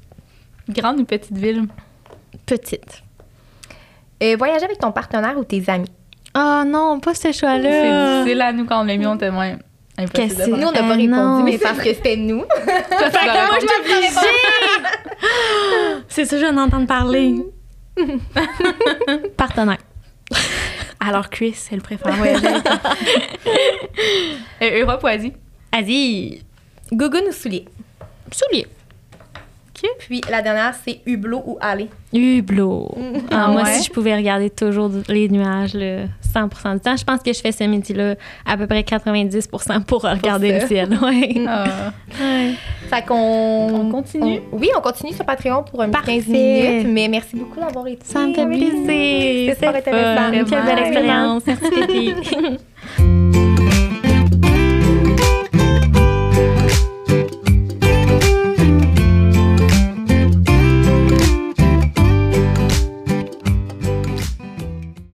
Grande 0.68 1.00
ou 1.00 1.04
petite 1.04 1.36
ville? 1.36 1.64
Petite. 2.46 3.02
Euh, 4.22 4.36
voyager 4.38 4.64
avec 4.64 4.78
ton 4.78 4.92
partenaire 4.92 5.36
ou 5.38 5.44
tes 5.44 5.62
amis? 5.68 5.90
Oh 6.36 6.62
non, 6.66 7.00
pas 7.00 7.14
ce 7.14 7.22
C'est 7.22 7.32
choix-là. 7.32 8.20
difficile 8.22 8.40
à 8.40 8.52
nous 8.52 8.64
quand 8.64 8.80
on 8.80 8.84
l'a 8.84 8.96
mis, 8.96 9.06
on 9.06 9.16
était 9.16 9.30
moins. 9.30 9.56
Impossible 9.98 10.12
Qu'est-ce? 10.36 10.46
que. 10.50 10.56
Nous, 10.56 10.66
on 10.66 10.72
n'a 10.72 10.80
pas 10.80 10.86
Euh, 10.86 10.88
répondu, 10.92 11.08
non. 11.08 11.42
mais 11.42 11.58
parce 11.58 11.78
que 11.78 11.92
c'était 11.92 12.16
nous. 12.16 12.42
Fait 12.64 12.82
que 12.86 13.46
moi, 13.46 13.58
je 13.60 13.66
obligée. 13.80 14.08
C'est 16.08 16.24
ça, 16.24 16.36
je 16.36 16.42
viens 16.42 16.52
d'entendre 16.54 16.86
parler. 16.86 17.34
Partenaire. 19.36 19.78
Alors, 21.00 21.28
Chris, 21.30 21.56
elle 21.70 21.82
préfère 21.82 22.12
voyager. 22.14 22.46
avec 22.46 22.62
toi. 22.64 22.78
Euh, 24.62 24.80
Europe 24.82 25.02
ou 25.02 25.06
Asie? 25.08 25.32
Asie. 25.72 26.42
Gougoune 26.92 27.24
ou 27.28 27.32
soulier? 27.32 27.66
Soulier. 28.30 28.66
Puis 29.98 30.20
la 30.30 30.42
dernière, 30.42 30.74
c'est 30.84 31.00
hublot 31.06 31.42
ou 31.46 31.58
aller. 31.60 31.88
Hublot. 32.12 32.90
Ah, 33.30 33.44
Ah 33.46 33.48
moi, 33.50 33.62
ouais? 33.62 33.72
si 33.72 33.84
je 33.84 33.90
pouvais 33.90 34.14
regarder 34.14 34.50
toujours 34.50 34.90
les 35.08 35.28
nuages 35.28 35.74
là, 35.74 36.04
100 36.32 36.74
du 36.74 36.80
temps, 36.80 36.96
je 36.96 37.04
pense 37.04 37.22
que 37.22 37.32
je 37.32 37.40
fais 37.40 37.52
ce 37.52 37.64
métier-là 37.64 38.14
à 38.46 38.56
peu 38.56 38.66
près 38.66 38.82
90% 38.82 39.84
pour 39.84 40.02
regarder 40.02 40.52
ça. 40.52 40.58
le 40.60 40.66
ciel. 40.66 40.98
Ouais. 41.02 41.34
Ah. 41.48 41.64
Ouais. 42.20 42.52
Fait 42.88 43.04
qu'on... 43.06 43.14
On 43.74 43.90
continue? 43.90 44.40
on- 44.52 44.58
oui, 44.58 44.68
on 44.76 44.80
continue 44.80 45.12
sur 45.12 45.24
Patreon 45.24 45.62
pour 45.64 45.80
un 45.82 45.86
petit 45.86 45.92
Parfait. 45.92 46.16
15 46.18 46.26
minutes, 46.28 46.86
mais 46.88 47.08
merci 47.08 47.36
beaucoup 47.36 47.58
d'avoir 47.60 47.86
été. 47.86 48.04
Ça 48.04 48.20
me 48.26 48.34
fait 48.34 48.46
plaisir. 48.46 49.54
C'est 49.58 49.64
fort 49.64 49.72
C'est 49.74 49.88
intéressant. 49.88 50.32
fun. 50.32 50.44
Quelle 50.44 50.64
belle 50.64 50.78
expérience. 50.86 51.42
Merci. 51.46 52.14